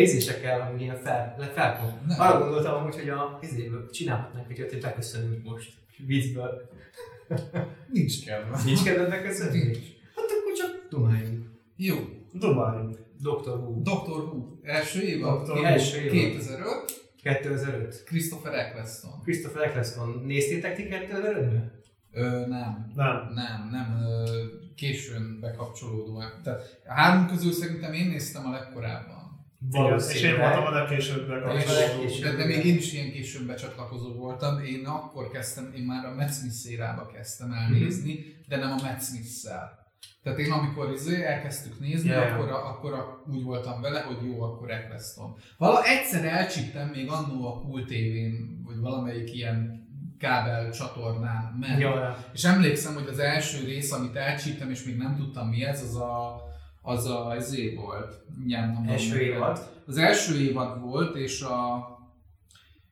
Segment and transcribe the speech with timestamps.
[0.00, 1.34] De ízésekkel, hogy ilyen fel.
[2.06, 2.20] Nem.
[2.20, 3.88] Arra gondoltam amúgy, hogy a izéből
[4.60, 5.72] olyat, hogy beköszönünk most
[6.06, 6.68] vízből.
[7.92, 8.60] Nincs kedve.
[8.64, 9.58] Nincs kedved beköszönni?
[9.58, 9.78] Nincs.
[10.16, 11.46] Hát akkor csak dumáljunk.
[11.76, 11.96] Jó.
[12.32, 12.98] Dumáljunk.
[13.18, 13.48] Dr.
[13.48, 13.82] Who.
[13.82, 14.18] Dr.
[14.22, 14.46] Who.
[14.62, 15.42] Első évad.
[15.42, 15.50] Dr.
[15.50, 15.64] Who.
[15.64, 16.12] Első évad.
[16.12, 17.12] 2005.
[17.22, 18.02] 2005.
[18.04, 19.20] Christopher Eccleston.
[19.22, 20.22] Christopher Eccleston.
[20.26, 21.72] Néztétek ti 2005-ben?
[22.12, 22.92] Ö, nem.
[22.94, 23.32] Nem.
[23.34, 24.02] Nem, nem.
[24.02, 24.44] Ö,
[24.76, 26.22] későn bekapcsolódó.
[26.42, 29.19] Tehát a három közül szerintem én néztem a legkorábban.
[29.70, 32.02] Igen, és én voltam a legkésőbb És- bekapcsolódó.
[32.02, 34.62] és- De, de még én is ilyen későn becsatlakozó voltam.
[34.64, 39.78] Én akkor kezdtem, én már a Matt Smith kezdtem elnézni, de nem a Matt Smith-szel.
[40.22, 42.20] Tehát én amikor izé elkezdtük nézni, ja.
[42.22, 45.36] akkor, a, akkor a, úgy voltam vele, hogy jó, akkor Eccleston.
[45.58, 51.80] Vala egyszer elcsíptem még annó a Cool TV-n, vagy valamelyik ilyen kábel csatornán ment.
[51.80, 52.16] Ja.
[52.32, 55.96] És emlékszem, hogy az első rész, amit elcsíptem, és még nem tudtam mi ez, az
[55.96, 56.36] a
[56.90, 58.14] az a ezé volt.
[58.38, 59.70] Mindjárt mondom Első évad.
[59.86, 61.88] Az első évad volt, és a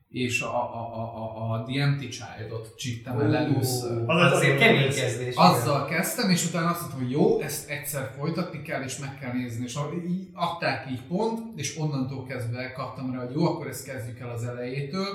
[0.09, 4.03] és a, a, a, a, a The Empty Child-ot csíptem el először.
[4.09, 5.35] Az Az az azért az kemény az- kezdés.
[5.35, 9.33] Azzal kezdtem, és utána azt mondtam, hogy jó, ezt egyszer folytatni kell, és meg kell
[9.33, 9.63] nézni.
[9.65, 9.77] És
[10.33, 14.43] adták így pont, és onnantól kezdve kaptam rá, hogy jó, akkor ezt kezdjük el az
[14.43, 15.07] elejétől.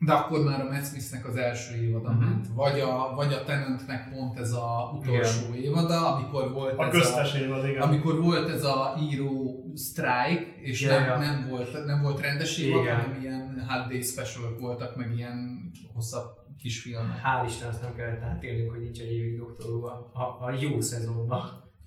[0.00, 2.24] De akkor már a Matt Smith-nek az első évada Mhm.
[2.24, 2.46] ment.
[2.54, 7.34] Vagy a, vagy a Tenantnek pont ez a utolsó évada, amikor volt A ez köztes
[7.34, 7.82] évad, igen.
[7.82, 12.82] amikor volt ez a író strike, és Ja, nem, nem, volt, nem volt rendes évad,
[12.82, 12.96] Igen.
[13.00, 17.16] hanem ilyen hard day special voltak, meg ilyen hosszabb kis filmek.
[17.24, 21.40] Hál' Isten, azt nem kellett átélnünk, hogy nincs egy évig doktorúva a, a jó szezonban.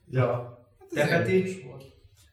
[0.10, 0.60] Ja.
[0.94, 1.32] Te Peti?
[1.34, 1.84] érdekes volt.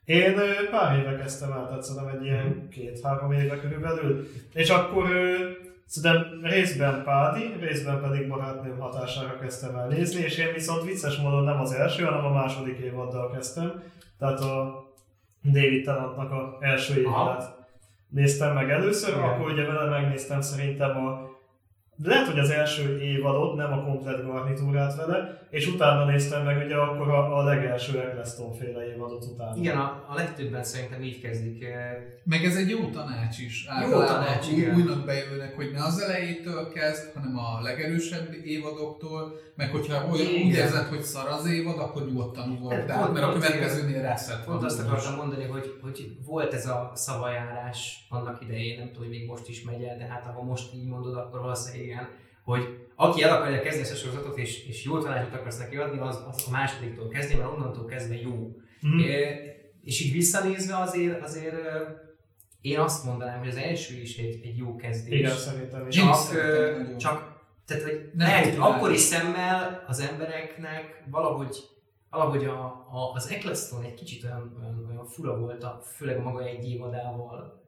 [0.04, 0.34] Én
[0.70, 4.26] pár éve kezdtem el, tehát szerintem egy ilyen két-három éve körülbelül.
[4.52, 5.06] És akkor
[5.88, 11.44] szerintem részben Pádi, részben pedig barátnőm hatására kezdtem el nézni, és én viszont vicces módon
[11.44, 13.82] nem az első, hanem a második évaddal kezdtem.
[14.18, 14.86] Tehát a
[15.42, 17.56] David Tennantnak a első évadát
[18.08, 19.22] néztem meg először, Igen.
[19.22, 21.27] akkor ugye vele megnéztem szerintem a
[22.02, 26.74] lehet, hogy az első évadot, nem a komplet garnitúrát vele, és utána néztem meg ugye
[26.76, 29.56] akkor a, a legelső Eccleston féle évadot utána.
[29.56, 31.64] Igen, a, a legtöbben szerintem így kezdik.
[31.64, 33.66] eh, Meg ez egy jó tanács is.
[33.90, 34.74] Jó tanács, igen.
[34.74, 40.54] Újnak bejövőnek, hogy ne az elejétől kezd, hanem a legerősebb évadoktól, meg hogyha olyan úgy
[40.54, 44.80] érzed, hogy szar az évad, akkor nyugodtan ugorj Hát mert a következőnél rászert Pont azt
[44.80, 49.48] akartam mondani, hogy, hogy volt ez a szavajárás annak idején, nem tudom, hogy még most
[49.48, 52.08] is megy el, de hát ha most így mondod, akkor valószínűleg igen,
[52.44, 55.98] hogy aki el akarja kezdeni ezt a sorozatot, és, és jó tanácsot akarsz neki adni,
[55.98, 58.56] az, az a másodiktól kezdi, mert onnantól kezdve jó.
[58.80, 58.98] Mhm.
[58.98, 59.38] É,
[59.82, 61.56] és így visszanézve azért, azért
[62.60, 65.18] én azt mondanám, hogy az első is egy, egy jó kezdés.
[65.18, 65.96] Igen, szerintem is.
[65.96, 66.98] Is Csak, nagyon.
[66.98, 68.62] csak tehát, hogy Nem lehet, tudom.
[68.62, 71.56] akkori szemmel az embereknek valahogy,
[72.10, 76.44] valahogy a, a, az Eccleston egy kicsit olyan, olyan, olyan fura volt, a, főleg maga
[76.44, 77.66] egy évadával,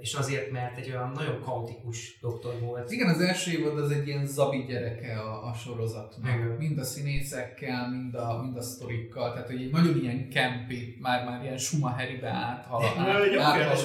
[0.00, 2.90] és azért, mert egy olyan nagyon kaotikus doktor volt.
[2.90, 6.34] Igen, az első évad az egy ilyen zabi gyereke a, a sorozatnak.
[6.34, 6.56] Igen.
[6.58, 9.32] Mind a színészekkel, mind a, mind a sztorikkal.
[9.32, 12.82] Tehát, hogy egy nagyon ilyen campi, már, már ilyen Schumacheribe áthal.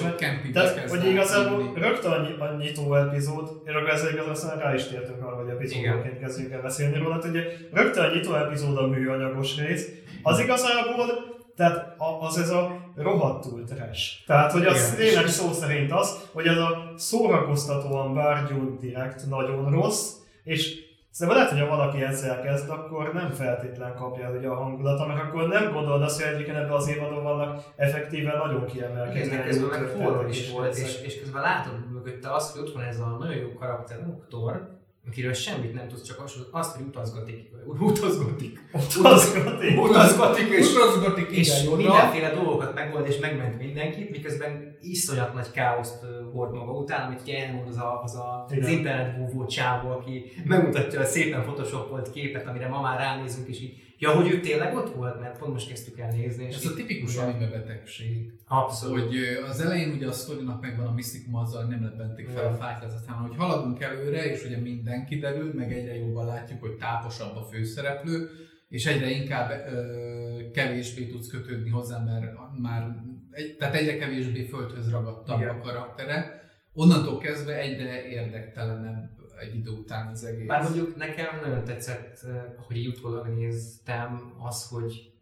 [0.02, 4.74] Mert campibe tehát, hogy igazából rögtön annyi, a nyitó epizód, és akkor ezzel aztán rá
[4.74, 7.18] is tértünk arra, hogy epizódonként kezdjünk el beszélni róla.
[7.18, 9.88] Tehát Ugye rögtön a nyitó epizód a műanyagos rész,
[10.22, 14.26] az igazából, tehát az ez a rohadtul trash.
[14.26, 14.96] Tehát, hogy az Igen.
[14.96, 20.12] tényleg szó szerint az, hogy az a szórakoztatóan bárgyú direkt nagyon rossz,
[20.44, 24.54] és Szerintem lehet, hogy ha valaki ezzel kezd, akkor nem feltétlen kapja el ugye a
[24.54, 29.42] hangulata, mert akkor nem gondolod azt, hogy egyébként ebben az évadon vannak effektíven nagyon kiemelkedő
[29.42, 32.98] közben meg horror is volt, és, és közben látod mögötte azt, hogy ott van ez
[32.98, 34.68] a nagyon jó karakter doktor,
[35.08, 38.60] akiről semmit nem tudsz, csak azt, hogy utazgatik, utazgatik,
[38.98, 39.80] Utazgatik.
[39.80, 41.76] utazgatik, és Utazgatik és ide-jobbra.
[41.76, 47.46] mindenféle dolgokat megold és megment mindenkit, miközben iszonyat nagy káoszt hord maga után, amit ugye
[47.46, 52.68] elmond az a, az, a, az internet csávó, aki megmutatja a szépen photoshopolt képet, amire
[52.68, 55.98] ma már ránézünk, és így, ja, hogy ő tényleg ott volt, mert pont most kezdtük
[55.98, 56.44] el nézni.
[56.44, 57.28] És Ez a tipikus igen.
[57.28, 58.32] anime betegség.
[58.46, 59.00] Abszolút.
[59.00, 59.16] Hogy
[59.48, 62.58] az elején ugye a sztorinak megvan a misztikum azzal, hogy nem lebbentik fel a Igen.
[62.58, 67.36] fájtlázat, hanem hogy haladunk előre, és ugye minden kiderül, meg egyre jobban látjuk, hogy táposabb
[67.36, 68.28] a főszereplő,
[68.68, 72.96] és egyre inkább ö, kevésbé tudsz kötődni hozzá, mert már
[73.30, 75.58] egy, tehát egyre kevésbé földhöz ragadtabb Igen.
[75.58, 76.40] a karaktere.
[76.72, 80.46] Onnantól kezdve egyre érdektelenebb egy idő után az egész.
[80.46, 85.12] Bár mondjuk nekem nagyon tetszett, eh, hogy így utólag néztem, az, hogy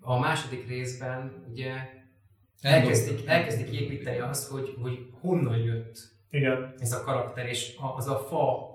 [0.00, 1.72] a második részben ugye
[2.60, 5.98] elkezdik, elkezdik építeni azt, hogy, hogy honnan jött
[6.30, 6.74] Igen.
[6.78, 8.70] ez a karakter, és az a fa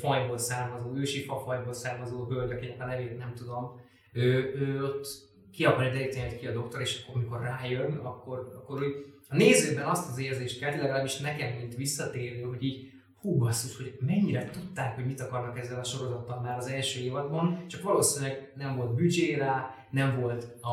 [0.00, 3.80] fajból származó, ősi fa fajból származó hölgy, akinek a nevét nem tudom,
[4.12, 5.06] ő, ő ott
[5.52, 9.36] ki akarja deríteni, hogy ki a doktor, és akkor amikor rájön, akkor, akkor úgy a
[9.36, 12.90] nézőben azt az érzést kelti, legalábbis nekem, mint visszatérő, hogy így
[13.20, 17.64] hú basszus, hogy mennyire tudták, hogy mit akarnak ezzel a sorozattal már az első évadban,
[17.68, 20.68] csak valószínűleg nem volt büdzsé rá, nem volt a,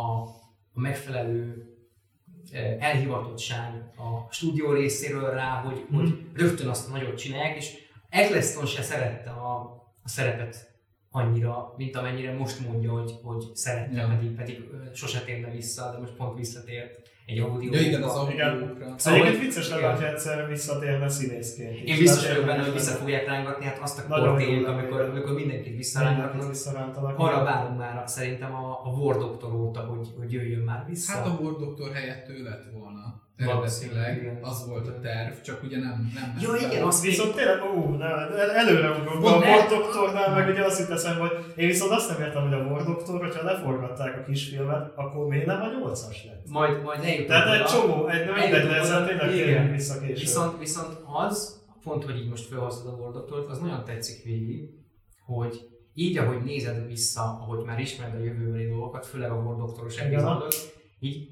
[0.74, 1.66] a megfelelő
[2.52, 6.00] eh, elhivatottság a stúdió részéről rá, hogy, Mhm.
[6.00, 7.74] hogy rögtön azt a nagyot csinálják, és
[8.10, 9.60] Eccleston se szerette a,
[10.04, 10.76] a szerepet
[11.10, 14.08] annyira, mint amennyire most mondja, hogy, hogy szerette, Ja.
[14.08, 17.74] pedig, pedig sose térne vissza, de most pont visszatért egy audio.
[17.74, 18.94] Ja igen, az audiókra.
[18.98, 21.90] Szóval, Egyébként vicces lenne, hogy egyszer visszatérne színészként is.
[21.90, 24.68] Én biztos vagyok benne, hogy vissza fogják rángatni, hát azt a Nagyon kort jó éljük,
[24.68, 26.48] lenne, amikor, amikor mindenkit Mindenkit visszarángatnak.
[26.48, 27.20] visszarántanak.
[27.20, 31.12] Arra várunk már szerintem a, a War Doctor óta, hogy, hogy jöjjön már vissza.
[31.14, 33.07] Hát a War Doctor helyett ő lett volna.
[33.46, 37.62] Valószínűleg, az volt a terv, csak ugye nem, nem ment Ja, igen, azt Viszont tényleg,
[37.64, 39.26] ó, ne, el- előre ugrunk.
[39.26, 42.84] A Doctornál meg ugye azt eszembe, hogy én viszont azt nem értem, hogy a War
[42.86, 46.50] Doctor, hogyha leforgatták a kisfilmet, akkor miért nem a 8-as lett?
[46.50, 49.06] Majd, majd eljutunk Tehát egy csomó, egy mindegy, oda.
[49.06, 49.72] tényleg Igen.
[49.72, 50.18] vissza később.
[50.18, 50.98] Viszont, viszont
[51.28, 54.70] az, pont, hogy így most felhoztad a War Doctort, az nagyon tetszik végig,
[55.26, 60.12] hogy így, ahogy nézed vissza, ahogy már ismered a jövőbeli dolgokat, főleg a Igen.
[60.12, 60.56] epizódot,
[61.00, 61.30] így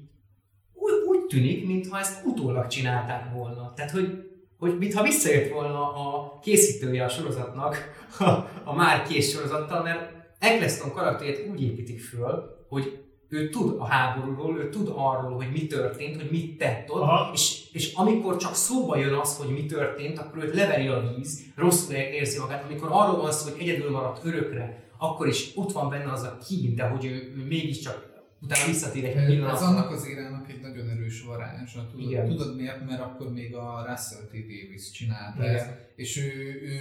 [1.26, 3.72] úgy, tűnik, mintha ezt utólag csinálták volna.
[3.76, 7.76] Tehát, hogy, hogy mintha visszajött volna a készítője a sorozatnak,
[8.18, 8.30] a,
[8.64, 14.58] a már kész sorozattal, mert Eccleston karakterét úgy építik föl, hogy ő tud a háborúról,
[14.58, 17.30] ő tud arról, hogy mi történt, hogy mit tett ott, Aha.
[17.32, 21.44] és, és amikor csak szóba jön az, hogy mi történt, akkor őt leveri a víz,
[21.56, 22.64] rosszul érzi magát.
[22.64, 26.38] Amikor arról van szó, hogy egyedül maradt örökre, akkor is ott van benne az a
[26.48, 29.66] kín, de hogy ő, ő mégiscsak utána visszatér egy Ez pillanatra.
[29.66, 31.88] annak az érának egy nagyon erős varázsa.
[31.90, 32.28] Tudod, Igen.
[32.28, 32.86] tudod miért?
[32.86, 34.32] Mert akkor még a Russell T.
[34.32, 35.54] Davis csinálta Igen.
[35.54, 35.70] ezt.
[35.96, 36.76] És ő, ő,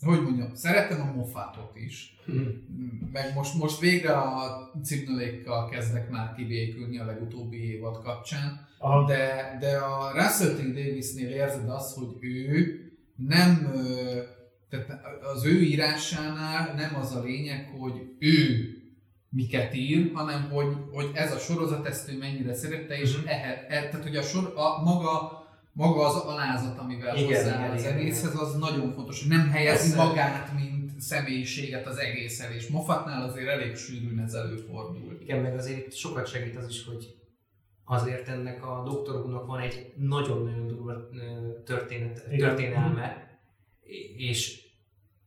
[0.00, 2.16] hogy mondjam, szeretem a Moffatot is.
[2.24, 2.38] Hm.
[3.12, 8.66] Meg most, most végre a cipnalékkal kezdek már kibékülni a legutóbbi évad kapcsán.
[8.78, 9.06] Aha.
[9.06, 10.74] De, de a Russell T.
[10.74, 12.80] Davisnél érzed azt, hogy ő
[13.16, 13.72] nem,
[14.68, 15.00] tehát
[15.34, 18.70] az ő írásánál nem az a lényeg, hogy ő
[19.36, 23.26] miket ír, hanem hogy, hogy ez a sorozat ezt ő mennyire szerette, és Mhm.
[23.28, 27.70] ehe, e, tehát hogy a, sor, a maga, maga az alázat, amivel Igen, hozzááll igen,
[27.76, 30.04] az igen, egészhez, az nagyon fontos, hogy nem helyezi Persze.
[30.04, 35.18] magát, mint személyiséget az egészen, és Moffatnál azért elég sűrűn ez előfordul.
[35.22, 37.14] Igen, meg azért sokat segít az is, hogy
[37.84, 40.94] azért ennek a doktorunknak van egy nagyon-nagyon durva
[41.64, 43.38] történet, történelme,
[44.16, 44.64] és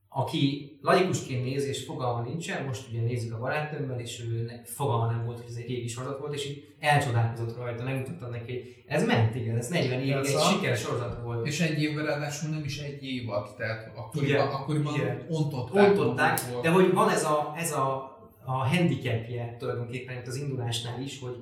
[0.10, 5.26] aki laikusként néz és fogalma nincsen, most ugye nézzük a barátnőmmel, és ő fogalma nem
[5.26, 9.06] volt, hogy ez egy régi sorozat volt, és így elcsodálkozott rajta, megmutatta neki, hogy ez
[9.06, 11.48] ment, igen, ez 40 évig egy sikeres sorozat volt.
[11.48, 15.90] És egy évvel ráadásul nem is egy évad, tehát akkoriban, akkoriban ontották.
[15.90, 21.20] Ontották, de hogy van ez a, ez a, a handicapje tulajdonképpen itt az indulásnál is,
[21.20, 21.36] hogy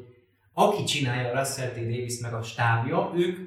[0.53, 1.75] aki csinálja a Russell T.
[1.75, 3.37] Davis meg a stábja, ők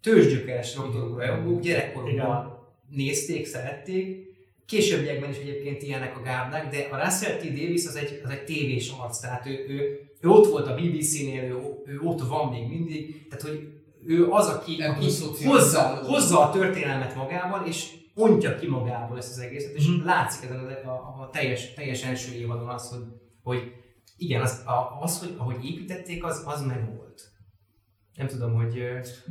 [0.00, 2.58] tőzsgyökeres doktorok rajongók, gyerekkorukban
[2.88, 4.25] nézték, szerették,
[4.66, 7.42] későbbiekben is egyébként ilyenek a gárdák, de a Russell T.
[7.42, 11.42] Davis az egy, az egy tévés arc, tehát ő, ő, ő ott volt a BBC-nél,
[11.42, 11.56] ő,
[11.86, 13.68] ő ott van még mindig, tehát hogy
[14.06, 19.30] ő az, aki, Ebből aki hozza, hozza a történelmet magával, és ontja ki magából ezt
[19.32, 20.06] az egészet, és Mhm.
[20.06, 23.04] látszik ezen a, a, a teljes, teljes első évadon az, hogy,
[23.42, 23.72] hogy
[24.16, 27.22] igen, az, a, az, hogy ahogy építették, az, az meg volt.
[28.16, 28.82] Nem tudom, hogy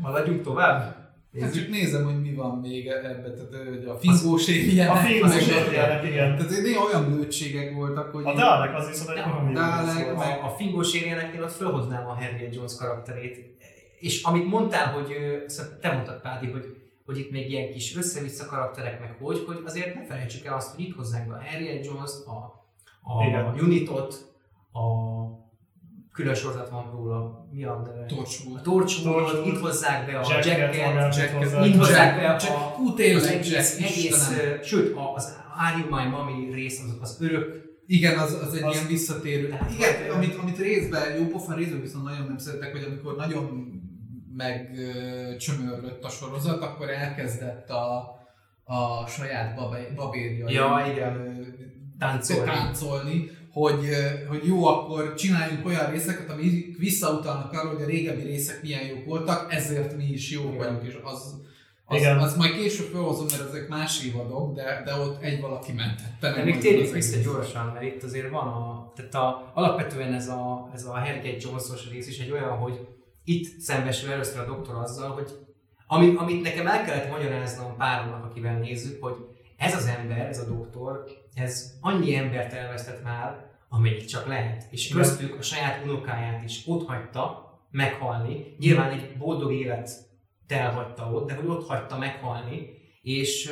[0.02, 1.05] haladjunk tovább?
[1.42, 4.92] Hát csak nézem, hogy mi van még ebbe, tehát hogy a fingós éljenek.
[4.92, 6.36] A fingós éljenek, igen.
[6.38, 8.26] Tehát néha olyan lőtségek voltak, hogy...
[8.26, 12.56] A Dalek az viszont egy valami Dalek, meg- A, fingós érjeneknél ott felhoznám a Harriet
[12.56, 13.54] Jones karakterét.
[14.00, 15.08] És amit mondtál, hogy
[15.48, 16.76] szóval te mondtad Pádi, hogy,
[17.06, 20.76] hogy itt még ilyen kis össze-vissza karakterek, meg hogy, hogy azért ne felejtsük el azt,
[20.76, 22.32] hogy itt hozzák be a Harriet Jones-t, a,
[23.02, 23.24] a.
[23.62, 24.34] Unitot,
[24.72, 24.82] a
[26.16, 28.06] külön sorozat van róla, mi a neve?
[28.06, 28.58] Torchwood.
[28.58, 32.16] A Torchwood, itt hozzák be a Jacket Jacket, magát Jacket, itt hozzák.
[32.16, 34.32] be a, Hú, az tényleg, egész, egész
[34.64, 38.74] sőt, az Are You My Mommy rész, az, az örök Igen, az, az egy Az-
[38.76, 39.48] ilyen visszatérő.
[39.50, 43.72] Tehát, Igen, amit, amit részben, jó pofán részben viszont nagyon nem szeretek, hogy amikor nagyon
[44.36, 47.98] megcsömörlött a sorozat, akkor elkezdett a,
[48.64, 51.46] a saját babé- babérjai Ja, igen.
[52.00, 52.46] táncolni.
[52.52, 53.86] táncolni, hogy,
[54.28, 59.06] hogy jó, akkor csináljunk olyan részeket, ami visszautalnak arra, hogy a régebbi részek milyen jók
[59.06, 60.58] voltak, ezért mi is jók Igen.
[60.58, 61.36] vagyunk, és az,
[61.86, 62.18] az, Igen.
[62.18, 66.34] az majd később felhozom, mert ezek más évadok, de, de ott egy valaki mentette.
[66.34, 70.70] De még térjünk vissza gyorsan, mert itt azért van a, tehát a, alapvetően ez a,
[70.74, 72.88] ez a Harriet Jones-os rész is egy olyan, hogy
[73.24, 75.30] itt szembesül először a doktor azzal, hogy
[75.88, 79.16] ami, amit nekem el kellett magyaráznom páromnak, akivel nézzük, hogy
[79.58, 84.68] ez az ember, ez a doktor, ez annyi embert elvesztett már, amennyit csak lehet.
[84.72, 88.56] És köztük a saját unokáját is ott hagyta, meghalni.
[88.60, 89.90] Nyilván egy boldog élet
[90.48, 92.70] elhagyta ott, de hogy ott hagyta meghalni,
[93.02, 93.52] és,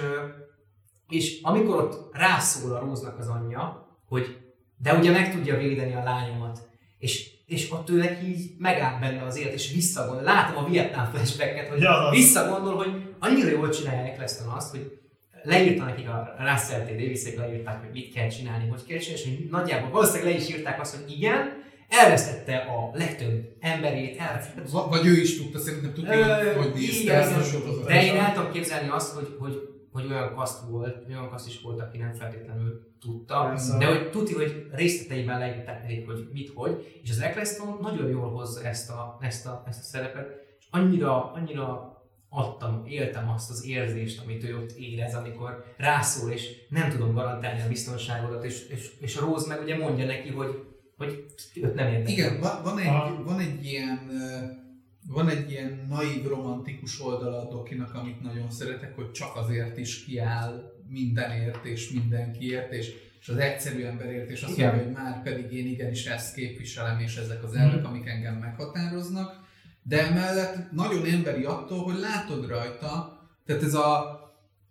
[1.09, 4.37] és amikor ott rászól a Róznak az anyja, hogy
[4.77, 9.23] de ugye meg tudja védeni a lányomat, és, és ott ő neki így megáll benne
[9.25, 10.23] az élet, és visszagondol.
[10.23, 15.01] Látom a Vietnám flashbacket, hogy Ja, visszagondol, hogy annyira jól csinálja Eccleston azt, hogy
[15.43, 16.89] leírta nekik a Russell T.
[16.89, 20.49] davis leírták, hogy mit kell csinálni, hogy kell csinálni, és hogy nagyjából valószínűleg le is
[20.49, 25.93] írták azt, hogy igen, elvesztette a legtöbb emberét, elvesztette Va- Vagy ő is tudta, szerintem
[25.93, 27.43] tudta, Ö, hogy nézte igen, ezt a igen.
[27.49, 27.87] sorozatot.
[27.87, 31.61] De én el tudom képzelni azt, hogy, hogy, hogy olyan kaszt volt, olyan kaszt is
[31.61, 33.77] volt, aki nem feltétlenül tudta, Persze.
[33.77, 38.29] de hogy tudti, hogy részleteiben leírták nekik, hogy mit, hogy, és az Eccleston nagyon jól
[38.31, 41.92] hozza ezt a, ezt a, ezt a szerepet, és annyira, annyira
[42.35, 47.61] adtam, éltem azt az érzést, amit ő ott érez, amikor rászól, és nem tudom garantálni
[47.61, 50.63] a biztonságodat, és, és, és Rose meg ugye mondja neki, hogy,
[50.97, 51.25] hogy
[51.55, 52.13] őt nem érdekel.
[52.13, 53.23] Igen, van, van, egy, Ah.
[53.23, 54.11] van egy ilyen
[55.07, 60.05] van egy ilyen naív, romantikus oldala a dokinak, amit nagyon szeretek, hogy csak azért is
[60.05, 64.67] kiáll mindenért és mindenkiért, és, és az egyszerű emberért, és azt Igen.
[64.67, 69.42] mondja, hogy már pedig én igenis ezt képviselem, és ezek az elvek, amik engem meghatároznak,
[69.83, 74.21] de emellett nagyon emberi attól, hogy látod rajta, tehát ez a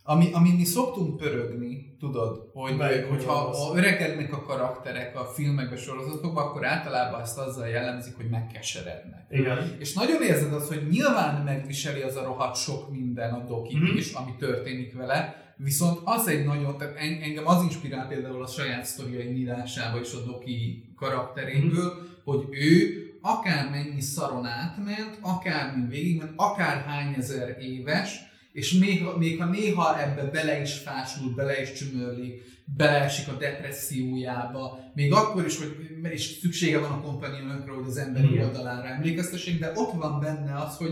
[0.05, 5.79] ami, amin mi szoktunk pörögni, tudod, hogy, Melyik hogyha a öregednek a karakterek a filmekben,
[5.79, 9.27] sorozatokban, akkor általában ezt azzal jellemzik, hogy megkeserednek.
[9.31, 9.77] Igen.
[9.79, 13.97] És nagyon érzed azt, hogy nyilván megviseli az a rohadt sok minden a dokig Mhm.
[13.97, 18.47] is, ami történik vele, viszont az egy nagyon, tehát en- engem az inspirál például a
[18.47, 21.93] saját sztoriai írásába és a doki karakteréből,
[22.25, 28.19] hogy ő akármennyi szaron átment, akármin végigment, akárhány ezer éves,
[28.53, 32.43] és még, még ha néha ebbe bele is fásul, bele is csümörlik,
[32.77, 38.31] beleesik a depressziójába, még akkor is, hogy és szüksége van a kompanionokra, hogy az emberi
[38.33, 38.47] Igen.
[38.47, 40.91] oldalára emlékeztessék, de ott van benne az, hogy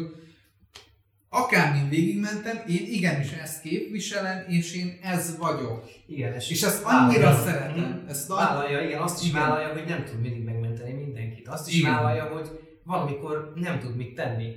[1.28, 5.84] akármin végigmentem, én igenis ezt képviselem, és én ez vagyok.
[6.06, 7.44] Igen, És ezt annyira vállalja.
[7.44, 8.04] szeretem.
[8.08, 9.40] Ezt nagy- Vállalja, igen, azt is Igen.
[9.40, 10.59] vállalja, hogy nem tud mindig mindenkit.
[11.50, 11.92] Azt is Igen.
[11.94, 12.50] vállalja, hogy
[12.84, 14.52] valamikor nem tud mit tenni.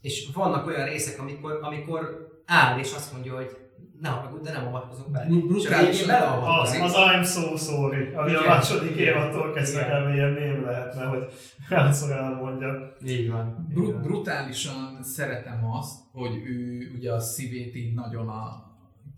[0.00, 3.56] És vannak olyan részek, amikor, amikor áll és azt mondja, hogy
[4.00, 5.24] ne haragudj, de nem avatkozok bele.
[5.26, 8.48] Bru- És a végén brutálisan- Az, az I'm so sorry, ami a Igen.
[8.52, 10.14] második évattól kezdve kb.
[10.14, 11.26] ilyen mém lehetne, hogy
[11.68, 12.96] hányszor elmondja.
[13.06, 13.66] Így van.
[13.74, 18.66] Bru- brutálisan szeretem azt, hogy ő ugye a szívét így nagyon a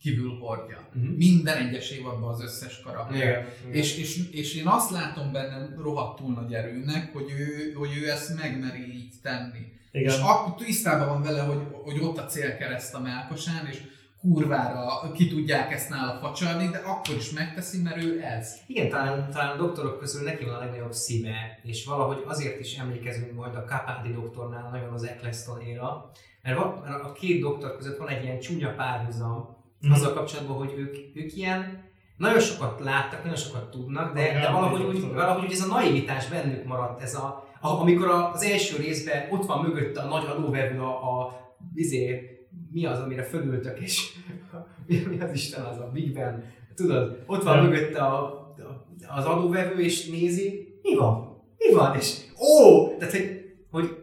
[0.00, 0.88] kívül hordja.
[0.92, 1.07] Mhm.
[1.07, 3.16] Minden egyes évadban az összes karakter.
[3.16, 3.47] Igen.
[3.71, 8.37] És, és, és én azt látom benne rohadtul nagy erőnek, hogy ő, hogy ő ezt
[8.37, 9.59] megmeri így tenni.
[9.92, 10.12] Igen.
[10.12, 13.83] És akkor tisztában van vele, hogy, hogy ott a célkereszt a melkasán, és
[14.21, 18.54] kurvára ki tudják ezt nála facsarni, de akkor is megteszi, mert ő ez.
[18.66, 22.76] Igen, talán, talán a doktorok közül neki van a legnagyobb szíve, és valahogy azért is
[22.76, 26.11] emlékezünk majd a Capaldi doktornál nagyon az Eccleston-éra,
[26.42, 29.93] mert van, mert a két doktor között van egy ilyen csúnya párhuzam, Mhm.
[29.93, 34.83] azzal kapcsolatban, hogy ők, ők ilyen nagyon sokat láttak, nagyon sokat tudnak, de, de valahogy,
[34.83, 39.29] úgy, valahogy úgy ez a naivitás bennük maradt, ez a, a, amikor az első részben
[39.31, 41.39] ott van mögötte a nagy adóvevő, a, a
[41.75, 42.29] izé,
[42.71, 44.13] mi az, amire fölültök, és
[44.87, 46.45] mi, mi az Isten az a Big Ben,
[46.75, 47.63] tudod, ott van Ja.
[47.63, 53.41] mögötte a, a, az adóvevő, és nézi, mi van, mi van, és ó, tehát hogy,
[53.71, 53.97] hogy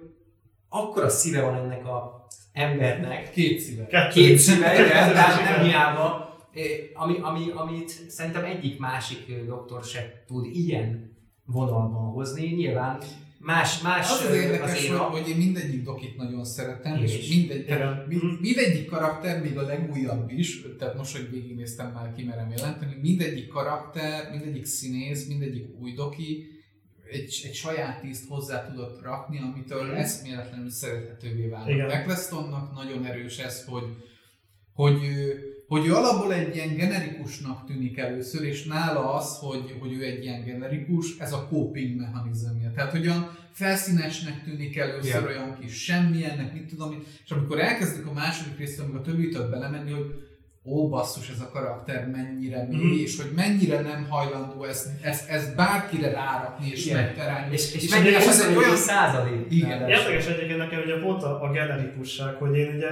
[0.70, 2.26] akkora szíve van ennek a
[2.58, 3.86] embernek, Két szíve.
[3.88, 4.20] Kettő.
[4.22, 6.26] két szíve, igen, tehát nem hiába,
[6.94, 12.46] ami, ami, amit szerintem egyik másik doktor se tud ilyen vonalban hozni.
[12.48, 12.98] Nyilván
[13.40, 14.98] más, más Az az érdekes, az hogy, éra.
[14.98, 17.30] hogy én mindegyik dokit nagyon szeretem, és is.
[17.36, 22.50] mindegy, tehát mi- mindegyik karakter, még a legújabb is, tehát most, hogy végignéztem már kimerem
[22.58, 26.48] jelenteni, mindegyik karakter, mindegyik színész, mindegyik új doki
[27.12, 31.68] egy, egy saját tízt hozzá tudott rakni, amitől eszméletlenül szerethetővé vált.
[31.92, 33.84] Ecclestonnak nagyon erős ez, hogy,
[34.74, 39.94] hogy, ő- hogy ő alapból egy ilyen generikusnak tűnik először, és nála az, hogy, hogy
[39.94, 42.72] ő egy ilyen generikus, ez a coping mechanizmja.
[42.76, 45.24] Tehát, hogy olyan felszínesnek tűnik először, Igen.
[45.26, 49.50] olyan kis semmilyennek, mit tudom és amikor elkezdik a második részt, amikor a többi tud
[49.50, 50.27] belemenni, hogy
[50.70, 52.94] ó basszus, ez a karakter mennyire mély, Mhm.
[53.04, 57.04] és hogy mennyire nem hajlandó ezt, ezt, ezt bárkire rárakni és Igen.
[57.04, 57.54] megterelni.
[57.54, 59.46] És, és, És mennyire ez egy olyan- százalék.
[59.50, 59.90] Igen.
[59.90, 62.88] Érdekes egyébként nekem ugye pont a, a generikusság, hogy én ugye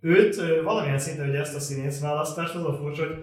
[0.00, 3.14] őt valamilyen szinten ugye ezt a színész választást az a furcsa, hogy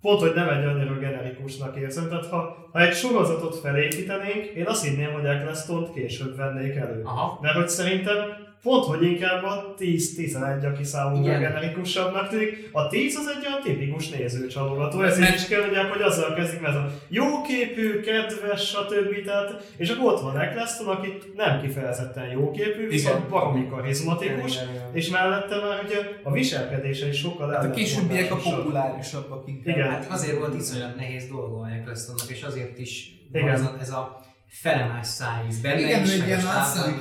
[0.00, 2.08] pont, hogy nem egy annyira generikusnak érzem.
[2.08, 7.02] Tehát ha, ha egy sorozatot felépítenénk, én azt hinném, hogy Eccleston-t később vennék elő.
[7.04, 7.38] Aha.
[7.42, 8.16] Mert hogy szerintem
[8.62, 12.68] pont, hogy inkább a 10-11, aki számomra generikusabbnak tűnik.
[12.72, 15.02] A 10 az egy olyan tipikus nézőcsalogató.
[15.02, 19.24] Ez Mert- is kell, mondják, hogy azzal kezdik, mert a jóképű, kedves, stb.
[19.24, 24.74] Tehát, és akkor ott van Eccleston, aki nem kifejezetten jóképű, viszont baromi karizmatikus, Igen, igen,
[24.74, 24.90] igen.
[24.94, 29.76] és mellette már ugye a viselkedése is sokkal Hát a későbbiek a populárisabbak inkább.
[29.76, 29.90] Igen.
[29.90, 33.48] Hát azért volt iszonyat nehéz dolga a Ecclestonnak, és azért is Igen.
[33.48, 36.40] ez a, ez a felemás szájíz benne Igen, is, egy ilyen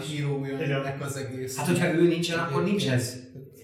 [0.02, 0.08] is.
[0.10, 1.58] hírója ennek az egész.
[1.58, 3.16] Hát, hogyha ő nincsen, akkor nincs ez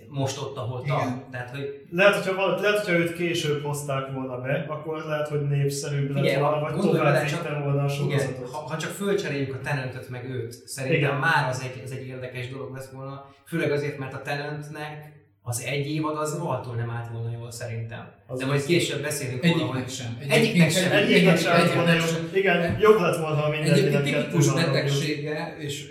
[0.10, 1.30] most ott, ahol tart.
[1.32, 5.42] Tehát, hogy Lehet, hogyha, val- lehet, hogyha őt később hozták volna be, akkor lehet, hogy
[5.48, 8.50] népszerűbb lett Igen, volna, vagy tovább csak- volna a sorozatot.
[8.52, 11.16] ha, ha csak fölcseréljük a Tenentet meg őt, szerintem Igen.
[11.16, 13.26] már az egy, az egy érdekes dolog lesz volna.
[13.48, 15.13] Főleg azért, mert a Tenentnek
[15.46, 18.12] az egy évad az rohadtul nem állt volna jól szerintem.
[18.28, 20.18] Az De majd később beszélünk róla, Egyiknek hogy sem.
[20.30, 20.92] Egyiknek sem.
[20.92, 22.30] Egy Egyiknek egyik sem volna egyiknek sem.
[22.34, 25.86] Igen, jobb lett volna, ha mindenkinek Egyébként tipikus betegsége, és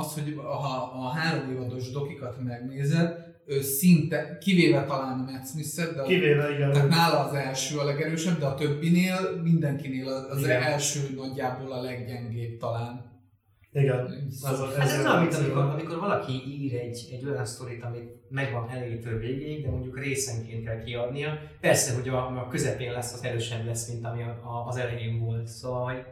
[0.00, 5.94] az, hogy ha a három évados dokikat megnézed, ő szinte, kivéve talán a Matt Smith-et,
[5.94, 6.72] de Kivéve, igen.
[6.72, 10.62] Tehát nála az első a legerősebb, de a többinél, mindenkinél az az Igen.
[10.62, 13.15] első nagyjából a leggyengébb talán.
[13.80, 14.28] Igen.
[14.42, 18.10] Az a, Hát ez olyan, mint amikor, amikor valaki ír egy, egy olyan sztorit, amit
[18.28, 21.38] megvan elejétől végéig, de mondjuk részenként kell kiadnia.
[21.60, 25.18] Persze, hogy a, a közepén lesz, az erősebb lesz, mint ami a, a, az elején
[25.18, 25.46] volt.
[25.46, 26.04] Szóval, hogy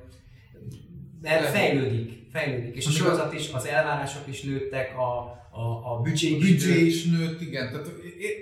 [1.22, 2.76] mert fejlődik, fejlődik.
[2.76, 5.18] És a Amikor- sorozat is, az elvárások is nőttek, a,
[5.50, 6.86] a, a büdzsék A is büdzsé nőtt.
[6.86, 7.70] is nőtt, igen.
[7.70, 7.90] Tehát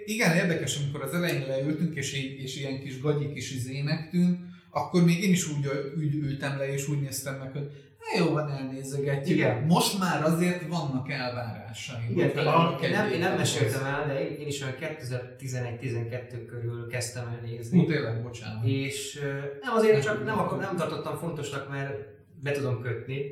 [0.07, 2.13] igen, érdekes, amikor az elején leültünk, és,
[2.43, 4.39] és ilyen kis gagyik is izének tűnt,
[4.71, 5.67] akkor még én is úgy,
[5.99, 7.71] úgy ültem le, és úgy néztem meg, hogy
[8.05, 9.37] hát jó van, elnézegetjük.
[9.37, 9.63] Igen.
[9.63, 12.11] Most már azért vannak elvárásaim.
[12.11, 12.37] Igen, én,
[12.81, 17.79] egy nem, én nem meséltem el, de én, is olyan 2011-12 körül kezdtem el nézni.
[17.79, 18.65] Hú, tényleg, bocsánat.
[18.65, 19.21] És
[19.61, 21.95] nem azért csak nem, akar, nem tartottam fontosnak, mert
[22.43, 23.25] be tudom kötni.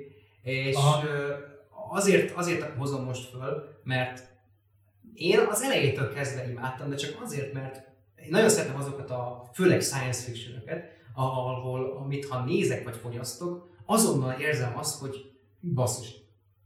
[0.43, 1.05] És Aha.
[1.91, 4.29] azért, azért hozom most föl, mert
[5.14, 9.81] én az elejétől kezdve imádtam, de csak azért, mert én nagyon szeretem azokat a, főleg
[9.81, 10.62] science fiction
[11.14, 16.14] ahol, amit ha nézek vagy fogyasztok, azonnal érzem azt, hogy basszus,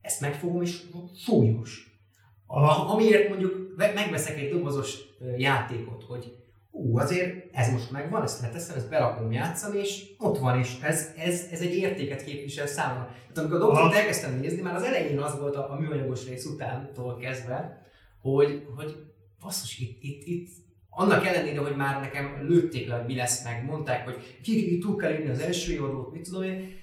[0.01, 0.83] ezt megfogom és
[1.17, 1.99] súlyos.
[2.47, 4.99] A, amiért mondjuk ve- megveszek egy dobozos
[5.37, 6.37] játékot, hogy
[6.71, 11.13] ú, azért ez most megvan, ezt leteszem, ezt berakom játszani, és ott van, és ez,
[11.17, 13.15] ez, ez egy értéket képvisel számomra.
[13.33, 13.95] Tehát amikor a Aha.
[13.95, 17.87] elkezdtem nézni, már az elején az volt a, a műanyagos rész utántól kezdve,
[18.21, 18.97] hogy, hogy
[19.41, 20.49] basszus, itt, itt, itt
[20.91, 24.79] annak ellenére, hogy már nekem lőtték le, hogy mi lesz meg, mondták, hogy ki, ki
[24.79, 26.83] túl kell írni az első évadot, mit tudom én,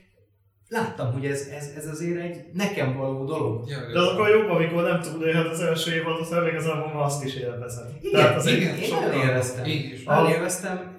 [0.72, 3.70] láttam, hogy ez, ez, ez azért egy nekem való dolog.
[3.70, 7.26] Ja, De az akkor jobb, amikor nem túlélhet az első évadot, mert igazából ma azt
[7.26, 7.86] is élvezed.
[8.02, 9.66] Igen, azért igen, én élveztem.
[9.66, 10.04] Én is.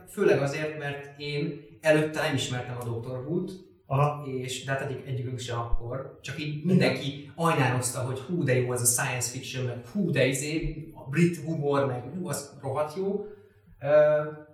[0.08, 3.16] Főleg azért, mert én előtte nem ismertem a Dr.
[3.26, 3.50] Who-t,
[3.87, 4.26] Aha.
[4.26, 8.72] és de hát egyik, egyikünk se akkor, csak így mindenki ajnározta, hogy hú de jó
[8.72, 12.96] ez a science fiction, meg hú de izé, a brit humor, meg hú, az rohadt
[12.96, 13.26] jó.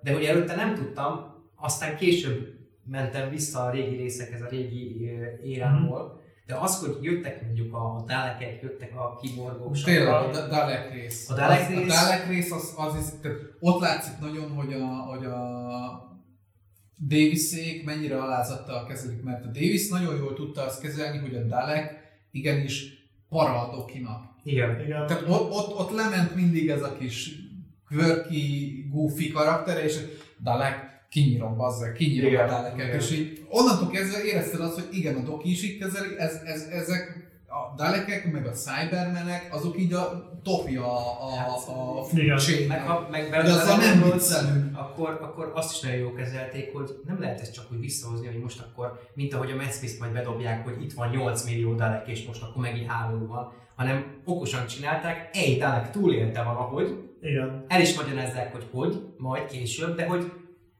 [0.02, 2.57] De hogy előtte nem tudtam, aztán később
[2.90, 5.10] mentem vissza a régi részekhez, a régi
[5.42, 10.92] érámból, de az, hogy jöttek mondjuk a dalekek, jöttek a kiborgók, Tényleg, a Da- Dalek
[10.92, 11.30] rész.
[11.30, 14.72] A Dalek Az- rész- A Dalek rész az, az is, tehát ott látszik nagyon, hogy
[14.72, 15.36] a, hogy a
[17.06, 21.94] Davisék mennyire alázattal kezelik, mert a Davis nagyon jól tudta azt kezelni, hogy a Dalek
[22.30, 22.92] igenis
[23.28, 24.22] para a Dokinak.
[24.44, 24.80] Igen.
[24.80, 25.06] Igen.
[25.06, 27.30] Tehát ott, ott, ott lement mindig ez a kis
[27.88, 29.98] quirky, goofy karaktere, és
[30.42, 32.98] Dalek, kinyírom bazzeg, kinyírom Igen, a Daleket, igen.
[32.98, 36.62] és így onnantól kezdve érezted azt, hogy igen, a Doki is így kezeli, ez, ez,
[36.62, 41.54] ezek a Dalekek, meg a Cybermenek, azok így a topja a, a,
[41.98, 42.36] a food Igen.
[42.38, 42.78] chain-nek.
[42.78, 44.78] Meg ha meg De azzal nem viccelünk.
[44.78, 48.38] akkor, akkor azt is nagyon jó kezelték, hogy nem lehet ezt csak úgy visszahozni, hogy
[48.38, 52.26] most akkor, mint ahogy a Smith majd bedobják, hogy itt van 8 millió Dalek, és
[52.26, 57.64] most akkor megint háború van, hanem okosan csinálták, egy Dalek túlélte valahogy, Igen.
[57.68, 60.32] el is magyarázzák, hogy hogy, majd később, de hogy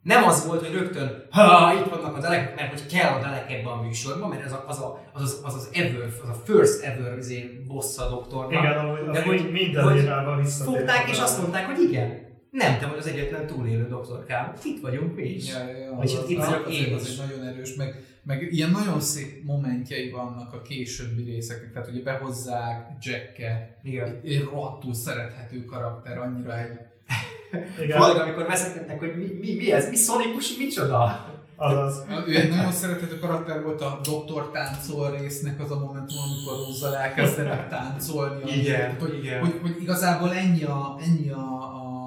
[0.03, 3.53] nem az volt, hogy rögtön, ha itt vannak a dalek, mert hogy kell a dalek
[3.53, 6.43] ebben a műsorban, mert ez a, az, a, az, az, az, az ever, az a
[6.45, 8.63] first ever izé, boss a doktornak.
[8.63, 10.49] Igen, ahogy, De hogy- minden hogy.
[10.49, 15.15] Fogták és azt mondták, hogy igen, nem te vagy az egyetlen túlélő doktorkám, itt vagyunk
[15.15, 15.53] mi is.
[15.53, 17.19] Ja, ja, az, itt vagyok én az is.
[17.19, 22.03] egy nagyon erős, meg, meg ilyen nagyon szép momentjei vannak a későbbi részeknek, tehát ugye
[22.03, 24.21] behozzák Jacket, Igen.
[24.25, 26.79] egy rohadtul szerethető karakter, annyira egy
[27.83, 31.27] Igen, Főleg amikor veszekednek, hogy mi, mi, mi ez, mi szonikus, micsoda?
[31.59, 32.05] azaz.
[32.27, 36.97] Ő egy nagyon szerethető karakter volt a Doktor táncol résznek az a momentum, amikor Rozzal
[36.97, 38.53] elkezdenek táncolni.
[38.53, 39.41] Igen, hogy, igen.
[39.41, 41.98] Hogy, hogy, igazából ennyi a, ennyi a, a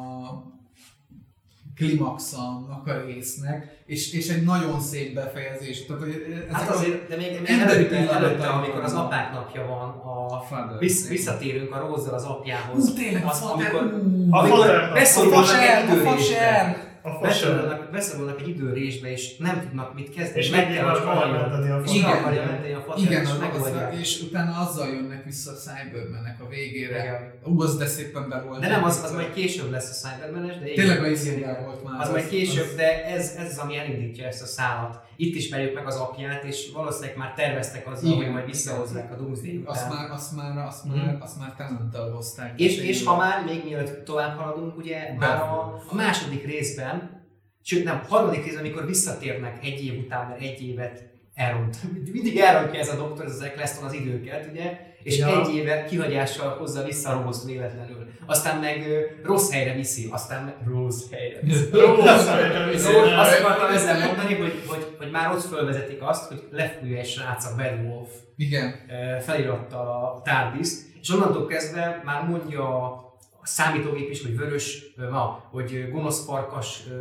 [1.86, 5.86] klimaxa annak a résznek, és, és egy nagyon szép befejezés.
[5.86, 9.34] Tehát, hogy ezek Hát a- azért, de még, még emberi előtte, előtte, amikor az apák
[9.34, 10.80] napja van, a, Father.
[10.80, 12.90] vissz, visszatérünk a Rózzal az apjához.
[12.90, 16.10] Ú, tényleg, az, az amikor, ú, A amikor fater- beszorulnak faser, egy a időrésbe.
[16.10, 16.60] faser.
[16.60, 16.90] A fasság.
[17.22, 20.40] Beszorulnak, beszorulnak egy időrésbe, és nem tudnak mit kezdeni.
[20.40, 21.50] És meg kell, hogy halljon.
[21.50, 22.10] menteni a Igen.
[22.10, 23.94] akarja menteni a fater, Igen, és az, az, megoldják.
[24.00, 27.04] és utána azzal jönnek vissza a Cybermenek a végére.
[27.04, 27.34] Igen.
[27.44, 28.60] Ú, az de szépen be volt.
[28.60, 32.02] De nem, az, az majd később lesz a cyberman de igen, Tényleg a volt már.
[32.02, 35.10] Az majd később, de ez, ez az, ami elindítja ezt a szállat.
[35.22, 38.24] Itt ismerjük meg az apját, és valószínűleg már terveztek azzal, Igen.
[38.24, 39.98] hogy majd visszahozzák a Doomsday Azt után.
[39.98, 40.98] már, azt már, azt Mhm.
[40.98, 42.60] már, azt már tenentel hozták.
[42.60, 47.26] És, és ha már, még mielőtt tovább haladunk, ugye már a, a második részben,
[47.62, 51.04] sőt nem, a harmadik részben, amikor visszatérnek egy év után, mert egy évet
[51.34, 51.78] elront.
[52.12, 54.80] Mindig elrontja ez a doktor, ez az Eccleston az időket, ugye?
[55.04, 55.42] És Ja.
[55.42, 58.08] egy éve kihagyással hozza vissza a Rose véletlenül.
[58.26, 61.70] Aztán meg ö, rossz helyre viszi, aztán meg rossz helyre viszi.
[61.78, 62.80] Jó, szerintem is.
[62.80, 67.08] Szóval azt akartam ezzel mondani, hogy, hogy, hogy már ott fölvezetik azt, hogy lefújja egy
[67.08, 68.76] srác a Bad Wolf Igen.
[68.90, 72.84] ö, felirattal a tárdiszt, és onnantól kezdve már mondja
[73.42, 76.94] a számítógép is, hogy vörös, na, hogy gonosz farkas ö,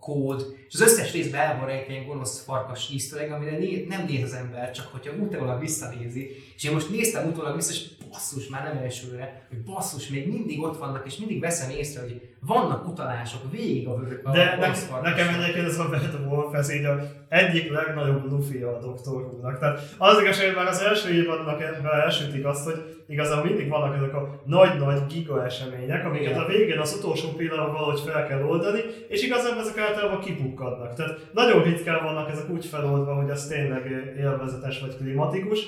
[0.00, 4.04] kód, és az összes részben el van rejtve ilyen gonosz farkas íztöleg, amire né- nem
[4.08, 6.30] néz az ember, csak hogyha utólag visszanézi.
[6.56, 10.62] És én most néztem utólag vissza, és basszus, már nem elsőre, hogy basszus, még mindig
[10.62, 15.00] ott vannak, és mindig veszem észre, hogy vannak utalások végig a vörös a De ne,
[15.00, 19.58] nekem egyébként ez a Bad Wolf, ez így a egyik legnagyobb lufi a Doktor Who-nak.
[19.58, 21.62] Tehát az igazság, hogy már az első évadnak
[22.04, 26.40] elsütik azt, hogy igazából mindig vannak ezek a nagy-nagy giga események, amiket Igen.
[26.40, 30.94] a végén az utolsó pillanatban valahogy fel kell oldani, és igazából ezek általában kipukkadnak.
[30.94, 35.60] Tehát nagyon ritkán vannak ezek úgy feloldva, hogy ez tényleg élvezetes vagy klimatikus,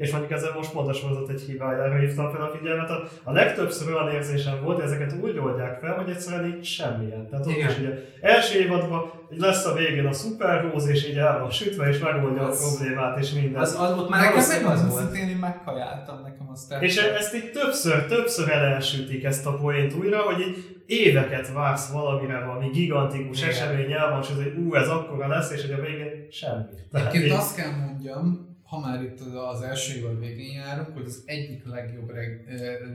[0.00, 2.90] és mondjuk ezzel most pont a sorozat egy hibájára hívtam fel a figyelmet.
[2.90, 7.28] A, a legtöbbször olyan érzésem volt, hogy ezeket úgy oldják fel, hogy egyszerűen így semmilyen.
[7.28, 7.70] Tehát ott Igen.
[7.70, 11.98] is ugye első évadban lesz a végén a Rose, és így el van sütve, és
[11.98, 13.60] megoldja Az- a problémát, és minden.
[13.60, 15.02] Az, az ott már Nekem valószínűleg az volt.
[15.02, 19.94] szintén, én megkajáltam nekem azt És e- ezt így többször, többször elelsütik ezt a poént
[19.94, 23.50] újra, hogy így éveket vársz valamire, valami gigantikus Igen.
[23.50, 26.62] esemény el van, és az, hogy ú, ez akkora lesz, és hogy a végén semmi.
[26.92, 31.64] Egyébként azt kell mondjam, ha már itt az első évad végén járunk, hogy az egyik
[31.64, 32.46] legjobb reg-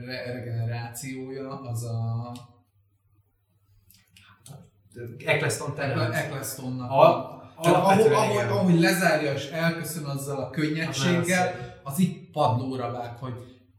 [0.04, 2.32] re- regenerációja az a
[5.24, 6.24] Eccleston Terrence.
[6.24, 6.90] Ecclestonnak.
[6.90, 8.48] A- Tehát ahogy, ahogy, igen.
[8.48, 13.32] ahogy lezárja és elköszön azzal a könnyedséggel, az így padlóra vág, hogy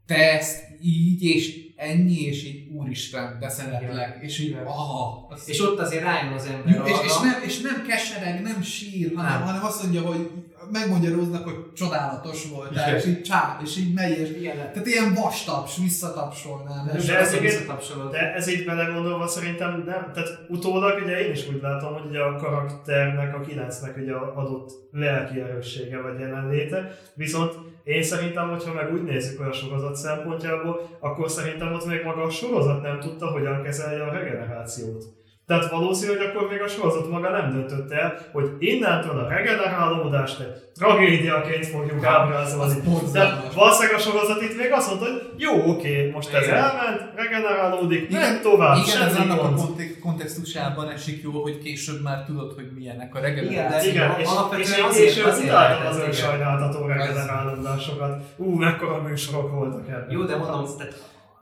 [0.06, 4.66] te ezt így és ennyi, és így úristen, de szeretlek, és így Igen.
[4.66, 5.26] aha.
[5.30, 8.62] az- És ott azért rájön az ember Jó, és, és, nem, és nem kesereg, nem
[8.62, 9.42] sír, hanem, Nem.
[9.42, 10.30] hanem azt mondja, hogy
[10.72, 12.98] megmondja Róznak, hogy csodálatos voltál, Igen.
[12.98, 16.84] és így csá, és így megy, és Igen, tehát ilyen vastaps, visszatapsolnál.
[16.86, 17.06] de, nem?
[17.06, 18.10] de ez visszatapsolod.
[18.10, 22.20] De ez így belegondolva szerintem nem, tehát utólag ugye én is úgy látom, hogy ugye
[22.20, 27.54] a karakternek, a kilencnek ugye adott lelki erőssége vagy jelenléte, viszont
[27.84, 32.30] én szerintem, hogyha meg úgy nézzük olyan sorozat szempontjából, akkor szerintem ott még maga a
[32.30, 35.04] sorozat nem tudta, hogyan kezelje a regenerációt.
[35.48, 40.40] Tehát valószínű, hogy akkor még a sorozat maga nem döntött el, hogy innentől a regenerálódást
[40.40, 42.74] egy tragédiaként fogjuk ábrázolni.
[43.12, 46.56] De valószínűleg a sorozat itt még azt mondta, hogy jó, oké, most ez Igen.
[46.56, 49.54] elment, regenerálódik, Igen, igen, tovább, Igen, ez annak a
[50.02, 53.94] kontextusában esik jó, hogy később már tudod, hogy milyenek a Igen, regenerációk.
[53.94, 56.06] de- Igen, és, és azért- később azért utáltam az igen.
[56.08, 58.22] önsajnáltató regenerálódásokat.
[58.36, 60.10] Ú, mekkora műsorok voltak ebben.
[60.10, 60.94] Jó, de mondom, tehát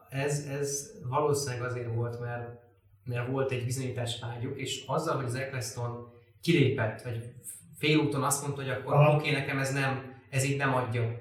[0.09, 2.65] ez, ez valószínűleg azért volt, mert,
[3.07, 7.21] mert volt egy bizonyítás vágyuk, és azzal, hogy az Eccleston kilépett, vagy
[7.79, 11.21] félúton azt mondta, hogy akkor oké, nekem ez nem, ez így nem adja,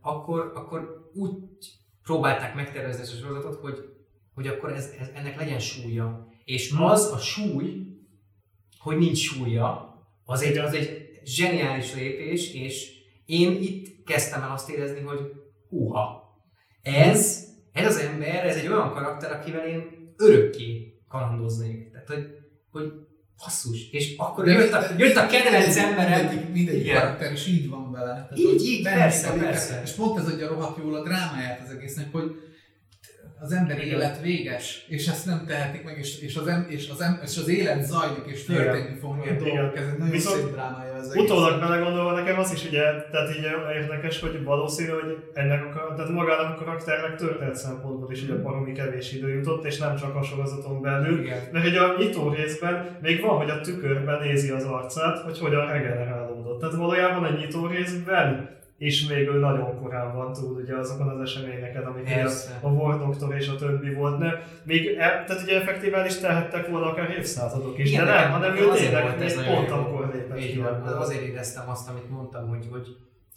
[0.00, 1.32] akkor, akkor úgy
[2.02, 3.78] próbálták megtervezni ezt a sorozatot, hogy,
[4.34, 6.28] hogy akkor ez, ez, ennek legyen súlya.
[6.44, 6.82] És Hmm.
[6.82, 7.86] az a súly,
[8.78, 9.94] hogy nincs súlya,
[10.24, 12.92] az egy, az egy zseniális lépés, és
[13.24, 15.32] én itt kezdtem el azt érezni, hogy
[15.68, 16.22] húha,
[16.82, 21.90] ez, ez az ember, ez egy olyan karakter, akivel én örökké kalandoznék.
[21.90, 22.26] Tehát, hogy,
[22.70, 22.92] hogy
[23.38, 23.90] basszus.
[23.90, 28.12] És akkor jött a, jött a kedvenc emberem, Mindegyik, mindegyik karakter is így van vele.
[28.12, 29.80] Tehát, Így, így, persze, persze.
[29.84, 32.53] És pont ez adja rohadt jól a drámáját az egésznek, hogy
[33.40, 33.88] az ember Igen.
[33.88, 37.36] élet véges, és ezt nem tehetik meg, és, és, az, em, és, az, em, és
[37.38, 39.38] az élet zajlik, és történni fognak Igen.
[39.38, 39.76] dolgok.
[39.76, 41.22] Ez egy nagyon Viszont szép drámája az egész.
[41.22, 43.44] Utólag belegondolva nekem az is ugye, tehát így
[43.80, 48.72] érdekes, hogy valószínű, hogy ennek a, tehát magának a karakternek történet szempontból is ugye baromi
[48.72, 51.20] kevés idő jutott, és nem csak a sorozaton belül.
[51.20, 51.38] Igen.
[51.52, 55.66] Mert ugye a nyitó részben még van, hogy a tükörben nézi az arcát, hogy hogyan
[55.66, 56.60] regenerálódott.
[56.60, 58.52] Tehát valójában a nyitó részben
[58.84, 62.58] és még ő nagyon korán van túl ugye azokon az eseményeken, amik Persze.
[62.62, 64.18] a War Doctor és a többi volt.
[64.18, 64.30] Ne,
[64.64, 68.56] még, e, tehát ugye effektíven is tehettek volna akár évszázadok is, Igen, de nem, hanem
[68.56, 69.16] ő tényleg
[69.54, 69.74] pont jó.
[69.74, 72.86] akkor lépett ki azért éreztem azt, amit mondtam, hogy, hogy,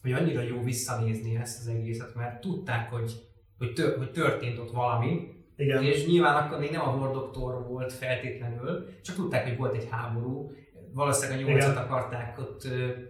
[0.02, 3.12] hogy annyira jó visszanézni ezt az egészet, mert tudták, hogy,
[3.58, 5.20] hogy, tör, hogy történt ott valami,
[5.56, 5.84] Igen.
[5.84, 9.88] és nyilván akkor még nem a War Doctor volt feltétlenül, csak tudták, hogy volt egy
[9.90, 10.52] háború,
[10.94, 12.64] valószínűleg a nyolcat akarták ott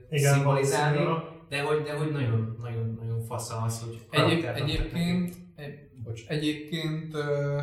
[0.10, 1.36] Igen, szimbolizálni.
[1.50, 7.14] De hogy, de hogy nagyon, nagyon, nagyon fasz az, hogy Egyéb, egyébként, egy, bocs, egyébként
[7.14, 7.62] ö,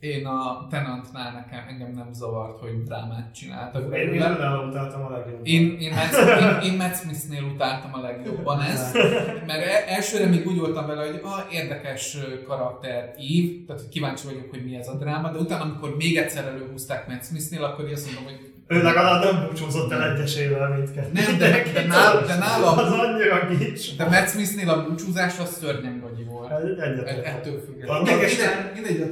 [0.00, 3.82] én a Tenantnál nekem, engem nem zavart, hogy drámát csináltak.
[3.82, 4.28] Én, én belőle.
[4.28, 5.44] nálam utáltam a legjobban.
[5.44, 8.94] Én, én, Matt, én, én Matt Smith-nél utáltam a legjobban ezt,
[9.46, 14.50] mert e- elsőre még úgy voltam vele, hogy ah, érdekes karakter ív, tehát kíváncsi vagyok,
[14.50, 18.06] hogy mi ez a dráma, de utána, amikor még egyszer előhúzták Matt Smith-nél, akkor azt
[18.06, 21.10] mondom, hogy Ő legalább nem búcsúzott el egyesével mindkettő.
[21.12, 23.96] Nem, de- de nál- de nálam- Az annyira gics.
[23.96, 26.50] de Matt Smith-nél a búcsúzás az szörnyen gagyi volt.
[26.50, 27.08] Egy- Egyet.
[27.08, 28.02] E- Ettől függetlenül.
[28.74, 29.10] Mindegy, a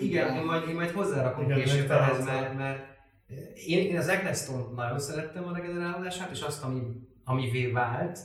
[0.00, 2.78] Igen, én majd, én majd hozzárakom később ehhez, mert, mert
[3.66, 6.80] én, én az Eccleston nagyon szerettem a regenerálódását, és azt, ami,
[7.24, 8.18] amivé vált,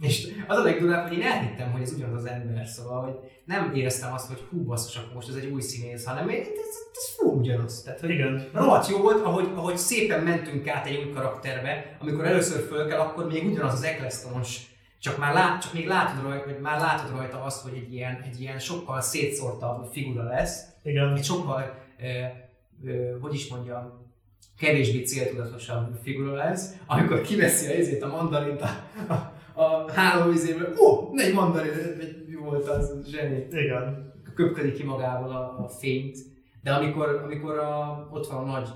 [0.00, 3.74] és az a legdurább, hogy én elhittem, hogy ez ugyanaz az ember, szóval, hogy nem
[3.74, 7.14] éreztem azt, hogy hú, basszus, akkor most ez egy új színész, hanem ez, ez, ez
[7.16, 7.82] fú ugyanaz.
[7.82, 8.48] Tehát, hogy Igen.
[8.52, 13.00] rohadt jó volt, ahogy, ahogy szépen mentünk át egy új karakterbe, amikor először föl kell,
[13.00, 14.68] akkor még ugyanaz az Ecclestonos
[15.00, 18.20] csak, már lát, csak még látod rajta, vagy már látod rajta azt, hogy egy ilyen,
[18.30, 21.16] egy ilyen sokkal szétszórtabb figura lesz, Igen.
[21.16, 22.24] egy sokkal, ö,
[22.90, 24.08] ö, hogy is mondjam,
[24.58, 28.68] kevésbé céltudatosabb figura lesz, amikor kiveszi a izét, a mandarint a,
[29.08, 29.29] a,
[29.60, 33.46] a hálóvizéből, ó, ne egy mandarin, vagy mi volt az, zseni.
[33.50, 34.12] Igen.
[34.34, 36.18] köpködik ki magából a, a fényt,
[36.62, 38.68] de amikor, amikor a, ott van a nagy,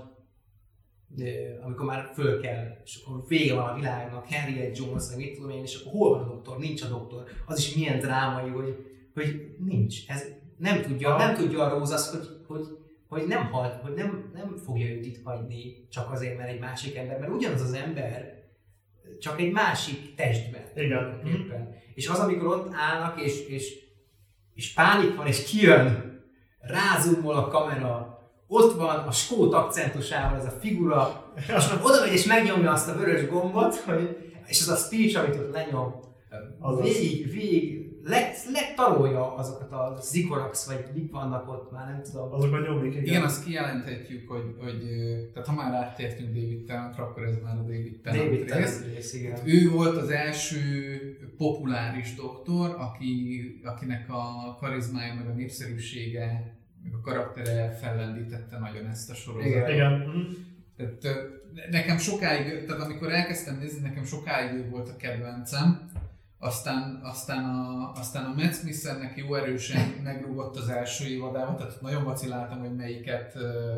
[1.08, 5.34] de, amikor már föl kell, és akkor vége van a világnak, Henriette Jones, meg mit
[5.34, 8.48] tudom én, és akkor hol van a doktor, nincs a doktor, az is milyen drámai,
[8.50, 8.76] hogy,
[9.14, 12.66] hogy nincs, ez nem tudja, nem tudja a azt, hogy, hogy,
[13.08, 16.96] hogy nem halt, hogy nem, nem fogja őt itt hagyni csak azért, mert egy másik
[16.96, 18.43] ember, mert ugyanaz az ember,
[19.20, 20.62] csak egy másik testben.
[20.74, 21.20] Igen.
[21.26, 21.74] Éppen.
[21.94, 23.72] És az, amikor ott állnak, és, és,
[24.54, 26.14] és pánik van, és kijön,
[26.60, 32.24] rázumol a kamera, ott van a skót akcentusával ez a figura, és oda megy és
[32.24, 35.94] megnyomja azt a vörös gombot, hogy, és az a speech, amit ott lenyom,
[36.60, 36.82] Azaz.
[36.82, 42.32] végig, végig, le, letarolja azokat a zikorax, vagy mik vannak ott, már nem tudom.
[42.32, 43.04] Azok a nyomik, igen.
[43.04, 44.80] Igen, azt kijelenthetjük, hogy, hogy
[45.32, 48.50] tehát ha már áttértünk David Tennantra, akkor ez már a David Tennant David rész.
[48.50, 49.38] Tennant rész, igen.
[49.44, 50.98] Ő volt az első
[51.36, 59.10] populáris doktor, aki, akinek a karizmája meg a népszerűsége, meg a karaktere fellendítette nagyon ezt
[59.10, 59.68] a sorozatot.
[59.68, 59.72] Igen.
[59.72, 60.98] Igen.
[61.00, 61.28] Tehát
[61.70, 65.90] nekem sokáig, tehát amikor elkezdtem nézni, nekem sokáig ő volt a kedvencem,
[66.44, 72.04] aztán, aztán a, aztán a Matt Smith-ennek jó erősen megrúgott az első évadában, tehát nagyon
[72.04, 73.76] vaciláltam, hogy melyiket, ö,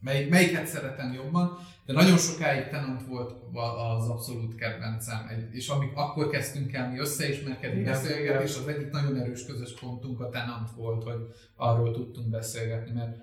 [0.00, 3.32] mely, melyiket szeretem jobban, de nagyon sokáig Tennant volt
[3.98, 8.68] az abszolút kedvencem, Egy- és amik akkor kezdtünk el mi összeismerkedni, Igen, beszélgetni, és az
[8.68, 11.20] egyik nagyon erős közös pontunk a Tennant volt, hogy
[11.56, 13.16] arról tudtunk beszélgetni, mert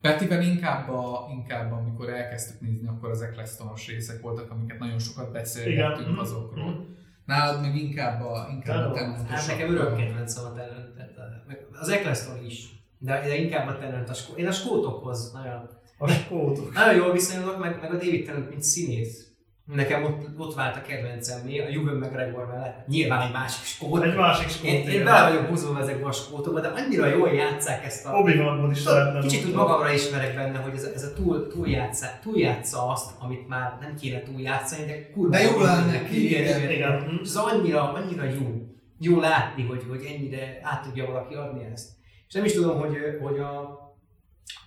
[0.00, 5.32] Petivel inkább, a, inkább amikor elkezdtük nézni, akkor az Ecclestonos részek voltak, amiket nagyon sokat
[5.32, 6.18] beszélgettünk Igen.
[6.18, 6.96] azokról.
[7.28, 8.94] Nálad meg inkább a, inkább a Tennant.
[9.16, 9.28] Tennantosabb.
[9.36, 14.08] Hát nekem örök kedvencem a Tennant, a- az Eccleston is, de, de inkább a Tennant,
[14.08, 16.72] a skó, én a skótokhoz nagyon, A skótok.
[16.74, 19.27] nagyon jól viszonyulok, meg, meg a David Tennant, mint színész.
[19.74, 22.86] Nekem ott, ott vált a kedvencem, mi, a Ewan McGregor mellett.
[22.86, 24.02] Nyilván egy másik skót.
[24.02, 24.70] Egy másik skót.
[24.70, 28.10] Én, én bele vagyok húzódva ezekbe a skótokba, de annyira jól játszák ezt a...
[28.10, 29.20] obi wan is lehetne.
[29.20, 33.48] Kicsit úgy magamra ismerek benne, hogy ez a, ez a túl, túljátszá, túljátsza azt, amit
[33.48, 36.60] már nem kéne túljátszani, de kurva De jól áll neki, Igen, igen.
[36.60, 37.20] igen, Igen.
[37.22, 38.62] ez annyira, annyira jó.
[38.98, 41.90] Jó látni, hogy, hogy ennyire át tudja valaki adni ezt.
[42.28, 43.60] És nem is tudom, hogy, hogy a,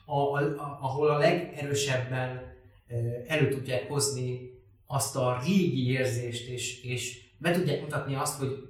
[0.05, 2.41] a, a, a, ahol a legerősebben
[2.87, 4.50] eh, elő tudják hozni
[4.91, 8.67] azt a régi érzést, és, és be tudják mutatni azt, hogy,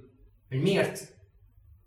[0.48, 1.16] hogy miért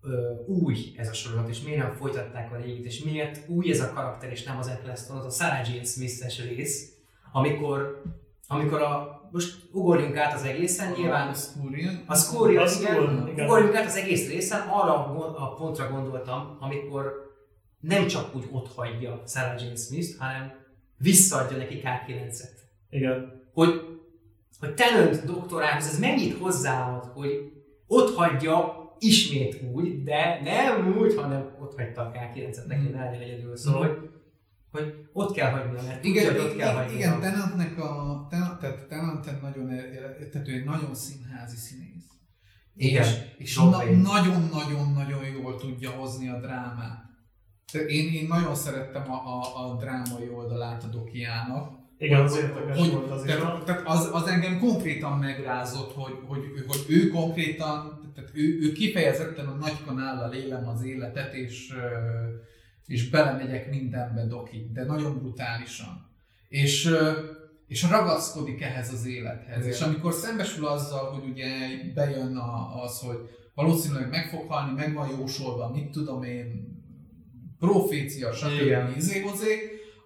[0.02, 3.80] ö, új ez a sorozat, és miért nem folytatták a régit, és miért új ez
[3.80, 6.92] a karakter, és nem az Eccleston, az a Sarah Jane Smith-es rész,
[7.32, 8.02] amikor,
[8.46, 12.02] amikor a, most ugorjunk át az egészen, nyilván a Scurion.
[12.06, 13.46] a Scoria, A Scoria, igen, igen.
[13.46, 14.94] ugorjunk át az egész részen, arra
[15.36, 17.34] a pontra gondoltam, amikor
[17.80, 20.52] nem csak úgy ott hagyja Sarah Jane Smith, hanem
[20.98, 22.58] visszaadja neki K9-et.
[22.90, 23.44] Igen.
[23.52, 23.95] Hogy,
[24.60, 27.52] hogy Tennant doktorához ez mennyit hozzáad, hogy
[27.86, 33.20] ott hagyja ismét úgy, de nem úgy, hanem ott hagyta a K9-et neki, ne legyen
[33.20, 33.56] egyedül.
[33.56, 33.90] Szóval, Mhm.
[33.96, 34.10] hogy,
[34.70, 36.96] hogy ott kell hagynia, mert Igen, tudja, ott kell hagynia.
[36.96, 39.66] igen Tennantnek a, Tennant, tehát Tennant egy nagyon,
[40.32, 42.04] tehát ő egy nagyon színházi színész.
[42.74, 47.04] Igen, és, és nagyon-nagyon-nagyon jól tudja hozni a drámát.
[47.72, 51.75] Én, én nagyon szerettem a, a, a drámai oldalát a Dokiának.
[51.98, 53.30] Igen, az Hogy- érdekes hogy- volt az is.
[53.30, 58.72] Tehát, tehát az, az engem konkrétan megrázott, hogy, hogy, hogy ő konkrétan, tehát ő, ő
[58.72, 61.72] kifejezetten a nagy kanállal élem az életet, és,
[62.86, 66.10] és belemegyek mindenbe, Doki, de nagyon brutálisan.
[66.48, 66.90] És,
[67.66, 69.58] és ragaszkodik ehhez az élethez.
[69.58, 69.68] Igen.
[69.68, 71.48] És amikor szembesül azzal, hogy ugye
[71.94, 73.18] bejön a, az, hogy
[73.54, 76.74] valószínűleg meg fog halni, meg van jósolva, mit tudom én,
[77.58, 78.96] profécia, stb.
[78.96, 79.22] izé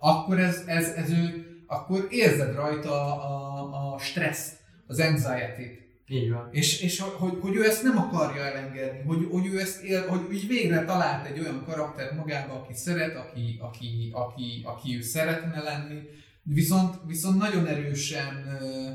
[0.03, 1.40] akkor ez, ez, ez ő,
[1.71, 4.57] akkor érzed rajta a, a stresszt,
[4.87, 5.79] az anxiety-t.
[6.07, 6.49] Így van.
[6.51, 10.33] És, és hogy, hogy ő ezt nem akarja elengedni, hogy, hogy ő ezt él, hogy
[10.33, 15.63] így végre talált egy olyan karakter magába, aki szeret, aki, aki, aki, aki ő szeretne
[15.63, 16.01] lenni,
[16.43, 18.91] viszont, viszont nagyon erősen ö,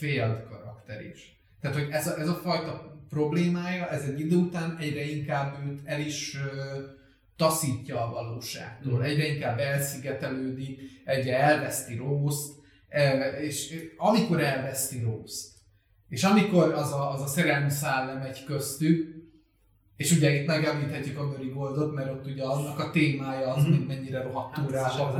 [0.00, 1.40] ö, karakter is.
[1.60, 5.80] Tehát, hogy ez a, ez a fajta problémája, ez egy idő után egyre inkább őt
[5.84, 6.80] el is ö,
[7.36, 9.02] taszítja a valóságtól, Mm.
[9.02, 12.54] egyre inkább elszigetelődik, egyre elveszti Rószt,
[13.40, 15.54] és amikor elveszti Rószt,
[16.08, 19.14] és amikor az a, az a szerelmi szál lemegy köztük,
[19.96, 23.72] és ugye itt megemlíthetjük a Goldot, mert ott ugye annak a témája az, Mhm.
[23.76, 25.14] hogy mennyire rohadt Hát, túrás az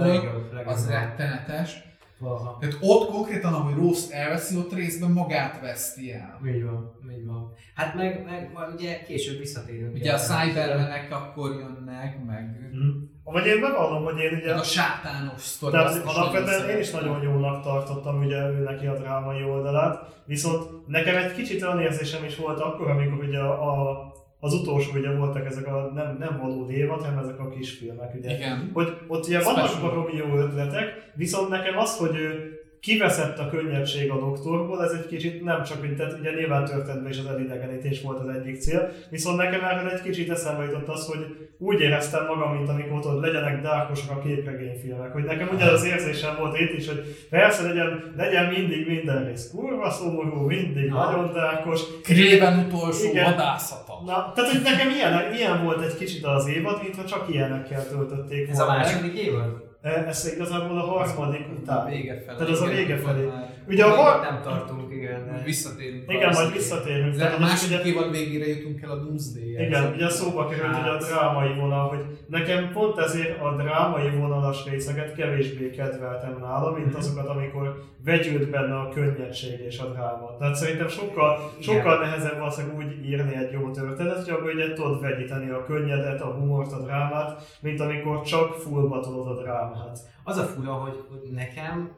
[0.66, 1.85] az rettenetes.
[2.18, 2.57] Valaha.
[2.61, 6.40] Tehát ott konkrétan, ahogy Rószt elveszi, ott részben magát veszti el.
[6.46, 7.52] Így van, így van.
[7.74, 9.94] Hát meg, meg ugye később visszatérünk.
[9.94, 12.88] Ugye a Cybermenek akkor jönnek, meg, Mhm.
[13.24, 14.50] Vagy én bevallom, hogy én ugye...
[14.50, 15.72] meg a sátános sztori.
[15.72, 21.16] Tehát alapvetően én is nagyon jónak tartottam ugye ő neki a drámai oldalát, viszont nekem
[21.16, 24.12] egy kicsit olyan érzésem is volt akkor, amikor ugye a, a
[24.47, 28.35] az utolsó ugye voltak ezek a nem, nem valódi évad, hanem ezek a kisfilmek ugye.
[28.35, 28.71] Igen.
[28.73, 29.89] Hogy ott ugye vannak Special.
[29.89, 35.07] baromi jó ötletek, viszont nekem az, hogy ő kiveszett a könnyedség a doktorból, ez egy
[35.07, 38.93] kicsit nem csak, hogy tehát ugye nyilván történetben is az elidegenítés volt az egyik cél,
[39.11, 43.21] viszont nekem erről egy kicsit eszembe jutott az, hogy úgy éreztem magam, mint amikor ott
[43.21, 48.12] legyenek dárkosak a képregényfilmek, hogy nekem ugye az érzésem volt itt is, hogy persze legyen,
[48.17, 51.05] legyen mindig minden rész kurva szomorú, mindig Na.
[51.11, 53.25] nagyon dárkos, Kréven utolsó Igen.
[53.31, 53.93] vadászata.
[54.07, 58.49] Na, tehát hogy nekem ilyen, ilyen volt egy kicsit az évad, mintha csak ilyenekkel töltötték
[58.49, 58.87] Ez a volna meg.
[58.93, 59.65] második évad?
[59.83, 61.87] E, Ez igazából a harmadik után.
[61.89, 62.37] vége felé.
[62.37, 63.29] Tehát az a vége felé.
[63.69, 64.21] Ugye a har...
[64.21, 65.42] Nem tartunk, igen.
[65.45, 66.12] Visszatérünk.
[66.12, 67.14] Igen, majd visszatérünk.
[67.14, 70.69] De a ugye- második ugye- évad végére jutunk el a doomsday Igen, ugye szóba került
[70.69, 71.03] ugye a Hát.
[71.09, 76.97] drámai vonal, hogy nekem pont ezért a drámai vonalas részeket kevésbé kedveltem nála, mint Mhm.
[76.97, 80.37] azokat, amikor vegyült benne a könnyedség és a dráma.
[80.38, 81.62] Tehát szerintem sokkal, Igen.
[81.77, 86.21] sokkal nehezebb valószínűleg úgy írni egy jó történetet, hogy abban ugye tudod vegyíteni a könnyedet,
[86.21, 89.99] a humort, a drámát, mint amikor csak fullba tudod a drámát.
[90.25, 91.90] Az a fura, hogy, hogy nekem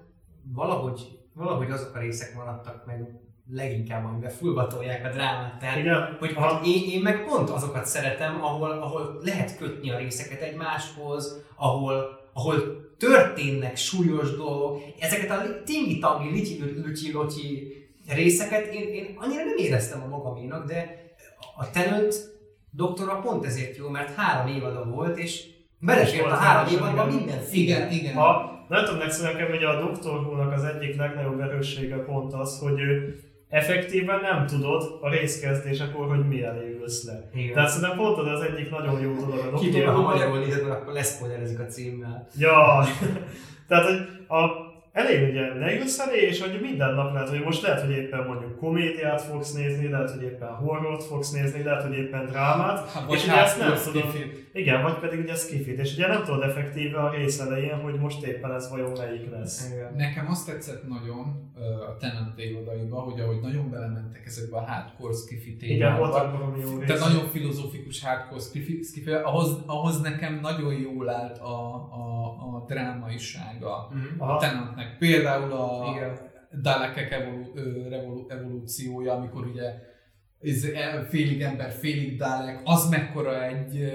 [0.55, 3.20] valahogy, valahogy azok a részek maradtak meg
[3.51, 5.59] leginkább, amiben fullbatolják a drámát.
[5.59, 9.98] Tehát, Igen, hogy, hogy én, én, meg pont azokat szeretem, ahol, ahol lehet kötni a
[9.98, 12.57] részeket egymáshoz, ahol, ahol
[12.98, 14.83] történnek súlyos dolgok.
[14.98, 17.72] Ezeket a tingi-tangi, lityi-lutyi
[18.09, 21.07] részeket én, én annyira nem éreztem a magaménak, de
[21.57, 22.14] a Tenant
[22.70, 25.44] doktora pont ezért jó, mert három évada volt, és
[25.79, 28.14] belefért a három évadban minden Igen, igen.
[28.14, 30.11] Ha, nem tudom, nekem nekem ugye a Dr.
[30.11, 36.28] Who-nak az egyik legnagyobb erőssége pont az, hogy ő effektíven nem tudod a részkezdésekor, hogy
[36.28, 37.31] mi elé ülsz le.
[37.35, 37.52] Igen.
[37.54, 39.59] Tehát szerintem pont az egyik nagyon jó dolog a Dr.
[39.59, 42.28] Kivéve, ha magyarul nézed, akkor leszpoilerezik a címmel.
[42.38, 42.85] Ja,
[43.68, 44.67] tehát hogy a,
[44.99, 48.57] elég ugye leülsz elé, és hogy minden nap lehet, hogy most lehet, hogy éppen mondjuk
[48.59, 53.25] komédiát fogsz nézni, lehet, hogy éppen horrort fogsz nézni, lehet, hogy éppen drámát, Hát, és
[53.25, 54.15] ugye ezt nem hardcore tudod,
[54.53, 58.27] igen, vagy pedig ugye skifit, és ugye nem tudod effektíve a rész elején, hogy most
[58.27, 59.71] éppen ez vajon melyik lesz.
[59.73, 59.93] Igen.
[59.97, 61.47] Nekem azt tetszett nagyon
[61.89, 65.99] a Tenant évadaiba, hogy ahogy nagyon belementek ezekbe a hardcore skifi Igen, témákba.
[66.07, 67.09] voltak valami jó Tehát részek.
[67.09, 73.88] nagyon filozófikus hardcore skifi, skifi ahhoz, ahhoz nekem nagyon jól állt a, a, a drámaisága
[73.92, 74.21] Mhm.
[74.23, 74.38] a.
[74.38, 74.97] Tenantnek.
[74.99, 76.18] Például a Igen.
[76.62, 77.42] Dalekek evolu,
[77.88, 79.62] revolu, evolúciója, amikor ugye
[80.40, 83.87] ez e- félig ember, félig Dalek, az mekkora egy ö,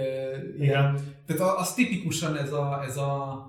[0.58, 1.00] ilyen Igen.
[1.26, 3.42] tehát a- az tipikusan ez a, ez a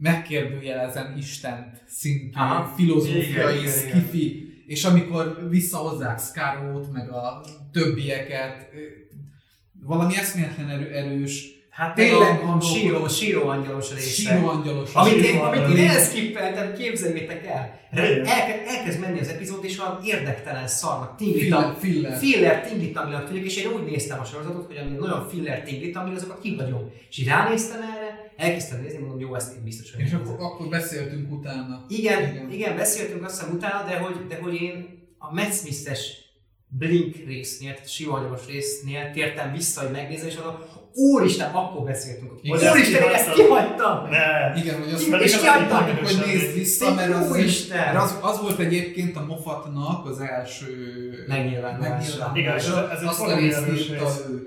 [0.00, 2.62] megkérdőjelezen Istent szintű Aha.
[2.62, 7.40] Igen, filozófiai igen, skifi, és amikor visszahozzák Scarrót, meg a
[7.72, 8.68] többieket,
[9.82, 12.60] valami eszméletlen erő, erős, Hát Tényleg a gondolkodom.
[12.60, 14.08] síró, síró angyalos része.
[14.08, 14.94] síró angyalos.
[14.94, 17.80] Amit én, amit én elszkippeltem, képzeljétek el.
[17.90, 22.18] Elke, elkezd menni az epizód, és valami érdektelen szarnak, tinglitam, filler.
[22.18, 26.40] filler tinglitamilag tűnik, és én úgy néztem a sorozatot, hogy ami nagyon filler tinglitamil, azokat
[26.40, 26.90] kihagyom.
[27.10, 30.68] És így ránéztem erre, elkezdtem nézni, mondom, jó, ezt én biztos, hogy És akkor, akkor
[30.68, 31.84] beszéltünk utána.
[31.88, 32.50] Igen, Igen.
[32.50, 36.20] igen, beszéltünk azt hiszem utána, de hogy, de hogy én a Matt Smith-es
[36.68, 40.56] Blink résznél, tehát sivanyos résznél tértem vissza, hogy megnézem, és mondom,
[40.94, 42.32] Úristen, akkor beszéltünk.
[42.42, 42.72] Igen.
[42.72, 44.08] Úristen, én ezt kihagytam!
[44.10, 44.60] Ne.
[44.60, 47.96] Igen, hogy azt És pedig kiadtam, hogy nézd vissza, mert az, Úristen!
[47.96, 50.66] az, az volt egyébként a Mofatnak az első
[51.28, 52.32] Megnyilvánulása.
[52.34, 54.24] Igen, és ez- ez egy azt a részt írta rész.
[54.30, 54.46] ő.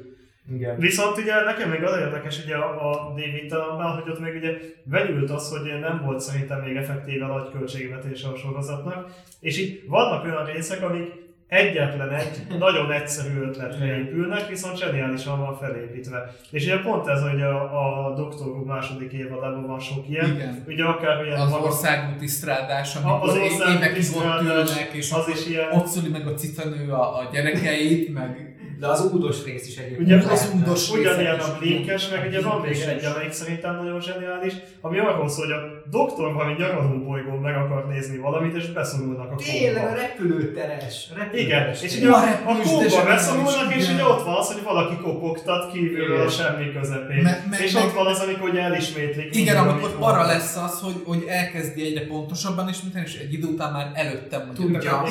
[0.55, 0.77] Igen.
[0.77, 4.51] Viszont ugye nekem még az érdekes ugye a, a David Talannál, hogy ott még ugye
[4.83, 9.07] vegyült az, hogy nem volt szerintem még effektíve nagy költségvetése a sorozatnak,
[9.39, 11.11] és így vannak olyan részek, amik
[11.47, 16.35] egyetlen egy nagyon egyszerű ötletre épülnek, viszont zseniálisan van felépítve.
[16.51, 20.63] És ugye pont ez, hogy a, a Doktor második évadában van sok ilyen, Igen.
[20.67, 25.27] ugye akár ilyen Az magas- országúti strádás, az amikor országúti évekig ott ülnek, és az
[25.27, 25.71] is ilyen.
[25.71, 28.44] ott szüli meg a cicanő a, a gyerekeit, meg
[28.79, 30.01] De az údos rész is egyébként.
[30.01, 31.67] Ugye az údos Ugyanilyen részek a is.
[31.67, 35.61] blinkes, meg ugye van még egy, amelyik szerintem nagyon zseniális, ami arról szól, hogy a
[35.89, 39.99] doktor valami nyaraló bolygón meg akar nézni valamit, és beszorulnak a Tényleg a kóba.
[40.01, 41.07] repülőteres.
[41.09, 42.17] Igen, repülőteres és ugye a,
[42.51, 47.21] a kóba beszorulnak, és ugye ott van az, hogy valaki kopogtat kívülről a semmi közepén.
[47.23, 49.35] Me- me- és ott van az, amikor ugye elismétlik.
[49.35, 50.27] Igen, amikor mondtak.
[50.27, 54.71] lesz az, hogy, hogy elkezdi egyre pontosabban ismételni, és egy idő után már előttem mondjuk.
[54.71, 55.03] Tudja.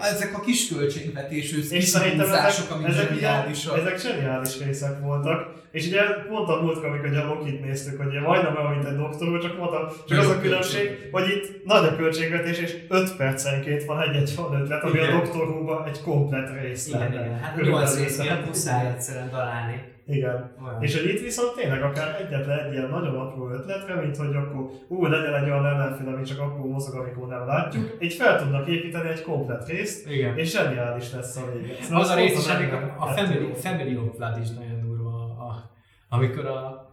[0.00, 3.78] Ezek a kis költségvetésű És szerintem ezek, kihúzások, amik ezek, zseniálisak.
[3.78, 5.52] ezek zseniális részek voltak.
[5.70, 8.96] És ugye pont a múltkor, amikor ugye a Lokit néztük, hogy majdnem olyan, mint egy
[8.96, 13.84] doktor, csak mondtam, csak az a különbség, hogy itt nagy a költségvetés, és 5 percenként
[13.84, 15.12] van egy-egy van ötlet, ami Igen.
[15.14, 17.14] a Doktor egy komplet rész Igen, lenne.
[17.24, 17.38] igen.
[17.38, 18.48] Hát a Körülbelül nyolc rész miatt szerintem.
[18.48, 19.82] muszáj egyszerűen találni.
[20.06, 20.54] Igen.
[20.64, 20.82] Olyan.
[20.82, 24.70] És hogy itt viszont tényleg akár egyetlen egy ilyen nagyon apró ötletre, mint hogy akkor
[24.88, 28.68] ú, legyen egy olyan ellenfél, ami csak akkor mozog, amikor nem látjuk, így fel tudnak
[28.68, 30.38] építeni egy komplet részt, Igen.
[30.38, 31.74] és zseniális lesz a vége.
[31.82, 35.10] Szóval Az a azt rész is, amikor a Family, family of Blood is nagyon durva,
[35.10, 35.70] a, a,
[36.08, 36.88] amikor a,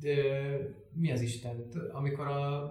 [0.00, 0.14] de,
[0.92, 2.70] mi az Isten, amikor a,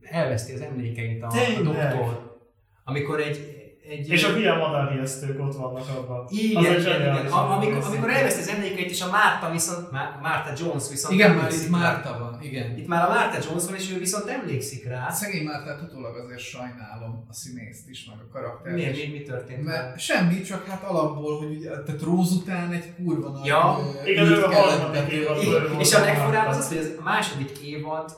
[0.00, 2.38] elveszti az emlékeit a, a doktor,
[2.84, 3.59] amikor egy,
[3.90, 6.26] egy És a hülye madárhijesztők ott vannak abban.
[6.28, 7.26] igen, Az igen, igen.
[7.26, 11.50] amikor, amikor elveszti az emlékeit, és a Márta viszont, Má- Márta Jones viszont Igen, már
[11.52, 11.68] itt.
[11.68, 12.76] Márta van, igen.
[12.78, 14.98] Itt már a Márta Jones van, és ő viszont emlékszik rá.
[14.98, 19.22] Hát szegény Mártát utólag azért sajnálom a színészt is, meg a karaktert Miért, mi, mi
[19.22, 19.64] történt?
[19.64, 24.26] Mert semmi, csak hát alapból, hogy ugye, tehát Rose után egy kurva nagy Ja, igen,
[24.26, 25.36] ő a harmadik évad
[25.78, 28.12] és a legfurább az az, hogy a második évad,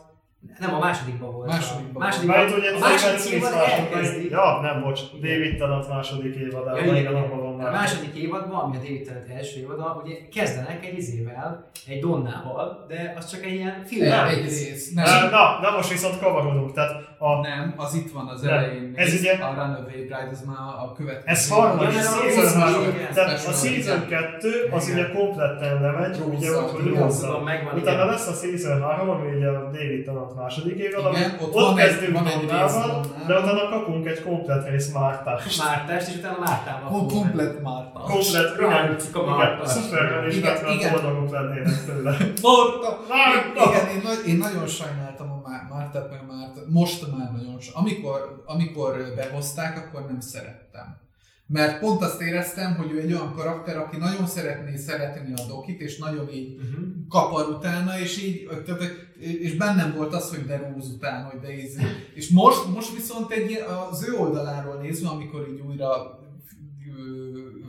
[0.59, 1.47] nem a másodikban volt.
[1.93, 4.30] Másodikban a itt ugye a második évad második elkezdi.
[4.30, 5.01] Ja, nem, bocs.
[5.12, 7.72] David Tennant második évadában, Ja, igen, van A már.
[7.72, 13.14] második évadban, ami a David Tennant első évada, ugye kezdenek egy izével, egy Donnával, de
[13.16, 14.12] az csak egy ilyen film.
[14.12, 14.93] Egy, egy rész.
[14.93, 16.72] Nem, Na, na, most viszont kavarodunk.
[16.72, 18.92] Tehát a, nem, az itt van az elején.
[18.96, 21.30] Ez ugye- A Runaway Bride, az már a következő.
[21.30, 22.82] ez harmadik Ja, mert a season Rose- három.
[22.82, 24.08] igen, Tehát a season igen.
[24.08, 24.98] 2 az Igen.
[24.98, 29.62] ugye kompletten lemegy, ugye ott hogy megvan, Utána lesz a season 3, ami ugye a
[29.70, 33.00] David Tennant második Igen, ott ott van egy- kezdünk Donnával.
[33.26, 35.62] de utána kapunk egy komplet rész Mártást.
[35.64, 36.88] Mártást, és utána Mártával.
[36.90, 37.98] Fogunk Komplet Márta.
[38.00, 40.92] Komplet, igen, Igen, Batman igen.
[40.92, 42.10] boldogok lennének tőle.
[42.42, 42.90] Márta!
[43.08, 43.62] Márta!
[43.70, 45.41] Igen, én nagyon sajnáltam a
[45.72, 46.60] Má- Mártát, meg Márta.
[46.68, 51.00] Most már nagyon so- amikor, amikor behozták, akkor nem szerettem.
[51.46, 55.80] Mert pont azt éreztem, hogy ő egy olyan karakter, aki nagyon szeretné szeretni a dokit,
[55.80, 56.84] és nagyon így Uh-huh.
[57.08, 58.82] kapar utána, és így, tehát,
[59.20, 61.78] és bennem volt az, hogy de Rose után, hogy de íz.
[62.14, 63.52] És most, most viszont egy,
[63.90, 66.18] az ő oldaláról nézve, amikor így újra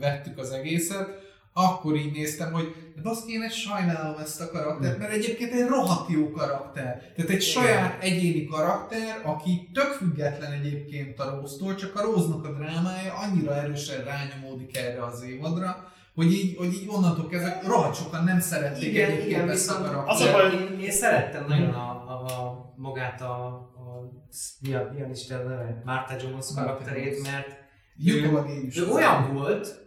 [0.00, 1.08] vettük az egészet,
[1.56, 5.66] akkor így néztem, hogy de baszki, én ezt sajnálom ezt a karaktert, mert egyébként egy
[5.66, 7.12] rohadt jó karakter.
[7.16, 12.52] Tehát egy saját egyéni karakter, aki tök független egyébként a Róztól, csak a Róznak a
[12.52, 18.24] drámája annyira erősen rányomódik erre az évadra, hogy így, hogy így onnantól kezdve rohadt sokan
[18.24, 20.08] nem szerették Igen, egyébként igen, ezt a karaktert.
[20.08, 24.10] Az a baj- én, én szerettem nagyon a, a, a magát a, a
[24.60, 25.82] mi a, mi a Isten neve?
[25.84, 27.48] Márta Jones karakterét, mert
[27.96, 28.78] Jutólag én is.
[28.78, 29.83] ő olyan volt,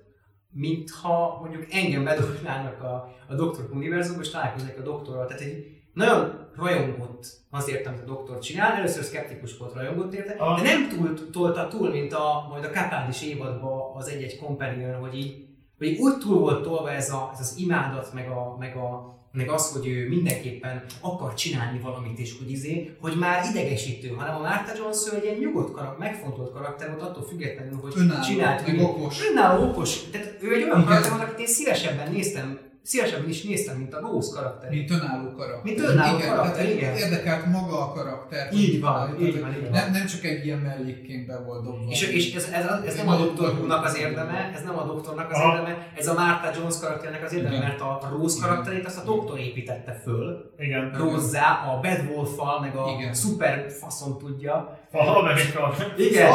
[0.52, 5.26] mintha mondjuk engem bedobnának a, a Doktor univerzumba, és találkoznék a doktorral.
[5.26, 8.72] Tehát egy nagyon rajongott azért, amit a doktor csinál.
[8.72, 10.62] Először szkeptikus volt, rajongott érte, Ah.
[10.62, 15.16] de nem túl, tolta túl, mint a, majd a Capaldis évadban az egy-egy companion, hogy
[15.16, 15.46] így,
[15.78, 19.16] hogy így úgy túl volt tolva ez, a, ez az imádat, meg, a, meg, a,
[19.38, 24.36] meg az, hogy ő mindenképpen akar csinálni valamit, és hogy izé, hogy már idegesítő, hanem
[24.36, 28.62] a Martha Jones egy ilyen nyugodt karakter, megfontolt karakter volt attól függetlenül, hogy Önálló, csinált,
[28.62, 29.28] hogy- okos.
[29.32, 30.10] Önálló okos.
[30.12, 34.00] Tehát ő egy olyan karakter volt, akit én szívesebben néztem, szívesebben is néztem, mint a
[34.00, 34.70] Rose karakter.
[34.70, 35.64] Mint önálló karakter.
[35.64, 36.96] Mint önálló igen, karakter, tehát igen.
[36.96, 38.54] Érdekelt maga a karakter.
[38.54, 39.72] Így van, így van, így van.
[39.72, 41.92] Nem, nem csak egy ilyen mellékként be volt dobva.
[41.92, 45.32] És, és ez, ez, ez, nem a Doktor Who-nak az érdeme, ez nem a doktornak
[45.32, 47.68] az érdeme, ez a Martha Jones karakternek az érdeme, Igen.
[47.68, 50.92] mert a Rose karakterét azt a doktor építette föl, Igen.
[50.98, 53.14] Rozzá, a Bad Wolf-fal, meg a Igen.
[53.14, 55.74] szuper faszon tudja, A Amerika.
[55.98, 56.32] Igen,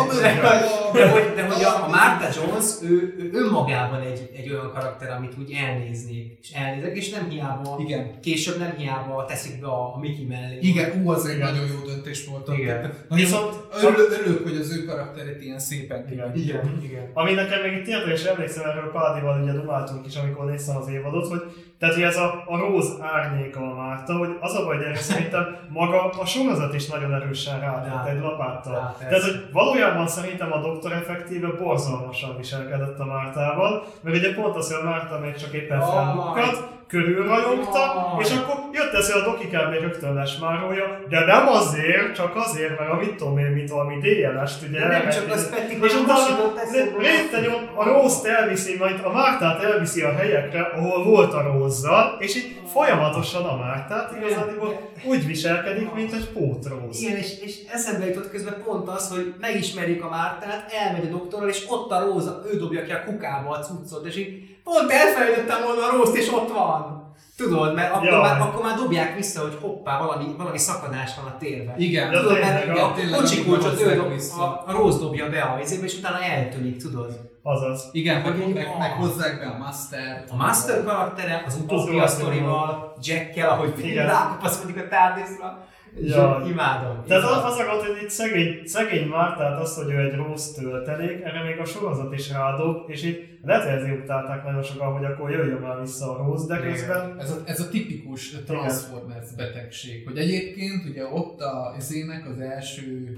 [0.92, 5.10] de, hogy, de hogy a, a Martha Jones, ő, ő önmagában egy, egy olyan karakter,
[5.10, 8.20] amit úgy elnéznék, és elnézek, és nem hiába, Igen.
[8.20, 10.58] később nem hiába teszik be a, a Mickey mellé.
[10.60, 12.48] Igen, ú, az egy nagyon jó döntés volt.
[12.58, 12.80] Igen.
[12.80, 16.36] Nagyon Viszont- örülök, örülök, hogy az ő karakterét ilyen szépen Igen.
[16.36, 17.10] Igen, igen.
[17.14, 21.28] Ami nekem még itt érdekes, emlékszem erről Pádival, ugye dumáltunk is, amikor néztem az évadot,
[21.28, 21.42] hogy
[21.82, 25.56] tehát, hogy ez a, a Róz árnyéka a Márta, hogy az a baj, gyerek, szerintem
[25.68, 28.06] maga a sorozat is nagyon erősen rátett Rá.
[28.06, 28.74] egy lapáttal.
[28.74, 29.06] Rá.
[29.08, 34.72] Tehát, hogy valójában szerintem a doktor effektíve borzalmasan viselkedett a Mártával, mert ugye pont az,
[34.72, 35.90] hogy a Márta még csak éppen Jaj.
[35.90, 38.24] felbukkat, körülrajongta, Jaj.
[38.24, 39.72] és akkor jött ez, hogy a Doki kb.
[39.80, 44.68] rögtön lesmárolja, de nem azért, csak azért, mert a mit tudom én, mit valami DLS-t
[44.68, 46.52] ugye De nem csak az Petty, és utána
[46.98, 52.36] rétegyon a Rózt elviszi, majd a Mártát elviszi a helyekre, ahol volt a Rózzal, és
[52.36, 57.00] így folyamatosan a Mártát igazából úgy viselkedik, mint egy pótróz.
[57.00, 61.48] Igen, és, és eszembe jutott közben pont az, hogy megismerik a Mártát, elmegy a doktorral,
[61.48, 65.62] és ott a Róza, ő dobja ki a kukába a cuccot, és így pont elfelejtettem
[65.64, 67.00] volna a Rózt, és ott van.
[67.36, 68.20] Tudod, mert akkor, Jaj.
[68.20, 71.78] már, akkor már dobják vissza, hogy hoppá, valami, valami szakadás van a térben.
[71.78, 72.10] Igen.
[72.10, 74.42] De Tudod, mert a- a kocsi kulcsot ő hozzák dob, vissza.
[74.42, 77.30] a, a Róz dobja be a izébe, és utána eltűnik, tudod.
[77.42, 77.88] Azaz.
[77.92, 80.24] Igen, meg, meg, meg hozzák be a Master.
[80.30, 85.58] A Master karaktere, az Az utóbbi jó, a az sztorival, Jackkel, ahogy rákapaszkodik a tárdészra,
[86.00, 86.48] Jaj.
[86.50, 87.04] imádom.
[87.06, 87.44] Tehát imádom.
[87.44, 91.22] az, az a gond, hogy itt szegény, szegény Mártát azt, hogy ő egy rossz töltelék,
[91.22, 95.04] erre még a sorozat is rádob, és így lehet, hogy ezért utálták nagyon sokan, hogy
[95.04, 96.70] akkor jöjjön már vissza a rossz, de Igen.
[96.72, 102.40] közben Ez a, ez a tipikus Transformers betegség, hogy egyébként ugye ott a Zének az
[102.40, 103.16] első,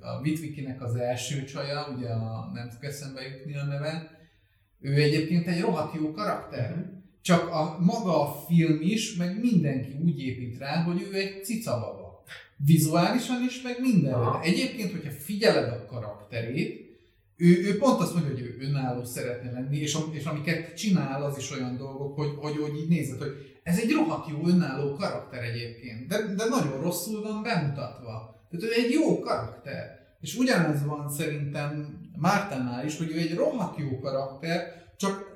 [0.00, 4.20] a Vitvikinek az első csaja, ugye a, nem tudok eszembe jutni a neve,
[4.80, 7.01] ő egyébként egy rohadt jó karakter.
[7.22, 12.24] Csak a maga a film is, meg mindenki úgy épít rá, hogy ő egy cicababa.
[12.56, 13.76] Vizuálisan is, meg.
[14.12, 14.40] Aha.
[14.40, 16.82] De egyébként, hogyha figyeled a karakterét,
[17.36, 21.38] ő, ő pont azt mondja, hogy ő önálló szeretne lenni, és, és amiket csinál, az
[21.38, 25.42] is olyan dolgok, hogy, hogy, hogy így nézed, hogy ez egy rohadt jó önálló karakter
[25.42, 28.46] egyébként, de, de nagyon rosszul van bemutatva.
[28.50, 30.00] Tehát ő egy jó karakter.
[30.20, 35.31] És ugyanez van szerintem Mártánál is, hogy ő egy rohadt jó karakter, csak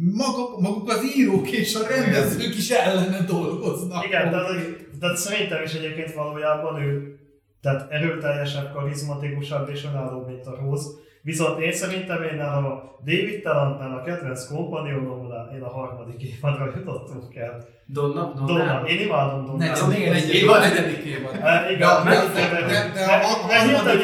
[0.00, 4.04] maguk, maguk az írók és a rendezők is ellene dolgoznak.
[4.04, 7.16] igen, hogy- tehát szerintem is egyébként valójában ő
[7.60, 10.88] tehát erőteljesebb, karizmatikusabb és önállóbb, mint a Rose.
[11.28, 12.60] Viszont én szerintem én a
[13.04, 17.66] David Talantnál a kedvenc kompanionomnál én a harmadik évadra jutottunk el.
[17.86, 18.46] Donna, Donna.
[18.46, 19.58] Donna, én imádom Donna.
[19.64, 20.60] Negyedik, még egy évad.
[20.60, 21.34] negyedik évad.
[21.42, 21.88] E, igen,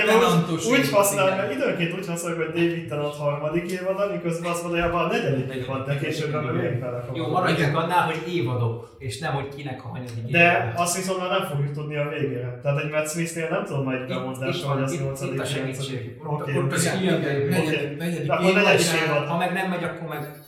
[0.07, 1.37] tenantos úgy, úgy évad, használ, igen.
[1.39, 5.87] mert időnként úgy használjuk, hogy David Tennant harmadik évad, miközben azt valójában a negyedik évad,
[5.87, 9.89] de később nem még bele Jó, maradjunk annál, hogy évadok, és nem, hogy kinek a
[9.89, 10.73] hanyadik De évad.
[10.77, 12.61] azt viszont már nem fogjuk tudni a végére.
[12.63, 16.21] Tehát egy Matt Smith-nél nem tudom majd bemondásra, hogy az itt- 8 itt a segítség.
[16.27, 17.49] Ott- az ilyen igen, belül.
[17.49, 18.87] negyedik, negyedik Akkor negyedik.
[19.27, 20.43] Ha meg nem megy, akkor meg...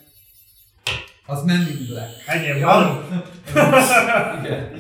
[1.27, 2.11] Az in Black.
[2.27, 3.05] Ennyi van.
[4.41, 4.71] Igen.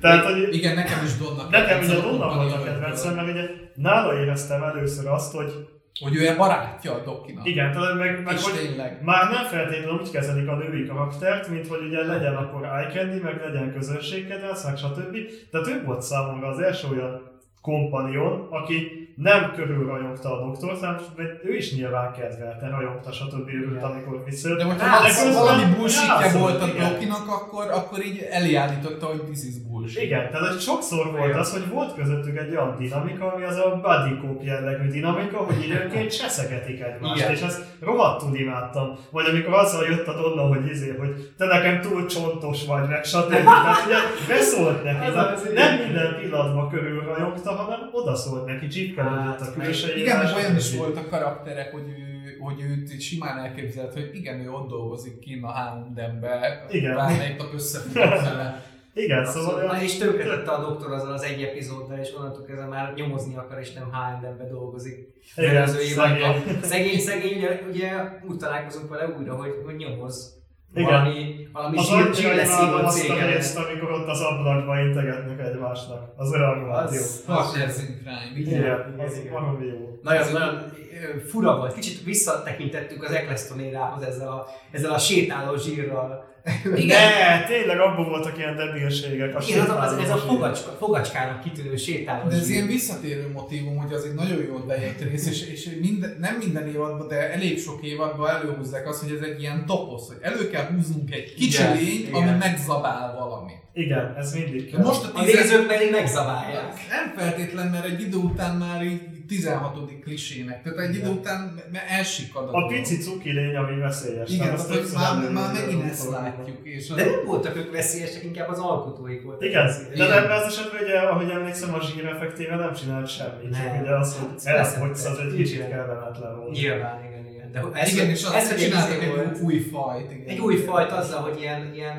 [0.00, 3.48] Tehát, hogy Igen, nekem is Donna nekem ugye a Donna volt a kedvencem, mert ugye
[3.74, 5.52] nála éreztem először azt, hogy
[6.00, 7.46] Hogy ő a barátja a Dokinak.
[7.46, 9.02] igen, tehát meg, meg hogy tényleg.
[9.02, 13.40] Már nem feltétlenül úgy kezelik a női karaktert, mint hogy ugye legyen akkor eye meg
[13.44, 15.16] legyen közönségkedvelc, meg stb.
[15.50, 20.96] Tehát ő volt számomra az első olyan kompanion, aki nem körülrajongta a doktort, hanem
[21.44, 23.48] ő is nyilván kedvelte, rajongta, stb.
[23.48, 24.58] örült, amikor visszajött.
[24.58, 26.92] De hogyha De valami, bullshitja rászólt, volt a igen.
[26.92, 30.02] Dokinak, akkor, akkor így elállította, hogy this is bullshit.
[30.02, 33.80] Igen, tehát hogy sokszor volt az, hogy volt közöttük egy olyan dinamika, ami az a
[33.82, 37.30] buddy cop jellegű dinamika, hogy időnként cseszegetik egymást, Igen.
[37.32, 38.96] és ezt rohadtul imádtam.
[39.10, 43.04] Vagy amikor azzal jött a Donna, hogy izé, hogy te nekem túl csontos vagy, meg
[43.04, 43.30] stb.
[43.30, 43.96] Tehát ugye
[44.28, 45.86] beszólt neki, Az tehát az, nem igen.
[45.86, 48.66] minden pillanatban körülrajongta, hanem odaszólt neki,
[49.04, 50.00] csipkelődött a külsejére.
[50.00, 54.10] Igen, meg olyan is volt a karakterek, hogy ő, hogy őt így simán elképzelt, hogy
[54.12, 56.94] igen, ő ott dolgozik kint a Houndembe, Igen.
[56.94, 58.62] bármelyik nap összefutott vele.
[58.96, 59.64] Igen, szóval.
[59.64, 63.58] Na és tönkretette a doktor azzal az egy epizóddal, és onnantól kezdve már nyomozni akar,
[63.58, 65.08] és nem H&M-be dolgozik.
[65.36, 66.60] Igen, szegény.
[66.62, 67.92] Szegény, szegény, ugye, ugye
[68.28, 70.43] úgy találkozunk vele újra, hogy, hogy nyomoz.
[70.74, 70.90] Igen.
[70.90, 73.26] Valami, valami az zsír, annyira zsír imádom leszívott azt a cégen.
[73.26, 76.02] részt, amikor ott az ablakba integetnek egymásnak.
[76.16, 76.68] Az olyan jó.
[76.70, 78.20] Az- Partners in Crime.
[78.36, 79.32] Igen, igen, az igen.
[79.32, 79.98] valami jó.
[80.02, 80.83] Nagyon, nagyon ö,
[81.28, 81.74] fura volt.
[81.74, 86.32] Kicsit visszatekintettük az Eccleston érához ezzel a, ezzel a sétáló zsírral
[86.74, 86.98] Igen.
[87.18, 89.36] Ne, tényleg abban voltak ilyen debilségek.
[89.36, 92.28] A Igen, az, az, ez a fogacska, fogacskának kitűnő sétáló.
[92.28, 96.16] De ez ilyen visszatérő motivum, hogy az egy nagyon jól bejött rész, és, és minden,
[96.20, 100.16] nem minden évadban, de elég sok évadban előhúzzák azt, hogy ez egy ilyen toposz, hogy
[100.20, 102.28] elő kell húznunk egy kicsi Igen, lényt, igen.
[102.28, 103.62] ami megzabál valamit.
[103.72, 104.82] Igen, ez mindig kell.
[104.82, 106.72] most a A tízes- nézők pedig megzabálják.
[106.90, 110.00] Nem feltétlen, mert egy idő után már így 16.
[110.02, 110.62] klisének.
[110.62, 114.30] Tehát egy idő után elsikad A pici cuki lény, ami veszélyes.
[114.30, 116.58] Igen, Tehát többször már, már megint ezt látjuk.
[116.62, 119.44] És az, De nem voltak ők veszélyesek, inkább az alkotóik voltak.
[119.48, 123.50] Igen, de ebben az esetben ugye, ahogy emlékszem, a zsír effektíve nem csinált semmit.
[123.50, 123.80] Nem.
[123.82, 126.50] ugye az, hogy Persze, elfogysz, az egy kicsit kellemetlen volt.
[126.50, 127.52] Nyilván, igen, igen.
[127.52, 130.12] De ez, igen, és azt hogy csináltak egy volt- új fajt.
[130.12, 130.26] Igen.
[130.28, 131.96] Egy új fajt azzal, hogy ilyen, ilyen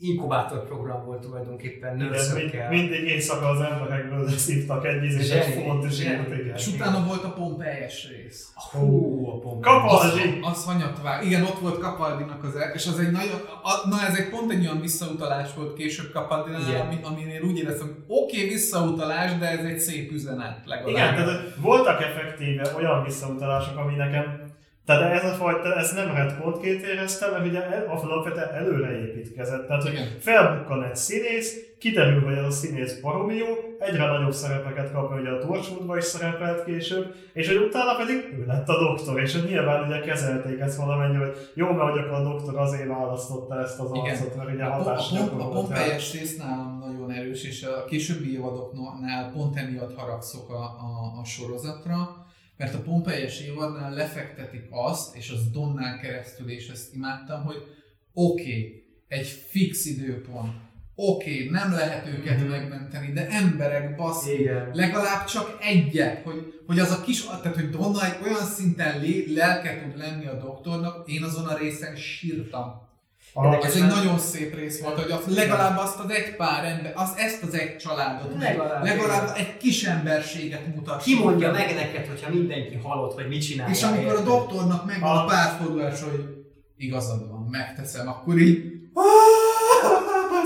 [0.00, 2.70] ö, inkubátorprogram volt tulajdonképpen Igen, mind, nőszökkel.
[2.70, 6.54] mindig éjszaka az emberekből szívtak egy ízés, egy Zseni, font, és igen.
[6.54, 8.52] És utána volt a Pompeyes rész.
[8.54, 9.62] Hú, a pont.
[9.62, 10.40] Kapaldi!
[10.42, 11.24] Az, az hanyat vág.
[11.24, 14.50] Igen, ott volt Capaldinak az el, és az egy nagyon, a, na ez egy pont
[14.50, 16.80] egy olyan visszautalás volt később Capaldinál, Igen.
[16.80, 20.88] ami, amin én úgy éreztem, hogy oké, okay, visszautalás, de ez egy szép üzenet legalább.
[20.88, 24.45] Igen, tehát voltak effektíve olyan visszautalások, ami nekem
[24.86, 29.66] tehát ez a fajta, ez nem retkontként éreztem, mert ugye el- alapvetően előre építkezett.
[29.66, 30.06] Tehát, hogy Igen.
[30.18, 33.46] felbukkan egy színész, kiderül, hogy ez a színész baromi jó,
[33.78, 38.44] egyre nagyobb szerepeket kap, ugye a Torchwoodba is szerepelt később, és hogy utána pedig ő
[38.46, 42.12] lett a doktor, és hogy nyilván ugye kezelték ezt valamennyi, hogy jó, mert hogy akkor
[42.18, 45.48] a doktor azért választotta ezt az arcot, mert ugye hatást a, pom- a.
[45.48, 51.24] Pompeyes rész nálam nagyon erős, és a későbbi évadoknál pont emiatt haragszok a, a, a
[51.24, 52.25] sorozatra,
[52.56, 57.56] mert a Pompeyes évadnál lefektetik azt, és az Donnán keresztül, és ezt imádtam, hogy
[58.12, 60.52] oké, okay, egy fix időpont,
[60.94, 62.48] oké, okay, nem lehet őket Mhm.
[62.48, 64.70] megmenteni, de emberek, basszi, Igen.
[64.72, 69.32] legalább csak egyet, hogy, hogy az a kis, tehát hogy Donna egy olyan szinten lé,
[69.34, 72.84] lelke tud lenni a doktornak, én azon a részen sírtam.
[73.38, 76.92] Ah, Ez egy nagyon szép rész volt, hogy az, legalább azt az egy pár ember,
[76.96, 81.02] az, ezt az egy családot, Legalább, legalább egy kis emberséget mutat.
[81.02, 83.70] Ki mondja meg neked, hogyha mindenki halott, vagy mit csinál?
[83.70, 86.24] És amikor a doktornak megvan A- párfordulás, hogy
[86.76, 88.62] igazad van, megteszem, akkor így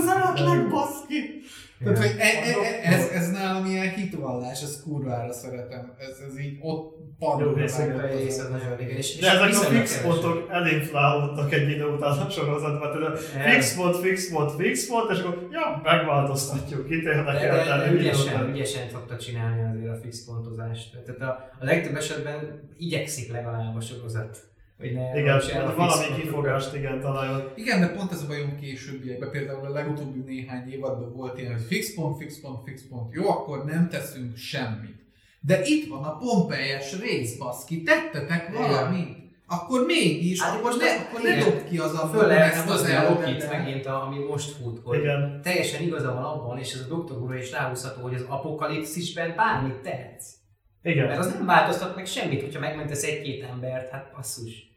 [0.06, 1.39] szeretlek, baszki!
[1.84, 2.52] Tehát, hogy e, e,
[2.82, 5.92] e, ez, ez nálam ilyen hitvallás, ez kurvára szeretem.
[5.98, 7.58] Ez, ez így ott padló.
[7.58, 7.64] Jó.
[8.86, 12.92] És, De ezek a fix pontok elinflálódtak egy idő után a sorozatban.
[12.92, 17.56] Tehát fix pont, fix pont, fix pont, és akkor ja, megváltoztatjuk, kit De, érdekel.
[17.56, 20.96] de, de egy ügyesen, ügyesen szokta csinálni azért a fix pontozást.
[21.06, 24.49] Tehát a, a legtöbb esetben igyekszik legalább a sorozat.
[24.80, 27.52] Hogy ne Igen, hát valami kifogást igen találjon.
[27.54, 31.62] Igen, de pont ez a bajom későbbiekben, például a legutóbbi néhány évadban volt ilyen, hogy
[31.62, 34.98] fix pont, fix pont, fix pont, jó, akkor nem teszünk semmit.
[35.40, 38.62] De itt van a Pompeyes rész, baszki, tettetek Igen.
[38.62, 39.18] valamit.
[39.46, 41.44] Akkor mégis, Hát most akkor, ne, az- akkor ne igen.
[41.44, 43.50] dobd ki az a Föl ezt hozni a Lokit elvedet.
[43.64, 45.40] megint, a, ami most fut, hogy Igen.
[45.42, 49.74] teljesen igaza van abban, és ez a doktor úrra is ráhúzható, hogy az apokalipszisben bármit
[49.76, 50.34] tehetsz.
[50.82, 51.18] Mert Igen.
[51.18, 54.68] az nem változtat meg semmit, hogyha megmentesz egy-két embert, hát basszus.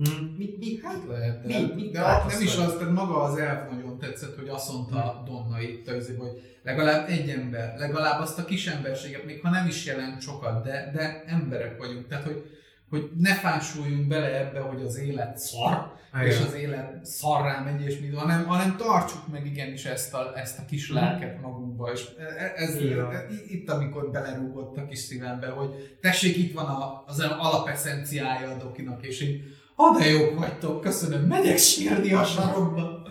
[0.00, 0.36] Mm.
[0.36, 3.70] Mi, mi, Hát lehet, de, Mi- mit de nem is az, tehát maga az elv
[3.70, 5.88] nagyon tetszett, hogy azt mondta Donna itt,
[6.18, 10.64] hogy legalább egy ember, legalább azt a kis emberséget, még ha nem is jelent sokat,
[10.64, 12.08] de, de emberek vagyunk.
[12.08, 12.44] Tehát, hogy,
[12.90, 15.92] hogy ne fásuljunk bele ebbe, hogy az élet szar,
[16.24, 20.58] és az élet szarrá megy, és mit, hanem, hanem tartsuk meg igenis ezt a, ezt
[20.58, 23.10] a kis lelket magunkba, és e- ez, Igen.
[23.10, 28.56] e- itt, amikor belerúgott a kis szívembe, hogy tessék, itt van a, az alapeszenciája a
[28.56, 29.42] dokinak, és így,
[29.78, 33.02] ha de jók vagytok, köszönöm, megyek sírni a sarokba.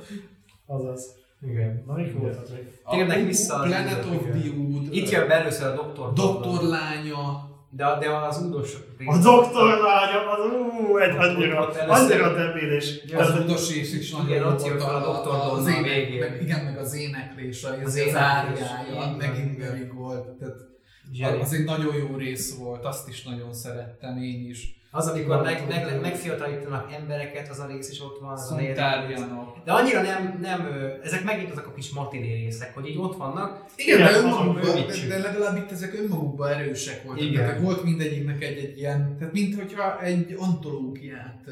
[0.66, 1.16] Azaz.
[1.42, 1.84] Igen.
[1.88, 2.68] Na, mik voltak még?
[2.90, 6.14] Térnek vissza az Planet of the Wood, Itt jön be először a doktor.
[6.14, 8.74] doktor lánya, De, de az údos
[9.06, 13.04] A doktor lánya, az ú, egy annyira, annyira debilis.
[13.06, 15.60] Ja, az udos és is nagyon Igen, jó ott jön a Dr.
[15.60, 20.28] az ének, meg, igen, meg az éneklés, az, Az áriája, megint még volt.
[20.28, 24.76] Tehát az egy nagyon jó rész volt, azt is nagyon szerettem én is.
[24.98, 28.32] Az, amikor meg, meg, megfiatanítanak embereket, az a rész is ott van.
[28.32, 28.52] az
[29.32, 29.62] a.
[29.66, 30.68] De annyira nem, nem,
[31.04, 33.66] ezek megint azok a kis matiné részek, hogy így ott vannak.
[33.76, 37.24] Igen, de, önmagukban, de, legalább itt ezek önmagukban erősek voltak.
[37.24, 37.46] Igen.
[37.46, 41.44] Tehát volt mindegyiknek egy-egy ilyen, tehát minthogyha egy antológiát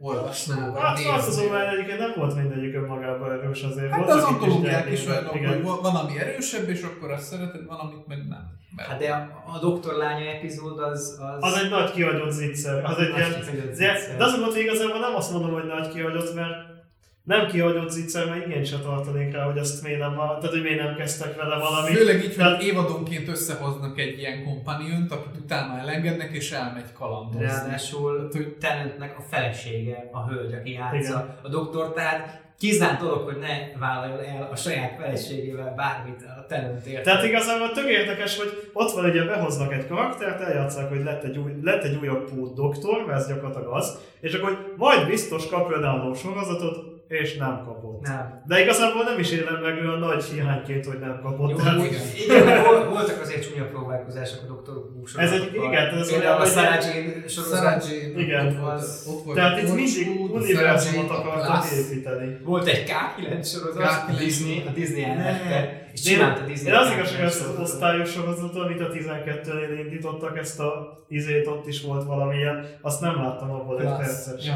[0.00, 0.70] olvasnál.
[0.70, 3.90] vagy Hát azt azon már egyébként nem volt mindegyik önmagában erős azért.
[3.90, 4.46] Hát Voltak az
[4.86, 8.18] itt is olyanok, hogy van, van, ami erősebb, és akkor azt szereted, van, amit meg
[8.28, 8.54] nem.
[8.76, 11.20] Mert Hát de a, a doktor lánya epizód az...
[11.20, 12.84] Az, Az egy nagy kihagyott zicser.
[12.84, 13.18] Az egy Nagy
[13.52, 14.16] ilyen, zicser.
[14.18, 16.65] de azon volt, hogy igazából nem azt mondom, hogy nagy kihagyott, mert
[17.26, 20.82] nem kihagyott zicser, mert igényt se tartanék rá, hogy azt miért nem, tehát hogy miért
[20.82, 21.94] nem kezdtek vele valami.
[21.94, 27.44] Főleg így, Tehát- hogy évadonként összehoznak egy ilyen kompaniont, akit utána elengednek, és elmegy kalandozni.
[27.46, 31.34] Ráadásul hogy- Tennantnek a felesége, a hölgy, aki játsza Igen.
[31.42, 37.02] a doktor, tehát kizárt dolog, hogy ne vállaljon el a saját feleségével bármit a Tennantért.
[37.02, 41.38] Tehát igazából tök érdekes, hogy ott van ugye behoznak egy karaktert, eljátszák, hogy lett egy,
[41.38, 45.48] új, lett egy újabb pót doktor, mert ez gyakorlatilag az, és akkor hogy majd biztos
[45.48, 47.95] kap önálló sorozatot, és nem kapott.
[48.08, 48.42] Nem.
[48.46, 51.50] De igazából nem is élem meg olyan nagy hiányként, hogy nem kapott.
[51.50, 52.00] Jó, Tehát, igen.
[52.24, 56.44] igen, vol- voltak azért csúnya próbálkozások a doktor Who Ez egy- igen, ez olyan, a
[56.44, 57.58] Jane sorozat.
[57.58, 58.46] Sarah Jane, Igen.
[58.46, 62.38] ott volt, Az- ott volt tehát a itt mindig a univerzumot a akartak építeni.
[62.44, 65.08] Volt egy K9 sorozat, a K9 Disney, a Disney Ne.
[65.08, 68.10] elvette, és De én- csinált a Disney Én az K9 igazság, hogy ezt az osztályos
[68.10, 73.50] sorozatot, amit a 12-nél indítottak, ezt a izét, ott is volt valamilyen, azt nem láttam
[73.50, 74.54] abból egy percet sem.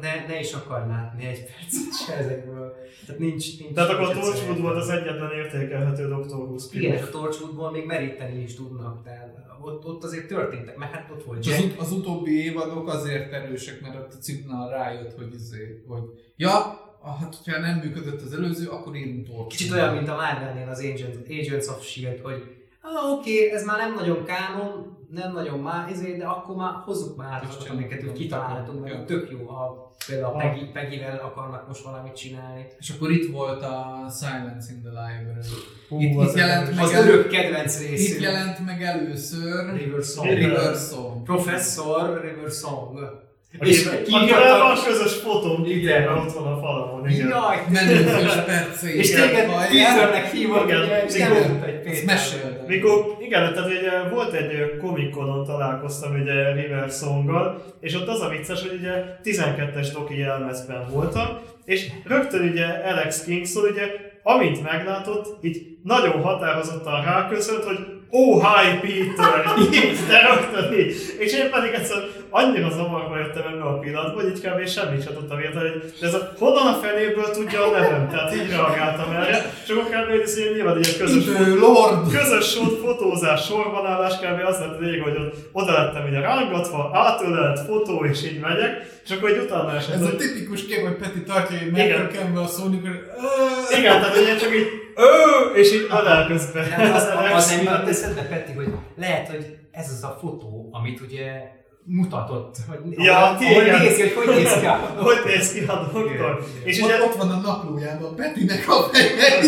[0.00, 2.71] Ne, ne is akar látni egy percet se ezekből.
[3.06, 6.34] Tehát nincs, nincs Tehát akkor a Torchwood volt az egyetlen értékelhető Dr.
[6.34, 10.92] Who Igen, és a Torchwoodból még meríteni is tudnak, tehát ott, ott azért történtek, mert
[10.92, 11.64] hát ott volt Az, Jack.
[11.64, 16.02] ut- az utóbbi évadok azért erősek, mert ott a Cigna rájött, hogy, izé, hogy
[16.36, 16.52] ja,
[17.20, 19.48] hát hogyha nem működött az előző, akkor írunk Torchwood.
[19.48, 23.64] Kicsit olyan, mint a Marvelnél az Agents, Agents of S.H.I.E.L.D., hogy ah, oké, okay, ez
[23.64, 28.02] már nem nagyon kánon, nem nagyon már, izé, de akkor már hozzuk már azokat, amiket
[28.04, 28.94] úgy kitaláltunk, Ja.
[28.94, 30.36] meg tök jó, ha például a.
[30.38, 32.66] Peggy, Peggy-vel akarnak most valamit csinálni.
[32.78, 35.48] És akkor itt volt a Silence in the Library.
[35.88, 36.74] Hú, Itt, az itt jelent erős.
[36.76, 38.20] meg Az elő- örök kedvenc Itt részű.
[38.20, 40.28] jelent meg először River Song.
[40.28, 41.22] River Song.
[41.22, 42.98] Professor River Song.
[43.58, 45.78] És akkor van közös fotóm, Igen.
[45.78, 47.28] igen, ott van a falamon, igen.
[47.28, 48.94] Jaj, Menőfős percé.
[48.96, 52.04] és téged Peternek hívott, Igen, Péter.
[52.04, 52.66] meséld.
[52.66, 58.28] Mikor, igen, tehát ugye volt egy komikonon találkoztam ugye River Songgal, és ott az a
[58.28, 63.86] vicces, hogy ugye 12-es doki jelmezben voltam, és rögtön ugye Alex Kingston ugye,
[64.22, 67.78] amint meglátott, így nagyon határozottan ráköszönt, hogy
[68.14, 69.44] Oh, hi Peter!
[69.58, 70.94] Így, de rögtön így.
[71.18, 71.98] És én pedig egyszer
[72.40, 74.58] annyira zavarba jöttem ebbe a pillanatban, hogy így kb.
[74.66, 78.08] semmit sem tudtam érteni, hogy de ez a honnan a fenéből tudja a nevem?
[78.08, 79.36] Tehát így reagáltam erre.
[79.64, 80.10] És akkor kb.
[80.22, 82.12] ez ilyen nyilván egy közös Idő Lord!
[82.18, 84.38] közös sor, fotózás, sorbanállás kb.
[84.46, 88.72] az lett lényeg, hogy ott oda lettem ugye rángatva, átölelt fotó, és így megyek,
[89.04, 91.88] és akkor egy utána esett, Ez a tipikus kép, hogy Peti tartja egy Igen.
[91.88, 93.00] megkökembe a szónik, hogy
[93.78, 96.68] igen, tehát hogy én csak így ő, és így ölel közben.
[96.76, 101.00] Nem, az, az nem jutott eszedbe, Peti, hogy lehet, hogy ez az a fotó, amit
[101.00, 101.42] ugye
[101.84, 103.80] mutatott, hogy Ja, ahol igen.
[103.80, 106.12] nézi, hogy hogy néz ki a Hogy néz ki a doktor?
[106.12, 106.36] Igen.
[106.64, 109.40] És ott, ugye ott van a naplójában Petinek a feje.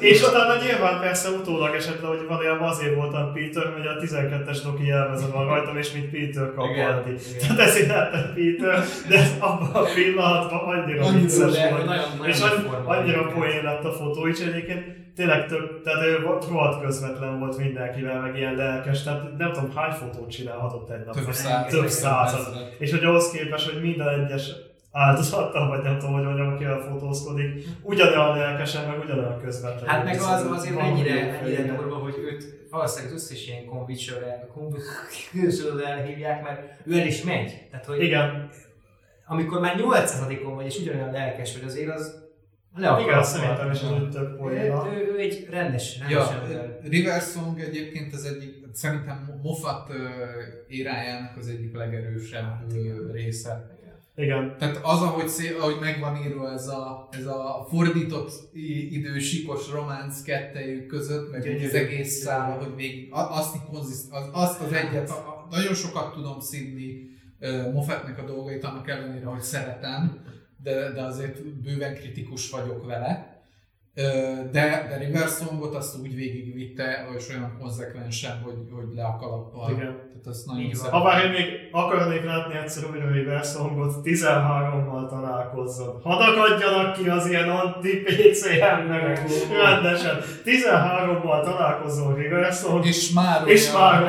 [0.00, 4.58] És utána nyilván persze utólag esett le, hogy valójában azért voltam Peter, hogy a 12-es
[4.64, 7.16] doki jelmeze van rajtam, és mint Peter igen.
[7.40, 12.26] Tehát ezért lettem Peter, de ez abban a pillanatban annyira vicces volt.
[12.26, 12.40] és
[12.84, 14.98] annyira poén lett a fotó is egyébként.
[15.20, 16.16] Tényleg tök, tehát ő
[16.48, 21.14] rohadt közvetlen volt mindenkivel, meg ilyen lelkes, tehát nem tudom hány fotót csinálhatott egy nap.
[21.14, 21.72] Több száz.
[21.72, 22.74] Több százat.
[22.78, 24.50] És hogy ahhoz képest, hogy minden egyes
[24.92, 29.88] áldozattal, vagy nem tudom, hogy mondjam, akivel fotózkodik, ugyanolyan lelkesen, meg ugyanolyan közvetlen.
[29.88, 34.48] Hát meg az azért ennyire, ennyire durva, hogy őt valószínűleg az összes ilyen konvicsőre
[35.86, 37.66] elhívják, mert ő el is megy.
[37.70, 38.50] Tehát, hogy Igen,
[39.26, 42.29] amikor már 800-on vagy, és ugyanolyan lelkes vagy, azért az
[42.76, 44.88] le igen, szerintem is az több ő, poéna.
[44.92, 46.78] ő, ő, egy rendes, rendes Ja, ember.
[46.82, 49.88] River Song egyébként az egyik, szerintem Moffat
[50.68, 53.78] érájának az egyik legerősebb ö, része.
[54.16, 54.54] Igen.
[54.58, 59.70] Tehát az, ahogy, szé, ahogy meg van írva ez a, ez a fordított i- idősíkos
[59.70, 61.66] románc kettejük között, meg Gyönyörű.
[61.66, 66.12] az egész szál, hogy a- azt, konziszt, az, azt az egyet, a, a, nagyon sokat
[66.12, 67.08] tudom szídni
[67.40, 70.18] uh, Moffatnak a dolgait, annak ellenére, hogy szeretem,
[70.62, 73.38] de, de azért bőven kritikus vagyok vele.
[74.52, 79.70] De, de River Songot azt úgy végigvitte, és olyan konzekvensen, hogy, hogy le a kalappal.
[79.70, 80.08] Igen.
[80.22, 80.70] Tehát azt nagyon.
[80.90, 86.00] Ha bár én még akarnék látni egyszer újra River Songot, 13-mal találkozzon.
[86.02, 90.18] Hadd akadjanak ki az ilyen anti-PC emberek, rendesen.
[90.44, 94.02] 13-mal találkozzon River Song, És már és már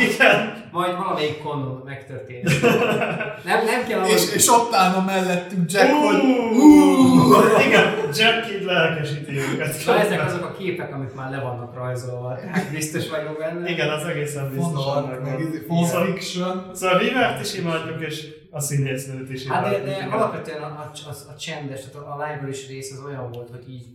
[0.00, 0.59] igen.
[0.72, 2.60] Majd valamelyik konon megtörténik.
[3.50, 4.06] nem, nem kell.
[4.06, 9.84] És, és ott állna mellettünk Jack, hogy Uh, Igen, Jack Kidd lelkesíti őket.
[9.86, 12.34] Na, ezek azok a képek, amik már le vannak rajzolva.
[12.34, 13.70] Tehát biztos vagyok benne.
[13.70, 15.22] Igen, az egészen Szóval-
[15.68, 16.70] fan fiction.
[16.74, 21.30] Szóval Rivert is imádjuk, és a színésznőt is Hát de, de alapvetően a, a, a,
[21.32, 23.86] a csendes, tehát a, library rész az olyan volt, hogy így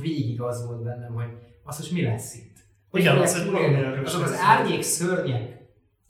[0.00, 1.28] végig az volt bennem, hogy
[1.64, 2.53] az most mi lesz itt?
[2.94, 3.50] Igen, az egy
[4.04, 4.40] az lesz.
[4.42, 5.53] árnyék szörnyek,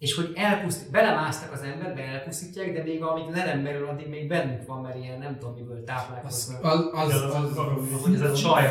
[0.05, 4.29] és hogy elpusztít, belemásztak az emberbe, elpusztítják, de még amíg le nem merül, addig még
[4.29, 6.65] bennük van, mert ilyen nem tudom miből Az, táplálkoznak.
[6.65, 7.57] az, az, Igen, az- az,
[7.93, 8.65] Ahogy ez a csaj.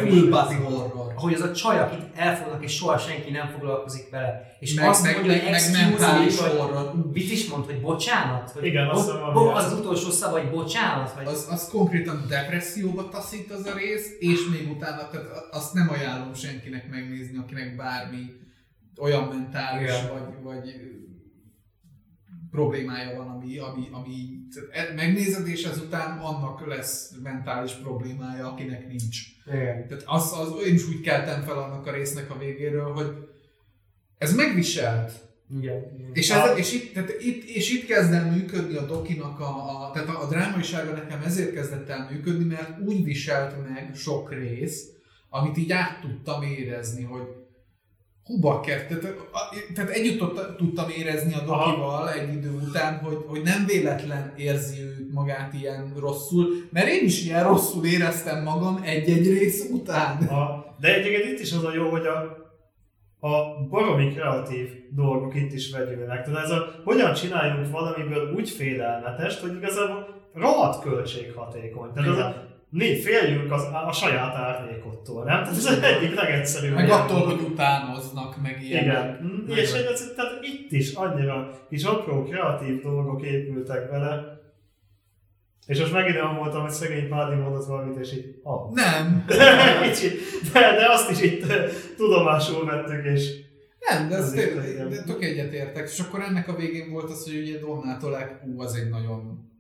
[1.16, 4.56] Ahogy az a csaj, akit elfognak, és soha senki nem foglalkozik vele.
[4.60, 6.94] És Meg, azt meg, mondja, meg, hogy mentális horror.
[7.14, 8.50] mit is mond, hogy bocsánat?
[8.52, 9.80] Hogy Igen, bo- bo- az az.
[9.80, 11.14] utolsó szava, hogy bocsánat?
[11.16, 15.90] Vagy Az, az konkrétan depresszióba taszít az a rész, és még utána, tehát azt nem
[15.90, 18.24] ajánlom senkinek megnézni, akinek bármi
[19.02, 20.10] olyan mentális Igen.
[20.14, 20.68] vagy, vagy
[22.54, 24.14] problémája van, ami, ami, ami
[24.72, 29.18] e- megnézed, és ezután annak lesz mentális problémája, akinek nincs.
[29.46, 29.88] Igen.
[29.88, 33.08] Tehát az, az, én is úgy keltem fel annak a résznek a végéről, hogy
[34.18, 35.12] ez megviselt.
[35.60, 36.12] Igen.
[36.14, 39.92] És, ez, és, itt, tehát itt, és itt kezd el működni a dokinak, a, a,
[39.94, 44.90] tehát a, a drámaisága nekem ezért kezdett el működni, mert úgy viselt meg sok rész,
[45.30, 47.43] amit így át tudtam érezni, hogy
[48.24, 49.16] hú bakker, tehát,
[49.74, 54.82] tehát együtt tudta- tudtam érezni a dokival egy idő után, hogy, hogy nem véletlen érzi
[54.82, 60.18] ő magát ilyen rosszul, mert én is ilyen rosszul éreztem magam egy-egy rész után.
[60.18, 62.18] A, de egyébként itt is az a jó, hogy a,
[63.28, 66.24] a baromi kreatív dolgok itt is vegyülnek.
[66.24, 71.92] Tehát ez a, hogyan csináljunk valamiből úgy félelmetest, hogy igazából rohadt költséghatékony.
[71.94, 75.42] Tehát az a, mi féljünk az, a saját árnyékottól, nem?
[75.44, 76.74] Tehát ez az egyik legegyszerűbb.
[76.74, 78.84] Meg attól, hogy utánoznak, meg ilyen.
[78.84, 79.20] Igen.
[79.24, 84.42] Mm, És ez- tehát itt is annyira kis apró kreatív dolgok épültek bele.
[85.68, 88.72] És most megint olyan voltam, hogy szegény Pádi mondott valamit, és így, ah.
[88.74, 89.26] Nem,
[89.84, 90.20] Kicsit,
[90.54, 93.30] de, de azt is itt eh, tudomásul vettük, és
[93.90, 95.90] Nem, de, ez tényleg, de tök egyetértek.
[95.90, 99.52] És akkor ennek a végén volt az, hogy ugye Donnától ú, az egy nagyon...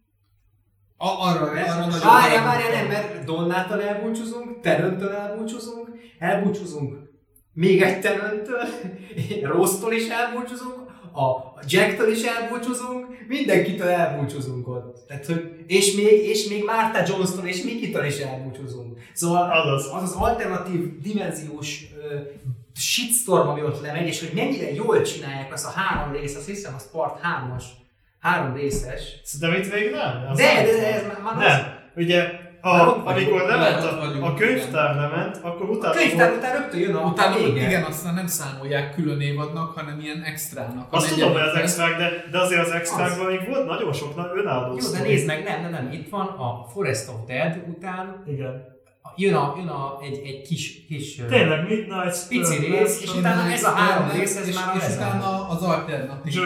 [1.04, 2.00] A, arra, arra nagyon...
[2.00, 5.88] Várjál, várjál, nem, mert Donnától elbúcsúzunk, Teröntől elbúcsúzunk,
[6.20, 7.04] elbúcsúzunk
[7.54, 8.64] még egy Teröntől,
[9.56, 15.04] Rossztól is elbúcsúzunk, a Jacktől is elbúcsúzunk, mindenkitől elbúcsúzunk ott.
[15.08, 19.00] Tehát, hogy, és, még, és még Martha Jones-tól és Mikitől is elbúcsúzunk.
[19.14, 19.90] Szóval Azaz.
[19.94, 22.18] az az alternatív dimenziós ö,
[22.76, 26.74] shitstorm, ami ott lemegy, és hogy mennyire jól csinálják azt a három rész, azt hiszem,
[26.76, 27.64] az part hármas,
[28.24, 29.02] három részes.
[29.40, 30.26] de mit még nem?
[30.32, 31.74] Az De, de, de ez már, már az- Nem.
[31.96, 32.24] Ugye,
[32.62, 36.80] Már a, amikor lement a, a könyvtár lement, akkor A utána könyvtár volt- után rögtön
[36.80, 37.62] jön a Utána, a vége.
[37.68, 40.88] igen, aztán nem számolják külön évadnak, hanem ilyen extrának.
[40.94, 44.32] A Azt tudom, hogy az extrák, de, de azért az extrákban még volt nagyon sok
[44.36, 48.24] önálló Jó, de nézd meg, nem, nem, nem, itt van a Forest of Dead után,
[48.28, 48.72] Igen.
[49.16, 53.64] Jön, a, jön a, egy, egy kis, kis Tényleg, Midnight Pici rész, és utána ez
[53.64, 56.42] a három És- rész, ez már és utána az alternatív.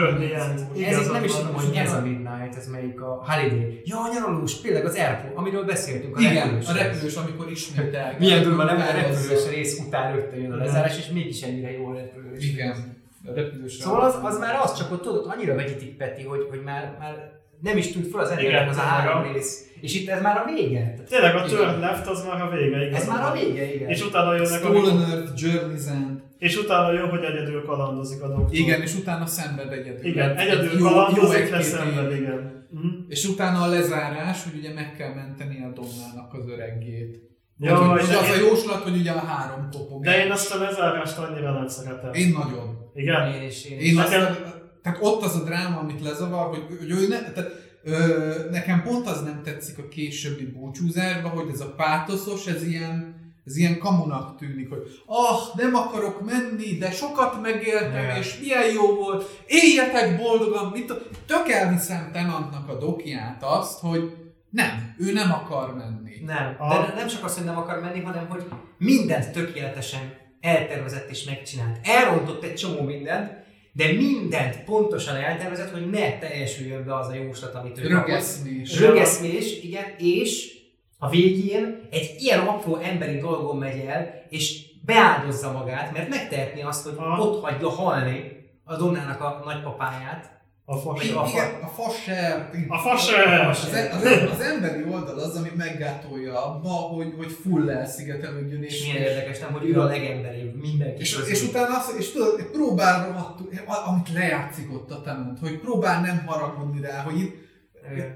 [0.87, 3.81] Ez nem is tudom, hogy ez a Midnight, ez melyik a Holiday.
[3.85, 7.93] Ja, a nyaralós, tényleg az Airport, amiről beszéltünk, a Igen, repülős a repülős, amikor ismét
[7.95, 8.15] el.
[8.19, 11.91] Milyen durva, nem a repülős rész után rögtön jön a lezárás, és mégis ennyire jó
[11.91, 12.45] repülős.
[12.45, 12.95] Igen.
[13.25, 13.73] A repülős.
[13.73, 17.31] Szóval az, az már az, csak ott tudod, annyira vegyítik Peti, hogy, hogy már, már
[17.61, 19.66] nem is tűnt fel az embernek az a három rész.
[19.81, 20.93] És itt ez már a vége.
[21.09, 21.49] Tényleg a Igen.
[21.49, 23.01] Turn Left az már a vége, igaz?
[23.01, 23.89] Ez már a vége, igen.
[23.89, 24.67] És utána jönnek a...
[24.67, 26.21] Stolen Earth, Journey's End.
[26.37, 28.55] És utána jön, hogy egyedül kalandozik a doktor.
[28.55, 30.05] Igen, és utána szenved egyedül.
[30.05, 32.17] Igen, Egy egyedül jó- kalandozik, jó év.
[32.17, 32.65] igen.
[32.71, 32.87] Mhm.
[33.07, 37.25] És utána a lezárás, hogy ugye meg kell menteni a Donnának az öreggét.
[37.59, 40.03] Ja, hogy, hogy az a én- jóslat, hogy ugye a három kopog.
[40.03, 42.13] De én azt a lezárást annyira nem szeretem.
[42.13, 42.77] Én nagyon.
[42.93, 43.33] Igen?
[43.33, 43.91] Én is, én is.
[43.91, 44.35] Én azt, Nekem-
[44.81, 47.51] tehát ott az a dráma, amit lezavar, hogy, hogy ő ne, tehát,
[47.87, 53.15] ö, nekem pont az nem tetszik a későbbi búcsúzásban, hogy ez a pátoszos, ez ilyen,
[53.45, 58.17] ez ilyen kamunak tűnik, hogy ah, nem akarok menni, de sokat megéltem, Igen.
[58.17, 64.15] és milyen jó volt, éljetek boldogan, mit t- Tök elviszem Tenantnak a dokját azt, hogy
[64.49, 66.15] nem, ő nem akar menni.
[66.25, 68.43] Nem, A- de nem csak az, hogy nem akar menni, hanem hogy
[68.77, 71.77] mindent tökéletesen eltervezett és megcsinált.
[71.83, 73.31] Elrontott egy csomó mindent,
[73.77, 77.87] de mindent pontosan eltervezett, hogy ne teljesüljön be az a jóslat, amit ő.
[77.87, 78.79] Rögeszmés.
[78.79, 80.57] Rögeszmés, igen, és
[80.97, 86.87] a végén egy ilyen apró emberi dolgon megy el, és beáldozza magát, mert megtehetné azt,
[86.87, 87.21] hogy Aha.
[87.21, 88.31] ott hagyja halni
[88.63, 90.36] a Donnának a nagypapáját.
[90.69, 91.09] A fas.
[91.11, 92.55] A fa- Igen, a fasert.
[92.67, 93.47] A faser!
[93.47, 98.63] Az, az, az emberi oldal az, ami meggátolja abba, hogy, hogy full elszigetelődjön.
[98.63, 102.11] És És, milyen érdekes, nem, hogy ő a legemberibb mindenki és, és utána azt, és
[102.11, 103.49] tudod, próbál rohadtul,
[103.85, 107.35] amit lejátszik ott a tenant, hogy próbál nem haragudni rá, hogy itt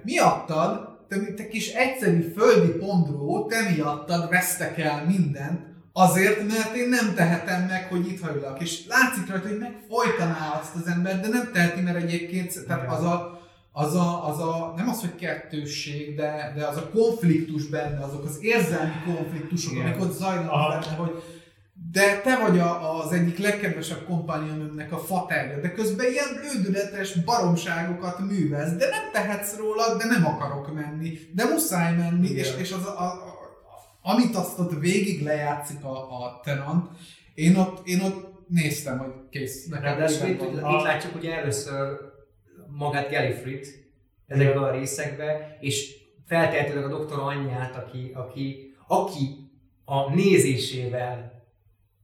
[0.04, 5.60] miattad, te, te kis egyszerű földi pondró, te miattad vesztek el mindent,
[5.94, 8.62] azért, mert én nem tehetem meg, hogy itt hagylak.
[8.62, 13.04] És látszik rajta, hogy megfojtaná azt az ember, de nem teheti, mert egyébként tehát az
[13.04, 18.04] a, az a, az a, nem az, hogy kettősség, de, de az a konfliktus benne,
[18.04, 19.86] azok az érzelmi konfliktusok, Igen.
[19.86, 20.70] amik ott zajlanak Aha.
[20.70, 21.24] benne, hogy
[21.92, 28.20] de te vagy a, az egyik legkedvesebb kompánionőmnek a faterja, de közben ilyen lődületes baromságokat
[28.20, 32.38] művelsz, de nem tehetsz róla, de nem akarok menni, de muszáj menni, Igen.
[32.38, 33.31] és, és az, a, a,
[34.02, 36.90] amit azt ott végig lejátszik a, a tenant,
[37.34, 39.66] én ott, én ott néztem, hogy kész.
[39.66, 41.98] nekem Ráadásul itt, itt látjuk ugye először
[42.68, 43.68] magát Gallifrey-t
[44.28, 45.96] ezekben a részekben, és
[46.26, 49.50] feltehetőleg a doktor anyját, aki, aki, aki
[49.86, 51.44] a nézésével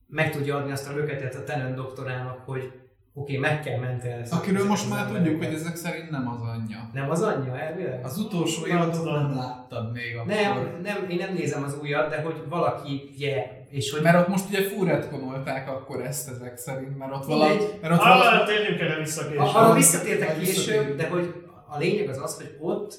[0.08, 2.72] meg tudja adni azt a löketet a Tennant doktorának, hogy
[3.20, 4.34] oké, okay, meg kell menteni ezt.
[4.34, 6.89] Akiről most már tudjuk, hogy ezek szerint nem az anyja.
[6.93, 8.05] Nem az anyja, elvileg?
[8.05, 10.34] Az utolsó Nem évadot nem láttad még akkor.
[10.34, 14.01] Nem, nem, én nem nézem az újat, de hogy valaki, yeah, és hogy...
[14.01, 17.55] Mert ott most ugye fúretkonolták akkor ezt ezek szerint, mert ott valami...
[17.82, 19.39] Mert ott Ah, valami térjünk erre vissza később.
[19.39, 21.34] A- Arra visszatértek később, de hogy
[21.70, 22.95] a lényeg az az, hogy ott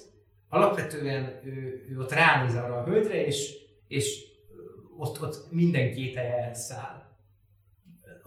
[0.48, 3.54] alapvetően ő, ő ott ránéz arra a hölgyre, és,
[3.88, 4.26] és
[4.98, 6.97] ott, ott minden kételje elszáll.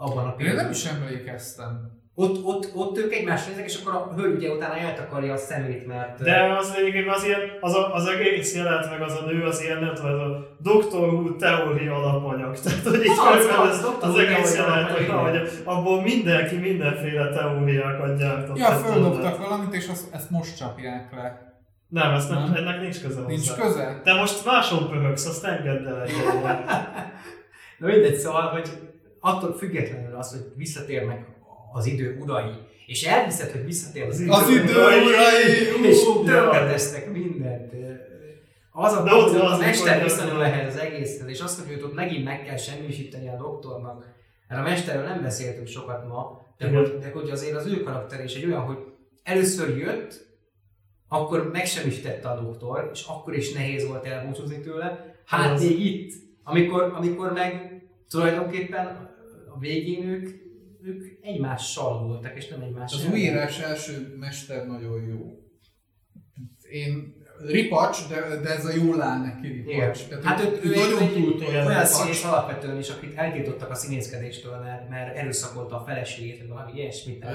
[0.02, 0.64] Abban a Én pillanatban.
[0.64, 2.00] nem is emlékeztem.
[2.16, 5.88] Ott, ott, ott ők egymásra néznek, és akkor a hölgy ugye utána eltakarja a szemét,
[5.88, 6.24] mert...
[6.24, 9.62] De az lényegében az ilyen, az, a, az egész jelent meg az a nő, az
[9.62, 10.98] ilyen, nem tudom, ez a Dr.
[11.14, 12.60] Who teória alapanyag.
[12.64, 18.58] Tehát, hogy így Az, az, az, az egész jelent, hogy, abból mindenki mindenféle teóriákat gyártott.
[18.58, 21.50] Ja, Tehát földobtak valamit, és azt, ezt most csapják le.
[21.88, 22.56] Nem, ezt nem, Nem?
[22.56, 23.62] ennek nincs köze Nincs hozzá.
[23.64, 24.02] köze?
[24.04, 26.44] Te most máson pörögsz, azt engedd el egyébként.
[27.80, 28.70] Na mindegy, szóval, hogy
[29.22, 31.26] attól függetlenül az, hogy visszatérnek
[31.74, 32.52] az idő urai,
[32.86, 35.88] és elhiszed, hogy visszatér az idő Az idő urai!
[35.88, 37.72] és tönkretesznek mindent.
[38.72, 41.94] Az a dolog, az, a mester viszonyul ehhez az egészhez, és azt, hogy őt ott
[41.94, 44.06] megint meg kell semmisíteni a doktornak.
[44.48, 48.24] Mert a mesterről nem beszéltünk sokat ma, de hogy, de hogy azért az ő karakter
[48.24, 48.78] is egy olyan, hogy
[49.24, 50.30] először jött,
[51.08, 55.16] akkor megsemmisítette a doktor, és akkor is nehéz volt elbúcsúzni tőle.
[55.26, 56.14] Hát Az- még itt,
[56.44, 59.11] amikor, amikor meg tulajdonképpen
[59.56, 60.30] a végén ők,
[60.84, 65.40] ők egymással voltak, és nem egymás Az újírás első mester nagyon jó.
[66.70, 69.64] Én ripacs, de, de ez a jól áll neki Igen.
[69.64, 70.08] ripacs.
[70.08, 74.60] Tehát Hát ő, ő, nagyon egy, túltolja olyan színész alapvetően is, akit eltiltottak a színészkedéstől,
[74.60, 77.26] mert, mert erőszakolta a feleségét, vagy valami ilyesmit,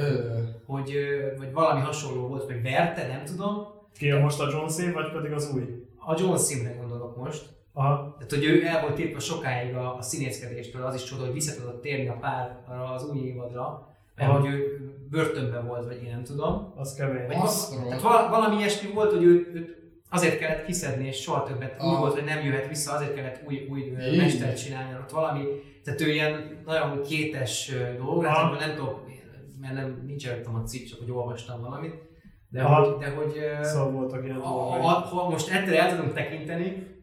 [0.66, 0.92] hogy,
[1.38, 3.74] vagy valami hasonló volt, vagy verte, nem tudom.
[3.98, 5.62] Ki a most a John Cena, vagy pedig az új?
[5.96, 7.54] A John Simre gondolok most.
[7.78, 8.14] Aha.
[8.18, 11.54] Tehát, hogy ő el volt tiltva sokáig a, a színészkedéstől, az is csoda, hogy vissza
[11.60, 14.40] tudott térni a pár arra az új évadra, mert Aha.
[14.40, 16.72] hogy ő börtönben volt, vagy én nem tudom.
[16.76, 17.26] Az kemény.
[17.26, 17.84] Vagy rohadt.
[17.86, 19.76] tehát val- valami ilyesmi volt, hogy őt, őt
[20.10, 21.98] azért kellett kiszedni, és soha többet úgy Ah.
[21.98, 24.16] volt, hogy nem jöhet vissza, azért kellett új, új Így.
[24.16, 25.44] mestert csinálni, ott valami,
[25.84, 29.06] tehát ő ilyen nagyon kétes dolog, hát nem tudok,
[29.60, 31.94] mert nem, nincs előttem a cikk, csak hogy olvastam valamit,
[32.48, 32.84] de Ah.
[32.86, 34.52] hogy, de hogy Szóval voltak ilyen dolgok.
[34.82, 36.94] ha, ha most ettől el tudunk tekinteni,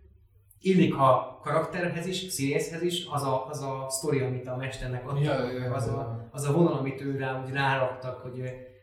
[0.64, 5.24] illik a karakterhez is, színészhez is, az a, az a sztori, amit a mesternek adtak,
[5.24, 8.41] Ja, ja, ja, az, a, az a vonal, amit ő rá, úgy ráraktak, hogy,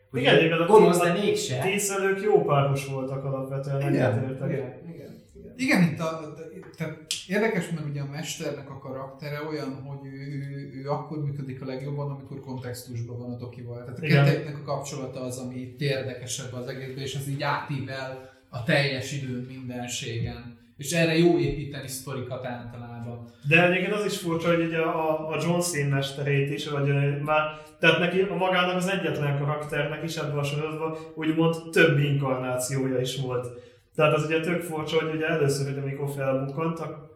[0.09, 1.59] hogy Igen, igen, a gonosz, de mégse.
[1.59, 4.49] Tízszelők jó páros voltak alapvetően, egyetértek.
[4.49, 5.53] igen, igen, igen.
[5.57, 6.33] Igen, itt a,
[6.77, 11.61] tehát érdekes, mert ugye a mesternek a karaktere olyan, hogy ő, ő, ő akkor működik
[11.61, 13.83] a legjobban, amikor kontextusban van a dokival.
[13.83, 14.25] Tehát a Igen.
[14.25, 19.11] kettőknek a kapcsolata az, ami itt érdekesebb az egészben, és az így átível a teljes
[19.13, 20.59] időn mindenségen.
[20.81, 23.25] És erre jó építeni sztorikat általában.
[23.47, 26.87] De egyébként az is furcsa, hogy ugye a, a John Cena mesterét is, vagy
[27.21, 32.99] már, tehát neki a magának az egyetlen karakternek is ebben a sorozatban úgymond több inkarnációja
[32.99, 33.47] is volt.
[33.95, 37.09] Tehát az ugye tök furcsa, hogy ugye először, hogy amikor felbukkantak,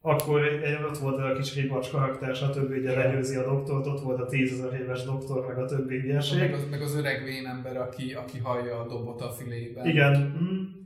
[0.00, 0.40] akkor
[0.88, 2.70] ott volt a kis ribacs karakter, stb.
[2.70, 6.52] ugye legyőzi a doktort, ott volt a tízezer éves doktor, meg a többi Meg hülyeség.
[6.52, 9.86] az, meg az öreg vén ember, aki, aki hallja a dobot a filében.
[9.86, 10.36] Igen.
[10.42, 10.77] Mm.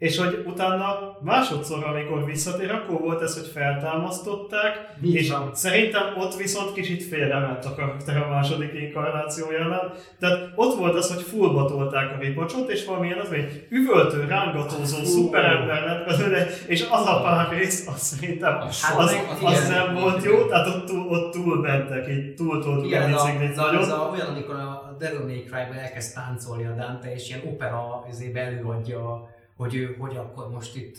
[0.00, 5.54] És hogy utána másodszor, amikor visszatér, akkor volt ez, hogy feltámasztották, Így és van.
[5.54, 9.92] szerintem ott viszont kicsit félrement a karakter a második inkarnációjánál.
[10.18, 15.04] Tehát ott volt az, hogy fullba tolták a ripacsot, és valamilyen az, hogy üvöltő, rángatózó,
[15.04, 20.24] szuperember lett belőle, és az a pár rész, az szerintem az, az, az nem volt
[20.24, 23.22] jó, tehát ott túl, ott túl mentek, így túl tudtuk Igen, ez
[23.58, 27.40] a, ez, a, olyan, amikor a Devil May Cry-ben elkezd táncolni a Dante, és ilyen
[27.46, 29.28] opera előadja,
[29.60, 30.96] hogy ő, hogy akkor most itt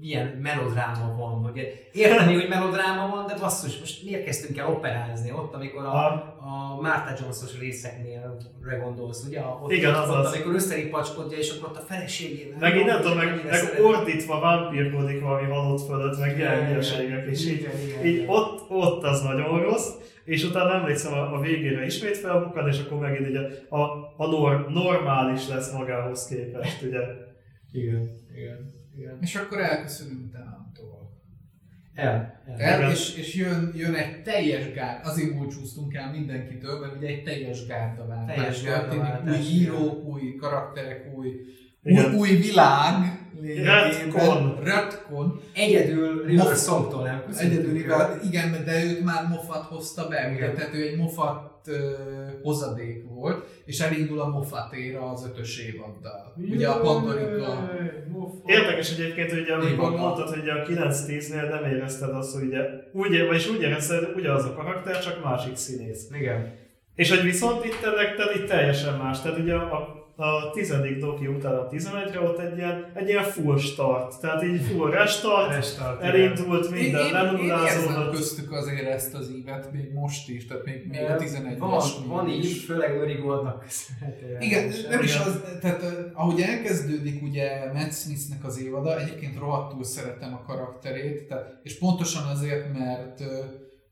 [0.00, 5.32] milyen melodráma van, hogy érteni, hogy melodráma van, de basszus, most miért kezdtünk el operázni
[5.32, 6.36] ott, amikor a, Aha.
[6.40, 8.36] a Martha Jones-os részeknél
[8.82, 9.40] gondolsz, ugye?
[9.62, 10.26] Ott, Igen, ott, azaz.
[10.26, 12.58] ott, amikor összeripacskodja, és akkor ott a feleségével.
[12.58, 17.26] Meg így nem tudom, meg, meg szeret- ordítva vámpírkodik valami halott fölött, meg ilyen hülyeségek,
[17.30, 18.28] és így, igen, igen, így igen.
[18.28, 19.88] ott, ott az nagyon rossz,
[20.26, 23.80] és utána emlékszem a, a végére ismét felbukkan, és akkor megint ugye a,
[24.16, 27.00] a nor, normális lesz magához képest, ugye.
[27.72, 29.18] Igen, igen, igen.
[29.20, 30.96] És akkor elköszönünk Tenantól.
[31.94, 32.42] El.
[32.46, 32.58] el.
[32.58, 37.22] El, és, és jön, jön egy teljes gárd, azért búcsúztunk el mindenkitől, mert ugye egy
[37.22, 41.28] teljes gárdaváltás Teljes történik, új írók, új karakterek, új,
[41.82, 44.58] új, új világ, Retcon.
[44.64, 45.40] Retcon.
[45.54, 50.74] Egyedül River Songtól nem Egyedül, igaz, igen, de őt már Moffat hozta be, ugye, tehát
[50.74, 51.74] ő egy Moffat uh,
[52.42, 56.34] hozadék volt, és elindul a Moffat éra az ötös évaddal.
[56.50, 57.70] Ugye a Pandorika
[58.44, 62.60] Érdekes egyébként, hogy amikor mondtad, hogy a 9-10-nél nem érezted azt, hogy ugye,
[62.92, 66.08] úgy, vagyis úgy érezted, ugyanaz a karakter, csak másik színész.
[66.12, 66.54] Igen.
[66.94, 69.20] És hogy viszont itt neked itt teljesen más.
[69.20, 73.58] Tehát ugye a, a tizedik doki után a 11-re ott egy ilyen, egy ilyen full
[73.58, 74.20] start.
[74.20, 76.14] Tehát így full restart, Restart, igen.
[76.14, 78.14] elindult Én, minden, én, én lenullázódott.
[78.14, 82.28] köztük azért ezt az ívet, még most is, tehát még, még a 11 Van, van
[82.28, 84.40] így, főleg Öri Goldnak köszönhetően.
[84.40, 85.26] Igen, nem is Igen.
[85.26, 91.28] az, tehát eh, ahogy elkezdődik ugye Matt Smithnek az évada, egyébként rohadtul szeretem a karakterét,
[91.28, 93.26] tehát, és pontosan azért, mert eh,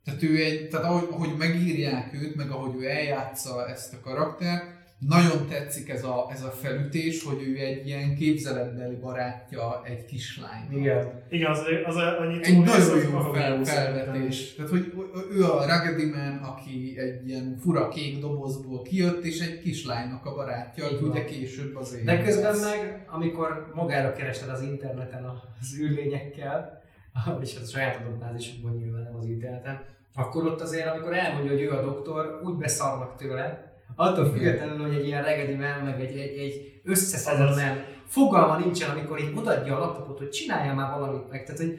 [0.04, 4.73] tehát ő egy, tehát ahogy, ahogy megírják őt, meg ahogy ő eljátsza ezt a karaktert,
[5.08, 10.72] nagyon tetszik ez a, ez a felütés, hogy ő egy ilyen képzeletbeli barátja egy kislánynak.
[10.72, 11.22] Igen.
[11.28, 13.64] Igen, az, az annyi Egy nagyon az jó fel, szerintem.
[13.64, 14.54] felvetés.
[14.54, 14.92] Tehát, hogy
[15.30, 20.34] ő a Raggedy Man, aki egy ilyen fura kék dobozból kijött, és egy kislánynak a
[20.34, 22.64] barátja, aki ugye később az De élet közben lesz.
[22.64, 26.82] meg, amikor magára kerested az interneten az űrlényekkel,
[27.42, 29.82] és a saját adatbázisokban nyilván nem az interneten,
[30.14, 34.94] akkor ott azért, amikor elmondja, hogy ő a doktor, úgy beszarnak tőle, attól függetlenül, hogy
[34.94, 39.78] egy ilyen regedi man, meg egy, egy, egy összeszedetlen fogalma nincsen, amikor így odaadja a
[39.78, 41.44] laptopot, hogy csinálja már valamit meg.
[41.44, 41.78] Tehát, hogy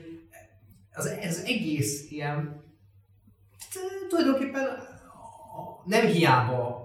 [0.93, 2.63] az, ez egész ilyen,
[3.73, 4.67] tehát, tulajdonképpen
[5.85, 6.83] nem hiába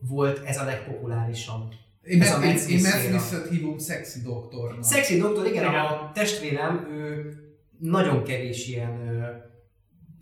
[0.00, 1.72] volt ez a legpopulárisabb
[2.02, 2.92] Én, ez a én, én Matt.
[2.92, 4.84] Smith-et hívom szexi doktornak.
[4.84, 5.74] Szexi doktor, igen, Igen.
[5.74, 7.32] a testvérem, ő
[7.78, 9.00] nagyon kevés ilyen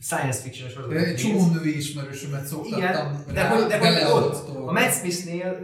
[0.08, 4.48] science fiction sorozatot Egy csomó női ismerősömet szoktattam Igen, de hogy, de hogy a ott,
[4.66, 5.58] a Matt Smithnél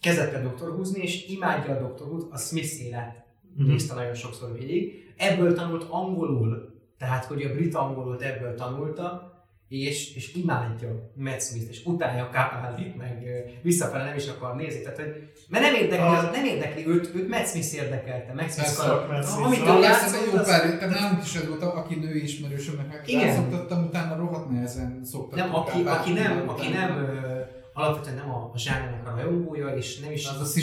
[0.00, 0.68] kezdett el Dr.
[0.76, 2.02] húzni, és imádja a Dr.
[2.06, 3.18] Who-t, a Smith élet
[3.56, 3.68] Mhm.
[3.68, 5.12] nézte nagyon sokszor végig.
[5.16, 9.32] Ebből tanult angolul, tehát hogy a brit angolult ebből tanulta,
[9.70, 13.26] és, és imádja Matt Smith, és utálja Capaldi, meg
[13.62, 17.10] visszafele nem is akar nézni, tehát hogy, mert nem érdekli, A- az, nem érdekli őt,
[17.14, 19.16] őt Matt Smith érdekelte, Matt Smith karakter.
[19.16, 19.46] Matt Smith.
[19.46, 22.22] Amit ő Persze, de játszott, jó az- pár, tehát nálunk is ez volt, aki női
[22.22, 23.26] ismerősömnek Igen.
[23.26, 25.46] rászoktattam, utána rohadt nehezen szoktattam.
[25.46, 27.08] Nem, aki, aki nem, aki nem
[27.74, 30.60] alapvetően nem a, a zsánernek a rajongója, és nem is Az a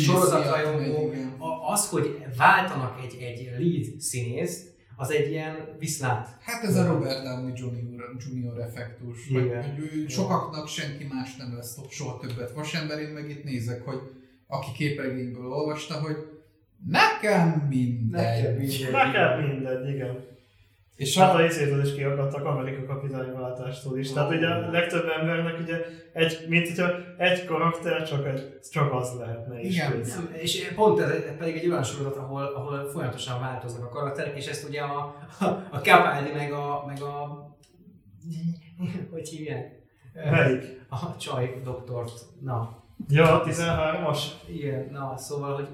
[1.08, 1.36] igen.
[1.38, 6.38] a- az, hogy váltanak egy, egy lead színészt, az egy ilyen viszlát.
[6.42, 8.16] Hát ez a Robert Downey Jr.
[8.18, 9.64] Junior effektus, Igen.
[9.64, 14.00] hogy ő sokaknak senki más nem lesz soha többet vasember, én meg itt nézek, hogy
[14.48, 16.16] aki képregényből olvasta, hogy
[16.86, 18.58] nekem mindegy.
[18.92, 20.37] Nekem mindegy, igen.
[20.98, 24.14] És Hát a, a izétől is kiakadtak Amerika kapitányváltástól is.
[24.14, 29.16] Tehát ugye a legtöbb embernek ugye egy, mint hogyha egy karakter csak, egy, csak az
[29.20, 29.76] lehetne is.
[29.76, 29.92] Igen.
[29.92, 34.48] Nem, és pont ez pedig egy olyan sorozat, ahol, ahol folyamatosan változnak a karakterek, és
[34.48, 35.46] ezt ugye a, a,
[35.76, 37.46] a Capaldi meg a, meg a
[39.12, 39.76] hogy hívják?
[40.14, 40.86] Melyik?
[40.90, 42.22] A csaj doktort.
[42.42, 44.20] Na, Ja, 13-as?
[44.48, 45.68] igen, na, szóval, hogy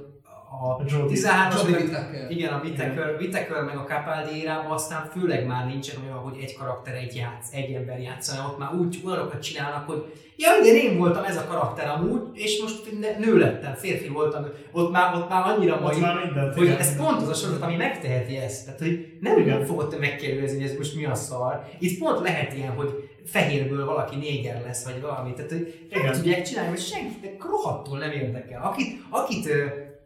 [0.62, 1.18] a A Jodie.
[1.18, 2.32] 13-as Jodie meg- Whittaker.
[2.32, 6.56] Igen, a Whittaker, Whittaker meg a Capaldi érában aztán főleg már nincsen olyan, hogy egy
[6.58, 10.76] karakter egy játsz, egy ember játsz, hanem ott már úgy olyanokat csinálnak, hogy ja igen,
[10.76, 12.82] én voltam ez a karakter amúgy, és most
[13.20, 16.54] nő lettem, férfi voltam, ott már, ott már annyira mai, már mindent.
[16.56, 16.78] hogy igen.
[16.78, 18.66] ez pont az a sorozat, ami megteheti ezt.
[18.66, 19.66] Tehát, hogy nem Igen.
[19.66, 21.64] fogod te megkérdezni, hogy ez most mi a szar.
[21.80, 25.34] Itt pont lehet ilyen, hogy fehérből valaki néger lesz, vagy valami.
[25.34, 28.62] Tehát, hogy nem tudják csinálni, hogy senkit rohadtul nem érdekel.
[28.64, 29.50] Akit, akit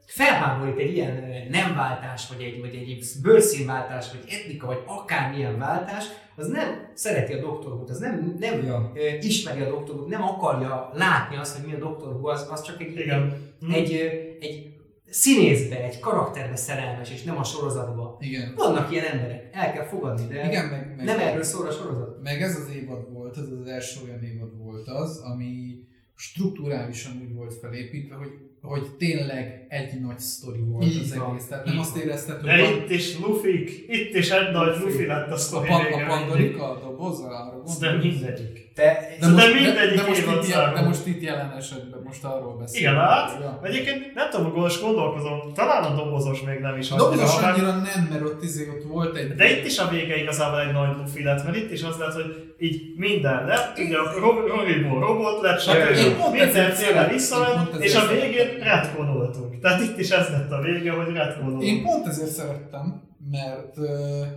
[0.08, 5.58] felháborít egy ilyen ö, nem váltás, vagy egy, vagy egy bőrszínváltás, vagy etnika, vagy akármilyen
[5.58, 6.06] váltás,
[6.36, 7.46] az nem szereti a.
[7.48, 8.92] Who-t, az nem, nem Ja.
[9.22, 9.66] ismeri a.
[9.70, 11.86] Who-t, nem akarja látni azt, hogy mi a.
[11.86, 13.34] Who, az, az csak egy, Igen.
[13.74, 14.06] Egy, ö,
[14.46, 14.76] egy
[15.10, 18.18] színészbe, egy karakterbe szerelmes, és nem a sorozatba.
[18.20, 18.54] Igen.
[18.56, 22.22] Vannak ilyen emberek, el kell fogadni, de Igen, meg, meg, nem erről szól a sorozat.
[22.24, 25.77] meg ez az évad volt, ez az első olyan évad volt az, ami
[26.18, 28.32] strukturálisan úgy volt felépítve, hogy,
[28.62, 31.48] hogy tényleg egy nagy sztori volt Így az van, egész.
[31.48, 34.84] Tehát nem azt érezted, hogy De van itt is Lufik, itt is egy nagy Luffy.
[34.84, 36.04] Luffy lett a a, sztori vége.
[36.04, 38.72] a Pandorika a doboz, arra De mindegyik.
[38.76, 42.56] De, De most- mindegyik de, most évad itt, de most itt jelen esetben, most arról
[42.58, 42.94] beszélünk.
[42.94, 43.60] Igen, hát Ja.
[43.64, 47.72] egyébként nem tudom, most gondolkozom, talán a dobozos még nem is A dobozos annyira, annyira
[47.72, 49.36] nem, mert ott, izé, ott volt egy...
[49.36, 52.14] De itt is a vége igazából egy nagy lufi lett, mert itt is az lett,
[52.14, 56.32] hogy így minden lett, ugye a Ro- Roriból robot lett, stb.
[56.32, 59.60] Minden célra visszament, és a végén retkonoltunk.
[59.60, 61.64] Tehát itt is ez lett a vége, hogy retkonoltunk.
[61.64, 63.02] Én pont ezért szerettem,
[63.32, 63.78] mert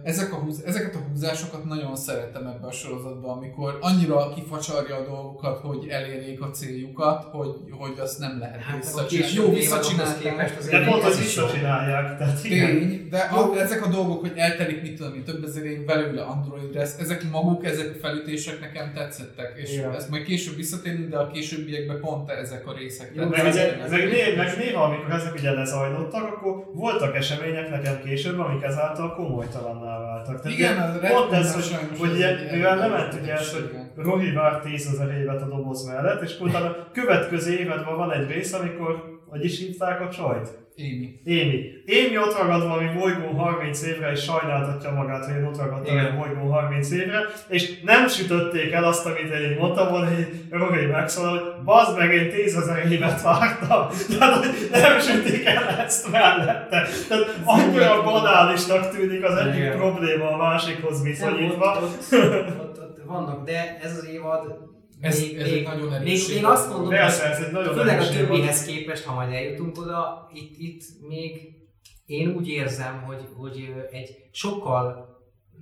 [0.04, 5.04] ezek a húz, ezeket a húzásokat nagyon szeretem ebbe a sorozatban, amikor annyira kifacsarja a
[5.04, 9.34] dolgokat, hogy elérjék a céljukat, hogy, hogy azt nem lehet Hát, visszacsinálni.
[9.34, 10.52] Jó visszacsinálni.
[10.58, 11.22] azért De pont az jó.
[11.22, 12.40] visszacsinálják, tehát.
[12.42, 16.22] Tény, de jó, ezek a dolgok, hogy eltelik, mit tudom én, több ezer év belőle
[16.22, 19.94] Androidra, ez- ezek maguk, ezek a felütések nekem tetszettek, és Igen.
[19.94, 24.56] ezt majd később visszatérünk, de a későbbiekben pont ezek a részek Jó, Meg, meg, meg
[24.58, 30.40] néha, amikor ezek ugye lezajlottak, akkor voltak események nekem később, amik ezáltal komolytalanná váltak.
[30.40, 33.32] Tehát Igen, az Red pont ez, hogy, hogy ez egy mivel nem ilyen ment ugye
[33.32, 33.92] ez, hogy igen.
[33.96, 38.52] Rohi vár tízezer évet a doboz mellett, és utána a következő évadban van egy rész,
[38.52, 40.58] amikor, hogy is hívták a csajt?
[40.74, 41.20] Émi.
[41.24, 41.72] Émi.
[41.84, 46.14] Émi ott ragad valami bolygón 30 évre, és sajnáltatja magát, hogy én ott ragadtam egy
[46.14, 51.38] bolygón 30 évre, és nem sütötték el azt, amit én mondtam volna, hogy Rory megszólal,
[51.38, 53.86] hogy bazd meg, én 10 ezer évet vártam.
[54.18, 56.86] Tehát, hogy nem sütik el ezt mellette.
[57.08, 59.76] Tehát annyira banálisnak tűnik az egyik Igen.
[59.76, 61.78] probléma a másikhoz Nem, viszonyítva.
[61.82, 64.69] ott, ott, ott, ott vannak, de ez az évad
[65.00, 68.00] Ez, még, ez egy még, nagyon erős még, még azt mondom, ez egy nagyon Főleg
[68.00, 71.58] a többihez képest, ha majd eljutunk oda, itt, itt még
[72.06, 75.08] én úgy érzem, hogy, hogy egy sokkal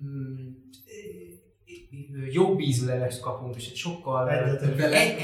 [0.04, 0.48] mm,
[2.30, 4.24] jobb ízű levest kapunk, és egy sokkal...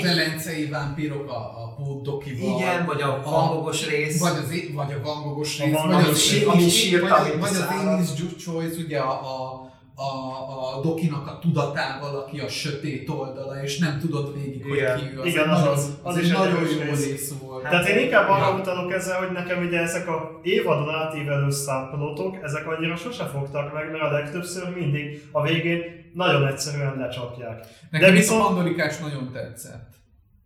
[0.02, 2.58] Velencei vámpírok a, a pótdokival.
[2.58, 4.20] Igen, vagy a hangogos rész.
[4.20, 7.38] Vagy, az, vagy a vangogos A rész, vagy vangogos az, rész, ami sírta, vagy, a
[7.38, 7.66] vagy az.
[7.70, 13.62] Amy's Juke Choice, ugye a, a, a, a dokinak a tudatával, aki a sötét oldala,
[13.62, 14.98] és nem tudod végig, hogy Igen.
[14.98, 15.20] ki ő.
[15.20, 17.32] Az Igen, az- nagyon, az- az az is nagyon jó rész.
[17.42, 17.62] volt.
[17.62, 22.66] Tehát én inkább arra utalok ezzel, hogy nekem ugye ezek a évadon átívelő számpolótok, ezek
[22.66, 27.66] annyira sose fogtak meg, mert a legtöbbször mindig a végén nagyon egyszerűen lecsapják.
[27.90, 28.58] Nekem de viszont...
[28.58, 28.62] a
[29.00, 29.92] nagyon tetszett.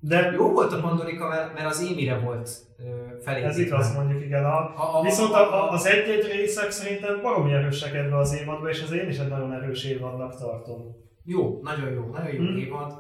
[0.01, 2.51] De Jó volt a Pandorika, mert, mert az Émire volt
[3.25, 3.49] felépítve.
[3.49, 4.45] ez igaz mondjuk, igen.
[4.45, 8.69] A, A, a, viszont a, a, az egy-egy részek szerintem baromi erősek ebbe az évadba,
[8.69, 10.97] és ez én is egy nagyon erős évadnak tartom.
[11.25, 12.57] Jó, nagyon jó, nagyon jó Hm.
[12.57, 12.93] évad.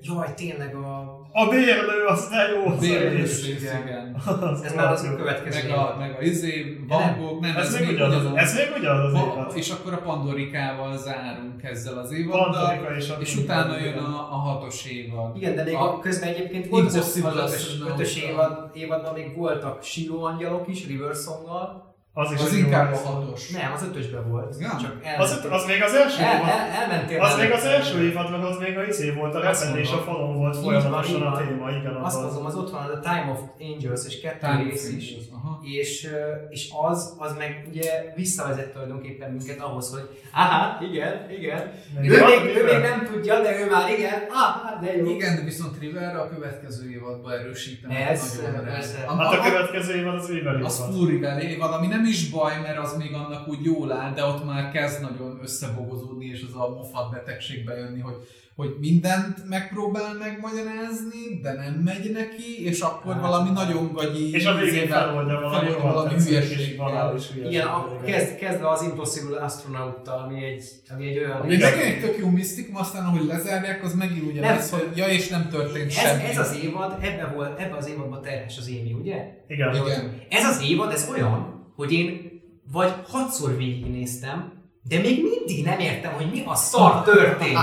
[0.00, 1.24] Jaj, tényleg a...
[1.32, 3.46] A bérlő, az de jó, az Bérlős egész.
[3.46, 3.82] rész, igen.
[3.86, 4.14] igen.
[4.42, 5.14] Az Ez már az jó.
[5.16, 9.04] következő Meg a, meg a izé, Van Gogh, nem, Ez, még ugyanaz, ez még ugyanaz
[9.04, 9.52] az Va- évad.
[9.56, 14.36] és akkor a Pandorikával zárunk ezzel az évaddal, és a és utána jön a, a
[14.36, 15.36] hatos évad.
[15.36, 19.36] Igen, de még a, a, közben egyébként volt az, Impossible az ötös, évad, évadban még
[19.36, 21.85] voltak Siló angyalok is, River Song-gal.
[22.18, 23.48] Az is az inkább a hatos.
[23.50, 24.56] Nem, az ötösben volt.
[24.60, 24.76] Ja.
[24.80, 25.52] Csak Az, elmentél.
[25.52, 26.48] az még az első el, évad.
[26.48, 29.90] el, elmentél Az még az első évad, mert az még a izé volt, a repedés
[29.92, 32.22] a falon volt folyamatosan a téma, igen, az Azt az.
[32.22, 35.14] mondom, az ott van, az a Time of Angels, és kettő Time rész of is.
[35.62, 36.08] És,
[36.48, 41.72] és az, az meg ugye visszavezet tulajdonképpen minket ahhoz, hogy aha, igen, igen.
[42.00, 45.06] Még Ő még, ő még nem tudja, de ő már igen, aha, de jó.
[45.10, 47.94] Igen, de viszont River a következő évadban erősíteni.
[47.96, 49.04] Ez, persze.
[49.06, 50.94] A, Hát a következő évad az River az évad.
[50.94, 54.24] full River évad, ami nem is baj, mert az még annak úgy jól áll, de
[54.24, 58.14] ott már kezd nagyon összebogozódni, és az a mofat betegségbe jönni, hogy,
[58.56, 63.22] hogy mindent megpróbál megmagyarázni, de nem megy neki, és akkor Hát.
[63.22, 67.14] valami nagyon gagyi És a végén feloldja valami valami hülyeséggel.
[67.50, 70.64] Igen, a, kezd, kezdve az Impossible Astronauttal, ami egy,
[70.94, 71.30] ami egy olyan...
[71.30, 74.54] Ami megint egy tök jó misztikum, aztán ahogy lezárják, az megint ugye Nem.
[74.54, 76.22] lesz, hogy ja és nem történt ez, semmi.
[76.22, 79.16] ez az évad, ebben volt, ebben az évadban terhes az Émi, ugye?
[79.48, 79.74] Igen.
[79.74, 80.22] Igen.
[80.28, 82.40] Ez az évad, ez olyan, hogy én
[82.72, 87.58] vagy hatszor végignéztem, de még mindig nem értem, hogy mi a szar történt.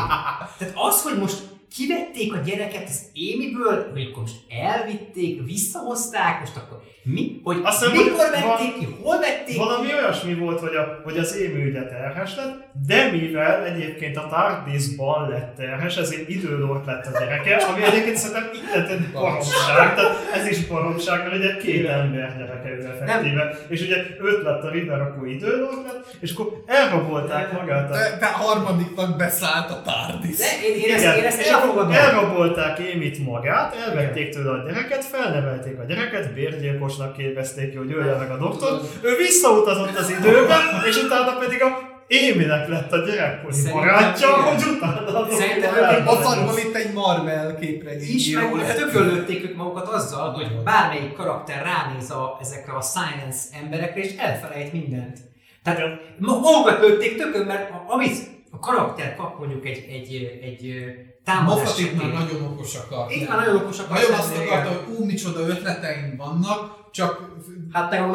[0.57, 6.55] Tehát az, hogy most kivették a gyereket az Émiből, hogy akkor most elvitték, visszahozták, most
[6.55, 7.41] akkor mi?
[7.43, 11.17] Hogy Azt hiszem, mikor hogy vették ki, hol vették Valami olyasmi volt, hogy, a, hogy
[11.17, 12.55] az émű ugye terhes lett,
[12.87, 18.49] de mivel egyébként a Tardisban lett terhes, ezért időlort lett a gyereke, ami egyébként szerintem
[18.53, 23.57] itt baromság, tehát ez is baromság, mert ugye két ember gyereke ő effektíve.
[23.67, 28.17] És ugye öt lett a River, akkor időlort lett, és akkor elrabolták magát a De,
[28.19, 30.37] de harmadiknak beszállt a TARDIS.
[30.37, 31.91] De én, én, ezt, én ezt elfogadom.
[31.91, 36.33] elrabolták Émit magát, elvették tőle a gyereket, felnevelték a gyereket,
[36.97, 38.79] bérgyilkosnak képezték ki, hogy ölje meg a doktor.
[39.01, 40.55] Ő visszautazott az időbe,
[40.87, 46.75] és utána pedig a Éminek lett a gyerekkori barátja, hogy utána Szerintem ők szarban itt
[46.75, 48.77] egy Marvel képregény is, író meg lett.
[48.77, 54.73] tökölötték ők magukat azzal, hogy bármelyik karakter ránéz a, ezekre a science emberekre, és elfelejt
[54.73, 55.17] mindent.
[55.63, 58.17] Tehát magukat lőtték tökön, mert amit
[58.51, 62.75] a karakter kap mondjuk egy, egy, egy ö, támadás Moffat itt már esetén- nagyon okos
[62.75, 63.11] akart.
[63.11, 67.31] Itt már nagyon okosak Nagyon lenni, azt akarta, hogy ú, micsoda ötleteim vannak, csak
[67.71, 68.05] Hát meg a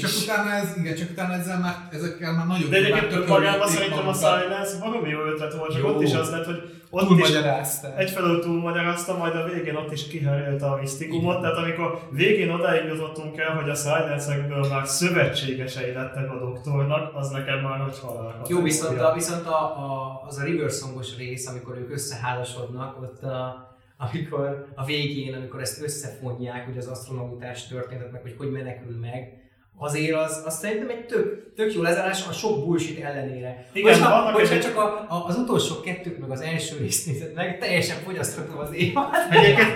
[0.00, 0.22] csak is.
[0.22, 4.12] utána ez, igen, csak utána ezzel már, ezekkel már nagyon De egyébként tökölötték szerintem a.
[4.12, 7.96] Silence baromi jó ötlet volt, csak ott is az lett, hogy ott is Túlmagyaráztál.
[7.96, 13.38] egyfelől túlmagyarázta, majd a végén ott is kiherélte a misztikumot, tehát amikor végén odáig jutottunk
[13.38, 18.42] el, hogy a Silensekből már szövetségesei lettek a doktornak, az nekem már nagy halál.
[18.48, 23.22] Jó, viszont, a, viszont a, a, az a River Songos rész, amikor ők összeházasodnak, ott
[23.22, 28.98] a, amikor a végén, amikor ezt összefonják, hogy az astronautás történetet, meg hogy hogy menekül
[29.00, 29.37] meg,
[29.78, 33.66] azért az, az szerintem egy tök, tök jó lezárás a sok bullshit ellenére.
[33.72, 37.06] Igen, hogyha, vannak hogyha egy- csak a, a, az utolsó kettőt, meg az első részt
[37.06, 39.06] nézed meg, teljesen fogyasztható az évad.
[39.30, 39.68] Egyébként,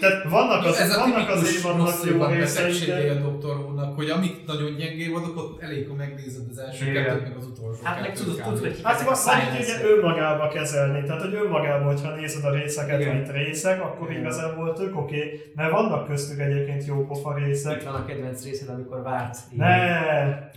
[0.00, 3.10] tehát vannak az, ez a vannak az évadnak jó részei, de...
[3.10, 7.22] a doktor úrnak, hogy amik nagyon gyengé vannak, ott elég, ha megnézed az első kettőt,
[7.22, 11.02] meg az utolsó Hát meg tudod, tudod, hogy Hát a így science ugye önmagába kezelni,
[11.06, 13.14] tehát hogy önmagába, hogyha nézed a részeket, Igen.
[13.14, 14.20] mint részek, akkor Igen.
[14.22, 17.82] igazából tök oké, mert vannak köztük egyébként jó pofa Itt részek.
[17.84, 19.36] van a kedvenc részed, amikor várt.
[19.56, 19.78] Ne,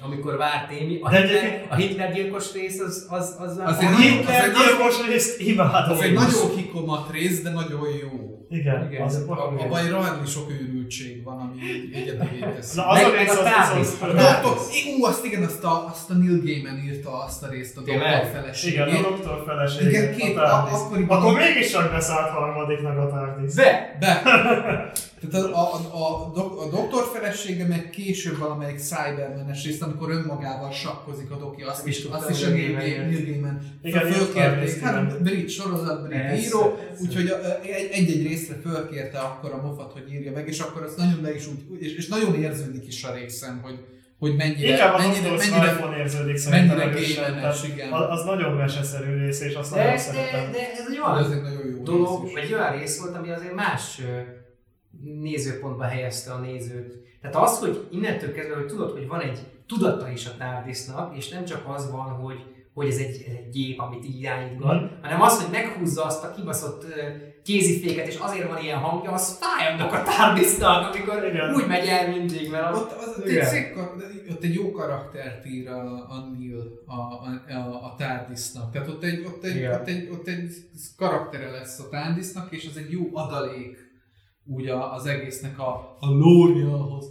[0.01, 0.99] Amikor várt Émi.
[1.01, 3.63] A Hitler, a Hitler gyilkos rész az, az, az a
[3.97, 5.95] Hitler az egy nagyon- gyilkos részt imádom.
[5.97, 8.42] Az egy nagyon hikomat rész, de nagyon jó.
[8.53, 9.01] Igen, Igen.
[9.01, 11.61] az Abban egy rohadt sok őrültség van, ami
[11.93, 12.75] egyedivé teszi.
[12.79, 13.29] Na, az Meg- a rész
[14.43, 17.81] az ú, azt igen, azt a, azt a Neil Gaiman írta azt a részt, a
[17.81, 18.73] doktor feleségét.
[18.87, 19.89] Igen, a doktor felesége.
[19.89, 23.53] Igen, két- a akkoriban- Akkor mégiscsak beszállt harmadiknak a Tardis.
[23.53, 23.97] De!
[23.99, 24.21] Be!
[25.31, 31.31] Tehát a, a, a, a doktor felesége meg később valamelyik Cybermenes részt, amikor önmagával sakkozik
[31.31, 34.79] a doki, azt is azt is a Neil Gaiman fölkérték.
[34.79, 37.33] Hát brit sorozat, brit író, úgyhogy
[37.63, 41.35] egy- egy-egy részre fölkérte akkor a Moffat, hogy írja meg, és akkor azt nagyon le
[41.35, 43.79] is úgy, és, és nagyon érződik is a részem, hogy,
[44.19, 47.91] hogy mennyire, Inkább a mennyire, mennyire, Skyphone érződik szerintem mennyire erősen, igen.
[47.91, 50.51] az, az nagyon meseszerű rész, és azt De, nagyon de, szeretem.
[50.51, 54.01] de ez egy De olyan dolog, vagy olyan rész volt, ami azért más
[55.03, 56.93] nézőpontba helyezte a nézőt.
[57.21, 61.29] Tehát az, hogy innentől kezdve, hogy tudod, hogy van egy tudata is a tárdisnak, és
[61.29, 62.43] nem csak az van, hogy,
[62.73, 64.91] hogy ez egy, ez egy gép, amit így irányítgat, Mhm.
[65.01, 66.85] hanem az, hogy meghúzza azt a kibaszott
[67.43, 71.53] kéziféket, és azért van ilyen hangja, az fáj annak a tárdisnak, amikor Igen.
[71.55, 73.77] úgy megy el mindig, mert az, Ott, az, ott, egy szép,
[74.31, 78.71] ott egy jó karaktert ír a, a Neil a, a, a, a Tardisnak.
[78.71, 79.73] Tehát ott egy, ott, egy, Igen.
[79.73, 80.53] ott, egy, ott egy
[80.97, 83.82] karaktere lesz a Tardisnak, és az egy jó adalék
[84.45, 87.05] úgy a, az egésznek a, a lóriahoz.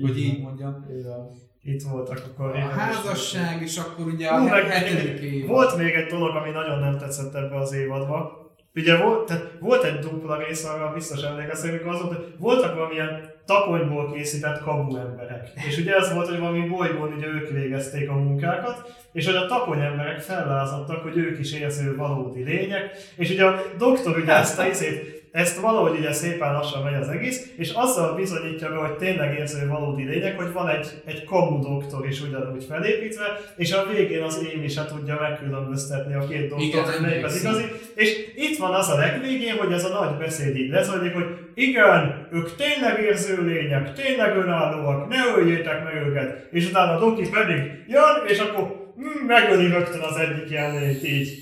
[0.00, 0.86] Hogy így mondjam.
[0.98, 1.50] Igen.
[1.64, 2.56] Itt voltak akkor.
[2.56, 5.46] A házasság, és akkor ugye a Hú, hetedik év.
[5.46, 8.40] Volt még egy dolog, ami nagyon nem tetszett ebbe az évadba.
[8.74, 12.74] Ugye volt, tehát volt egy dupla rész, arra biztos emlékeztek, amikor az volt, hogy voltak
[12.74, 15.48] valamilyen takonyból készített kabu emberek.
[15.68, 19.46] És ugye ez volt, hogy valami bolygón ugye ők végezték a munkákat, és hogy a
[19.46, 24.58] takony emberek fellázadtak, hogy ők is érző valódi lények, és ugye a doktor ugye ezt
[24.58, 28.96] a izét, ezt valahogy ugye szépen lassan megy az egész, és azzal bizonyítja be, hogy
[28.96, 33.24] tényleg érző valódi lények, hogy van egy, egy kamu doktor is ugyanúgy felépítve,
[33.56, 37.62] és a végén az Amy se tudja megkülönböztetni a két doktort, hogy melyik az igazi.
[37.94, 42.28] És itt van az a legvégén, hogy ez a nagy beszéd így lezajlik, hogy igen,
[42.32, 46.48] ők tényleg érző lények, tényleg önállóak, ne öljétek meg őket.
[46.50, 47.56] És utána a Doki pedig
[47.86, 51.41] jön, és akkor mm, megöli rögtön az egyik jelenlényt így.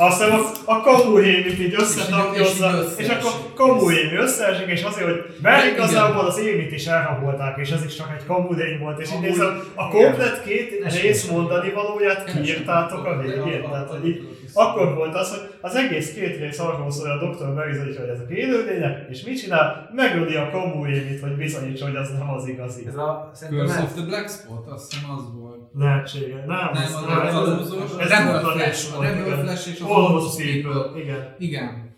[0.00, 5.72] Aztán a, a kamuhémit így összetapjozza, és és, akkor kamuhémi összeesik, és azért, hogy mert
[5.72, 9.62] igazából az émit is elrabolták, és ez is csak egy kamulény volt, és így nézem,
[9.74, 13.62] a komplet két rész mondani valóját kiírtátok a végén.
[13.62, 17.24] Tehát, hogy így, akkor volt az, hogy az egész két rész arról szól, hogy a
[17.26, 19.90] doktor bebizonyítja, hogy ezek élőlények, és mit csinál?
[19.94, 22.86] Megöli a kamuémit, hogy bizonyítsa, hogy az nem az igazi.
[22.86, 25.57] ez a, Curse of the Black Spot, azt hiszem az volt.
[25.74, 26.44] Lehetséges.
[26.46, 29.08] Nem, Nem, ez az nem, a ez Rebelozós, ez a Rebel dupla Flash, a volt,
[29.08, 29.44] Rebel igen.
[29.44, 31.00] Flash és a Almost Almost People.
[31.00, 31.34] Igen.
[31.38, 31.94] Igen.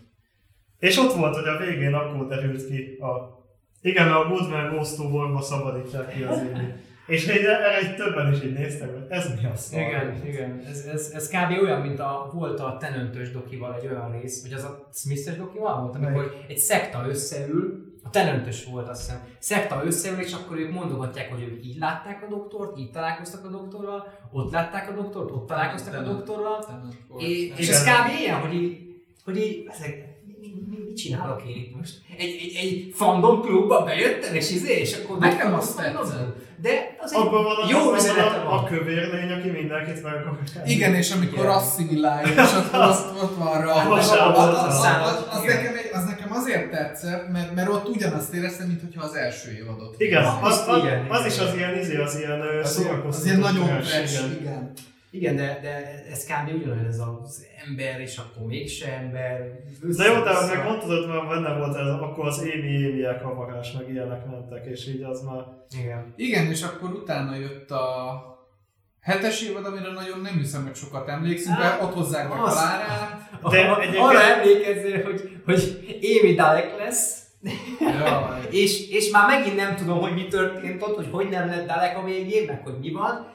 [0.78, 3.38] És ott volt, hogy a végén akkor derült ki a...
[3.82, 6.72] Igen, mert a Goodman Ghost to szabadítják ki az évi.
[7.06, 9.80] És így, erre így többen is így néztek, hogy ez mi a szar.
[9.80, 10.62] Igen, igen.
[10.70, 11.62] Ez, ez, ez kb.
[11.62, 15.80] olyan, mint a, volt a Tenöntös dokival egy olyan rész, vagy az a Smith-es dokival
[15.80, 20.72] volt, amikor egy szekta összeül, a Tenöntös volt azt hiszem, szekta összeül, és akkor ők
[20.72, 25.30] mondogatják, hogy ők így látták a doktort, így találkoztak a doktorral, ott látták a doktort,
[25.30, 26.64] ott találkoztak a doktorral,
[27.18, 28.20] és, ez kb.
[28.20, 30.09] ilyen, hogy így, hogy így ezek,
[30.40, 31.92] mi, mi, mi, mit csinálok én itt most?
[32.18, 35.18] Egy, egy, egy fandom klubba bejöttem, és izé, és akkor...
[35.18, 36.48] Nekem azt tetszett.
[36.62, 38.58] De az Abban van, jó üzenete van a, van.
[38.58, 40.38] a kövér lény, aki mindenkit meg akar.
[40.66, 41.50] Igen, és amikor Igen.
[41.50, 43.72] asszimilálja, és akkor ott, ott van rá.
[43.72, 45.56] Az- Az, az- az, az- az, az, az, igen.
[45.56, 49.94] nekem, az nekem azért tetszett, mert, mert ott ugyanazt éreztem, mintha az első évadot.
[49.98, 50.42] Igen, néznék.
[50.42, 51.26] az, az, igen, az igen.
[51.30, 54.72] is az ilyen, izé, az ilyen ö, az, az szórakoztató ilyen nagyon fresh, igen.
[55.10, 55.36] Igen.
[55.36, 56.54] De, de ez kb.
[56.54, 59.40] ugyanolyan ez az ember, és akkor mégse ember.
[59.96, 63.72] De jó, de meg mondtad, hogy már benne volt ez, akkor az émi émiek havarás,
[63.72, 65.44] meg ilyenek mentek, és így az már...
[65.80, 66.12] Igen.
[66.16, 68.10] Igen, és akkor utána jött a
[69.00, 73.30] Hetes évad, amire nagyon nem hiszem, hogy sokat emlékszünk, de ott hozzák be az- Klárát.
[73.50, 75.78] De egyébként- arra emlékezzél, hogy, hogy
[76.22, 77.18] Amy Dalek lesz,
[77.80, 81.66] Ja, és, és már megint nem tudom, hogy mi történt ott, hogy hogy nem lett
[81.66, 83.32] Dalek a végén, meg hogy mi van.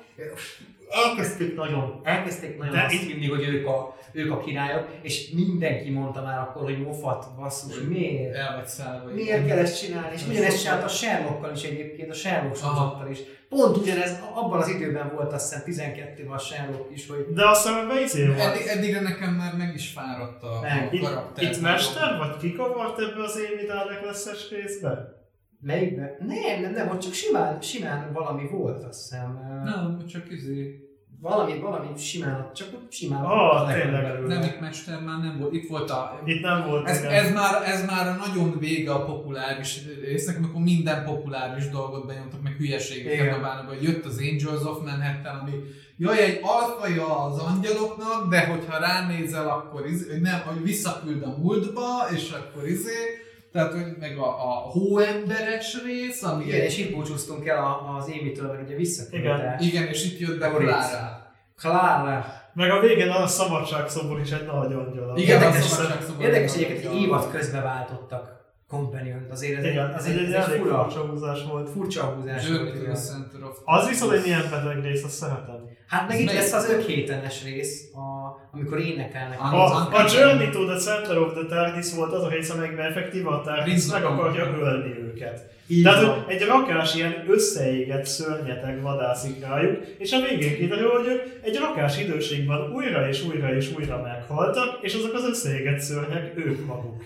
[0.89, 5.29] Elkezdték nagyon, elkezdték nagyon De azt itt- hinni, hogy ők a, ők a királyok, és
[5.29, 8.35] mindenki mondta már akkor, hogy mofat, basszus, miért?
[8.35, 9.13] el vagy szállva.
[9.13, 10.15] Miért kell ezt csinálni?
[10.15, 13.19] És Ez ugyanezt csinált a Sherlockkal is egyébként, a Sherlock sorozattal is.
[13.49, 17.83] Pont ugyanez, abban az időben volt azt hiszem 12 a Sherlock is, hogy De aztán
[17.83, 18.39] ebben izé volt.
[18.39, 20.87] Eddig, eddigre nekem már meg is fáradt a, Meg.
[20.91, 21.43] a Itt, karakter.
[21.43, 25.13] itt mester, vagy kikavart ebbe az Amy Dalek lesz részbe?
[25.59, 26.09] Melyikben?
[26.19, 29.39] Nem, nem, nem, ott csak simán, simán valami volt, azt hiszem.
[29.63, 30.79] Nem, csak izé.
[31.21, 33.23] Valami, valami simán, csak úgy simán.
[33.23, 34.19] Ah, tényleg.
[34.27, 35.53] Nem, itt mester már nem volt.
[35.53, 36.21] Itt volt a...
[36.25, 36.87] Itt nem volt.
[36.87, 37.11] Ez, igen.
[37.11, 42.41] ez, már, ez már a nagyon vége a populáris résznek, amikor minden populáris dolgot benyomtak,
[42.41, 45.51] meg hülyeségeket dobálnak, hogy jött az Angels of Manhattan, ami
[45.97, 52.07] jaj, egy alfaja az angyaloknak, de hogyha ránézel, akkor izé, nem, hogy visszaküld a múltba,
[52.13, 53.23] és akkor izé,
[53.55, 57.95] tehát, hogy meg a, a hóemberes rész, ami Igen, egy, és itt búcsúztunk el a-
[57.97, 59.57] az Amy-től, mert ugye visszaküldte.
[59.59, 60.49] igen, és itt jött be.
[60.49, 61.31] Clara.
[61.57, 62.25] Clara.
[62.53, 65.17] Meg a végén a szabadságszobor is egy nagy angyal.
[65.17, 66.23] Igen, Érdekes, a szabadságszobor.
[66.25, 68.33] Érdekes egyébként, hogy évad közben váltottak
[68.67, 71.69] companion azért ez, Igen, egy, ez ez, egy, egy, egy egy furcsa húzás volt.
[71.69, 72.95] furcsa húzás Journey volt, igen.
[72.95, 75.59] Center of Az viszont egy milyen beteg rész, azt szeretem.
[75.87, 79.39] Hát meg Ez itt lesz az 5 hétenes rész, a, amikor énekelnek.
[79.39, 82.85] A, az a Journey to the Center of the TARDIS volt az a rész, amelyikben
[82.85, 85.53] effektíve a TARDIS meg akarja ölni őket.
[85.67, 86.25] Így Tehát van.
[86.27, 91.99] egy rakás ilyen összeégett szörnyeteg vadászik rájuk, és a végén kiderül, hogy ők egy rakás
[91.99, 97.03] időségben újra és újra és újra meghaltak, és azok az összeégett szörnyek ők maguk.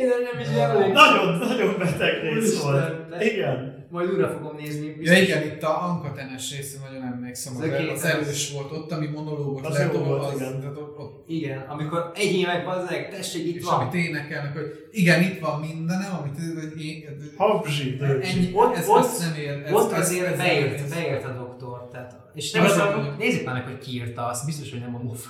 [0.00, 0.92] Én nem is emlékszem.
[0.92, 2.94] Nagyon, nagyon beteg rész volt.
[3.20, 3.71] Igen.
[3.92, 4.86] Majd újra fogom nézni.
[4.86, 5.18] Ja biztos.
[5.20, 9.06] igen, itt a Ankatenes része nagyon emlékszem, az, Az az, az erős volt ott, ami
[9.06, 10.60] monológot Az jó volt, az, igen.
[10.60, 13.80] tehát ott, ott Igen, amikor egyének bazzeg, tessék itt és van.
[13.80, 17.04] amit énekelnek, hogy igen, itt van mindenem, amit hogy én,
[17.36, 19.62] Habzsi, ennyi, Ott- ez, ott- nem ér.
[19.66, 21.88] Ez, Ott azért ez, beért, ez, beért a doktor.
[21.92, 24.46] Tehát, és Nem, nézzük, az a- nézzük már meg, hogy ki írta azt.
[24.46, 25.24] Biztos, hogy nem a Moff.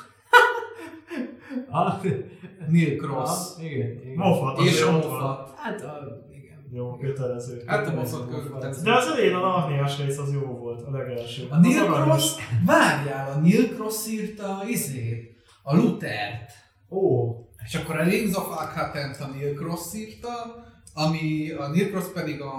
[1.71, 2.03] ah,
[2.69, 3.31] Neil Cross.
[3.59, 4.15] ah, igen, igen.
[4.17, 4.85] Moffat, És.
[4.85, 5.53] Moffat.
[5.57, 6.21] Hát, a.
[6.75, 7.63] Jó, kötelező.
[7.67, 8.17] Hát a kötelező.
[8.17, 8.83] Moffat követett.
[8.83, 11.47] De az elején a Narnias rész az jó volt, a legelső.
[11.51, 11.85] A Neil.
[11.85, 12.35] Cross,
[12.67, 16.51] várjál, a Neil Cross írta izét, a Luthert.
[16.91, 17.31] Ó,
[17.67, 22.41] És akkor a Rings of Akhatent a Neil Cross írta, ami a Neil Cross pedig
[22.41, 22.53] a.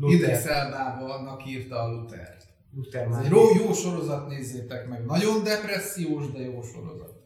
[0.00, 2.38] Idris Elbának írta a Luthert.
[2.74, 5.04] Luther Ez egy jó, jó sorozat, nézzétek meg.
[5.04, 7.17] Nagyon depressziós, de jó sorozat.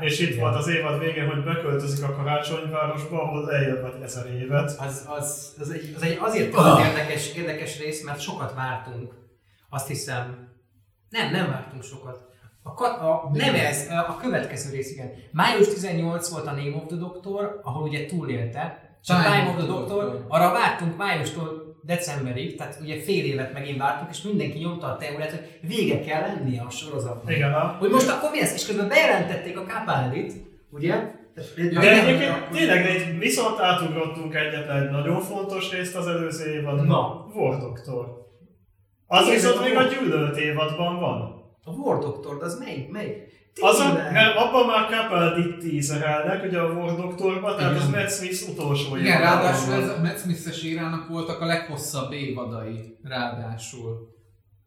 [0.00, 3.44] És itt volt az évad végén, hogy beköltözik a karácsonyvárosba, ahol
[3.82, 4.80] vagy ezer évet.
[4.80, 9.14] Az, az, az, egy, az egy azért volt érdekes, érdekes rész, mert sokat vártunk.
[9.70, 10.48] Azt hiszem,
[11.08, 12.24] nem, nem vártunk sokat.
[12.62, 15.12] A, ka- a, nem ez, a következő rész, igen.
[15.32, 18.96] Május 18 volt a Name of the Doctor, ahol ugye túlélte.
[19.02, 23.78] És a Time of the Doctor, arra vártunk májustól decemberig, tehát ugye fél évet megint
[23.78, 27.32] vártunk, és mindenki nyomta a teóriát, hogy vége kell lennie a sorozatnak.
[27.32, 27.76] Igen, a...
[27.78, 28.54] Hogy most akkor mi lesz?
[28.54, 30.32] És közben bejelentették a Capaldit,
[30.70, 30.94] ugye?
[31.56, 36.86] De egyébként tényleg egy, viszont átugrottunk egyetlen egy nagyon fontos részt az előző évadban.
[36.86, 37.26] Na.
[37.60, 38.24] Doctor.
[39.06, 41.44] Az Igen, viszont még a gyűlölt évadban van.
[41.64, 42.90] A War Doctor, de az melyik?
[42.90, 43.25] Melyik?
[43.60, 44.12] Az a, Tényleg?
[44.12, 47.82] mert abban már Capaldi teaserelnek, ugye a War Doctorban, tehát Igen.
[47.82, 52.98] az Matt Smith utolsó Igen, ráadásul ez a Matt Smith-es írának voltak a leghosszabb évadai,
[53.02, 54.14] ráadásul.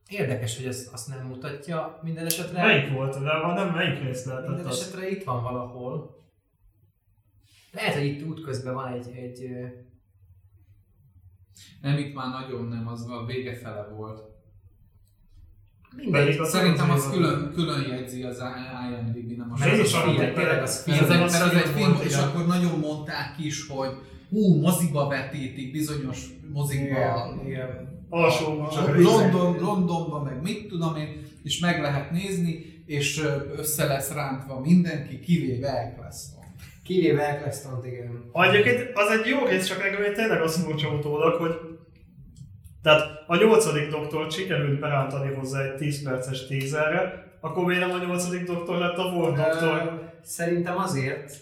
[0.07, 2.65] Érdekes, hogy ezt azt nem mutatja minden esetre.
[2.65, 3.23] Melyik volt?
[3.23, 4.79] De van nem melyik rész lehetett Minden az?
[4.79, 6.17] esetre itt van valahol.
[7.71, 9.49] Lehet, hogy itt útközben van egy, egy
[11.81, 14.21] Nem, itt már nagyon nem, az a vége fele volt.
[15.95, 16.37] Mindegy.
[16.37, 18.41] Az Szerintem az az külön, külön jegyzi az
[18.89, 21.21] IMDb, nem film, tényleg tényleg az Mert film.
[21.21, 23.89] az, egy, az az egy film és akkor nagyon mondták is, hogy
[24.29, 27.87] hú, moziba vetítik bizonyos mozikba, Igen.
[28.09, 33.23] Alsó, csak London, Londonban, meg mit tudom én, és meg lehet nézni, és
[33.57, 36.43] össze lesz rántva mindenki, kivéve Eccleston.
[36.83, 38.23] Kivéve Eccleston, igen.
[38.33, 41.68] Egyébként az egy jó rész, csak nekem tényleg azt furcsa utólag, hogy
[42.81, 48.06] tehát a nyolcadik doktor sikerült berántani hozzá egy 10 perces tízerre, akkor miért nem a
[48.06, 49.99] nyolcadik doktor lett a War Doktor?
[50.01, 51.34] Ö, Szerintem azért,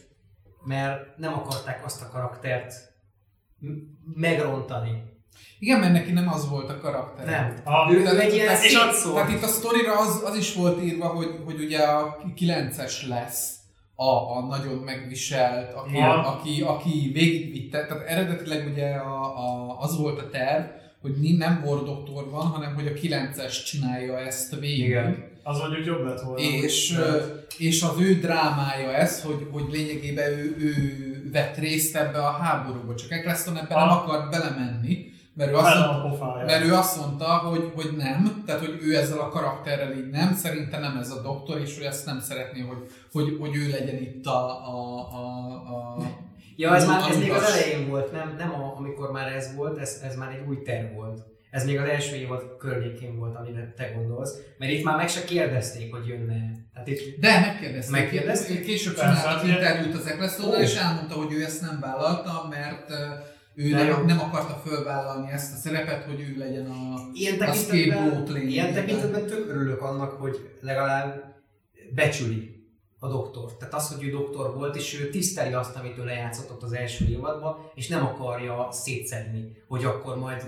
[0.66, 2.74] mert nem akarták azt a karaktert
[3.60, 3.70] m-
[4.16, 5.04] megrontani.
[5.60, 7.26] Igen, mert neki nem az volt a karakter.
[7.26, 7.56] Nem.
[7.64, 9.16] A, Ő, ő egy ilyen tehát- és szétszórt.
[9.16, 13.56] Tehát itt a sztorira az, az is volt írva, hogy, hogy ugye a 9-es lesz
[13.96, 16.28] a, a nagyon megviselt, aki, Ja.
[16.34, 20.66] aki, aki végigvitte, tehát eredetileg ugye a, a, az volt a terv,
[21.02, 24.86] hogy nem War doktor van, hanem hogy a 9-es csinálja ezt végig.
[24.86, 25.26] Igen.
[25.44, 26.40] Az mondjuk jobb lett volna.
[26.40, 30.74] És, Mert- és az ő drámája ez, hogy, hogy lényegében ő, ő
[31.32, 33.98] vett részt ebbe a háborúba, csak Eccleston ebbe nem Ah.
[34.04, 38.78] akart belemenni, mert ő azt mondta, mert ő azt mondta, hogy, hogy nem, tehát hogy
[38.82, 42.20] ő ezzel a karakterrel így nem, szerinte nem ez a doktor, és ő ezt nem
[42.20, 42.78] szeretné, hogy,
[43.12, 45.98] hogy, hogy ő legyen itt a, a, a, a
[46.60, 49.78] Ja, ez már ez még az elején volt, nem, nem a, amikor már ez volt,
[49.78, 51.20] ez, ez már egy új terv volt.
[51.52, 54.36] Ez még az első évad környékén volt, amire te gondolsz.
[54.58, 56.36] Mert itt már meg se kérdezték, hogy jönne.
[56.74, 57.92] Hát itt De megkérdezték.
[57.92, 58.66] Megkérdezték?
[58.66, 60.62] Később csináltak hát interjút az Ecclestonnal, Ó.
[60.62, 62.90] és elmondta, hogy ő ezt nem vállalta, mert
[63.56, 63.78] ő jó.
[63.78, 67.10] nem, nem akarta fölvállalni ezt a szerepet, hogy ő legyen a...
[67.14, 71.36] ilyen A scapegoat ilyen tekintetben tök örülök annak, hogy legalább
[71.96, 72.57] becsüli
[73.00, 73.54] a doktor.
[73.58, 76.74] Tehát az, hogy ő doktor volt, és ő tiszteli azt, amit ő lejátszott ott az
[76.74, 80.46] első évadban, és nem akarja szétszedni, hogy akkor majd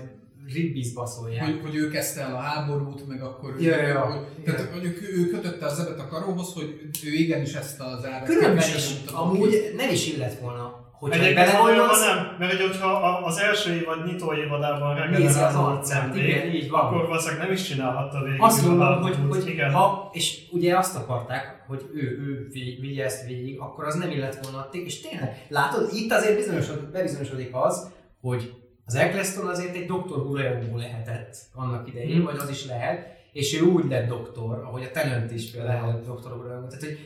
[0.52, 1.44] ribbiz baszolják.
[1.44, 4.00] Hogy, hogy ő kezdte el a háborút, meg akkor ő, Ja, ja, ja.
[4.00, 8.04] hogy, tehát, hogy ő, ő kötötte az ebet a karóhoz, hogy ő igenis ezt az
[8.04, 12.88] árat Különben is, amúgy nem is illett volna, hogyha Egyébként belegondolsz, nem, mert hogy hogyha
[12.88, 16.80] a- az első évad nyitó évadában nézi az arcát, igen, így van.
[16.80, 18.40] akkor valószínűleg nem is csinálhatta végig.
[18.42, 19.16] Azt a háborút.
[19.16, 19.72] hogy, hogy igen.
[19.72, 24.10] ha, és ugye azt akarták, hogy ő, ő vi- vigye ezt végig, akkor az nem
[24.10, 24.68] illett volna.
[24.68, 27.90] Té- És tényleg, látod, itt azért bizonyosod, bebizonyosodik az,
[28.20, 28.52] hogy
[28.86, 32.24] az Eccleston azért egy doktor Hurajongó lehetett annak idején, Hmm.
[32.24, 36.32] vagy az is lehet, és ő úgy lett doktor, ahogy a Talent is például doktor
[36.32, 36.66] Hurajongó.
[36.66, 36.98] Tehát, hogy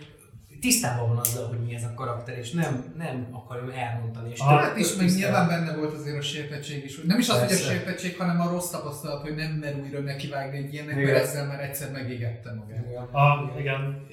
[0.65, 4.31] tisztában van azzal, hogy mi ez a karakter, és nem, nem akarom elmondani.
[4.31, 7.01] És Hát is, meg nyilván benne volt azért a sértettség is.
[7.01, 7.71] Nem is az, hogy a Persze.
[7.71, 11.13] sértettség, hanem a rossz tapasztalat, hogy nem mer újra nekivágni egy ilyennek, Igen.
[11.13, 12.87] mert ezzel már egyszer megégette magát.
[12.87, 13.09] Igen.
[13.11, 14.07] Ah, igen.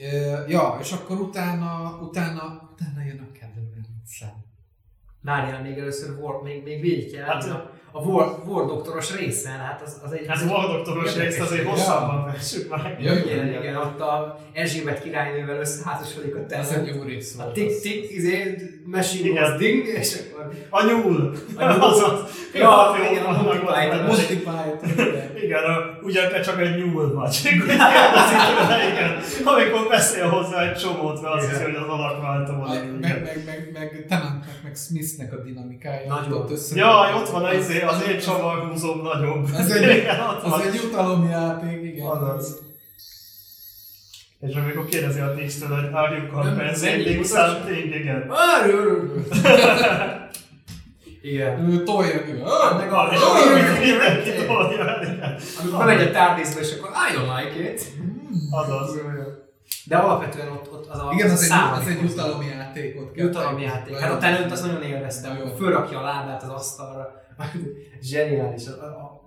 [0.48, 4.50] Ja, és akkor utána, utána, utána jön a kedvencem.
[5.22, 7.44] Várjál, még először War, még, még végig kell hát,
[7.94, 10.26] a War, War doktoros részen, hát az, az egy...
[10.28, 12.96] Hát a doktoros részt azért hosszabban vessük meg.
[13.00, 16.86] Ja, igen, igen, igen, ott a Erzsébet királynővel összeházasodik a Ez terem.
[16.86, 17.54] egy jó rész A volt.
[17.54, 19.44] tik tik, izé, machine Igen.
[19.44, 20.52] was ding, és akkor...
[20.70, 21.34] A nyúl!
[21.56, 21.82] A nyúl.
[21.84, 22.20] Azaz.
[22.54, 24.04] Ja, jó igen, a multiplied, a.
[24.04, 24.80] Multiplied.
[25.44, 27.40] Igen, a, ugye te csak egy nyúl vagy.
[28.92, 29.20] Igen.
[29.46, 32.70] Amikor beszél hozzá egy csomót, mert azt hiszi, hogy az alakváltó van.
[32.76, 36.08] Meg, meg, meg, meg, meg Tennantnek, meg Smithnek a dinamikája.
[36.14, 36.32] Nagyon.
[36.38, 39.48] ott össze- Jaj, ott van az, az, az az- én csavarhúzóm nagyobb.
[39.58, 42.06] Az egy, ott az egy jutalomjáték, igen.
[42.06, 42.60] Azaz.
[44.40, 48.28] És amikor kérdezi a tisztől, hogy are you Nem, compensating something, igen.
[48.28, 49.28] Várj, örülök.
[51.22, 51.70] Igen.
[51.70, 52.32] Ő tolja ki.
[52.32, 53.10] Hát meg a...
[53.12, 54.86] És akkor mindenki tolja.
[55.62, 57.82] Amikor bemegy a tárgyészbe, és akkor I don't like it.
[58.52, 59.00] Azaz.
[59.86, 63.26] De alapvetően ott, ott az a Igen, az egy, az egy jutalomjátékot kell.
[63.26, 63.98] Jutalomjáték.
[63.98, 67.10] Hát a Talent azt nagyon élveztem, amikor fölrakja a lábát az asztalra.
[68.02, 68.64] Zseniális.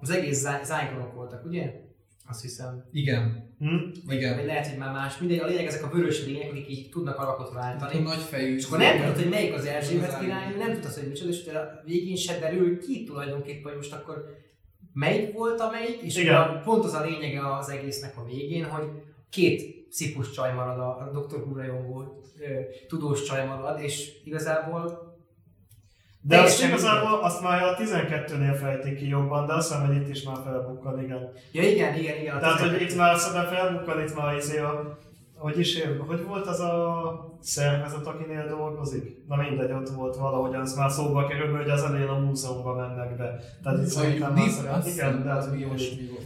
[0.01, 1.83] Az, egész zá- zájkonok voltak, ugye?
[2.29, 2.85] Azt hiszem.
[2.93, 3.53] Igen.
[3.59, 3.77] Hm?
[4.09, 4.37] Igen.
[4.37, 5.19] Vagy lehet, hogy már más.
[5.19, 7.99] Mindegy, a lényeg ezek a vörös lények, akik így tudnak alakot váltani.
[8.03, 8.57] nagy fejű.
[8.57, 11.59] És akkor nem tudod, hogy melyik az Erzsébet király, nem tudod, hogy micsoda, és utána
[11.59, 14.25] a végén se derül ki tulajdonképpen, hogy most akkor
[14.93, 16.61] melyik volt a melyik, és Igen.
[16.65, 18.89] pont az a lényege az egésznek a végén, hogy
[19.31, 21.39] két szipus csaj marad a, a Dr.
[21.45, 22.23] Hurajongó
[22.89, 25.14] tudós csaj marad, és igazából
[26.27, 30.09] De azt igazából azt már a 12-nél fejtik ki jobban, de azt hiszem, hogy itt
[30.09, 31.33] is már felbukkan, igen.
[31.53, 32.37] Ja igen, igen, igen.
[32.37, 34.99] a Tehát, hogy 12 itt már szerintem felbukkan, itt már izé a...
[35.35, 39.25] Hogy is ér, hogy volt az a szervezet, akinél dolgozik?
[39.29, 43.17] Na mindegy, ott volt valahogy, az már szóba kerül, hogy az elején a múzeumba mennek
[43.17, 43.39] be.
[43.63, 44.83] Tehát itt szerintem már szerepel.
[44.87, 45.67] Igen, de hát mi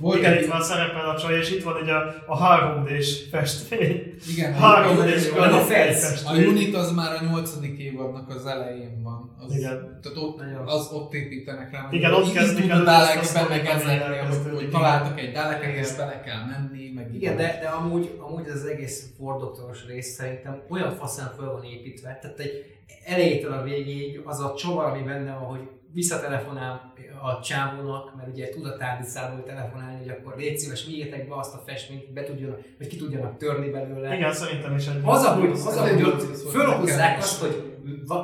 [0.00, 0.16] volt.
[0.16, 4.14] Igen, itt már szerepel a csaj, és itt van ugye a, a 3D-s festmény.
[4.28, 5.56] Igen, 3D-s a.
[5.56, 6.46] A festmény.
[6.46, 9.07] Unit az már a nyolcadik évadnak az elején van.
[9.46, 10.00] Az, Igen.
[10.02, 10.66] Tehát ott, Nagyon.
[10.66, 11.88] az ott építenek rá.
[11.90, 15.96] Igen, ott kezdik a el ezekre, ami hogy, hogy találtak egy Daleket és Igen.
[15.96, 20.14] bele kell menni, meg Igen, de, de amúgy, amúgy ez az egész Ford doktoros rész
[20.14, 25.02] szerintem olyan faszán föl van építve, tehát egy elejétől a végéig az a csavar, ami
[25.02, 26.92] benne van, hogy visszatelefonál
[27.22, 31.54] a csávónak, mert ugye tud a tárgyszáról telefonálni, hogy akkor légy szíves, vigyétek be azt
[31.54, 34.14] a festményt, be tudjon, vagy ki tudjanak törni belőle.
[34.14, 35.00] Igen, szerintem is egy...
[35.04, 37.77] Az, ahogy, az, fölhozzák nekem azt, hogy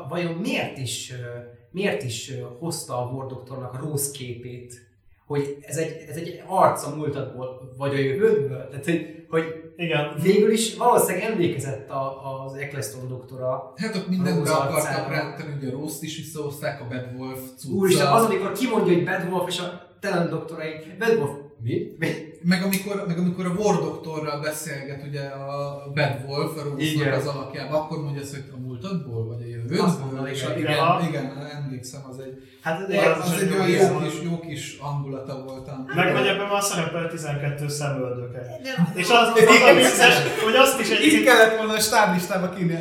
[0.09, 1.13] vajon miért is,
[1.71, 4.93] miért is hozta a War doktornak a rossz képét,
[5.27, 8.69] hogy ez egy, ez egy arc a múltadból, vagy a jövődből.
[8.69, 10.15] Tehát, hogy, hogy Igen.
[10.23, 13.73] végül is valószínűleg emlékezett a, az Eccleston doktora.
[13.77, 17.75] Hát ott mindent akartak rántani, ugye a Rost is visszahozták, a Bad Wolf cucca.
[17.75, 21.31] Úristen, az, amikor kimondja, hogy Bad Wolf és a Talent doktorai, Bad Wolf,
[21.63, 21.95] mi?
[21.99, 22.09] mi?
[22.43, 27.27] Meg amikor, meg amikor a War Doktorral beszélget ugye a Bad Wolf, a Rose-nak az
[27.27, 29.81] alakjában, akkor mondja azt, hogy a múltadból, vagy a jövőből.
[29.85, 30.59] Azt mondom, és igen.
[30.59, 31.09] igen, Igen.
[31.09, 34.05] igen, emlékszem, az egy, Hát De az, az egy olyan jó volt.
[34.11, 35.69] kis, jó kis hangulata volt.
[35.69, 38.61] a- Meg vagy ebben már szerepel 12 szemöldöke.
[38.95, 42.49] És az, az, az a vicces, hogy azt is Így egyébként kellett volna a stáblistába
[42.49, 42.77] kínni.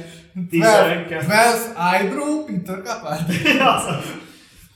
[0.49, 1.25] 12.
[1.27, 1.61] Wells
[1.93, 3.33] Eyebrow, Peter Capaldi.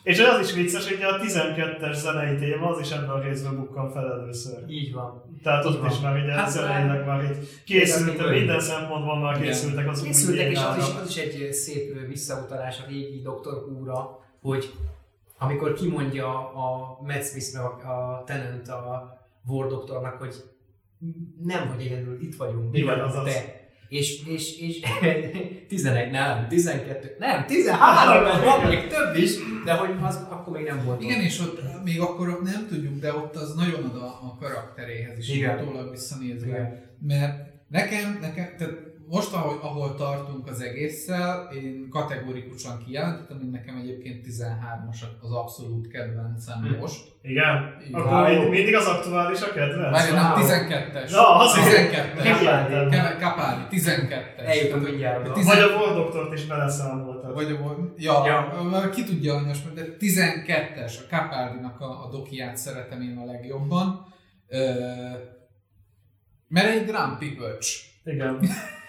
[0.07, 3.55] Az- És az is vicces, hogy a 12-es zenei téma az is ebben a részben
[3.55, 4.69] bukkan fel először.
[4.69, 5.23] Így van.
[5.43, 6.11] Tehát ott Így is van.
[6.13, 10.57] már ugye Hát zeneileg már itt készültek, minden szempontból már készültek az új Készültek, és
[10.57, 13.53] az is, az is egy szép visszautalás a régi Dr.
[13.67, 14.73] Who-ra, hogy
[15.37, 19.17] amikor kimondja a Matt Smith, a, a Tenant a
[19.47, 20.35] War Doktornak, hogy
[21.43, 23.23] nem, hogy egyedül itt vagyunk, mi Igen, vagyunk azaz.
[23.33, 23.66] te.
[23.89, 24.79] És, és, és
[25.69, 29.31] 11, nem, 12, nem, 13, mert van még több is,
[29.65, 31.03] de hogy az akkor még nem volt.
[31.03, 35.17] Igen, és ott még akkor nem tudjuk, de ott az nagyon ad a, a karakteréhez
[35.17, 36.83] is, utólag visszanézve.
[37.07, 43.75] Mert nekem, nekem, tehát most, ahol, ahol tartunk az egésszel, én kategorikusan kijelentettem, hogy nekem
[43.77, 46.79] egyébként 13-as az abszolút kedvencem Hm.
[46.79, 46.99] most.
[47.21, 47.75] Igen?
[47.87, 48.01] Igen.
[48.01, 49.91] Akkor mind- mindig az aktuális a kedvenc?
[49.97, 50.41] Várj, nem, Wow.
[50.41, 51.11] 12-es.
[51.11, 52.23] Na, az is- 12-es.
[52.23, 52.89] Megjelntem.
[52.89, 54.45] Ke- Capaldi, 12-es.
[54.45, 57.33] Eljutunk mindjárt tizen- Vagy a War Doktort is beleszámoltad.
[57.33, 58.69] Vagy a, ja, Ja.
[58.71, 58.89] ja.
[58.89, 64.05] ki tudja anyas, de 12-es, a Capaldinak a, a dokiát szeretem én a legjobban.
[64.47, 64.59] Ö,
[66.47, 67.79] mert egy grumpy bölcs.
[68.03, 68.39] Igen.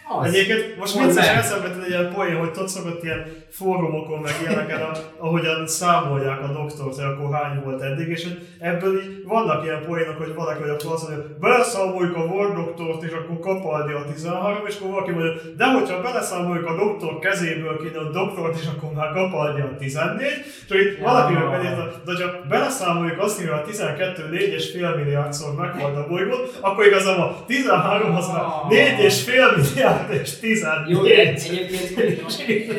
[0.08, 0.26] Az.
[0.26, 4.96] Egyébként most vicces eszembe egy ilyen poén, hogy ott szokott ilyen fórumokon meg ilyeneken, a-
[5.18, 9.84] ahogyan számolják a doktort, hogy akkor hány volt eddig, és hogy ebből így vannak ilyen
[9.86, 13.92] poénok, hogy valaki hogy akkor azt mondja, hogy beleszámoljuk a War doktort, és akkor Capaldi
[13.92, 18.58] a 13, és akkor valaki mondja, de hogyha beleszámoljuk a doktor kezéből kéne a doktort,
[18.60, 21.04] és akkor már Capaldi a 14, és hogy Ja.
[21.04, 26.58] valaki meg megírta, de hogyha beleszámoljuk azt, hogy a 12 4,5 milliárdszor meghalt a bolygót,
[26.60, 30.90] akkor igazából a 13 az már 4,5 milliárd és 14.
[30.90, 32.28] Jó, egyébként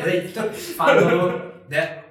[0.00, 2.04] ez egy tök fán dolog, de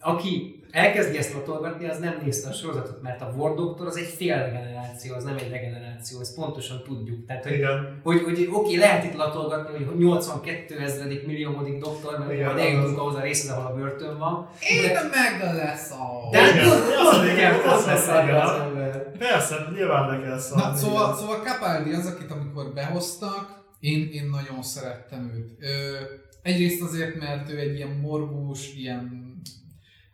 [0.00, 4.06] aki elkezdi ezt latolgatni, az nem nézte a sorozatot, mert a War Doctor az egy
[4.16, 7.26] fél regeneráció, az nem egy regeneráció, ezt pontosan tudjuk.
[7.26, 8.00] Tehát, hogy, Igen.
[8.02, 12.92] hogy, hogy oké, lehet itt latolgatni, hogy 82 ezredik milliómodik doktor, mert Igen, majd eljutunk
[12.96, 14.48] az- ahhoz a részhez, ahol a börtön van.
[14.70, 16.28] Én meg lesz a...
[16.30, 18.72] De Igen, az a igen, az lesz a.
[19.18, 20.62] Persze, nyilván le kell szólni.
[20.62, 25.56] Na, szóval, szóval Capaldi az, akit amikor behoztak, én, én nagyon szerettem őt.
[25.60, 25.96] Ö,
[26.44, 29.34] egyrészt azért, mert ő egy ilyen morgós, ilyen,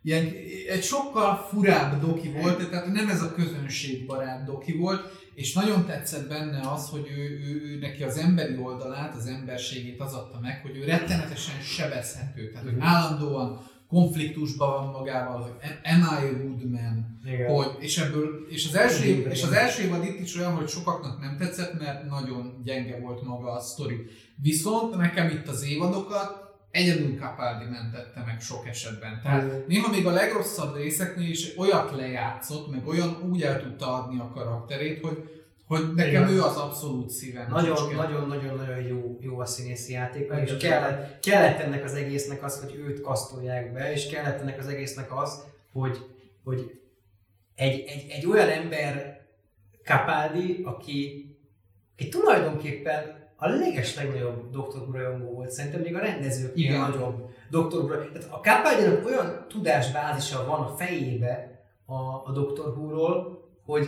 [0.01, 0.25] ilyen,
[0.69, 6.27] egy sokkal furább doki volt, tehát nem ez a közönségbarát doki volt, és nagyon tetszett
[6.27, 10.61] benne az, hogy ő, ő, ő neki az emberi oldalát, az emberségét az adta meg,
[10.61, 15.51] hogy ő rettenetesen sebezhető, tehát hogy állandóan konfliktusban van magával, hogy
[15.83, 17.49] am I a good man, Igen.
[17.55, 19.31] hogy, és ebből, és az első, Igen.
[19.31, 23.23] és az első évad itt is olyan, hogy sokaknak nem tetszett, mert nagyon gyenge volt
[23.23, 23.95] maga a sztori.
[24.35, 29.19] Viszont nekem itt az évadokat egyedül Capaldi mentette meg sok esetben.
[29.23, 34.19] Tehát néha még a legrosszabb részeknél is olyat lejátszott, meg olyan úgy el tudta adni
[34.19, 35.40] a karakterét, hogy,
[35.71, 36.29] hogy nekem Igen.
[36.29, 37.49] ő az abszolút szívem.
[37.49, 37.95] Nagyon, csücske.
[37.95, 42.59] nagyon, nagyon, nagyon jó, jó a színészi játéka, és kellett, kellett ennek az egésznek az,
[42.59, 45.97] hogy őt kasztolják be, és kellett ennek az egésznek az, hogy,
[46.43, 46.79] hogy
[47.55, 49.21] egy, egy, egy olyan ember
[49.83, 51.29] Capaldi, aki,
[51.93, 54.55] aki tulajdonképpen a leges legnagyobb.
[54.55, 56.79] Who rajongó volt, szerintem még a rendezőknél Igen.
[56.79, 57.29] nagyobb.
[57.51, 57.87] Who.
[57.87, 62.31] Tehát a Capaldi-nak olyan tudásbázisa van a fejébe a, a.
[62.75, 63.87] Who-ról, hogy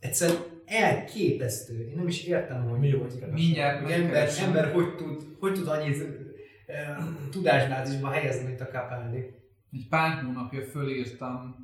[0.00, 1.88] egyszerűen elképesztő.
[1.88, 3.30] Én nem is értem, hogy Mi hogy- keresem?
[3.30, 6.02] Mindjárt hogy ember, ember hogy tud, hogy tud annyit
[6.66, 6.96] eh,
[7.30, 9.34] tudásbázisba helyezni, mint a Capaldi.
[9.72, 11.54] egy pár hónapja fölírtam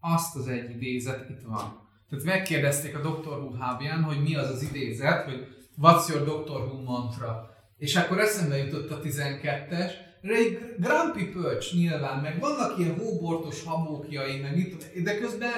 [0.00, 1.84] azt az egy idézet, itt van.
[2.08, 3.28] Tehát megkérdezték a Dr.
[3.28, 5.46] Who hubján, hogy mi az az idézet, hogy
[5.82, 6.50] what's your Dr.
[6.60, 7.50] Who mantra.
[7.78, 9.90] És akkor eszembe jutott a 12-es,
[10.22, 15.50] egy Grumpy Pölcs nyilván, meg vannak ilyen hóbortos habókjai, meg mit de közben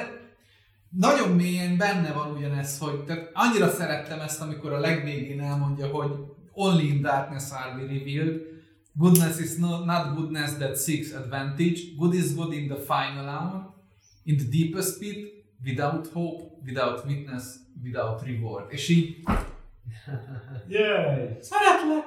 [0.90, 6.10] nagyon mélyen benne van ugyanez, hogy tehát annyira szerettem ezt, amikor a legvégén elmondja, hogy
[6.52, 8.40] only in darkness are we revealed,
[8.98, 11.94] Goodness is no, not goodness that seeks advantage.
[11.96, 13.72] Good is good in the final hour,
[14.24, 18.72] in the deepest pit, without hope, without witness, without reward.
[18.72, 19.16] És így,
[20.68, 21.36] Yay!
[21.40, 22.06] szeretlek,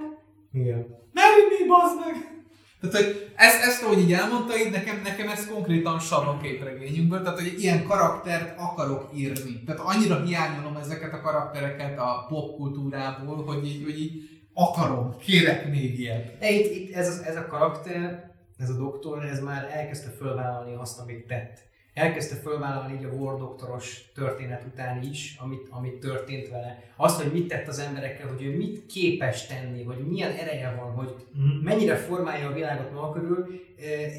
[0.52, 0.88] Igen.
[1.14, 2.41] ne mi bazd meg!
[2.82, 7.40] Tehát, hogy ezt, ezt ahogy így elmondta, így nekem, nekem ez konkrétan a képregényünkből, tehát,
[7.40, 9.64] hogy ilyen karaktert akarok írni.
[9.66, 16.00] Tehát annyira hiányolom ezeket a karaktereket a popkultúrából, hogy így, hogy így akarom, kérek még
[16.00, 16.38] ilyet.
[16.40, 20.76] De itt, itt ez, az, ez a karakter, ez a doktor, ez már elkezdte fölvállalni
[20.76, 21.70] azt, amit tett.
[22.02, 26.84] Elkezdte fölvállalni így a War doktoros történet után is, amit, amit történt vele.
[26.96, 30.92] Azt, hogy mit tett az emberekkel, hogy ő mit képes tenni, hogy milyen ereje van,
[30.94, 31.64] hogy Mhm.
[31.64, 33.60] mennyire formálja a világot maga körül,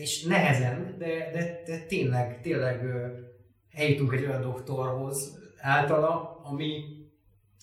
[0.01, 2.81] és nehezen, de, de, de tényleg, tényleg
[3.73, 6.85] eljutunk egy olyan doktorhoz általa, ami,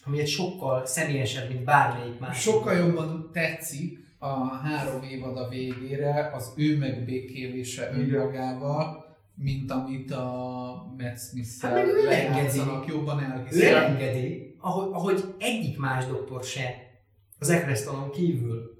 [0.05, 2.41] ami egy sokkal személyesebb, mint bármelyik más.
[2.41, 8.98] Sokkal jobban tetszik a három évad a végére az ő megbékélése önmagával,
[9.41, 13.63] mint amit a Matt Smith-szel Hát ő lejátszanak, jobban ő elhiszik.
[13.63, 16.75] elengedi, ahogy, ahogy egyik más doktor se
[17.39, 18.77] az Ecclestonon kívül.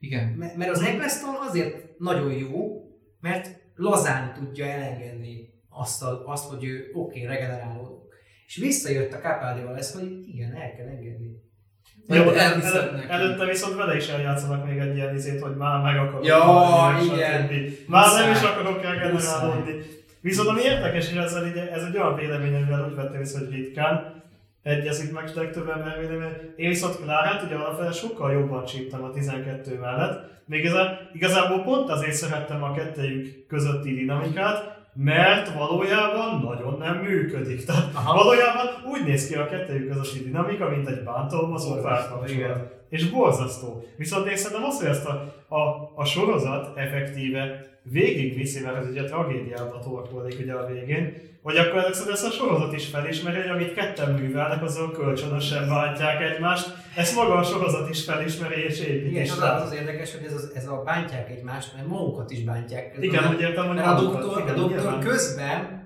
[0.00, 0.28] Igen.
[0.28, 2.82] M- Mert az Eccleston azért nagyon jó,
[3.20, 8.14] mert lazán tudja elengedni azt, a, azt hogy ő oké, okay, regenerálódok.
[8.46, 11.46] És visszajött a Capaldival lesz, hogy igen, el kell engedni.
[12.08, 12.62] Jó, el,
[13.08, 17.42] előtte viszont vele is eljátszanak még egy ilyen izét, hogy már meg akarok Ja, igen.
[17.42, 17.52] stb.
[17.90, 18.52] Már nem is Muszáj.
[18.52, 19.72] akarok regenerálódni.
[20.20, 23.50] Viszont ami érdekes, és ezzel így, ez egy olyan vélemény, amivel úgy vettem észre, hogy
[23.54, 24.22] ritkán
[24.62, 26.32] egyezik meg legtöbb ember vélemény.
[26.56, 30.30] Én viszont Klárát ugye alapvetően sokkal jobban csíptem a 12 mellett.
[30.44, 37.64] Még igazán, igazából pont azért szerettem a kettejük közötti dinamikát, mert valójában nagyon nem működik.
[37.64, 38.14] Tehát Aha.
[38.14, 42.77] valójában úgy néz ki a kettejük közötti dinamika, mint egy bántalmazó párkapcsolat.
[42.88, 43.84] És borzasztó.
[43.96, 49.04] Viszont én szerintem azt, hogy ezt a, a, a sorozat effektíve végigviszi, mert ez ugye
[49.04, 53.48] tragédiába torkollik ugye a végén, hogy akkor ezek szerint ezt a sorozat is felismeri, hogy
[53.48, 56.74] amit ketten művelnek, azok kölcsönösen bántják egymást.
[56.96, 59.10] Ezt maga a sorozat is felismeri és épít.
[59.10, 62.30] Igen, és az, az az érdekes, hogy ez, az, ez a bántják egymást, mert magukat
[62.30, 62.96] is bántják.
[63.00, 65.77] Igen, úgy értem, hogy a doktor, a doktor közben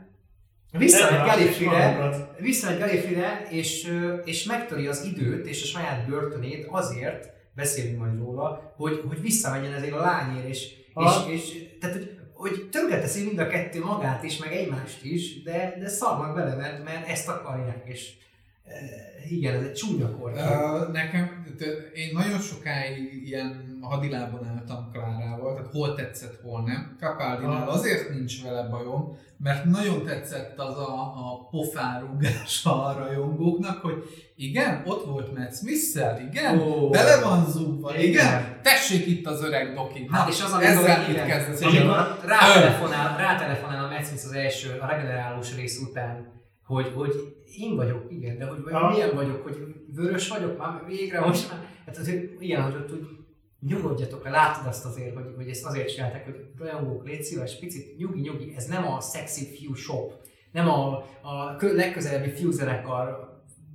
[0.78, 2.40] visszamegy magukat.
[2.40, 3.92] visszamegy Galifrey-re, és,
[4.24, 9.72] és megtöri az időt és a saját börtönét azért, beszélünk majd róla, hogy, hogy visszamenjen
[9.72, 14.38] ezért a lányért, és, és, és tehát, hogy, hogy tönkreteszi mind a kettő magát is,
[14.38, 18.12] meg egymást is, de, de szarnak bele, mert, mert ezt akarják, és
[18.64, 18.72] e,
[19.30, 20.32] igen, ez egy csúnya kor.
[20.36, 24.90] Ö, nekem, te- én nagyon sokáig ilyen hadilában álltam
[25.72, 26.96] hol tetszett, hol nem.
[27.00, 27.74] Capaldinál Ah.
[27.74, 34.02] azért nincs vele bajom, mert nagyon tetszett az a, a pofárúgása a rajongóknak, hogy
[34.36, 36.88] igen, ott volt Matt Smith-szel, igen, Ó.
[36.90, 38.58] bele van zúgva, igen, Igen.
[38.62, 40.08] tessék itt az öreg doki.
[40.10, 41.62] Hát és az, amikor, ezzel mit igen, kezdesz?
[41.62, 47.12] amikor rátelefonál, rátelefonál a Matt Smith az első, a regenerálós rész után, hogy, hogy
[47.58, 48.90] én vagyok, igen, de hogy vagy Aha.
[48.90, 49.56] milyen vagyok, hogy
[49.94, 51.60] vörös vagyok már végre most már.
[51.86, 53.06] Hát azért ilyen, hogy ott úgy
[53.66, 57.97] nyugodjatok le, látod azt azért, hogy, hogy ezt azért csinálták, hogy rajongók, légy szíves, picit
[57.97, 60.12] nyugi, nyugi, ez nem a sexy fiú shop,
[60.52, 63.30] nem a, a kö- legközelebbi fiúzenekar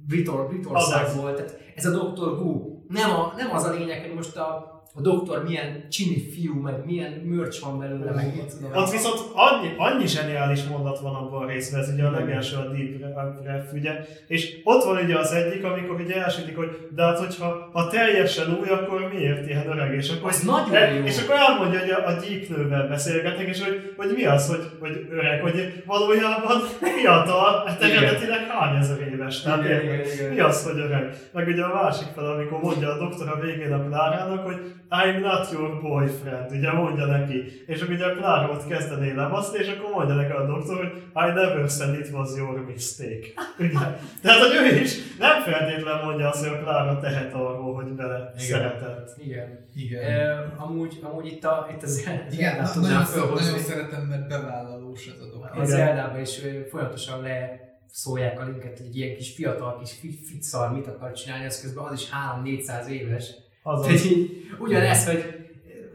[0.08, 2.76] Britor, Britorországból, tehát ez a Doctor Who.
[2.88, 6.86] Nem, a, nem az a lényeg, hogy most a, a doktor milyen csini fiú, meg
[6.86, 8.72] milyen mörcs van belőle, meg mit tudom.
[8.84, 12.72] Ott viszont annyi, annyi zseniális mondat van abban a részben, ez ugye a legelső a
[12.72, 13.92] Deep Ref, ugye,
[14.28, 18.58] és ott van ugye az egyik, amikor ugye elsütik, hogy de hát hogyha ha teljesen
[18.62, 21.04] új, akkor miért ilyen öreg, és akkor, Az nagyon e- jó.
[21.06, 25.08] és akkor elmondja, hogy a, a gyíknővel beszélgetnek, és hogy, hogy mi az, hogy, hogy
[25.12, 30.34] öreg, hogy valójában fiatal, hát eredetileg hány ezer éves, tehát Igen, igen, igen.
[30.34, 31.16] mi az, hogy öreg?
[31.34, 34.56] Meg ugye a másik fel, amikor mondja a doktor a végén a Klárának, hogy
[34.90, 37.64] I'm not your boyfriend, ugye mondja neki.
[37.66, 40.92] És akkor ugye a Klára ott kezdené lemaszni, és akkor mondja neki a doktor, hogy
[40.98, 43.28] I never said it was your mistake.
[43.60, 43.80] Ugye?
[44.22, 48.32] Tehát, hogy ő is nem feltétlenül mondja azt, hogy a Klára tehet arról, hogy bele
[48.36, 48.48] Igen.
[48.48, 49.16] szeretett.
[49.24, 49.66] Igen.
[49.76, 50.04] Igen.
[50.04, 53.46] E, amúgy, amúgy itt, a, itt az Igen, na, tudnám nagyon, fölhozni.
[53.46, 55.50] nagyon szeretem, mert bevállalós ez a dolog.
[55.56, 56.40] A Zeldában is
[56.70, 57.60] folyamatosan le
[57.92, 61.62] szólják a linket, hogy egy ilyen kis fiatal kis fi- ficszar mit akar csinálni, az
[61.62, 62.10] közben az is
[62.44, 63.46] 3-400 éves.
[63.74, 63.86] Azaz.
[63.86, 64.30] Tehát így
[64.60, 65.24] ugyanez, hogy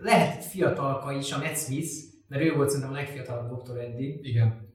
[0.01, 1.91] lehet fiatalka is, a Matt Smith,
[2.29, 4.71] mert ő volt szerintem a legfiatalabb doktor eddig, Igen.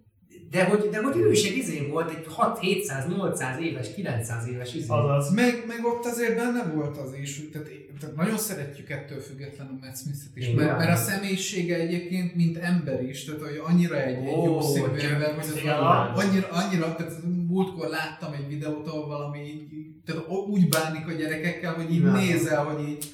[0.49, 4.85] de hogy, de hogy ő is egy izé volt, egy 6-700-800 éves, 900 éves izé.
[4.89, 5.33] Azaz.
[5.33, 7.69] Meg, meg ott azért benne volt az is, hogy tehát,
[7.99, 10.65] tehát nagyon szeretjük ettől függetlenül Matt Smith-et is, Igen.
[10.65, 14.61] mert, mert a személyisége egyébként, mint ember is, tehát hogy annyira egy, egy Ó, jó
[14.61, 16.23] szívű ember, hogy a- az.
[16.23, 17.13] annyira, annyira, tehát
[17.57, 19.63] múltkor láttam egy videót, ahol valami így,
[20.05, 22.11] tehát úgy bánik a gyerekekkel, hogy így Igen.
[22.11, 23.05] nézel, hogy így,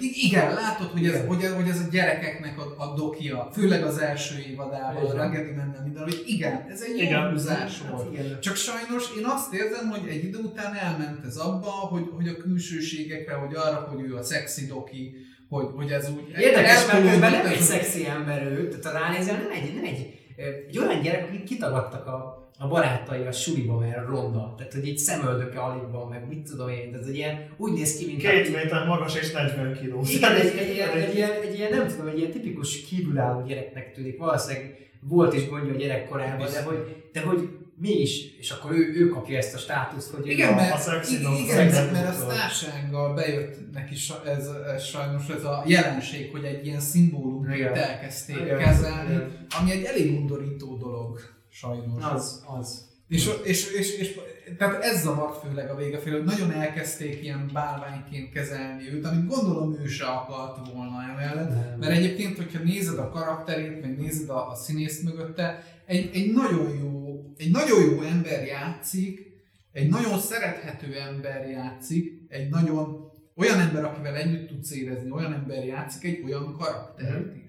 [0.00, 4.34] igen, látod, hogy ez, hogy, hogy ez a gyerekeknek a, a dokia, főleg az első
[4.50, 5.14] évadában, a.
[5.14, 7.30] Raggedy mennel minden, hogy igen, ez egy jó Igen.
[7.30, 8.02] húzás volt.
[8.02, 8.40] Hát igen.
[8.40, 12.36] Csak sajnos én azt érzem, hogy egy idő után elment ez abba, hogy, hogy a
[12.36, 15.14] külsőségekre, hogy arra, hogy ő a szexi doki,
[15.48, 16.28] hogy, hogy ez úgy...
[16.38, 19.84] Érdekes, mert közben nem egy a- szexi ember ő, tehát ha ránézel, nem egy, nem
[19.84, 24.54] egy, egy olyan gyerek, akit kitagadtak a, a barátai a suliba, mert ronda.
[24.56, 27.96] Tehát, hogy így szemöldöke alig van, meg mit tudom én, tehát egy ilyen, úgy néz
[27.96, 30.02] ki, mint Két méter magas és 40 kiló.
[30.06, 33.92] Igen, egy, egy, ilyen, egy, ilyen, egy ilyen, nem tudom, egy ilyen tipikus kívülálló gyereknek
[33.92, 34.18] tűnik.
[34.18, 37.48] Valószínűleg volt is gondja a gyerekkorában, de hogy, de hogy
[37.80, 41.14] mi is, és akkor ő, ő kapja ezt a státuszt, hogy Igen, mert, a szexi
[41.14, 46.44] igen, igen, mert, a sztársággal bejött neki sa- ez, ez, sajnos ez a jelenség, hogy
[46.44, 47.74] egy ilyen szimbólumként Igen.
[47.74, 49.46] elkezdték Igen, kezelni, igen.
[49.60, 51.20] ami egy elég undorító dolog,
[51.60, 52.04] sajnos.
[52.12, 52.86] az, az.
[53.08, 54.20] És, és, és, és,
[54.58, 59.26] tehát ez zavart főleg a vége felé, hogy nagyon elkezdték ilyen bálványként kezelni őt, amit
[59.26, 61.48] gondolom ő se akart volna emellett.
[61.48, 61.78] Nem.
[61.78, 66.78] Mert egyébként, hogyha nézed a karakterét, meg nézed a, a színészt mögötte, egy, egy, nagyon
[66.78, 69.26] jó, egy nagyon jó ember játszik,
[69.72, 75.64] egy nagyon szerethető ember játszik, egy nagyon olyan ember, akivel együtt tudsz érezni, olyan ember
[75.64, 77.47] játszik egy olyan karaktert is.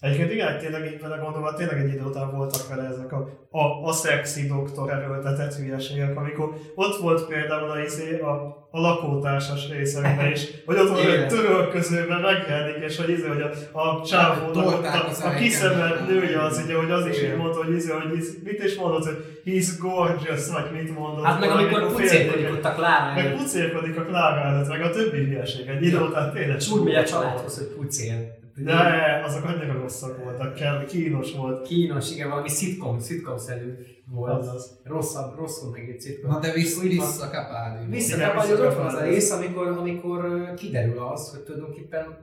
[0.00, 3.88] Egyébként igen, tényleg így vele gondolva, tényleg egy idő után voltak vele ezek a, a,
[3.88, 8.30] a szexi doktor erőltetett hülyeségek, amikor ott volt például a, izé, a,
[8.70, 13.42] a lakótársas részemben is, hogy ott van egy törölközőben megjelenik, és hogy, izé, hogy
[13.72, 17.64] a, a csávónak ott a, a kiszemelt nője az, ugye, hogy az is így mondta,
[17.64, 21.24] hogy, izé, hogy izé, mit is mondott, hogy he's gorgeous, vagy mit mondott.
[21.24, 25.24] Hát meg amikor pucérkodik ott a Klára Meg pucérkodik a Klára előtt, meg a többi
[25.24, 25.68] hülyeség.
[25.68, 26.56] Egy idő után tényleg.
[26.56, 28.36] és úgy megy a családhoz, hogy pucér.
[28.64, 31.66] De azok annyira rosszak voltak, kell, kínos volt.
[31.66, 33.74] Kínos, igen, valami szitcom, szitcom-szerű
[34.10, 34.38] volt.
[34.40, 34.80] Azaz.
[34.84, 36.30] Rosszabb, rosszul meg egy szitcom.
[36.30, 37.06] Na de vissza, Úgy van.
[37.06, 37.76] vissza Capaldi.
[37.78, 42.16] Igen, Visszakapálja, ott van az a rész, amikor, amikor kiderül az, hogy tulajdonképpen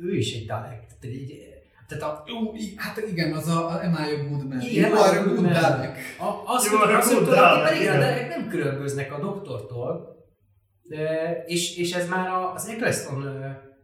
[0.00, 0.86] ő is egy Dalek.
[1.00, 1.34] Tehát, egy,
[1.88, 2.36] tehát a, Jó,
[2.76, 4.60] hát igen, az a, a Am I a Good Man.
[4.60, 5.40] Igen, you are a Good.
[5.46, 5.98] Dalek.
[6.18, 8.00] a, az, Jó, hogy, az, tulajdonképpen a.
[8.00, 10.16] Dalek nem különböznek a doktortól,
[10.82, 13.22] de, és, és ez már a- az Eccleston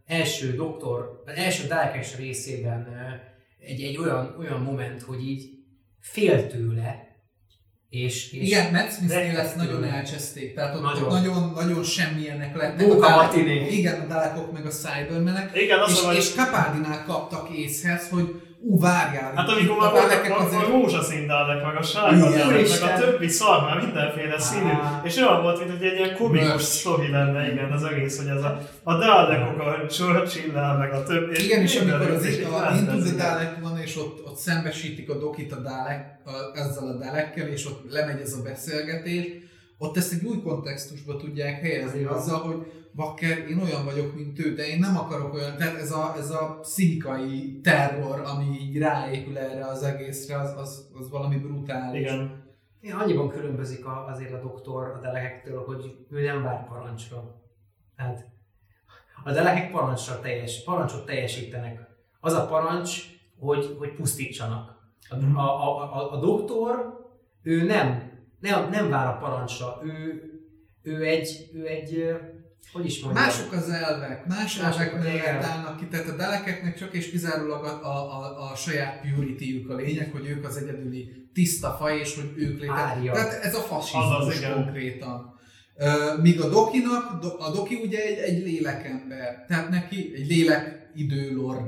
[0.06, 2.88] első doktor, az első Dalekes részében
[3.60, 5.50] egy, egy olyan, olyan moment, hogy így
[6.00, 7.12] fél tőle,
[7.88, 10.54] és, és Igen, Matt Smith-nél ezt nagyon elcseszték.
[10.54, 11.08] Tehát ott Nagyon.
[11.08, 12.86] nagyon, nagyon, semmilyenek lettek.
[12.86, 13.68] Móka a Dalek- Matiné.
[13.68, 15.56] Igen, a Dalekok meg a Cybermenek.
[15.56, 19.32] Igen, És, vagy, és Capaldinál kaptak észhez, hogy ú, várjál.
[19.34, 22.98] hát amikor itt már a a, a rózsaszín dálek, meg a sárga dálek, meg a
[22.98, 24.72] többi szar, már mindenféle színű.
[25.02, 28.42] És olyan volt, mint hogy egy ilyen komikus sztori lenne, igen, az egész, hogy ez
[28.42, 31.44] a, a dálekok, a churchill meg a többi.
[31.44, 33.16] Igen, és amikor az is a igen.
[33.16, 37.66] Dalek van, és ott, ott szembesítik a dokit a Dalek, a, ezzel a Dalekkel, és
[37.66, 39.26] ott lemegy ez a beszélgetés,
[39.78, 42.56] ott ezt egy új kontextusba tudják helyezni azzal, hogy
[42.94, 46.30] bakker, én olyan vagyok, mint ő, de én nem akarok olyan, tehát ez a, ez
[46.30, 52.00] a pszichikai terror, ami így ráépül erre az egészre, az, az, az valami brutális.
[52.00, 52.42] Igen.
[52.80, 57.42] Igen, annyiban különbözik a, azért a doktor a delegektől, hogy ő nem vár parancsra.
[57.96, 58.26] Tehát
[59.24, 61.80] a delegek parancsra teljes, parancsot teljesítenek.
[62.20, 63.02] Az a parancs,
[63.38, 64.72] hogy, hogy pusztítsanak.
[65.08, 65.36] A, Mhm.
[65.36, 66.98] a, a, a, a doktor,
[67.42, 70.22] ő nem, nem, nem vár a parancsra, ő,
[70.82, 72.14] ő egy, ő egy,
[72.72, 73.24] hogy is mondjam?
[73.24, 77.64] Mások az elvek, más Mások elvek mellett állnak ki, tehát a delekeknek csak és kizárólag
[77.64, 82.14] a, a, a, a saját purity a lényeg, hogy ők az egyedüli tiszta faj, és
[82.14, 83.02] hogy ők léteznek.
[83.12, 85.32] Tehát ez a fasizmus konkrétan.
[86.22, 91.62] Míg a dokinak, do, a doki ugye egy, egy lélekember, tehát neki egy lélek időlord.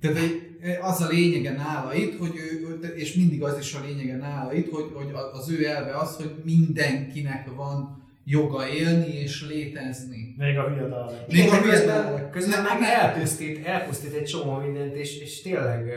[0.00, 0.40] Tehát egy,
[0.80, 4.52] az a lényege nála itt, hogy ő, ő- és mindig az is a lényege nála
[4.52, 10.34] itt, hogy, hogy az ő elve az, hogy mindenkinek van joga élni és létezni.
[10.38, 11.32] Még a hülye dálek.
[11.32, 15.42] Még a meg közben, hülye- közben Nem, meg elpusztít, elpusztít egy csomó mindent, és, és
[15.42, 15.92] tényleg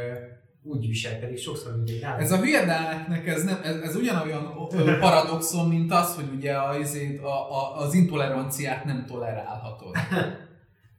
[0.64, 2.22] úgy viselkedik sokszor, mint egy állat.
[2.22, 4.54] Ez a hülyedáleknek ez, nem, ez, ez ugyanolyan
[5.00, 6.78] paradoxon, mint az, hogy ugye a,
[7.28, 9.96] a, az intoleranciát nem tolerálhatod.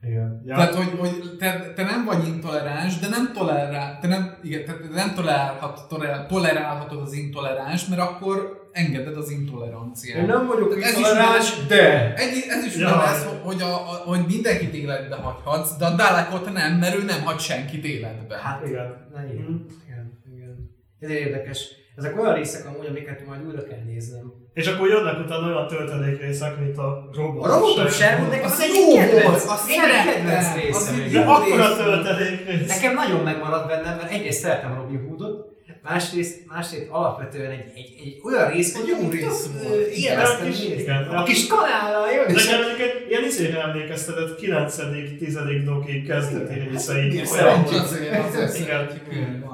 [0.09, 0.43] Igen.
[0.45, 0.55] Ja.
[0.55, 4.73] Tehát, hogy, hogy te, te, nem vagy intoleráns, de nem tolerál, te nem, igen, te
[4.93, 10.19] nem tolerálhat, tolerál, tolerálhatod az intoleráns, mert akkor engeded az intoleranciát.
[10.19, 12.15] Én nem vagyok Ez is intoleráns, ugyanaz- de...
[12.15, 12.87] Egy, ez is Ja.
[12.87, 17.23] ugyanaz, hogy, a, a, hogy mindenkit életbe hagyhatsz, de a Dalekot nem, mert ő nem
[17.25, 18.37] hagy senkit életbe.
[18.43, 19.09] Hát Igen.
[19.15, 19.55] Na, igen, Mhm.
[19.87, 20.71] igen, igen.
[21.01, 21.69] Ez érdekes.
[21.97, 24.33] Ezek olyan részek amúgy, amiket majd újra kell néznem.
[24.55, 27.45] És akkor jönnek utána olyan töltelék részek, mint a robot.
[27.45, 31.13] A robotok Sherwood nekem Az az volt, kedvenc, kedvenc az egy igen.
[31.13, 31.77] De jó akkor a volt.
[31.77, 32.69] töltelék rész.
[32.69, 38.21] Nekem nagyon megmaradt bennem, mert egyrészt szeretem Robin Hoodot, másrészt, másrészt alapvetően egy, egy, egy
[38.25, 39.87] olyan rész, Egy hogy jó rész volt.
[39.87, 44.77] Élveztem a kis- kanállal jön, Nekem egyébként ilyen izére emlékeztetett 9
[45.19, 47.11] 10 doki kezdeti részei.
[47.13, 49.45] Igen, Szerencsé Olyan- azért Igen.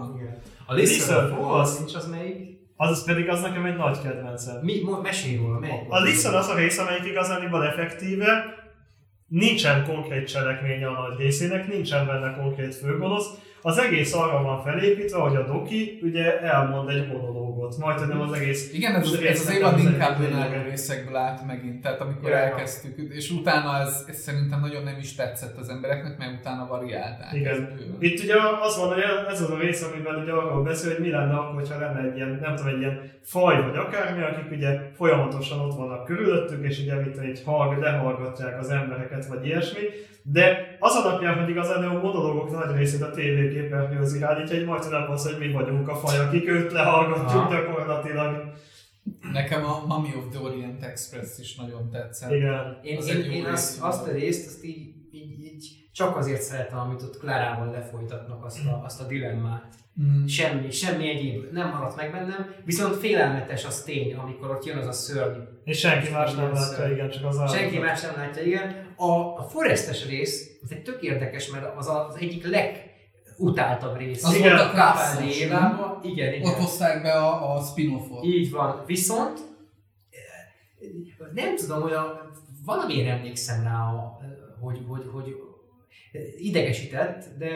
[0.73, 2.61] A Listen, ó, az nincs az melyik?
[2.77, 4.61] Az pedig az nekem egy nagy kedvencem.
[4.63, 5.81] Mi, mesélj róla, melyik?
[5.89, 8.45] A Listen az a rész, amelyik igazániban effektíve,
[9.27, 13.27] nincsen konkrét cselekménye a nagy részének, nincsen benne konkrét főgonosz,
[13.63, 18.33] az egész arra van felépítve, hogy a Doki ugye elmond egy monológot, majd nem az
[18.33, 22.37] egész Igen, ez, az- ez az évad inkább önálló részekből állt megint, tehát amikor Ja,
[22.37, 27.33] elkezdtük, és utána ez, ez szerintem nagyon nem is tetszett az embereknek, mert utána variálták.
[27.33, 27.69] Igen.
[27.99, 31.11] Itt ugye az van, hogy ez az a rész, amiben ugye arról beszél, hogy mi
[31.11, 34.79] lenne akkor, ha lenne egy ilyen, nem tudom, egy ilyen faj vagy akármi, akik ugye
[34.97, 39.81] folyamatosan ott vannak körülöttük, és ugye mit így hallg, lehallgatják az embereket, vagy ilyesmi.
[40.23, 45.11] De az alapján, hogy igazán a monológok nagy részét a tévéképernyőhöz irányítja, hogy majd nem
[45.11, 47.55] az, hogy mi vagyunk a faj, akik őt lehallgatjuk Aha.
[47.55, 48.53] gyakorlatilag.
[49.33, 52.31] Nekem a Mummy of the Orient Express is nagyon tetszett.
[52.31, 52.79] Igen.
[52.83, 55.65] Én, Az én, egy jó én rész azt, azt a részt, azt így, így, így
[55.93, 59.75] csak azért szeretem, amit ott Klárával lefolytatnak azt a, azt a dilemmát.
[60.03, 60.27] Mm.
[60.27, 64.87] Semmi, semmi egyéb nem maradt meg bennem, viszont félelmetes az tény, amikor ott jön az
[64.87, 65.41] a szörny.
[65.65, 67.53] És senki más nem látja, igen, csak az.
[67.53, 68.92] Senki más nem látja, igen.
[69.11, 74.25] A, a Forestes rész, ez egy tök érdekes, mert az a- az egyik legutáltabb rész.
[74.25, 74.75] Az Igen, volt
[75.19, 75.99] a Évában.
[76.03, 76.47] Igen, igen.
[76.51, 78.25] Ott hozták be a, a spin-offot.
[78.25, 78.83] Így van.
[78.87, 79.41] Viszont
[81.35, 82.31] nem tudom, hogy a,
[82.65, 83.79] valamiért emlékszem rá,
[84.61, 85.35] hogy, hogy, hogy
[86.39, 87.51] idegesített, de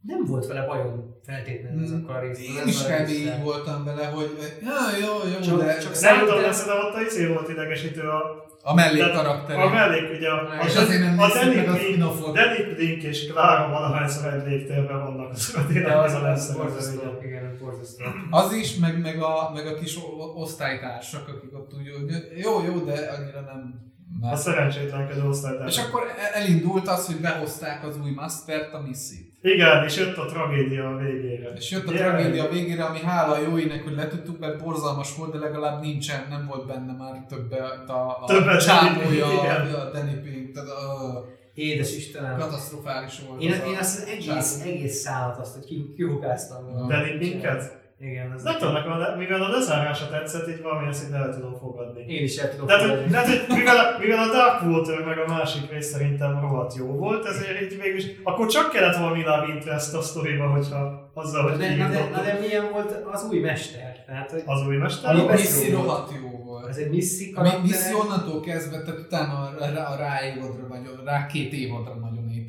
[0.00, 2.62] nem volt vele bajom feltétlenül azokkal a részekkel.
[2.62, 3.08] Én is kb.
[3.08, 4.30] így voltam vele, hogy
[4.62, 8.45] ja, jó, jó, Csak- de csak Szerintem- tudom, de ott a izé volt idegesítő a
[8.68, 9.64] a mellék Tehát karakterek.
[9.64, 12.34] A mellék, ugye a, És a, azért nem a Danny meg a spin-offot.
[12.34, 16.50] Danny Blink és Clara valahányszor egy légtérben vannak az ötletben, az ez a a lesz
[16.52, 18.04] borzasztó, igen, az borzasztó.
[18.30, 19.98] Az is, meg, meg, a, meg a kis
[20.34, 23.84] osztálytársak, akik ott úgy, hogy jó, jó, de annyira nem...
[24.20, 24.36] A Már.
[24.36, 25.66] szerencsétlenkedő osztálytár.
[25.66, 29.32] És akkor e- elindult az, hogy behozták az új Mastert, a Missy.
[29.54, 31.48] Igen, és jött a tragédia a végére.
[31.56, 32.06] És jött a Yeah.
[32.08, 36.46] tragédia végére, ami hála a jóinek, hogy letudtuk, mert borzalmas volt, de legalább nincsen, nem
[36.46, 41.24] volt benne már többet a, a Többet csápolja, a Danny Pink, tehát a,
[41.54, 42.38] Édes Istenem.
[42.38, 43.42] katasztrofális volt.
[43.42, 46.86] Én, az a én azt az egész, egész szállat azt, hogy ki- kihugáztam volna.
[46.86, 47.84] Danny Pinket?
[48.00, 51.54] Igen, az Nem tudom, nekem, a- mivel a lezárása tetszett, így valamilyen szinten el tudom
[51.58, 52.04] fogadni.
[52.14, 53.10] Én is el tudom Tehát, hogy, fogadni.
[53.12, 57.26] tehát, hogy mivel, a, mivel a Darkwater meg a másik rész szerintem rohadt jó volt,
[57.26, 61.58] ezért így végül is, akkor csak kellett valami love interest a sztoriba, hogyha azzal, hogy
[61.58, 64.04] De, na, de, na, de milyen volt az új mester?
[64.06, 65.10] Tehát, hogy az új mester.
[65.14, 66.66] Ami A Missy rohadt jó volt.
[66.68, 67.60] ez egy misszi A Mi- karakter.
[67.62, 71.94] Missy onnantól kezdve, tehát utána a rá, a rá évadra, vagy a rá két évadra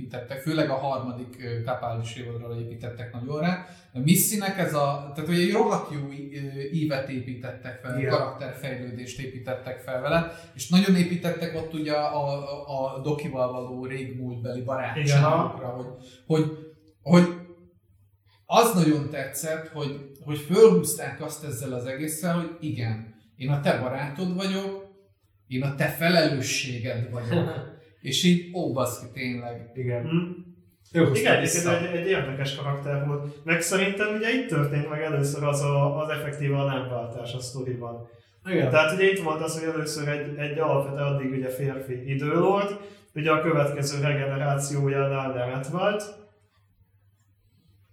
[0.07, 3.65] építettek, főleg a harmadik ö, Capaldis évadra építettek nagyon rá.
[3.93, 6.11] A Missynek ez a, tehát hogy egy rohadt jó
[6.71, 8.09] ívet építettek fel, Igen.
[8.09, 14.61] karakterfejlődést építettek fel vele, és nagyon építettek ott ugye a, a, a Dokival való régmúltbeli
[14.61, 15.85] barátságokra, hogy,
[16.25, 17.35] hogy, hogy
[18.45, 23.79] az nagyon tetszett, hogy, hogy fölhúzták azt ezzel az egésszel, hogy igen, én a te
[23.79, 24.85] barátod vagyok,
[25.47, 27.75] én a te felelősséged vagyok.
[28.07, 29.71] És így, ó, baszki, tényleg.
[29.73, 30.01] Igen.
[30.01, 30.97] Hm?
[30.99, 33.45] Ő hozta Igen, egyébként egy, egy érdekes karakter volt.
[33.45, 37.39] Meg szerintem ugye itt történt meg először az a, az effektíve a nem váltás a
[37.39, 38.07] sztoriban.
[38.49, 38.69] Igen.
[38.69, 42.77] Tehát ugye itt volt az, hogy először egy, egy alapvetően addig ugye férfi időlord,
[43.15, 46.03] ugye a következő regenerációjánál nemet vált,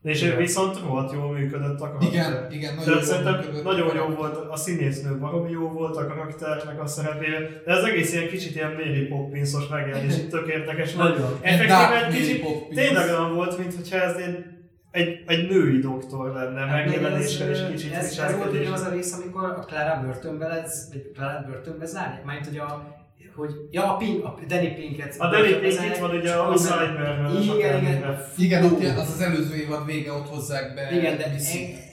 [0.05, 0.36] és Igen.
[0.36, 2.09] viszont rohadt jól működött a karakter.
[2.12, 3.64] Igen, igen, nagyon Tehát jó szerintem működött.
[3.64, 8.12] nagyon jó volt, a színésznő baromi jó volt a karakternek a szerepére, de az egész
[8.12, 11.18] ilyen kicsit ilyen Mary Poppinsos megjelenés, itt tök érdekes volt.
[11.18, 11.39] Nagyon.
[11.40, 12.74] Effektíve Dark egy Mary kicsit Poppins.
[12.81, 14.44] tényleg olyan volt, mintha ez egy,
[14.90, 18.70] egy, egy női doktor lenne, Hát még megjelenésre és ez, kicsit ez, ez volt ugye
[18.70, 23.02] az a rész, amikor a Clara börtönbe lesz, vagy Clara börtönbe zárják, mert hogy a
[23.37, 25.15] hogy, ja, a, Pink, a Danny Pinket.
[25.19, 27.43] A Danny börtönbe Pink zárják, itt van ugye a Cyberben.
[27.43, 28.19] Igen, igen.
[28.37, 31.37] Igen, ott ilyen- az az előző évad vége, ott hozzák be Igen, de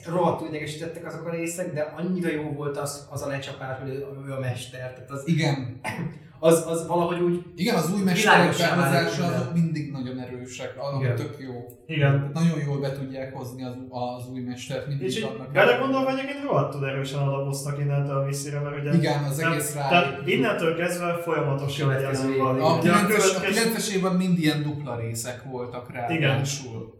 [0.05, 4.31] rohadtul idegesítettek azok a részek, de annyira jó volt az, az a lecsapás, hogy ő
[4.31, 4.93] a mester.
[4.93, 5.79] Tehát az, Igen,
[6.43, 9.05] az, az valahogy úgy igen, az új mesterek minden.
[9.05, 11.15] azok mindig nagyon erősek, azok Igen.
[11.15, 11.65] tök jó.
[11.85, 12.31] Igen.
[12.33, 15.51] Nagyon jól be tudják hozni az, az új mestert, mindig És adnak.
[15.51, 18.93] belegondolva egyébként rohadtul erősen alapoztak innentől a Missire, mert ugye...
[18.93, 19.87] Igen, az nem- egész rá.
[19.89, 22.61] Tehát innentől kezdve folyamatosan Következő jelen van.
[22.61, 26.09] A Ugye 9-es, a következő- 9-es évad mind ilyen dupla részek voltak rá.
[26.09, 26.29] Igen.
[26.29, 26.99] ráadásul.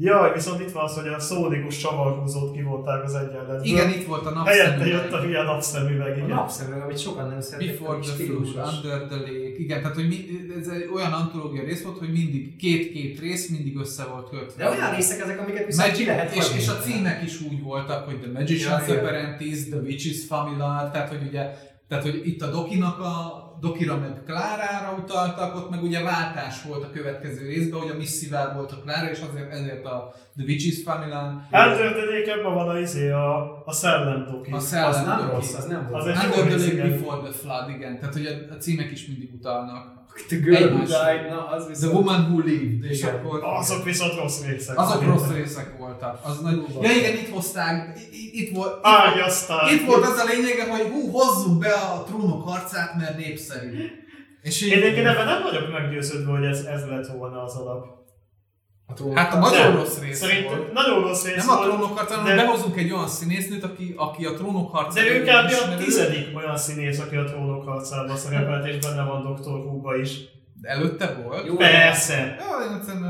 [0.00, 3.64] Jaj, viszont itt van az, hogy a szónikus csavarhúzót kivonták az egyenletből.
[3.64, 4.88] Igen, itt volt a Helyette napszemüveg.
[4.88, 6.28] jött a hülye napszemüveg, a igen.
[6.28, 8.52] napszemről, amit sokan nem szeretik, Before the stílusos.
[8.52, 9.58] Flood, Under the Lake.
[9.58, 10.24] Igen, tehát hogy mi,
[10.60, 14.64] ez egy olyan antológia rész volt, hogy mindig két-két rész mindig össze volt kötve.
[14.64, 17.62] De olyan részek ezek, amiket viszont ki Magic, lehet és, és a címek is úgy
[17.62, 18.94] voltak, hogy The Magician's ja.
[18.94, 21.54] Apprentice, The Witch's Familiar, tehát hogy ugye,
[21.88, 26.84] tehát hogy itt a Dokinak a Dokira meg Klárára utaltak, ott meg ugye váltás volt
[26.84, 30.78] a következő részben, hogy a Missivel volt a Klára, és azért ezért a The Witch's
[30.84, 31.32] Familiar.
[31.50, 34.50] Eltörténékebben van a, izé, a, a szellemdoki.
[34.50, 35.30] A Az szellem nem Doki.
[35.30, 36.12] rossz, az nem Az the
[36.42, 36.90] rész, Lake igen.
[36.90, 37.98] Before the Flood, igen.
[37.98, 39.97] Tehát hogy a, a címek is mindig utalnak.
[40.28, 41.92] The girl who died, na az The viszont...
[41.92, 43.14] Woman Who Lived, és Igen.
[43.14, 43.40] akkor...
[43.42, 44.78] Azok viszont rossz részek.
[44.78, 46.20] Azok rossz részek voltak.
[46.22, 46.54] Az nagy...
[46.54, 48.78] Hú, Ja igen, itt hozták, itt, itt volt...
[48.82, 49.72] Ágyasztál.
[49.72, 53.90] Itt volt az a lényege, hogy hú, hozzuk be a trónok harcát, mert népszerű.
[54.42, 57.97] És így, Én egyébként ebben nem vagyok meggyőződve, hogy ez, ez lett volna az alap.
[58.90, 59.76] A trónok- Hát a nagyon Nem.
[59.76, 60.72] rossz rész volt.
[60.72, 64.24] nagyon rossz rész Nem a trónok harca, de- hanem behozunk egy olyan színésznőt, aki, aki
[64.24, 65.00] a trónok harca.
[65.02, 65.72] De ő kb.
[65.72, 69.48] a tizedik olyan színész, aki a trónok harcában szerepelt, és benne van Dr.
[69.50, 70.10] Who-ba is.
[70.60, 71.46] De előtte volt?
[71.46, 72.36] Jó, Persze.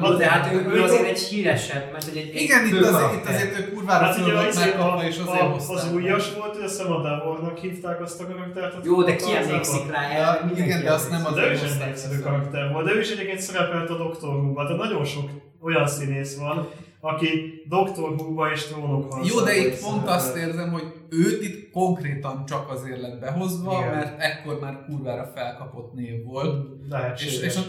[0.02, 3.28] Jó, de hát ő, ő azért egy híresebb, mert egy, egy Igen, itt azért, itt
[3.28, 5.76] azért ő kurvára Hát ugye az, megkapva, a, és azért a, hozták.
[5.76, 8.74] az újas volt, hogy azt a Davornak hívták azt a karaktert.
[8.74, 9.90] a Jó, de ki emlékszik harcában.
[10.10, 10.18] rá?
[10.18, 11.64] Ja, igen, de azt nem emlékszik.
[11.66, 12.22] az De ő is népszerű össze.
[12.22, 14.26] karakter volt, de ő is egyébként szerepelt a Dr.
[14.28, 15.28] Who-ba, de nagyon sok
[15.60, 16.68] olyan színész van,
[17.00, 18.08] aki Dr.
[18.16, 22.70] Who-ba és trónok harcában Jó, de itt pont azt érzem, hogy őt itt konkrétan csak
[22.70, 23.94] azért lett behozva, Igen.
[23.94, 26.66] mert ekkor már kurvára felkapott név volt.
[26.88, 27.34] Lehetséges.
[27.34, 27.60] És, és a,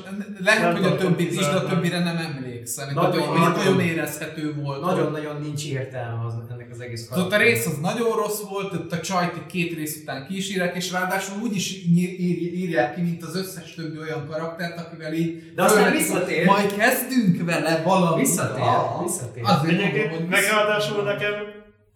[0.44, 2.94] lehet, Nem hogy a többit is, de a többire nem emlékszem.
[2.94, 4.82] Nagyon- nagyon, nagyon- nagyon érezhető volt.
[4.82, 6.34] Nagyon-nagyon nincs értelme az,
[6.70, 10.00] ennek az egész Tehát a rész az nagyon rossz volt, ott a csajt két rész
[10.02, 14.28] után kísérek, és ráadásul úgy is ír, ír, írják ki, mint az összes többi olyan
[14.28, 15.54] karaktert, akivel így...
[15.56, 16.46] De aztán visszatér.
[16.46, 18.26] Majd kezdünk vele valamit.
[18.26, 19.44] Visszatér, Ah, visszatér.
[19.46, 20.58] Azért mondom, Egyébként, hogy meg visszatér.
[20.58, 21.34] ráadásul nekem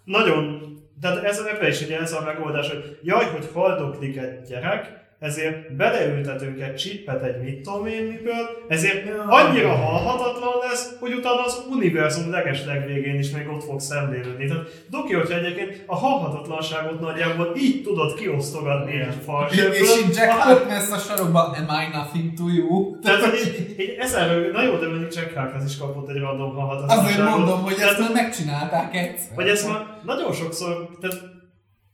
[0.04, 0.62] nagyon,
[1.02, 5.76] tehát ez ebben is ugye ez a megoldás, hogy jaj, hogy haldoklik egy gyerek, ezért
[5.76, 11.66] beleültetünk egy csippet egy mit tudom én miből, ezért annyira halhatatlan lesz, hogy utána az
[11.70, 14.48] univerzum legesleg végén is még ott fog szemlélődni.
[14.48, 20.32] Tehát Doki, hogyha egyébként a halhatatlanságot nagyjából így tudod kiosztogatni egy falsőből, és így Jack
[20.32, 23.00] Harkness a sarokban, am I nothing to you?
[23.00, 26.56] tehát, hogy így, így ezen, na jó, de mondjuk Jack Harkness is kapott egy random
[26.56, 27.12] halhatatlanságot.
[27.12, 29.36] Azért mondom, hogy ezt már megcsinálták egyszer.
[29.36, 31.33] Vagy ezt már nagyon sokszor, tehát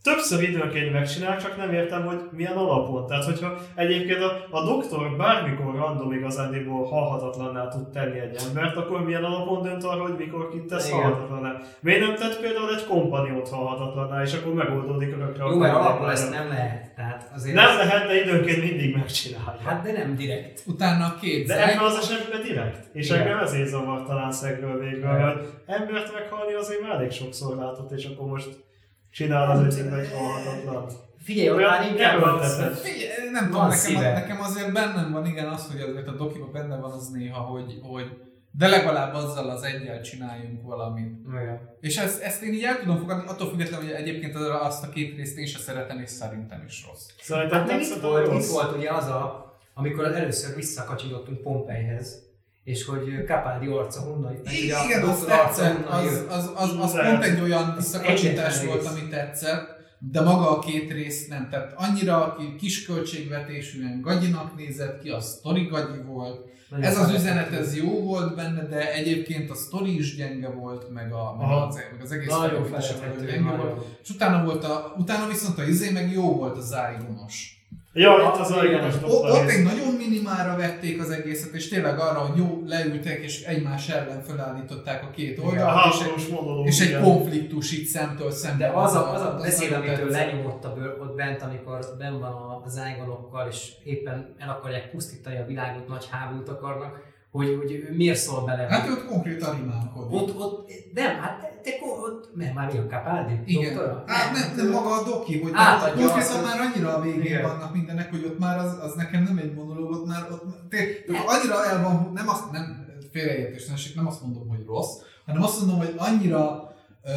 [0.09, 3.07] többször időnként megcsinál, csak nem értem, hogy milyen alapon.
[3.07, 9.05] Tehát, hogyha egyébként a, a doktor bármikor random igazándiból halhatatlanná tud tenni egy embert, akkor
[9.05, 11.01] milyen alapon dönt arra, hogy mikor kit tesz Igen.
[11.01, 11.57] halhatatlanná?
[11.79, 16.31] Miért nem tett például egy kompaniót halhatatlanná, és akkor megoldódik örökre Jó, mert alapból ezt
[16.31, 16.95] nem lehet.
[16.95, 19.59] Tehát azért Nem ez- lehet, de időnként mindig megcsinálja.
[19.65, 20.63] Hát de nem direkt.
[20.67, 22.95] Utána a két de ebben az esetben direkt.
[22.95, 23.19] És Igen.
[23.21, 25.27] engem ezért zavar talán szegről végről, Igen.
[25.33, 28.67] hogy embert meghalni azért már elég sokszor látott, és akkor most
[29.11, 30.89] csinál az ötségbe egy halhatatlan.
[31.23, 32.77] Figyelj, Olyan inkább erőltetett.
[32.79, 36.51] Figyelj, nem tudom, Van nekem, nekem azért bennem van igen az, hogy azért a dokiban
[36.51, 38.05] benne van az néha, hogy, hogy
[38.51, 41.13] de legalább azzal az egyel csináljunk valamit.
[41.31, 41.59] Igen.
[41.81, 44.89] És ezt, ezt én így el tudom fogadni, attól függetlenül, hogy egyébként az- azt a
[44.89, 47.05] két részt én se szeretem, és szerintem is rossz.
[47.21, 52.28] Szerintem Hát nem itt szerintem volt, itt volt ugye az a, amikor először visszakacsidottunk Pompejhez,
[52.69, 54.51] és hogy Capaldi arca honnan jött.
[54.51, 60.21] Igen, az tetszett, az, az, az, az pont egy olyan visszakacsintás volt, ami tetszett, de
[60.21, 61.47] maga a két rész nem.
[61.49, 67.11] Tehát annyira ki- kis költségvetésűen gagyinak nézett ki, a sztori gagyi volt, Nagyon Ez az
[67.11, 71.49] üzenet, ez jó volt benne, de egyébként a sztori is gyenge volt, meg, a, meg,
[71.49, 73.57] az, meg az egész Nagyon gyenge nagyon.
[73.57, 73.85] volt.
[74.03, 77.58] És utána, volt a, utána viszont a izé meg jó volt a zárigonos.
[77.93, 78.83] Ja, itt az Igen.
[79.03, 83.89] ott egy nagyon minimálra vették az egészet, és tényleg arra, hogy jó, leültek, és egymás
[83.89, 86.65] ellen felállították a két oldalt, és egy, monológ.
[86.67, 88.67] és egy konfliktus itt szemtől szembe.
[88.67, 92.31] De az a, az a beszéd, amitől lenyomott a bőr, ott bent, amikor ben van
[92.31, 97.71] a- az ájgonokkal, és éppen el akarják pusztítani a világot, nagy háborút akarnak, hogy, hogy
[97.71, 98.67] ő miért szól bele.
[98.69, 100.13] Hát ott konkrétan rimálkodik.
[100.21, 103.33] ott, ott, nem, hát te, te ott, nem, már a Capaldi?
[103.45, 103.73] Igen.
[103.73, 104.03] Doktora?
[104.07, 107.21] Hát nem, nem maga a doki, hogy Átadja konkrétan azt, hogy- már annyira a végén
[107.21, 107.41] Igen.
[107.41, 111.05] vannak mindenek, hogy ott már az, az nekem nem egy monológ, ott már ott, té-
[111.07, 114.97] tehát annyira el van, nem azt, nem félreértés, ne esik, nem azt mondom, hogy rossz,
[115.25, 116.73] hanem azt mondom, hogy annyira
[117.03, 117.11] ö,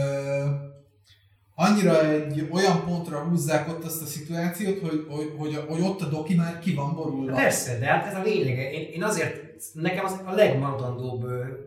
[1.55, 6.09] annyira egy olyan pontra húzzák ott azt a szituációt, hogy, hogy, hogy, hogy ott a
[6.09, 7.35] doki már ki van borulva.
[7.35, 8.71] Persze, de hát ez a lényege.
[8.71, 11.27] Én, én azért, nekem az a legmaradandóbb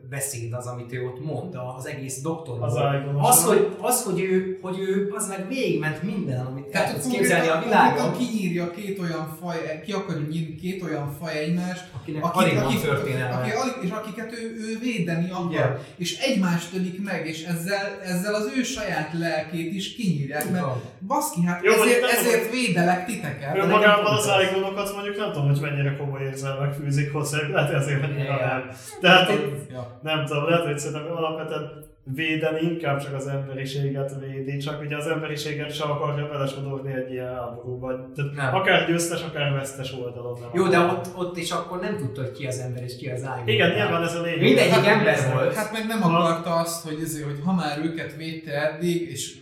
[0.10, 2.68] beszéd az, amit ő ott mond, az egész doktorból.
[2.68, 2.76] Az.
[3.18, 7.08] Az, hogy, az, hogy ő, hogy ő az meg végigment minden, amit el Tehát tudsz
[7.08, 12.24] képzelni a világon, kinyírja két olyan faj, ki akarja nyírni két olyan faj egymást, akinek
[12.24, 13.36] akik, van akik, történelme.
[13.36, 15.52] akik, és akiket ő, ő védeni akar.
[15.52, 15.80] Igen.
[15.98, 20.66] És egymást ölik meg, és ezzel, ezzel az ő saját lelkét is kinyírják, mert
[21.08, 23.56] baszki, hát Jó, ezért, ezért védelek titeket.
[23.56, 28.02] Ő magában az ájgonokat mondjuk nem tudom, hogy mennyire komoly érzelmek fűzik hozzá, lehet azért
[28.18, 28.70] nem.
[29.02, 30.00] Tehát itt, Ja.
[30.04, 31.84] nem tudom, lehet, hogy szerintem alapvetően
[32.14, 37.34] védeni inkább csak az emberiséget védi, csak ugye az emberiséget se akarja belesodorni egy ilyen
[37.36, 38.12] háborúba.
[38.16, 38.56] Tehát Nem.
[38.56, 40.98] akár győztes, akár vesztes oldalon nem Jó, de akar.
[40.98, 43.48] ott, ott is akkor nem tudta, hogy ki az ember és ki az ágon.
[43.48, 44.42] Igen, nyilván ez a lényeg.
[44.42, 45.54] Mindegyik Hát, ember ez- volt.
[45.54, 49.38] Hát meg nem akarta azt, hogy, ezért, hogy ha már őket védte eddig, és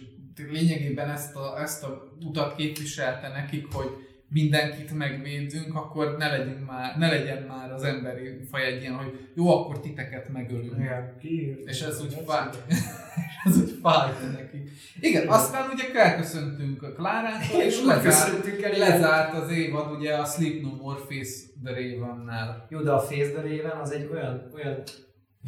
[0.52, 3.90] lényegében ezt a, ezt a utat képviselte nekik, hogy
[4.34, 9.30] mindenkit megvédünk, akkor ne, legyünk már, ne legyen már az emberi faj egy ilyen, hogy
[9.36, 10.78] jó, akkor titeket megölünk.
[10.78, 11.18] Igen.
[11.20, 11.70] Kiírt.
[11.70, 12.48] És ez úgy fáj.
[13.46, 14.64] ez úgy fájt neki.
[15.00, 20.62] Igen, aztán ugye elköszöntünk a Klárától, és lezárt, el, lezárt az évad ugye a Sleep
[20.62, 22.68] No More Face the Raven-nál.
[22.70, 24.84] Jó, de a Face the Raven az egy olyan, olyan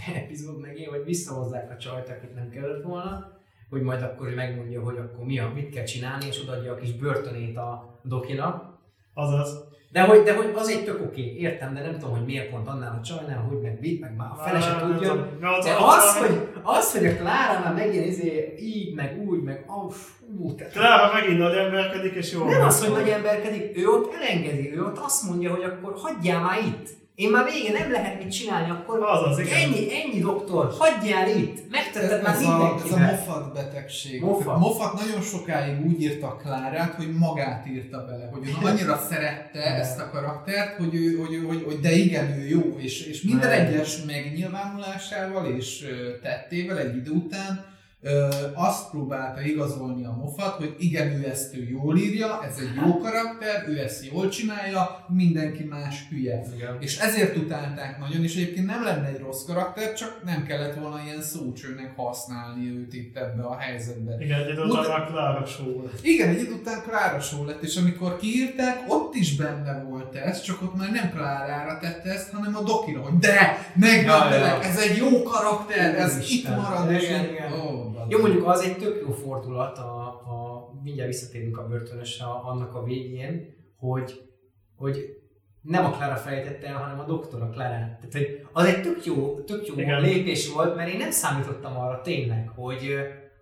[0.16, 3.34] epizód megint, hogy visszahozzák a csajt, akit nem kellett volna,
[3.70, 6.92] hogy majd akkor megmondja, hogy akkor mi a, mit kell csinálni, és odaadja a kis
[6.92, 8.75] börtönét a dokinak.
[9.16, 9.64] Azaz.
[9.92, 12.68] De hogy, de hogy az egy tök oké, értem, de nem tudom, hogy miért pont
[12.68, 15.14] annál a csajnál, hogy meg mit, meg már a fele se Már tudja.
[15.40, 20.74] De az, hogy, az, hogy a Kláránál megint izé, így, meg úgy, meg fú, tehát
[20.74, 22.46] Klára megint nagy emberkedik, és jó.
[22.46, 26.42] nem az, hogy nagy emberkedik, ő ott elengedi, ő ott azt mondja, hogy akkor hagyjál
[26.42, 26.90] már itt.
[27.16, 29.62] Én már végén nem lehet mit csinálni, akkor Azaz, igen.
[29.62, 32.98] ennyi, ennyi doktor, hagyjál itt, megtetted már a, ez a.
[32.98, 34.22] Moffat betegség.
[34.22, 34.58] Moffat.
[34.58, 39.64] Moffat nagyon sokáig úgy írta a Klárát, hogy magát írta bele, hogy ő annyira szerette
[39.64, 43.52] ezt a karaktert, hogy, ő, hogy, hogy, hogy de igen, ő jó, és, és minden
[43.52, 45.86] egyes megnyilvánulásával és
[46.22, 47.75] tettével egy idő után
[48.06, 52.86] ö, azt próbálta igazolni a Moffat, hogy igen, ő ezt ő jól írja, ez egy
[52.86, 56.42] jó karakter, ő ezt jól csinálja, mindenki más hülye.
[56.56, 56.78] Igen.
[56.80, 61.02] És ezért utálták nagyon, és egyébként nem lenne egy rossz karakter, csak nem kellett volna
[61.06, 64.18] ilyen szócsőnek használni őt itt ebbe a helyzetbe.
[64.20, 66.00] Igen, egy idő után már show lett.
[66.02, 70.42] Igen, egy idő után Klára show lett, és amikor kiírták, ott is benne volt ez,
[70.42, 73.58] csak ott már nem Klárára tette ezt, hanem a Dokira, hogy de,
[74.04, 74.62] ja.
[74.62, 76.54] ez egy jó karakter, ez Úristen.
[76.54, 77.52] itt marad, Igen, igen.
[77.52, 82.26] Ó, bazd Jó, mondjuk az egy tök jó fordulat, a, a, mindjárt visszatérünk a börtönösre
[82.26, 84.30] a- annak a végén, hogy,
[84.76, 85.20] hogy
[85.62, 87.70] nem a Clara fejtette el, hanem a doktor a Clara.
[87.70, 90.02] Tehát, hogy az egy tök jó, tök jó Igen.
[90.02, 92.96] lépés volt, mert én nem számítottam arra tényleg, hogy,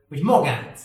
[0.08, 0.80] hogy magát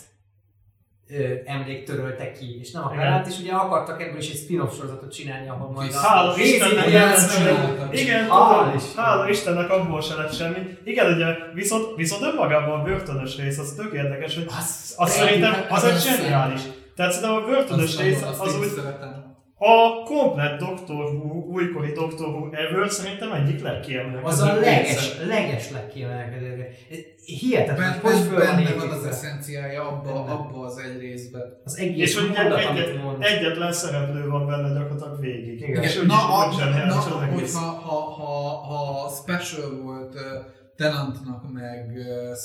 [1.09, 2.89] ö, emléktörölte ki, és nem a.
[2.89, 6.53] Clara-t, és ugye akartak ebből is egy spin-off sorozatot csinálni, ahol majd a Hála Rézi
[6.53, 8.63] Istennek, nem igen, Hála
[9.17, 9.69] tudom, Istennek.
[9.71, 10.77] abból se lett semmi.
[10.83, 15.65] Igen, ugye, viszont, viszont önmagában a börtönös rész az tök érdekes, hogy Az, az szerintem
[15.69, 16.61] az egy az zseniális.
[16.95, 19.28] Tehát szerintem a börtönös Azt- rész azt az én úgy szeretem.
[19.61, 25.71] A komplet Doctor Who, újkori Doctor Who ever szerintem egyik legkiemelkedőbb az a leges, leges
[25.71, 26.67] legkiemelkedő.
[27.25, 30.31] Hihetetlen, hogy föl van Benne van az eszenciája abba, Benne.
[30.31, 31.61] abba az egy részben.
[31.63, 35.61] Az egész És hogy mondat, egyet, egyetlen szereplő van benne gyakorlatilag végig.
[35.61, 35.83] Igen.
[35.83, 36.55] És na, a,
[36.85, 37.53] na, egész.
[37.53, 40.15] hogyha ha, ha, ha special volt
[40.79, 41.97] Tenantnak meg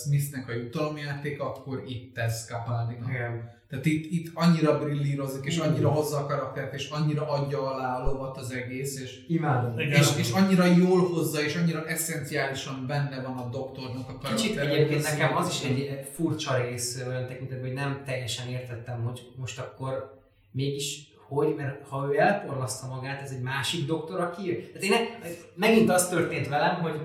[0.02, 3.08] Smithnek a jutalomjáték, akkor itt ez Capaldinak.
[3.08, 3.52] Igen.
[3.68, 8.04] Tehát itt, itt annyira brillírozik, és annyira hozza a karaktert, és annyira adja alá a
[8.04, 9.78] lovat az egész, és, Imádom.
[9.78, 14.34] És, és annyira jól hozza, és annyira eszenciálisan benne van a doktornak a karakter.
[14.34, 19.32] Kicsit egyébként nekem az is egy furcsa rész olyan tekintetben, hogy nem teljesen értettem, hogy
[19.36, 24.70] most akkor mégis hogy, mert ha ő elporlaszta magát, ez egy másik doktor, aki...
[24.72, 27.00] Tehát én ne, megint az történt velem, hogy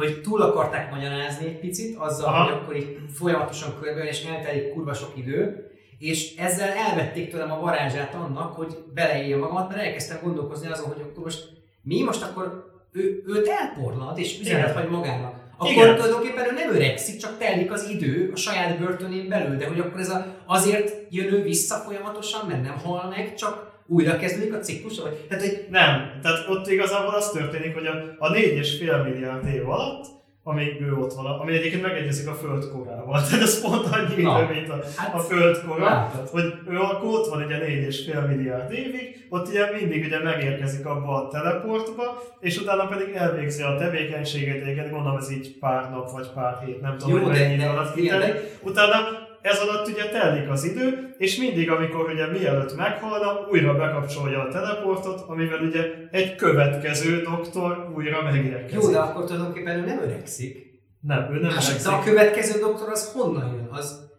[0.00, 2.44] hogy túl akarták magyarázni egy picit, azzal, Aha.
[2.44, 7.60] hogy akkor itt folyamatosan körbe és eltelik kurva sok idő, és ezzel elvették tőlem a
[7.60, 11.48] varázsát annak, hogy beleélje magamat, mert elkezdtem gondolkozni azon, hogy akkor most
[11.82, 15.34] mi most akkor ő, őt elporlad és üzenet hagy magának.
[15.58, 15.94] Akkor Igen.
[15.94, 20.00] tulajdonképpen ő nem öregszik, csak telik az idő a saját börtönén belül, de hogy akkor
[20.00, 24.58] ez a, azért jön ő vissza folyamatosan, mert nem hal meg, csak újra kezdődik a
[24.58, 29.46] ciklus, vagy tehát, hogy Nem, tehát ott igazából az történik, hogy a, a 4,5 milliárd
[29.46, 30.06] év alatt,
[30.42, 33.22] amíg ő ott van, ami egyébként megegyezik a föld korával.
[33.26, 36.12] Tehát ez pont annyi idő, mint a, hát a föld kora.
[36.30, 41.14] hogy ő akkor ott van ugye 4,5 milliárd évig, ott ugye mindig ugye megérkezik abba
[41.14, 46.28] a teleportba, és utána pedig elvégzi a tevékenységet, egyébként gondolom ez így pár nap vagy
[46.34, 48.34] pár hét, nem tudom, Jó, hogy mennyi alatt kitelik.
[48.62, 54.40] Utána ez alatt ugye telik az idő, és mindig, amikor ugye mielőtt meghalna, újra bekapcsolja
[54.40, 58.82] a teleportot, amivel ugye egy következő doktor újra megérkezik.
[58.82, 60.68] jó, de akkor tulajdonképpen ő nem öregszik.
[61.00, 61.82] Nem, ő nem Hát, öregszik.
[61.90, 63.68] de a következő doktor az honnan jön?
[63.70, 64.09] Az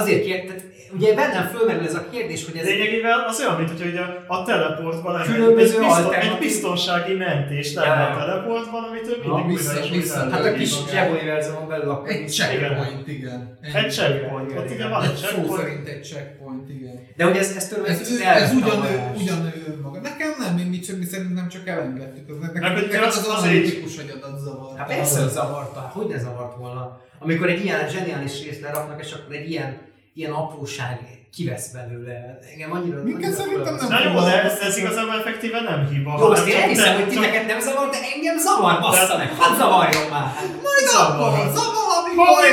[0.00, 0.62] azért kér, tehát
[0.96, 4.42] ugye bennem fölmerül ez a kérdés, hogy ez Lényegében az olyan, mint hogy ugye a
[4.44, 9.36] teleportban egy, Különböző egy, bizton, egy biztonsági mentés lenne Ja, a teleportban, amit ő Na,
[9.36, 10.92] mindig vissza- újra és újra vissza- hát a kis magát.
[10.94, 13.58] Jeb univerzumon belül akkor Egy checkpoint, igen.
[13.74, 14.76] Egy checkpoint, ott igen.
[14.76, 15.56] ugye van egy Szó checkpoint.
[15.60, 16.96] szerint egy checkpoint, igen.
[17.16, 20.00] De hogy ez, ez tőle Ez, ez a ugyanő, ugyanő önmaga.
[20.00, 22.28] Nekem nem, mi, csak, mi szerintem csak elengedtük.
[22.30, 24.78] Az, nekem, Meg hogy nekem az- az, az az egy- analitikus agyadat zavar.
[24.78, 27.00] Hát persze, hogy zavarta, hogy ne zavart volna.
[27.24, 29.78] Amikor egy ilyen zseniális részt leraknak, és akkor egy ilyen,
[30.14, 30.98] ilyen apróság
[31.34, 32.38] kivesz belőle.
[32.52, 33.02] Engem annyira...
[33.02, 36.16] Minket szerintem nem Na jó, de ez, ez igazából effektíve nem hiba.
[36.18, 39.30] Jó, azt én elhiszem, de- hogy titeket nem zavar, de engem zavar, bassza meg!
[39.38, 40.32] Hadd zavarjon már!
[40.66, 42.44] Majd akkor, zavar, amikor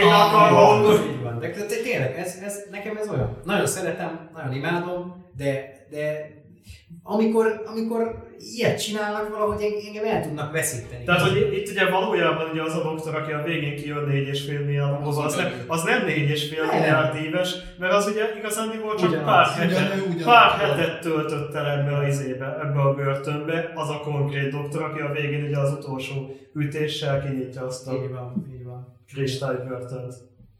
[0.00, 0.82] én akarom.
[1.40, 3.40] de tényleg, ez, ez, nekem ez olyan.
[3.44, 5.50] Nagyon szeretem, nagyon imádom, de,
[5.90, 6.30] de
[7.02, 11.04] amikor, amikor ilyet csinálnak valahogy engem el tudnak veszíteni.
[11.04, 15.06] Tehát, hogy itt ugye valójában ugye az a doktor, aki a végén kijön 4,5 milliárd,
[15.06, 16.10] az, az, nem, az nem 4,5
[16.70, 19.26] milliárd éves, mert az ugye igazán volt csak Ugyanaz.
[19.26, 24.00] pár, hetet, Ugyanaz, pár hetet töltött el ebbe a izébe, ebbe a börtönbe, az a
[24.00, 28.64] konkrét doktor, aki a végén ugye az utolsó ütéssel kinyitja azt a Így van, így
[28.64, 28.96] van.
[29.12, 30.14] kristálybörtönt.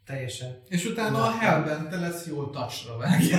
[0.06, 0.62] Teljesen.
[0.68, 3.38] És utána a Hellbent te lesz jól tacsra vágja.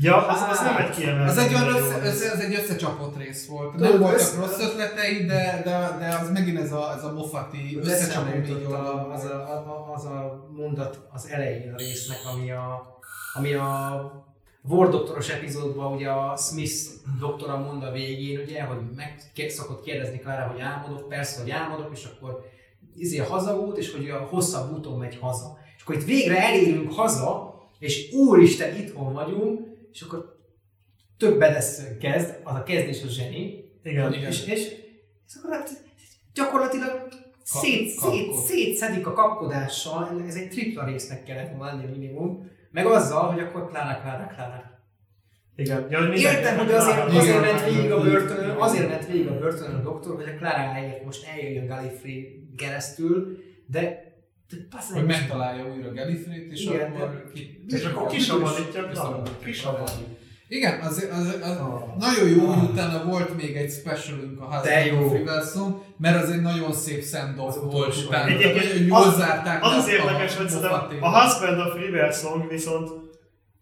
[0.00, 1.28] Ja, az, az nem egy kiemelt.
[1.30, 2.10] Az egy, olyan össze, rész.
[2.10, 3.70] ez, ez egy összecsapott rész volt.
[3.72, 7.12] Tudod, Nem voltak össze- rossz ötletei, de, de, de az megint ez a, ez a
[7.12, 9.10] mofati összecsapó Eszembe négy jutott a- oldal.
[9.12, 12.86] az a, a, az a mondat az elején a résznek, ami a,
[13.34, 13.66] ami a
[14.62, 16.74] War doktoros epizódban ugye a Smith
[17.20, 19.14] doktora mond a végén, ugye, hogy meg
[19.48, 22.44] szokott kérdezni Clara, hogy álmodok, persze, hogy álmodok, és akkor
[22.96, 25.58] izé hazaút, és hogy a hosszabb úton megy haza.
[25.76, 30.36] És akkor itt végre elérünk haza, és úristen, itthon vagyunk, és akkor
[31.16, 34.12] több bedeszön kezd, az a kezdés a zseni, Igen.
[34.12, 34.30] Igen.
[34.30, 34.66] és, és,
[35.26, 35.70] és akkor hát
[36.34, 37.08] gyakorlatilag
[37.44, 43.32] szét, szét, szétszedik a kapkodással, ez egy tripla résznek kellett volna lenni minimum, meg azzal,
[43.32, 44.78] hogy akkor Klára, Klára, Klára.
[45.56, 45.86] Igen.
[45.90, 47.20] Ja, hogy Értem, hogy azért, Igen.
[47.20, 51.04] azért ment végig a börtönön, azért ment végig a börtönön a doktor, hogy a Kláráért
[51.04, 54.07] most eljöjjön Gallifrey keresztül, de,
[54.92, 57.64] Hogy megtalálja újra Gallifrey-t, és Igen, akkor ki...
[57.68, 58.88] És akkor kisabadítja.
[59.44, 60.16] Kisabadítja.
[60.48, 61.96] Igen, az, az, az Ah.
[61.98, 64.62] nagyon jó, hogy utána volt még egy specialünk a
[65.12, 68.30] Riverson, mert az egy nagyon szép send Az volt utána.
[68.30, 72.90] Egyébként az- zárták Az az azt érdekes, hogy szerintem a Husband of River Song viszont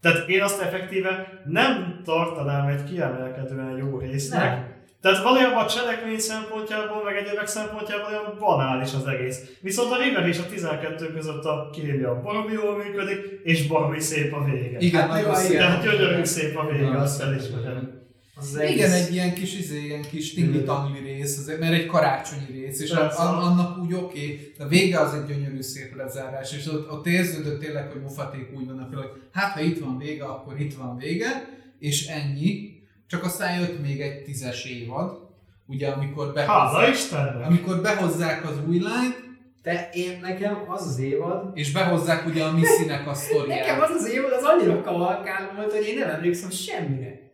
[0.00, 4.40] tehát én azt effektíve nem tartanám egy kiemelkedően jó résznek.
[4.50, 4.74] Nem.
[5.00, 9.40] Tehát valójában a cselekmény szempontjából, meg egyébek szempontjából olyan banális az egész.
[9.60, 14.32] Viszont a River és a 12 között a kémia baromi jól működik, és baromi szép
[14.34, 14.78] a vége.
[14.78, 15.50] Igen, Hát, nagyon szép.
[15.50, 15.62] igen.
[15.62, 18.04] Tehát gyönyörű szép a vége, azt felismerem.
[18.38, 20.64] Az Igen, egész- egy ilyen kis, izé, ilyen kis tingli
[21.04, 23.22] rész, azért, mert egy karácsonyi rész, és Persze.
[23.22, 26.90] an, annak úgy oké, okay, de a vége az egy gyönyörű szép lezárás, és ott,
[26.90, 30.74] ott érződött tényleg, hogy Mofaték úgy fel, hogy hát ha itt van vége, akkor itt
[30.74, 31.48] van vége,
[31.78, 32.75] és ennyi.
[33.06, 35.18] Csak aztán jött még egy tízes évad,
[35.66, 37.46] ugye amikor behozzák, Istennek!
[37.46, 39.24] amikor behozzák az új lányt,
[39.62, 43.58] De én nekem az az évad, és behozzák ugye a Misszinek a sztoriát.
[43.58, 47.24] Nekem az az évad az annyira kavalkál volt, hogy én nem emlékszem semmire.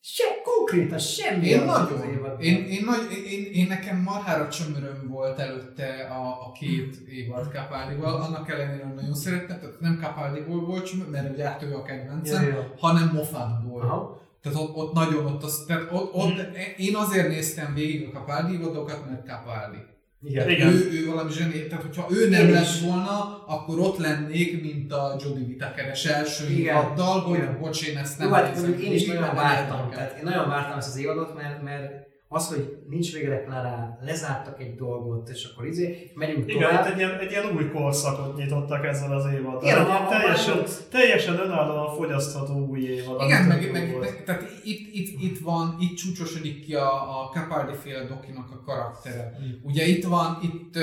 [0.00, 2.38] Se, konkrétan semmi Én nagyon.
[2.40, 8.22] Én, én, nagy, én, én, nekem marhára csömöröm volt előtte a, a két évad Capaldival,
[8.22, 11.82] annak ellenére hogy nagyon szerettem, tehát nem Capaldiból volt csömör, mert ugye hát ő a
[11.82, 12.74] kedvencem, Ja, ja.
[12.78, 13.82] hanem Moffatból.
[13.82, 14.22] Aha.
[14.44, 16.44] Tehát ott, ott nagyon, ott, az, tehát ott, ott Mhm.
[16.76, 19.78] én azért néztem végig a Capaldi évadokat, mert Capaldi.
[20.22, 20.50] Igen.
[20.50, 20.68] Igen.
[20.68, 22.80] Ő, ő valami zseni, tehát hogyha ő nem lett is.
[22.80, 28.28] volna, akkor ott lennék, mint a Jodie Whittakeres első évaddal, hogy bocs, én ezt nem
[28.28, 31.92] Jó, hát én is nagyon vártam, tehát én nagyon vártam ezt az évadot, mert, mert
[32.34, 36.86] az, hogy nincs végre Klára, lezártak egy dolgot, és akkor izé, megyünk Igen, tovább.
[36.86, 39.62] itt egy ilyen, egy ilyen új korszakot nyitottak ezzel az évaddal.
[39.62, 43.22] Igen, Egy a- teljesen, a- teljesen önállóan fogyasztható új évad.
[43.22, 48.04] Igen, meg, meg tehát itt, itt, itt van, itt csúcsosodik ki a, a Capaldi féle
[48.04, 49.38] dokinak a karaktere.
[49.40, 49.50] Mm.
[49.62, 50.80] Ugye itt van, itt ö,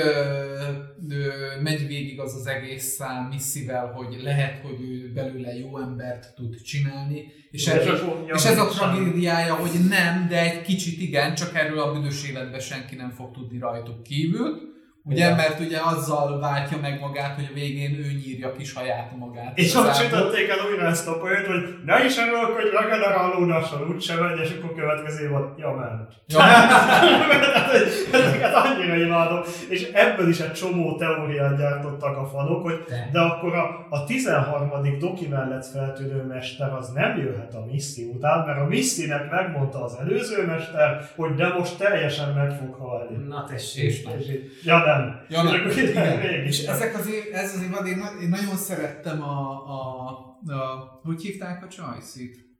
[1.10, 6.34] ö, megy végig az az egész szám misszivel, hogy lehet, hogy ő belőle jó embert
[6.34, 7.86] tud csinálni, és, ez,
[8.34, 12.60] és ez a tragédiája, hogy nem, de egy kicsit igen, csak erről a büdös életben
[12.60, 14.71] senki nem fog tudni rajtuk kívül.
[15.04, 15.36] Ugye, Igen.
[15.36, 19.58] mert ugye azzal váltja meg magát, hogy a végén ő nyírja ki saját magát.
[19.58, 20.08] És ott igazából.
[20.18, 24.50] sütötték el újra ezt a poént, hogy ne is örülök, hogy regenerálódással úgysem megy, és
[24.58, 26.12] akkor következő évad, ja ment.
[26.26, 26.40] Ja.
[28.12, 29.40] Ezeket annyira imádom.
[29.68, 33.08] És ebből is egy csomó teóriát gyártottak a fanok, hogy De.
[33.12, 34.98] de akkor a, a 13.
[34.98, 39.96] doki mellett feltűnő mester az nem jöhet a Misszi után, mert a Missinek megmondta az
[40.00, 43.16] előző mester, hogy de most teljesen meg fog halni.
[43.28, 44.08] Na tessék.
[44.18, 45.26] És így, ja nem.
[45.28, 45.68] Ja, nem.
[45.68, 46.18] És Igen.
[46.18, 50.08] mégis És ezek az év, ez az évad, én, én nagyon szerettem a, a,
[50.52, 52.50] a hogy hívták a csajszit?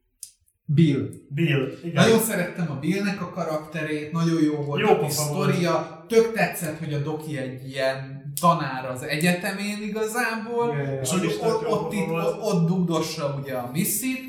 [0.64, 1.08] Bill.
[1.28, 2.04] Bill, igen.
[2.04, 6.04] Nagyon szerettem a Billnek a karakterét, nagyon jó volt Jó a sztoria.
[6.08, 11.00] Tök tetszett, hogy a Doki egy ilyen tanár az egyetemén igazából, ja.
[11.00, 14.20] és hogy ott, ott, itt, ott, ott dugdossa ugye a misszit,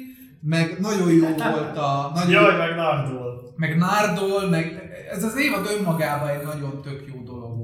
[0.41, 2.11] meg nagyon jó volt a...
[2.15, 3.53] Nagyon, Jaj, meg Nardol.
[3.55, 7.21] meg Nardol, meg ez az évad önmagában egy nagyon tök jó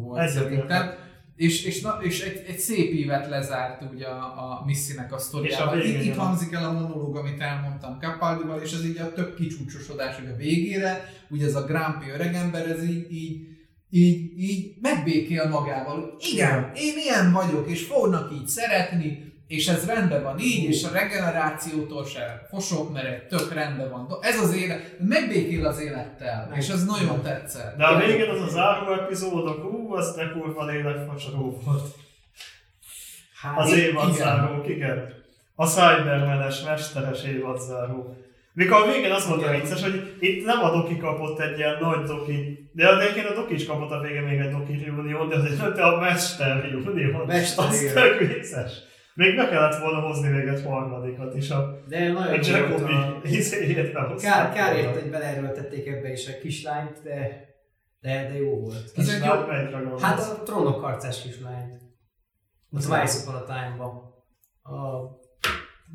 [0.10, 0.48] volt Egyetértek.
[0.48, 1.07] szerintem.
[1.36, 5.22] És, és, na, és egy, egy szép évet lezárt ugye a, a Misszinek a És
[5.22, 5.80] sztoriával.
[5.80, 9.36] a Itt, itt hangzik el a monológ, amit elmondtam Capaldival, és ez így a több
[9.36, 13.48] kicsúcsosodás hogy a végére, ugye ez a Grumpy öregember, ez így, így
[13.91, 20.23] így, így megbékél magával, igen, én ilyen vagyok, és fognak így szeretni, és ez rendben
[20.23, 24.07] van így, és a regenerációtól se fosok, mert egy tök rendben van.
[24.21, 27.77] Ez az élet, megbékél az élettel, Meg- és ez nagyon tetszett.
[27.77, 31.84] De a végén az a záró epizódok, ú, az de kurva lélekfacsaró volt.
[33.41, 33.80] Hát, Az igen.
[33.80, 35.13] évadzáró, igen.
[35.55, 38.17] A Cybermenes, mesteres évadzáró.
[38.53, 39.61] Mikor a végén az volt a Igen.
[39.61, 43.53] vicces, hogy itt nem a Doki kapott egy ilyen nagy Doki, de egyébként a Doki
[43.53, 47.65] is kapott a végén még egy Doki Union, de azért de a Mester Union, Mester,
[47.67, 47.93] az igen.
[47.93, 48.71] tök vicces.
[49.20, 52.94] Még be kellett volna hozni még egy harmadikat is, a, de a nagyon volt Jacobi
[52.94, 53.20] a...
[53.24, 54.88] izéjét Kár, behozták kár volna.
[54.90, 57.46] ért, hogy beleerőltették ebbe is a kislányt, de,
[58.00, 58.91] de, de jó volt.
[58.91, 60.02] Kislány, jó- gondolsz?
[60.02, 61.82] Hát a trónok harcás kislányt.
[62.72, 63.88] A Twice Upon a Time-ba.
[64.62, 64.76] A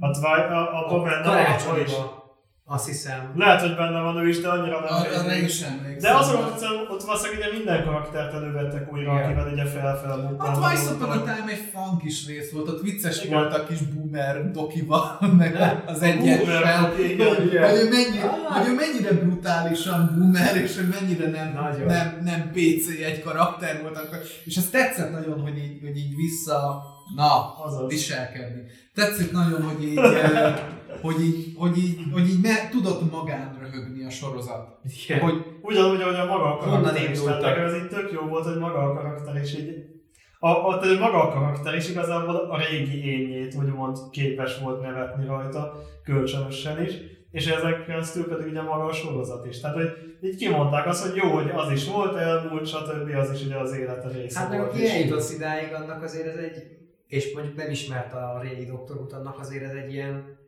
[0.00, 1.44] A, Twi- a, a, a benne van, is.
[1.64, 2.23] karácsonyba.
[2.66, 3.32] Azt hiszem.
[3.36, 5.48] Lehet, hogy benne van ő is, de annyira nem Arra rémlik.
[5.48, 6.12] is emlékszem.
[6.12, 6.52] De azon, hogy
[6.88, 9.24] ott valószínűleg ugye minden karaktert elővettek újra, Igen.
[9.24, 10.52] akivel ugye fel-fel A bukkan.
[10.52, 13.38] Twice Upon a Time egy fun kis rész volt, ott vicces Igen.
[13.38, 16.38] volt a kis boomer dokival, meg az igen.
[16.38, 18.18] Hogy ő, mennyi,
[18.48, 21.86] hogy ő mennyire brutálisan boomer, és hogy mennyire nem, Nagyon.
[21.86, 24.18] nem, nem PC egy karakter volt akkor.
[24.44, 26.82] És ez tetszett nagyon, hogy így, hogy így vissza,
[27.16, 27.88] na, Azaz.
[27.88, 28.62] viselkedni.
[28.94, 30.00] Tetszett nagyon, hogy így,
[31.00, 34.78] hogy így, hogy így, hogy így me, tudott magán röhögni a sorozat.
[35.06, 35.20] Igen.
[35.20, 38.58] Hogy Ugyanúgy, ahogy a maga a karakter is, tehát ez így tök jó volt, hogy
[38.58, 39.92] maga a karakter is így
[40.40, 45.26] a, a, tehát maga a karakter is igazából a régi énjét úgymond képes volt nevetni
[45.26, 45.72] rajta,
[46.04, 46.92] kölcsönösen is,
[47.30, 49.60] és ezek keresztül pedig ugye maga a sorozat is.
[49.60, 49.88] Tehát, hogy
[50.22, 53.14] így kimondták azt, hogy jó, hogy az is volt, elmúlt, stb.
[53.16, 54.70] az is ugye az élete része Hát meg volt.
[54.72, 56.62] aki eljutott idáig, annak azért ez egy,
[57.08, 60.42] és mondjuk nem ismert a régi doktorút, annak azért ez egy ilyen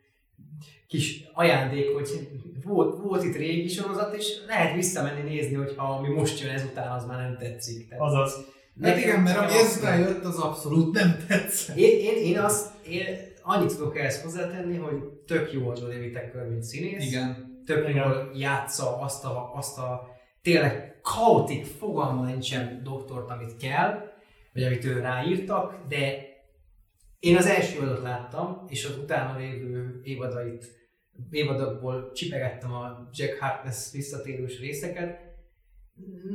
[0.89, 2.29] kis ajándék, hogy
[2.65, 7.07] volt, volt itt régi sorozat, és lehet visszamenni nézni, hogyha ami most jön ezután, az
[7.07, 7.89] már nem tetszik.
[7.89, 8.55] Tehát Azaz.
[8.83, 11.77] Hát igen, mert ami ezután jött, az abszolút nem tetszett.
[11.77, 13.05] Én, én, én azt, én
[13.43, 17.07] annyit tudok ehhez hozzátenni, hogy tök jó az David Whittaker, mint színész.
[17.07, 17.61] Igen.
[17.67, 18.05] Tök Igen.
[18.05, 20.09] jól játsza azt a, azt a
[20.43, 24.13] tényleg kaotik, fogalma nincsen doktort, amit kell,
[24.53, 26.25] vagy amit ő ráírtak, de
[27.21, 30.76] én az első évadot láttam, és az utána lévő évadait,
[31.31, 35.25] évadokból csipegettem a Jack Harkness visszatérős részeket.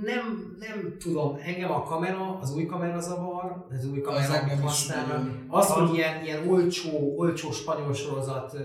[0.03, 5.43] Nem, nem tudom, engem a kamera, az új kamera zavar, az új is használnak.
[5.47, 8.57] Az, hogy ilyen, ilyen olcsó, olcsó spanyol sorozat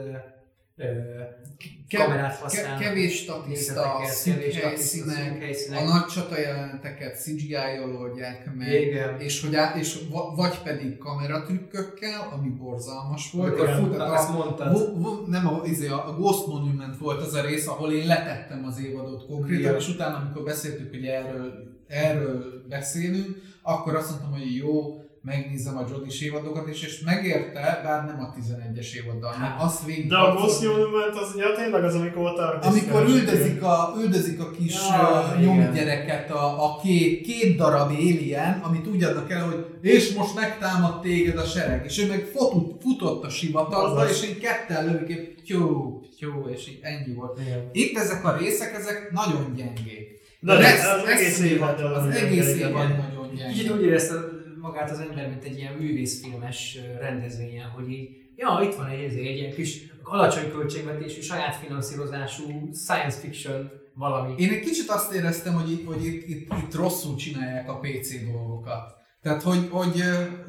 [1.96, 2.80] kamerát használnak.
[2.80, 5.80] kevés statiszta, Nézeteket, szűk kevés statiszta, szűk helyszínek, helyszínek.
[5.80, 9.20] a nagy csata jeleneteket CGI-jal oldják meg, Igen.
[9.20, 13.52] és, hogy á, és va- vagy pedig kameratrükkökkel, ami borzalmas volt.
[13.60, 14.72] Amikor futnak, azt mondtad.
[14.72, 18.64] Vo- vo- nem a, izé, a Ghost Monument volt az a rész, ahol én letettem
[18.64, 19.76] az évadot konkrétan, Igen.
[19.76, 21.52] és utána, amikor beszéltük, hogy erről,
[21.88, 28.04] erről beszélünk, akkor azt mondtam, hogy jó, megnézem a Jodis évadokat is, és megérte, bár
[28.04, 30.08] nem a 11-es évaddal, hanem azt végig...
[30.08, 34.50] De a Ghost Monument az, ja tényleg az, amikor ott amikor üldözik a, üldözik a
[34.50, 40.14] kis Ja, nyomgyereket, a, a két, két darab alien, amit úgy adnak el, hogy és
[40.14, 44.84] most megtámad téged a sereg, és ő meg futott, futott a sivatagba, és így ketten
[44.84, 47.40] lövik, és tyú, tyú, és így ennyi volt.
[47.40, 47.68] Igen.
[47.72, 50.14] Itt ezek a részek, ezek nagyon gyengék.
[50.40, 53.72] De Az az, egész- az egész egész évad évad, az egész évad nagyon gyenge.
[53.74, 54.35] úgy érezte
[54.66, 59.18] magát az ember, mint egy ilyen művészfilmes rendezvényen, hogy így, ja, itt van egy, egy,
[59.18, 64.34] egy ilyen kis alacsony költségvetésű, saját finanszírozású science fiction valami.
[64.36, 68.24] Én egy kicsit azt éreztem, hogy, itt, hogy itt, itt, itt rosszul csinálják a PC
[68.32, 68.94] dolgokat.
[69.22, 69.92] Tehát hogy, hogy,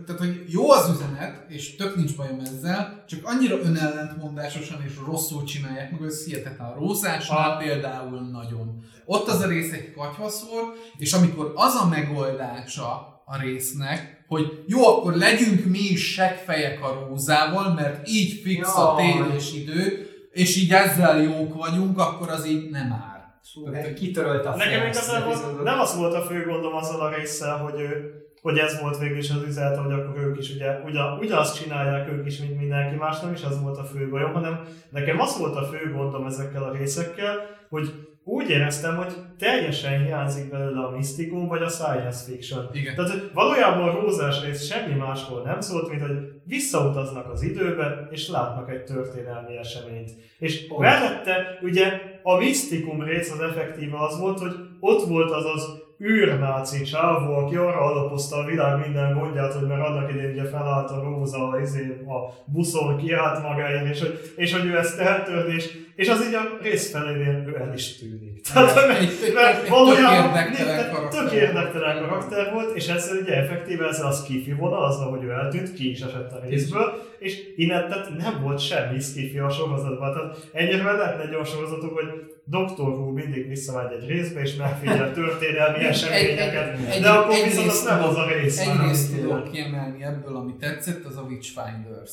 [0.05, 5.43] tehát, hogy jó az üzenet, és tök nincs bajom ezzel, csak annyira önellentmondásosan és rosszul
[5.43, 6.67] csinálják, meg hogy ez hihetetlen.
[6.67, 8.83] A Rózásnál például nagyon.
[9.05, 14.87] Ott az a rész egy katyvaszor, és amikor az a megoldása a résznek, hogy jó,
[14.87, 19.11] akkor legyünk mi is seggfejek a rózával, mert így fix a Jaj.
[19.11, 23.17] tél és idő, és így ezzel jók vagyunk, akkor az így nem áll.
[23.41, 27.79] Szóval kitörölte a Nekem igazából nem az volt a fő gondom azzal a résszel, hogy,
[27.79, 31.63] ő, hogy ez volt végül is az üzenet, hogy akkor ők is ugye ugyan, ugyanazt
[31.63, 34.59] csinálják ők is, mint mindenki más, nem is az volt a fő bajom, hanem
[34.89, 37.35] nekem az volt a fő gondom ezekkel a részekkel,
[37.69, 42.69] hogy úgy éreztem, hogy teljesen hiányzik belőle a misztikum vagy a science fiction.
[42.73, 42.95] Igen.
[42.95, 48.07] Tehát hogy valójában a rózás rész semmi másról nem szólt, mint hogy visszautaznak az időbe,
[48.11, 50.09] és látnak egy történelmi eseményt.
[50.39, 50.81] És Pont.
[50.81, 56.81] mellette ugye a misztikum rész az effektíve az volt, hogy ott volt az az űrnáci
[56.81, 61.01] csávó, aki arra alapozta a világ minden gondját, hogy mert annak idején ugye felállt a
[61.03, 66.09] Róza izé, a buszon, kiállt magáért, és hogy, és hogy ő ezt eltörni, és, és
[66.09, 68.41] az így a rész felénél ő el is tűnik.
[68.41, 74.53] Tehát, mert, mert valójában tök érdektelen karakter volt, és ezzel ugye effektíve ezzel a skifi
[74.53, 78.59] vonal, az, hogy ő eltűnt, ki is esett a részből, és innen tehát nem volt
[78.59, 80.13] semmi skifi a sorozatban.
[80.13, 85.13] Tehát ennyire lehetne egy olyan sorozatok, hogy Doktor Who mindig visszamegy egy részbe, és megfigyel
[85.13, 88.59] történelmi eseményeket, de akkor viszont az nem az a rész.
[88.59, 92.11] Egyrészt tudok kiemelni ebből, ami tetszett, az a Witchfinders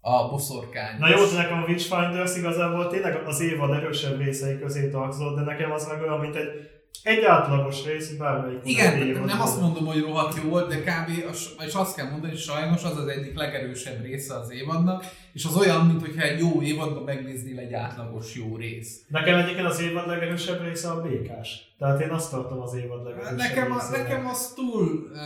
[0.00, 0.98] a boszorkány.
[0.98, 5.42] Na jó, de nekem a Witchfinders igazából tényleg az évad erősebb részei közé tartozott, de
[5.42, 6.48] nekem az meg olyan, mint egy
[7.02, 8.60] egy átlagos rész, bármelyik.
[8.64, 11.08] Igen, nem azt mondom, hogy rohadt jó volt, de kb.
[11.66, 15.56] és azt kell mondani, hogy sajnos az az egyik legerősebb része az évadnak, és az
[15.56, 19.04] olyan, mintha egy jó évadban megnéznél egy átlagos jó rész.
[19.08, 21.74] Nekem egyébként az évad legerősebb része a békás.
[21.78, 25.18] Tehát én azt tartom az évad legerősebb Nekem, a, nekem az túl uh,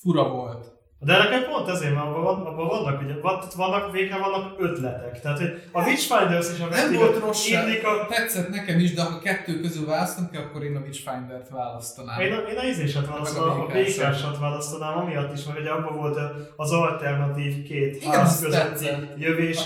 [0.00, 0.80] fura volt.
[1.04, 3.14] De nekem pont ezért, mert abban, van, abban vannak, ugye,
[3.56, 5.20] vannak, végre vannak ötletek.
[5.20, 8.06] Tehát, hogy a Witchfinders és a Nem volt rossz a...
[8.08, 12.20] tetszett nekem is, de ha kettő közül választom ki, akkor én a Witchfinder-t választanám.
[12.20, 16.18] Én, én a izésat választanám, a békásat választanám, amiatt is, mert ugye abban volt
[16.56, 19.58] az alternatív két Igen, ház közötti jövés.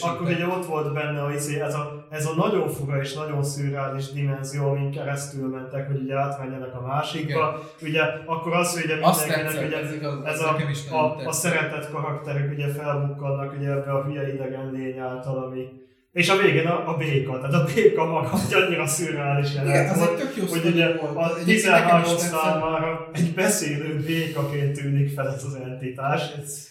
[0.00, 3.42] Akkor ugye ott volt benne a, izé, ez, a, ez a nagyon fura és nagyon
[3.42, 7.60] szürreális dimenzió, amin keresztül mentek, hogy ugye átmenjenek a másikba.
[7.78, 7.90] Igen.
[7.90, 9.78] Ugye akkor az, hogy ugye mindenkinek ugye,
[10.24, 10.56] ez a,
[10.90, 15.80] a, a szeretett karakterek ugye felbukkannak ugye ebbe a hülye idegen lény által, ami
[16.12, 20.22] és a végén a, a béka, tehát a béka maga, hogy annyira szürreális jelenet volt,
[20.50, 21.16] hogy ugye volt.
[21.16, 26.22] a 13 számára egy beszélő békaként tűnik fel ez az entitás.
[26.42, 26.68] Ez,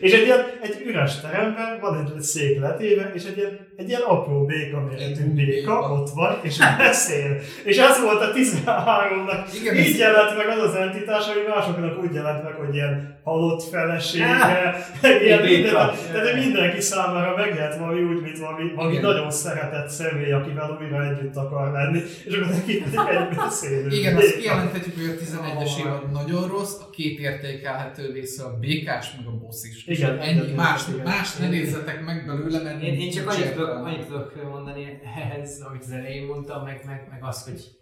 [0.00, 4.00] és egy ilyen, egy üres teremben van egy szék letéve, és egy ilyen, egy ilyen
[4.00, 7.40] apró béka méretű béka ott van, és beszél.
[7.64, 9.44] És ez volt a 13-nak.
[9.60, 13.62] Igen, Így jelent meg az az entitás, ami másoknak úgy jelent meg, hogy ilyen halott
[13.62, 14.76] felesége,
[15.24, 15.72] ilyen minden,
[16.12, 21.36] tehát mindenki számára megjelent valami úgy, mint valami, valami nagyon szeretett személy, akivel újra együtt
[21.36, 23.88] akar lenni, és akkor neki egy beszélő.
[23.90, 29.12] Igen, azt kijelenthetjük, hogy a 11-es évad nagyon rossz, a két értékelhető része a békás,
[29.16, 29.86] meg a boss is.
[29.86, 34.06] Igen, ennyi, más, más ne nézzetek meg belőle, mert én, én csak annyit tudok, annyit
[34.06, 37.79] tudok mondani ehhez, amit az elején mondtam, meg, meg, meg azt, hogy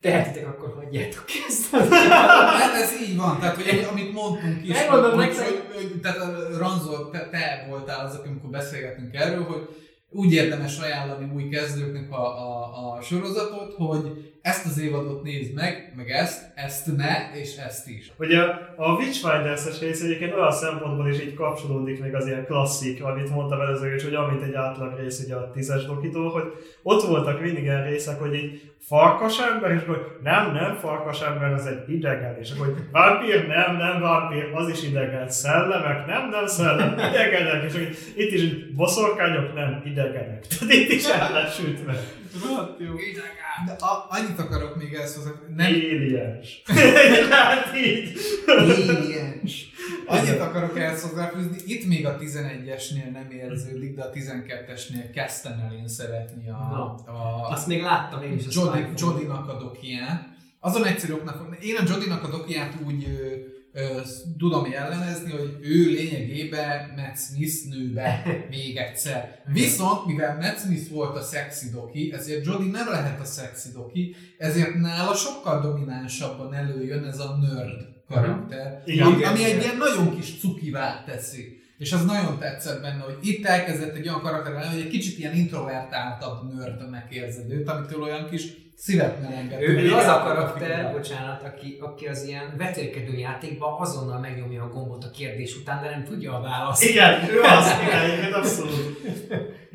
[0.00, 1.70] tehetitek, akkor hagyjátok ezt.
[2.60, 6.18] Hát ez így van, tehát hogy amit mondtunk is, Megmondom hogy, hogy, hogy, tehát
[6.58, 9.68] Ranzol, te, te voltál az, amikor beszélgetünk erről, hogy
[10.10, 15.92] úgy érdemes ajánlani új kezdőknek a, a, a sorozatot, hogy ezt az évadot nézd meg,
[15.96, 18.12] meg ezt, ezt ne, és ezt is.
[18.18, 18.40] Ugye
[18.76, 23.60] a Witchfinders-es rész egyébként olyan szempontból is így kapcsolódik még az ilyen klasszik, amit mondtam
[23.60, 26.44] előző is, hogy amint egy átlag rész ugye a tízes dokitól, hogy
[26.82, 31.52] ott voltak mindig ilyen részek, hogy így farkas ember, és hogy nem, nem farkas ember,
[31.52, 36.28] az egy idegen, és akkor hogy vámpír, nem, nem vámpír, az is idegen, szellemek, nem,
[36.28, 40.46] nem szellem, idegenek, és hogy itt is boszorkányok, nem, idegenek.
[40.58, 41.92] Tehát itt is el lett sütve.
[43.66, 45.30] De a, annyit akarok még ezt hozzá.
[45.56, 45.66] Nem...
[45.66, 46.62] Aliens.
[47.30, 48.18] hát így.
[48.46, 49.70] Aliens.
[50.06, 55.74] Annyit akarok ezt hozzáfűzni, itt még a 11-esnél nem érződik, de a 12-esnél kezdtem el
[55.74, 56.68] én szeretni a...
[56.72, 57.12] No.
[57.12, 58.44] a Azt még láttam én is.
[58.54, 60.28] Jody, Jody-nak a dokiát.
[60.60, 63.06] Azon egyszerű oknak, én a Jody-nak a dokiát úgy
[64.38, 69.42] tudom jellemezni, hogy ő lényegében Matt Smith nőbe még egyszer.
[69.52, 74.16] Viszont, mivel Matt Smith volt a sexy doki, ezért Jodie nem lehet a sexy doki,
[74.38, 80.16] ezért nála sokkal dominánsabban előjön ez a nerd karakter, Igen, ami, ami egy ilyen nagyon
[80.16, 81.60] kis cukivá teszi.
[81.78, 85.34] És az nagyon tetszett benne, hogy itt elkezdett egy olyan karakter hogy egy kicsit ilyen
[85.34, 88.42] introvertáltabb nördnek érzed őt, amitől olyan kis
[88.76, 89.60] szívet melenget.
[89.60, 94.68] Ő, ő az a karakter, bocsánat, aki, aki az ilyen vetélkedő játékban azonnal megnyomja a
[94.68, 96.84] gombot a kérdés után, de nem tudja a választ.
[96.84, 99.00] Igen, ő az, igen, abszolút.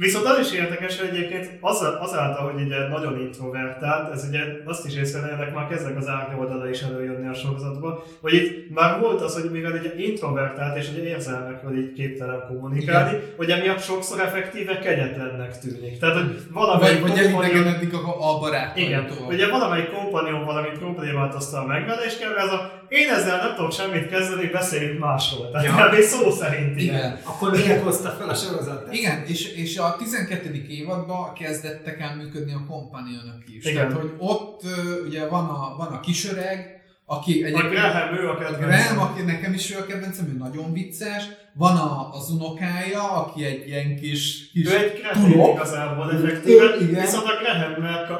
[0.01, 4.85] Viszont az is érdekes, hogy egyébként az, azáltal, hogy ugye nagyon introvertált, ez ugye azt
[4.85, 9.41] is észrevennek, már kezdek az árnyoldala is előjönni a sorozatba, hogy itt már volt az,
[9.41, 13.23] hogy mivel ugye introvertált és ugye érzelmekről így képtelen kommunikálni, Igen.
[13.37, 15.99] hogy emiatt sokszor effektíve kegyetlennek tűnik.
[15.99, 18.77] Tehát, hogy valamelyik vagy, vagy eddig a, a barát.
[18.77, 23.55] Igen, ugye valamelyik kompanion valami problémát aztán megvele, és kell ez a én ezzel nem
[23.55, 25.51] tudok semmit kezdeni, beszéljünk másról.
[25.51, 26.01] Tehát ja.
[26.01, 26.95] szó szerint igen.
[26.95, 27.19] igen.
[27.23, 28.93] Akkor miért hozta fel a sorozat?
[28.93, 30.65] Igen, és, és a 12.
[30.69, 33.65] évadban kezdettek el működni a kompanionok is.
[33.65, 33.87] Igen.
[33.87, 34.61] Tehát, hogy ott
[35.05, 37.65] ugye van a, van a kisöreg, aki egyébként...
[37.65, 38.67] A Graham, ő a kedvencem.
[38.67, 41.23] Graham, aki nekem is ő a kedvencem, ő nagyon vicces.
[41.53, 45.55] Van a, az unokája, aki egy ilyen kis, kis Ő egy tulok.
[45.55, 47.01] igazából effektíve, Ő, igen.
[47.01, 47.73] viszont a Graham,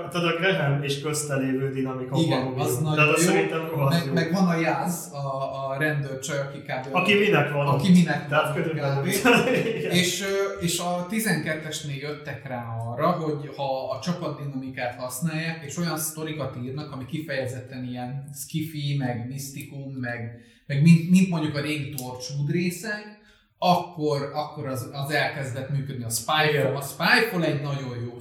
[0.09, 2.61] tehát a Graham és köztelévő dinamika Igen, valami.
[2.61, 3.13] az nagyon jó.
[3.15, 4.13] szerintem Meg, jó.
[4.13, 6.95] meg van a Jász, a, a rendőrcsaj, aki kb.
[6.95, 8.63] Aki minek van Aki minek Tehát van,
[9.01, 9.07] kb.
[10.01, 10.23] És,
[10.61, 16.91] és a 12-esnél jöttek rá arra, hogy ha a csapatdinamikát használják, és olyan sztorikat írnak,
[16.91, 23.19] ami kifejezetten ilyen skifi, meg misztikum, meg, meg mint, mint mondjuk a régi Torchwood részek,
[23.63, 26.75] akkor, akkor az, az elkezdett működni a Spyfall.
[26.75, 28.19] A Spyfall egy nagyon jó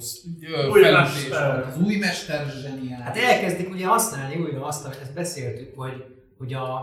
[0.71, 1.65] felütés volt.
[1.65, 3.05] Az új mester zseniális.
[3.05, 6.05] Hát elkezdik ugye használni újra azt, amit ezt beszéltük, hogy,
[6.37, 6.73] hogy a,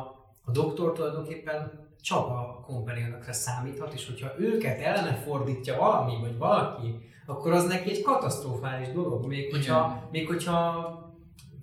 [0.44, 7.10] a doktor tulajdonképpen csak a companion számíthat, és hogyha őket ellene fordítja valami, vagy valaki,
[7.26, 11.07] akkor az neki egy katasztrofális dolog, még hogyha, még hogyha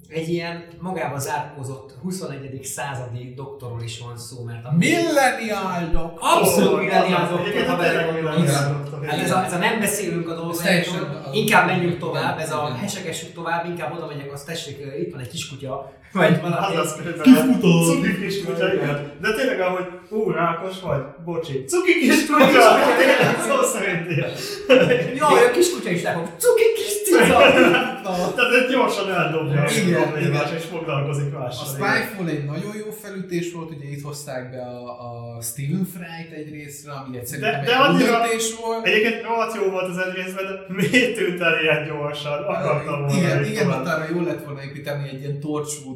[0.09, 2.63] egy ilyen magába zárkózott 21.
[2.63, 6.19] századi doktorról is van szó, mert a Millennial Doctor!
[6.19, 7.75] Abszolút az- doktor, ha
[8.73, 12.63] doktor, Hát ez a, ez a nem beszélünk a dolgokról, inkább menjünk tovább, ez a
[12.67, 12.77] igen.
[12.79, 16.75] hesegessük tovább, inkább oda megyek, azt tessék, itt van egy kiskutya, vagy valami.
[16.75, 17.21] Az az.
[17.21, 17.83] Kifutó.
[17.83, 19.11] Cuki kis kutya, igen.
[19.21, 21.63] De tényleg, ahogy ú, rákos vagy, bocsi.
[21.67, 22.67] Cuki kis kutya!
[22.97, 24.29] Tényleg, szó szerint ilyen.
[25.15, 27.37] Jaj, a kiskutya is lekom, cuki kis cica!
[28.35, 29.69] Tehát egy gyorsan eldobja a
[30.17, 30.55] igen.
[30.57, 31.65] és foglalkozik A mással.
[31.67, 36.49] Spyfall egy nagyon jó felütés volt, ugye itt hozták be a, a Stephen Fry-t egy
[36.51, 38.85] részre, ami egy szerintem de egy annyira- döntés volt.
[38.85, 42.43] Egyébként rohadt jó volt az egy részben, de miért tűnt el ilyen gyorsan?
[42.43, 45.39] Akartam volna igen, igen, arra jól lett volna építeni egy ilyen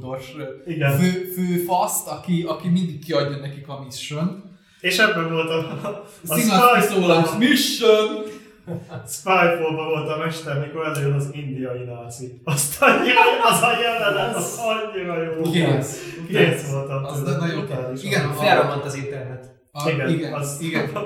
[0.10, 0.98] torchwoodos Igen.
[0.98, 4.44] fő, főfaszt, aki, aki mindig kiadja nekik a mission.
[4.82, 5.58] És ebben volt a,
[6.28, 8.24] a kiszólás Spyfall- mission!
[9.08, 12.42] Spyfall-ban volt a mester, mikor előjön az indiai náci.
[12.44, 13.20] Azt annyira,
[13.50, 15.42] az a jelenet, az annyira jó.
[15.42, 16.16] Kész.
[16.28, 17.04] Kész voltam.
[17.06, 18.34] Az nagyon- brutális igen.
[18.34, 19.59] Felrobbant az internet.
[19.72, 20.90] A, igen, igen, az, igen.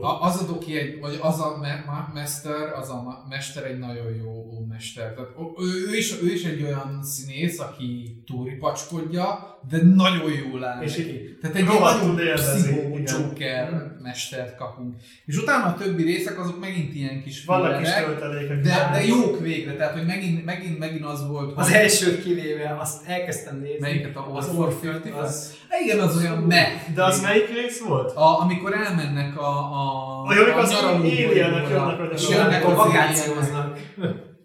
[0.00, 3.78] A, az a doki egy, vagy az a me, ma, mester, az a mester egy
[3.78, 5.14] nagyon jó, mester.
[5.14, 10.82] Tehát, ő, ő, is, ő is egy olyan színész, aki túripacskodja, de nagyon jól áll
[10.82, 11.38] És neki.
[11.40, 12.98] Tehát egy nagyon pszichó.
[13.04, 14.94] Joker mestert kapunk.
[15.26, 18.60] És utána a többi részek azok megint ilyen kis Vannak kis töltelékek.
[18.60, 22.76] de, de jók végre, tehát hogy megint, megint, megint az volt, Az hogy elsőt kivéve,
[22.80, 23.78] azt elkezdtem nézni.
[23.80, 25.54] melyiket a az Orphan, 50 az...
[25.84, 26.68] Igen, az olyan meh.
[26.94, 28.16] De az melyik rész volt?
[28.16, 30.74] A, amikor elmennek a, a, A jövök az
[31.04, 33.78] éljenek, jönnek a és jönnek az vakációznak.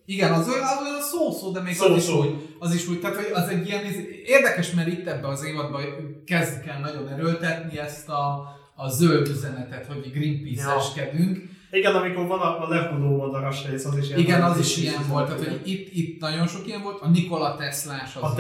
[0.06, 1.94] Igen, az olyan, az olyan szó-szó, de még Szó-szó.
[1.94, 3.84] az is úgy, az is úgy, tehát hogy az egy ilyen,
[4.26, 5.82] érdekes, mert itt ebbe az évadban
[6.26, 8.44] kezdik el nagyon erőltetni ezt a,
[8.80, 11.56] a zöld üzenetet, hogy Greenpeace-eskedünk.
[11.72, 14.20] Igen, amikor van a, a lehudó madaras rész, az is ilyen.
[14.20, 17.56] Igen, az is ilyen volt, tehát hogy itt, itt nagyon sok ilyen volt, a Nikola
[17.56, 18.40] Teslás az A volt.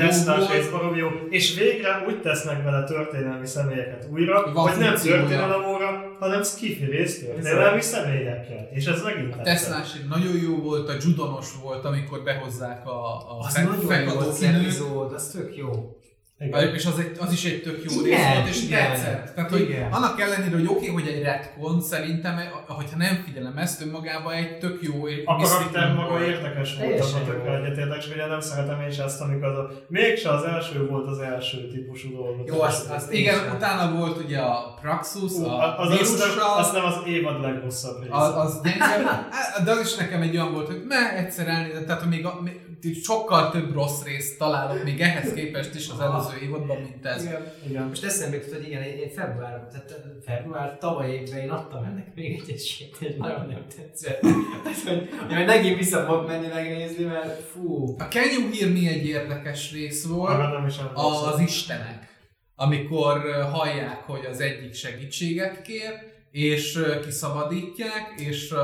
[0.51, 6.15] rész jó, és végre úgy tesznek vele történelmi személyeket újra, Van hogy nem történelem óra,
[6.19, 8.69] hanem skifi rész történelmi személyekkel.
[8.73, 9.41] És ez megint A.
[9.41, 14.13] Teslás egy nagyon jó volt, a Judonos volt, amikor behozzák a, a Az fe- nagyon
[14.13, 15.95] jó az epizód, az tök jó.
[16.39, 16.73] Igen.
[16.73, 18.91] És az, egy, az is egy tök jó Igen, rész volt, és igen.
[18.91, 19.33] tetszett.
[19.35, 19.91] Tehát, hogy Igen.
[19.91, 24.57] annak ellenére, hogy oké, okay, hogy egy retcon, szerintem, hogyha nem figyelem ezt, önmagában egy
[24.57, 24.93] tök jó
[25.25, 29.21] A karakter maga érdekes volt, abban tökre egyetértek, és ugye nem szeretem én is ezt,
[29.21, 29.71] amikor az a...
[29.87, 32.47] Mégse az első volt az első típusú dolgot.
[32.47, 33.55] Jó, azt- azt Igen, sem.
[33.55, 37.41] utána volt ugye a Praxus, Ú, a az, az, az, vírussal, az, nem az évad
[37.41, 38.15] legrosszabb része.
[38.15, 39.27] az, az gyenge,
[39.65, 42.66] de az is nekem egy olyan volt, hogy me egyszer elnézett, tehát még, a, még
[43.03, 47.23] sokkal több rossz részt találok még ehhez képest is az előző évadban, mint ez.
[47.23, 47.53] Igen.
[47.69, 47.83] Igen.
[47.83, 52.39] Most eszembe jutott, hogy igen, én február, tehát február tavaly évben én adtam ennek még
[52.41, 54.19] egy esélyt, és nagyon nem tetszett.
[54.19, 57.95] Tehát, hogy, hogy megint vissza fogok menni megnézni, mert fú.
[57.97, 61.33] A Can You Hear Me egy érdekes rész volt, nem is emlékszem.
[61.33, 62.07] az istenek,
[62.55, 68.57] amikor ö, hallják, hogy az egyik segítséget kér, és kiszabadítják, és ö,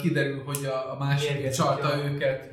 [0.00, 2.50] kiderül, hogy a, a másik Mérgezik csalta a őket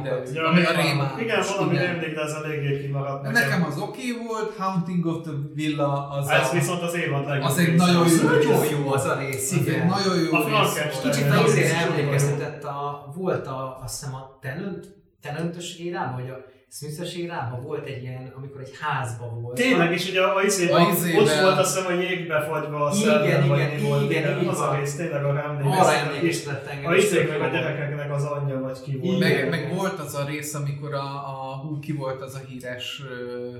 [0.00, 0.22] ide.
[0.34, 0.86] Ja, ami a rémán.
[0.86, 1.20] rémán.
[1.20, 5.22] Igen, valami rémlik, de ez eléggé kimaradt De nekem az oké okay volt, Haunting of
[5.22, 6.52] the Villa az Ez a...
[6.52, 9.86] viszont az évad legjobb Az egy nagyon jó Nagyon jó az a rész, igen.
[9.86, 11.00] nagyon jó A rész.
[11.02, 14.86] Kicsit Igen, az az azért emlékeztetett a, volt a, azt hiszem a Tenant,
[15.22, 19.54] Tenantös érában, vagy a Smiths érában volt egy ilyen, amikor egy házban volt.
[19.56, 22.84] Tényleg, és ugye a, izé, A a, izével- ott volt azt hiszem a jégbe fagyva
[22.84, 25.92] a Igen, szellem, vagy igen, mi volt, igen, így az a rész, tényleg arra Arra
[25.92, 26.12] emlékeztetek.
[26.12, 26.90] És emlékeztetett engem.
[26.92, 29.16] a izék meg a gyerekeknek az anyja, vagy ki volt.
[29.16, 29.48] Igen.
[29.48, 33.02] Meg, meg volt az a rész, amikor a, a hú, ki volt az a híres
[33.10, 33.56] ö,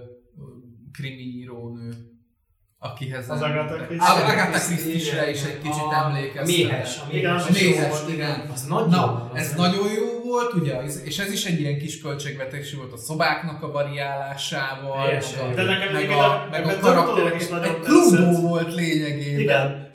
[0.93, 1.91] krimi írónő,
[2.79, 3.31] akihez...
[3.31, 5.63] Az Agatha Christie-re Igen, is egy igen.
[5.63, 6.47] kicsit A emlékeztetett.
[6.47, 7.95] Méhes, a Igen, méhes.
[8.09, 8.51] igen.
[8.53, 9.37] Az nagyon Na, jó.
[9.37, 13.63] ez nagyon jó volt, ugye, és ez is egy ilyen kis költségvetési volt a szobáknak
[13.63, 17.41] a variálásával, meg a, De nekem meg a, meg a több dolog karakterek.
[17.41, 19.41] is nagyon Egy klubó volt lényegében.
[19.41, 19.88] Igen.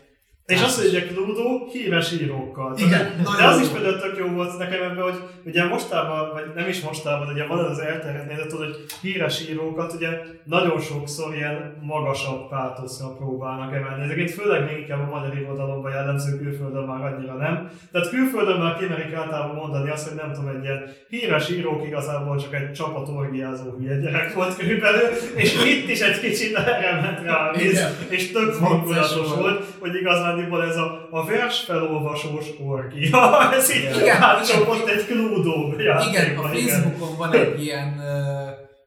[0.46, 2.74] És azt, hogy ugye Cluedo híres írókkal.
[2.78, 6.44] Igen, de nagyon az is például tök jó volt nekem ebben, hogy ugye mostában, vagy
[6.56, 10.10] nem is mostában, de ugye van az elterjedt nézet, tudod, hogy híres írókat ugye
[10.44, 14.04] nagyon sokszor ilyen magasabb pátoszra próbálnak emelni.
[14.04, 17.70] Ezeket főleg inkább a magyar irodalomban jellemző, külföldön már annyira nem.
[17.92, 22.38] Tehát külföldön már kimerik általában mondani azt, hogy nem tudom, egy ilyen híres írók igazából
[22.42, 27.22] csak egy csapat orgiázó hülye gyerek volt körülbelül, és itt is egy kicsit erre ment
[27.24, 29.66] rá a víz, és tök hangulatos volt.
[29.80, 29.96] hogy
[30.34, 34.22] igazándiból ez a, a versfelolvasós orgia, ez így Igen.
[34.22, 35.74] átcsapott egy Cluedo
[36.10, 36.48] Igen, a.
[36.48, 38.00] Facebookon van egy ilyen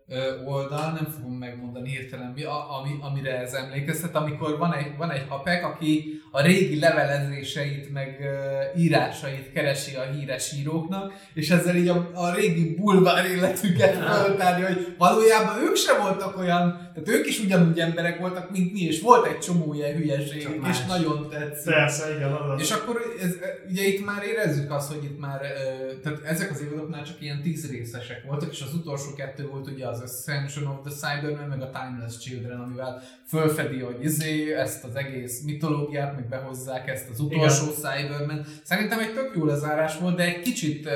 [0.08, 4.97] ö, oldal, nem fogom megmondani hirtelen, mi, a, ami, amire ez emlékeztet, amikor van egy,
[4.97, 11.50] van egy hapek, aki a régi levelezéseit, meg ö, írásait keresi a híres íróknak, és
[11.50, 17.08] ezzel így a, a régi bulvár életüket föltárja, hogy valójában ők sem voltak olyan, tehát
[17.08, 20.84] ők is ugyanúgy emberek voltak, mint mi, és volt egy csomó ilyen hülyeség, Csak és
[20.84, 21.73] nagyon tetszik.
[21.73, 22.60] Persze, igen, az.
[22.60, 23.36] És akkor ez,
[23.70, 27.16] ugye itt már érezzük azt, hogy itt már, ö, tehát ezek az évadok már csak
[27.20, 31.48] ilyen tíz részesek voltak, és az utolsó kettő volt ugye az Ascension of the Cybermen,
[31.48, 37.11] meg a Timeless Children, amivel fölfedi, hogy izé, ezt az egész mitológiát, meg behozzák ezt
[37.11, 38.47] az utolsó Cybermen.
[38.63, 40.91] Szerintem egy tök jó lezárás volt, de egy kicsit ö,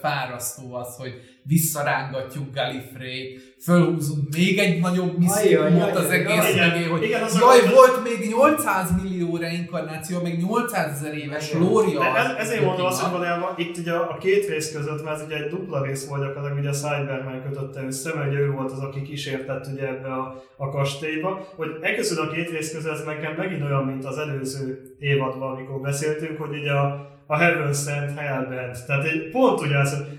[0.00, 7.02] fárasztó az, hogy visszarángatjuk Gallifrey-t, fölhúzunk még egy nagyobb missziót az egész igen, mögé, hogy
[7.02, 12.16] igen, az jaj, a- volt még 800 millió reinkarnáció, meg 800 ezer éves lória.
[12.16, 15.36] Ez, ezért mondom azt, hogy valójában itt ugye a két rész között, mert ez ugye
[15.36, 19.02] egy dupla rész volt gyakorlatilag, ugye a Cyberman kötötte össze, mert ő volt az, aki
[19.02, 23.34] kísértett ugye ebbe a, a kastélyba, hogy e között a két rész között ez nekem
[23.36, 28.86] megint olyan, mint az előző évadban, amikor beszéltünk, hogy ugye a, a Heaven Sent Hellbent.
[28.86, 29.70] Tehát egy, pont hogy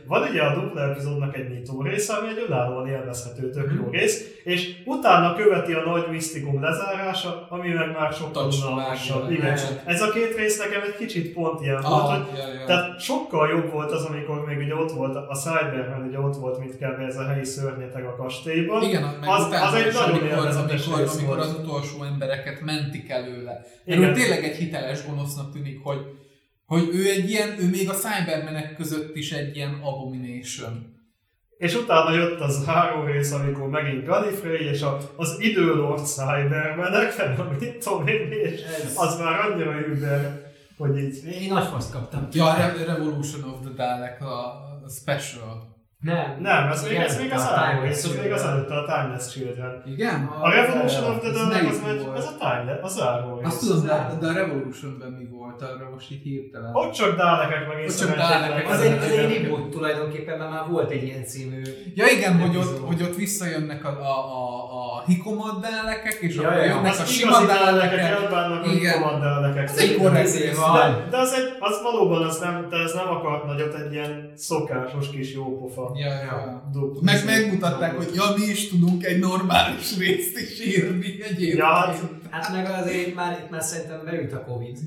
[0.07, 4.41] van ugye a dupla epizódnak egy nyitó része, ami egy önállóan élvezhető, tök jó rész,
[4.43, 9.31] és utána követi a nagy misztikum lezárása, ami meg már sokkal unalmasabb.
[9.31, 9.57] Igen.
[9.85, 12.65] Ez a két rész nekem egy kicsit pont ilyen volt, Ah, hogy ja, ja.
[12.65, 16.59] tehát sokkal jobb volt az, amikor még ugye ott volt a Cyberman, ugye ott volt,
[16.59, 16.99] mint kb.
[17.07, 18.83] ez a helyi szörnyeteg a kastélyban.
[18.83, 21.47] Igen, az, utána az egy nagyon amikor, élvezetes amikor, rész amikor volt.
[21.47, 23.65] az utolsó embereket mentik előle.
[23.85, 25.99] Mert tényleg egy hiteles gonosznak tűnik, hogy,
[26.71, 30.99] hogy ő egy ilyen, ő még a Cybermenek között is egy ilyen abomination.
[31.57, 37.57] És utána jött az záró rész, amikor megint Gallifrey és a, az időlord Cybermenek, nem
[37.59, 42.27] mit tudom én, és Ez- az már annyira über, hogy így Én nagy faszt kaptam.
[42.31, 44.45] Ja, a Re- Revolution of the Dalek, a,
[44.85, 45.69] a special.
[45.99, 46.37] Nem.
[46.41, 49.83] nem, ez még, ez még az a rész, ez még az előtte a Timeless Children.
[49.85, 50.25] Igen?
[50.25, 52.17] A Revolution of the melyik az volt?
[52.17, 53.47] ez a Timeless, a záró rész.
[53.47, 56.75] Azt tudom, de, de a Revolutionben mi volt arra most így hirtelen.
[56.75, 58.69] Ott csak dálekek meg Ott csak dálekek.
[58.69, 61.61] Az egy, az egy reboot tulajdonképpen, mert már volt egy ilyen című
[61.95, 64.45] Ja igen, hogy ott, hogy ott visszajönnek a, a, a,
[64.97, 68.23] a hikomaddálekek, és Ja, akkor jönnek a Az sima igazi dálekek dálekek.
[68.23, 69.03] elbánnak, hogy Igen.
[69.57, 70.57] Ez egy korrekt izé rész.
[70.57, 70.73] van.
[70.73, 74.31] De, de az, egy, az valóban az nem, de ez nem akart nagyot egy ilyen
[74.35, 75.91] szokásos kis jópofa.
[75.95, 76.71] Ja, ja.
[77.01, 81.57] Meg megmutatták, hogy ja, mi is tudunk egy normális részt is írni egyébként.
[81.57, 81.99] Ja, hát,
[82.29, 84.77] Hát meg azért már, itt már szerintem beült a Covid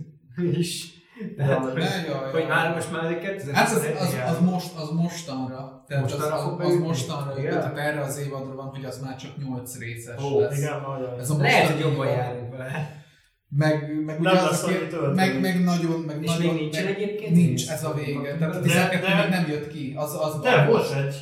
[0.42, 0.92] is.
[1.36, 2.48] Tehát, Ja, hogy, ne, jaj, hogy jaj.
[2.48, 5.84] már most már azért 2021 Hát az, az, az, most, az mostanra.
[5.88, 7.52] Tehát Mostanra az, az, az mostanra Igen?
[7.52, 10.58] tehát erre az évadra van, hogy az már csak 8 részes ó, lesz.
[10.58, 11.18] igen, nagyon.
[11.20, 13.02] Ez a Lehet, hogy jobban járunk vele.
[13.48, 15.14] Meg, meg ugye Nem az, töltemény.
[15.14, 18.36] meg, meg nagyon, meg És nagyon, még nincsen meg egyébként Nincs, ez a vége.
[18.36, 19.92] Tehát a De- 12 de- még nem jött ki.
[19.96, 21.14] Az, az De volt egy.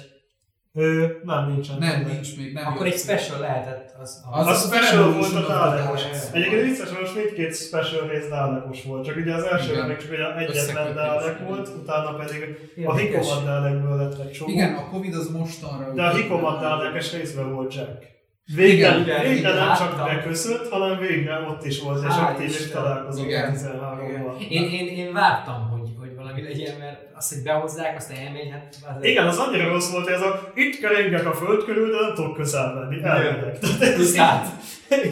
[0.75, 1.77] Ö, nem, nincsen.
[1.79, 2.99] Nem, nincs még, nem Akkor egy ki.
[2.99, 3.95] special lehetett.
[4.03, 5.53] Az, Az- A az special Revolution volt a.
[5.53, 6.03] Daleks.
[6.33, 9.05] Egyébként vicces, hogy most mindkét special rész dálekos volt.
[9.05, 9.87] Csak ugye az elsőben Igen.
[9.89, 14.51] még csak ugye egyetlen dálek volt, utána pedig a hikomat dálekből lett egy csomó.
[14.51, 15.93] Igen, a Covid az mostanra.
[15.95, 18.11] De a hikomat dálekes részben volt Jack.
[18.55, 20.07] Végre, Igen, végre igen, nem csak láttam.
[20.17, 22.83] beköszönt, hanem végre ott is volt, és és Isten.
[22.83, 23.51] találkozott Igen.
[23.51, 24.49] a 13-ban.
[24.49, 28.75] Én, én, én vártam, hogy, hogy valami legyen, mert azt, hogy behozzák, azt elmegy, hát
[28.99, 32.01] az Igen, az annyira rossz volt, hogy ez a itt keringek a föld körül, de
[32.01, 33.03] nem tudok közel menni.
[33.05, 33.59] Elmegyek.
[33.59, 34.49] Tehát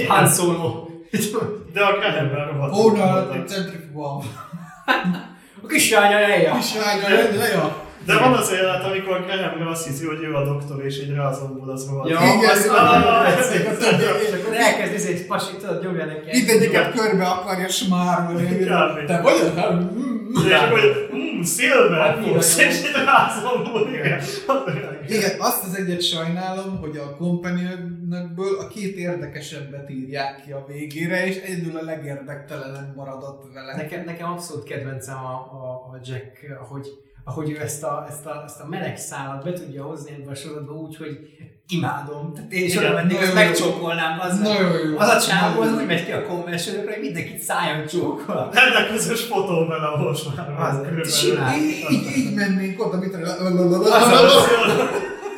[0.09, 0.89] Han Solo.
[1.73, 2.77] De a Grahamben rohadt.
[2.77, 4.23] Ó, na, egy centrifugál.
[5.63, 6.57] A kislánya eljön.
[6.57, 7.09] Kislánya,
[7.39, 7.89] leja.
[8.07, 11.71] De van az élet, amikor Grahamre azt hiszi, hogy ő a doktor, és egy rázomból
[11.71, 12.09] az rohadt.
[12.09, 13.51] Ja, Igen, az.
[14.29, 16.29] És akkor elkezd ezért pasit, tudod, nyomja neki.
[16.33, 18.65] Mindegyiket körbe akarja smárolni.
[19.07, 20.10] Te vagy az?
[20.35, 22.71] És hogy mm, Silver Fox, igen.
[22.71, 24.21] és rázomból, igen.
[25.09, 28.09] Igen, azt az egyet sajnálom, hogy a companion
[28.59, 33.77] a két érdekesebbet írják ki a végére, és egyedül a legérdektelenebb maradott vele.
[33.77, 36.87] Nekem, nekem abszolút kedvencem a, a, a Jack, ahogy,
[37.25, 40.35] ahogy ő ezt a, ezt, a, ezt a meleg szálat be tudja hozni ebbe a
[40.35, 41.19] sorozatba úgy, hogy
[41.71, 42.33] imádom.
[42.35, 44.19] Tehát én is oda mennék, azt megcsókolnám.
[44.21, 44.99] Az, Nagyon jó.
[44.99, 48.51] az a csávó, az úgy megy ki a konversőnökre, hogy mindenkit szájon csókol.
[48.53, 50.09] Ennek közös fotó vele a.
[50.09, 51.55] Az- simán.
[51.59, 53.17] Így, így, mennénk oda, mit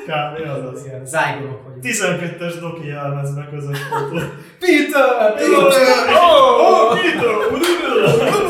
[0.07, 0.49] Kb.
[0.57, 0.85] azaz.
[0.87, 1.85] Igen, zájgonok vagyunk.
[1.85, 4.17] 12-es doki jelmezbe közös fotó.
[4.59, 5.35] Peter!
[5.35, 6.15] Peter!
[6.15, 8.42] Oh, Peter!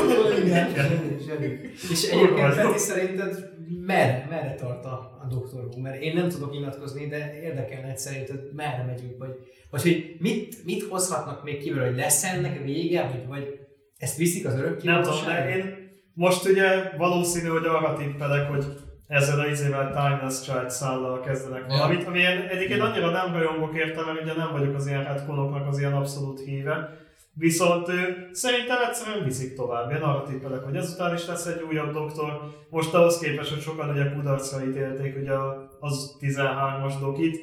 [1.91, 3.51] És egyébként Peti szerinted
[3.87, 5.27] merre, merre tart a, a.
[5.31, 5.81] Who?
[5.81, 9.31] Mert én nem tudok nyilatkozni, de érdekelne, hogy szerinted merre megyünk, vagy,
[9.71, 13.59] vagy hogy mit, mit hozhatnak még kívül, hogy lesz ennek vége, vagy, vagy
[13.97, 18.65] ezt viszik az örök Nem tudom, de én most ugye valószínű, hogy arra tippelek, hogy
[19.07, 24.05] ezzel a izével Timeless Child szállal kezdenek valamit, ami én egyébként annyira nem rajongok érte,
[24.05, 27.01] mert ugye nem vagyok az ilyen retconoknak az ilyen abszolút híve.
[27.35, 29.91] Viszont ő, szerintem egyszerűen viszik tovább.
[29.91, 32.41] Én arra tippelek, hogy ezután is lesz egy újabb doktor.
[32.71, 35.35] Most ahhoz képest, hogy sokan ugye kudarcra ítélték ugye
[35.81, 37.41] az 13-as dokit,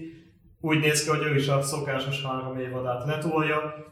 [0.61, 3.87] úgy néz ki, hogy ő is a szokásos három évadát letolja.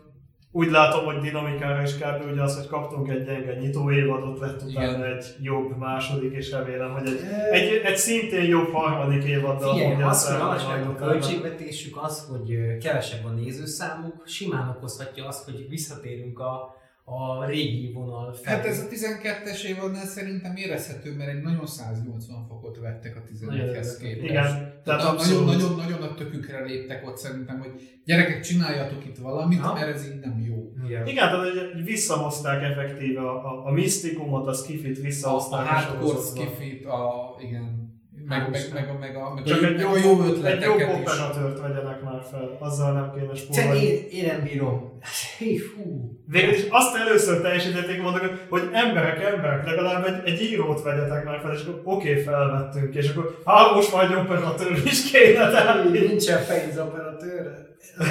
[0.51, 2.31] Úgy látom, hogy dinamikára is kb.
[2.31, 5.03] ugye az, hogy kaptunk egy gyenge nyitó évadot, lett utána Igen.
[5.03, 10.07] egy jobb második, és remélem, hogy egy, egy, egy szintén jobb harmadik évaddal Figyelj, fogja
[10.07, 16.39] az, hogy alacsony a költségvetésük, az, hogy kevesebb a nézőszámuk, simán okozhatja azt, hogy visszatérünk
[16.39, 16.75] a,
[17.09, 18.55] a régi vonal felé.
[18.55, 23.65] Hát ez a 12-es évadnál szerintem érezhető, mert egy nagyon 180 fokot vettek a Nagyon
[23.67, 23.97] 11-hez örülök.
[23.99, 24.23] képest.
[24.29, 25.45] Igen, Tehát tehát nagyon, abszolút.
[25.45, 29.73] nagyon, nagyon a tökükre léptek ott szerintem, hogy gyerekek, csináljatok itt valamit, Aha.
[29.73, 30.73] mert ez így nem jó.
[30.85, 31.07] Igen.
[31.07, 35.65] Igen, tehát hogy visszahozták effektíve a, a, a misztikumot, a skifit A, a visszahozták.
[35.65, 37.86] hardcore skifit, a, igen,
[38.27, 40.29] meg, meg, meg, a- meg, a, meg, Csak a, egy meg jó, a jó egy
[40.29, 40.85] ötleteket jobb is.
[40.85, 43.83] operatőrt vegyenek már fel, azzal nem kéne spórolni.
[43.83, 44.99] én, én nem bírom.
[45.37, 46.11] Hé, fú.
[46.25, 51.39] Végül is azt először teljesítették, mondok, hogy emberek, emberek, legalább egy, egy írót vegyetek már
[51.39, 55.89] fel, és akkor oké, okay, felvettünk, és akkor hát most majd operatőr is kéne, tehát
[55.89, 57.51] Nincsen pénz operatőr.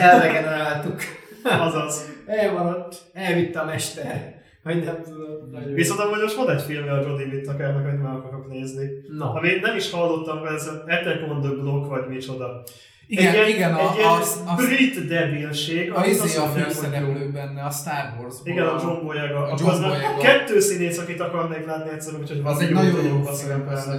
[0.00, 1.00] Elregeneráltuk.
[1.42, 2.08] azaz.
[2.26, 2.96] Elmaradt.
[3.12, 4.34] Elvitte a mester.
[4.66, 5.74] Vagy nem tudom.
[5.74, 8.88] Viszont amúgy most van egy filmje a Jodie Whittakernek, amit meg akarok nézni.
[9.18, 9.32] Na.
[9.32, 12.62] Ami nem is hallottam, hogy ez Attack on the Block, vagy micsoda.
[13.06, 17.30] Igen, egy igen, a, egy ilyen az, az, brit debilség, a, izé a hogy főszereplő
[17.30, 19.42] benne, a Star wars Igen, a John Boyega.
[19.42, 20.16] A John Boyega.
[20.18, 23.90] Kettő színész, akit akarnék látni egyszerűen, úgyhogy Az egy nagyon jó film, az.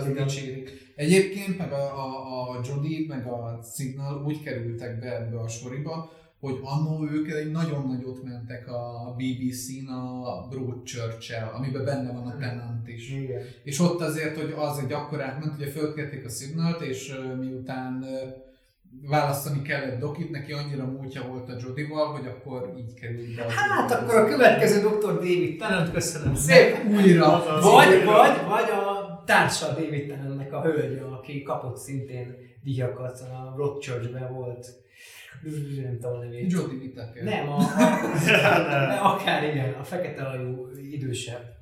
[0.95, 6.11] Egyébként meg a, a, a Jodie, meg a Signal úgy kerültek be ebbe a soriba,
[6.39, 12.37] hogy annó ők egy nagyon nagyot mentek a BBC-n a broadchurch amiben benne van a
[12.37, 13.11] Tenant is.
[13.11, 13.41] Igen.
[13.63, 18.05] És ott azért, hogy az egy akkor átment, ugye fölkérték a Signalt, és miután
[19.01, 23.45] választani kellett Dokit, neki annyira múltja volt a Jodival, hogy akkor így került be.
[23.49, 25.13] Hát akkor a következő Dr.
[25.13, 26.95] David Tennant, köszönöm szépen.
[26.95, 27.45] Újra!
[27.55, 28.05] Az- Vagy, újra.
[28.11, 34.67] vagy, vagy a társa David Tennantnek a hölgye, aki kapott szintén díjakat, a Broadchurch-ben volt.
[35.83, 36.51] Nem tudom a nevét.
[36.51, 37.23] Jodie Whittaker.
[37.23, 37.57] Nem, a,
[39.01, 41.55] a, akár igen, a fekete ajú idősebb.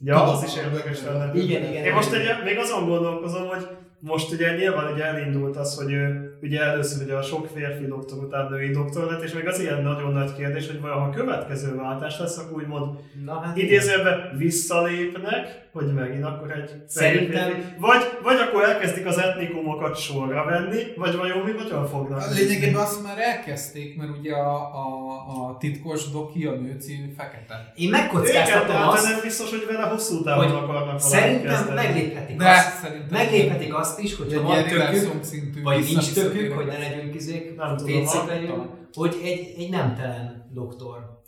[0.00, 1.34] Ja, az is érdekes lenne.
[1.34, 1.84] Igen, igen.
[1.84, 3.66] Én most egy, még azon gondolkozom, hogy
[4.00, 8.18] most ugye nyilván ugye elindult az, hogy ő ugye először ugye a sok férfi doktor
[8.24, 11.10] után női doktor lett, és még az ilyen nagyon nagy kérdés, hogy vajon ha a
[11.10, 17.60] következő váltás lesz, akkor úgymond Na hát idézőben visszalépnek, hogy megint akkor egy Szerintem- férfi.
[17.78, 22.20] Vagy, vagy akkor elkezdik az etnikumokat sorra venni, vagy vajon mi hogyan fognak?
[22.20, 24.86] A lényegében azt már elkezdték, mert ugye a, a,
[25.28, 27.72] a titkos doki, a nőci fekete.
[27.76, 32.42] Én Igen, megkockáztatom tehát azt, nem biztos, hogy vele hosszú távon hogy akarnak szerintem megléphetik
[32.42, 37.56] azt, megléphetik azt is, hogyha van tökük, vagy nincs vissza- tökük, hogy ne legyünk izék,
[37.56, 41.22] Nem tudom, legyünk, hogy egy, egy nemtelen doktor.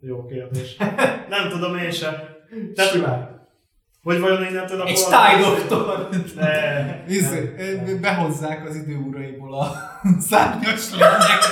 [0.00, 0.76] Jó kérdés.
[1.28, 2.36] Nem tudom én se.
[2.74, 3.48] Tehát, Simán.
[4.02, 4.90] hogy vajon innentől akkor...
[4.90, 6.08] Egy Style doktor.
[6.36, 7.54] Ne, Izé,
[8.00, 9.72] behozzák az időuraiból a
[10.28, 11.42] szárnyas lényeket.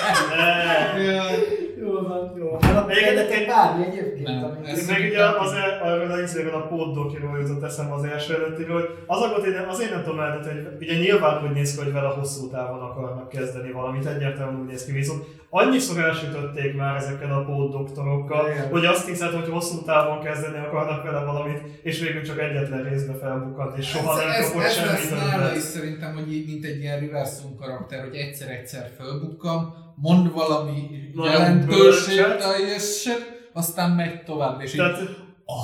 [2.09, 2.59] Van, jó.
[2.61, 2.91] van.
[2.91, 4.27] Egyébként- bármi egyébként.
[4.27, 8.35] Nem, ez- meg ugye az, el- arról az izéről a pótdokiról jutott eszem az első
[8.35, 11.93] előttiről, hogy azokat én azért nem tudom eldönteni, hogy ugye nyilván úgy néz ki, hogy
[11.93, 17.33] vele hosszú távon akarnak kezdeni valamit, egyáltalán úgy néz ki, viszont annyiszor elsütötték már ezekkel
[17.33, 22.39] a pótdoktorokkal, hogy azt hiszed, hogy hosszú távon kezdeni akarnak vele valamit, és végül csak
[22.41, 26.15] egyetlen részbe felbukkant, és soha ez, nem ez, kapott ez semmi lesz nála is szerintem,
[26.15, 32.39] hogy így, mint egy ilyen Riverson karakter, hogy egyszer-egyszer fölbukkam, mond valami Nagyon jelentőség, bölcset.
[32.39, 34.99] teljeset, aztán megy tovább, és így, Tehát
[35.45, 35.57] oh,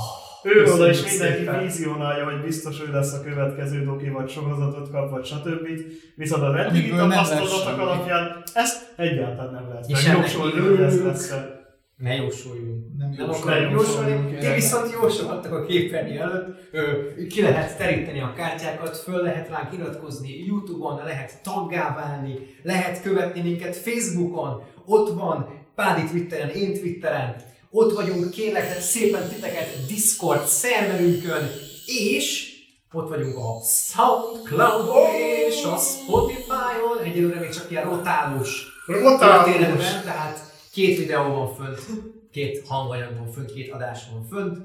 [0.43, 1.63] őről is Köszönjük mindenki szépen.
[1.63, 5.67] vizionálja, hogy biztos ő lesz a következő doki, vagy sorozatot kap, vagy stb.
[6.15, 10.81] Viszont az Amiből nem lesz tapasztalatok alapján ezt egyáltalán nem lehet És hogy örülünk.
[10.81, 11.35] ez lesz.
[11.97, 12.87] Ne jósoljunk.
[12.99, 14.37] Nem Nem jó akarok jósolni.
[14.39, 16.69] Ti viszont jósolhattak a képernyő előtt.
[16.73, 16.83] Ö,
[17.29, 23.41] ki lehet teríteni a kártyákat, föl lehet ránk iratkozni Youtube-on, lehet taggá válni, lehet követni
[23.41, 27.37] minket Facebookon, ott van Pádi Twitteren, én Twitteren,
[27.71, 31.51] ott vagyunk, kérlek szépen titeket Discord szerverünkön,
[31.87, 32.55] és
[32.93, 35.15] ott vagyunk a Soundcloud-on
[35.49, 39.85] és a Spotify-on, egyelőre még csak ilyen rotálós Rotálós.
[40.05, 40.46] tehát
[40.77, 41.79] két videó van fönt,
[42.31, 44.59] két hanganyag van fönt, két adás van fönt.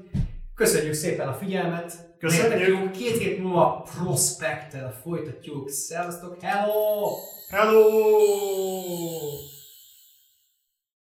[0.54, 2.16] Köszönjük szépen a figyelmet!
[2.18, 2.90] Köszönjük.
[2.90, 5.68] Két hét múlva Prospect-tel folytatjuk.
[5.68, 7.10] Szevasztok, hello!
[7.48, 7.90] Hello!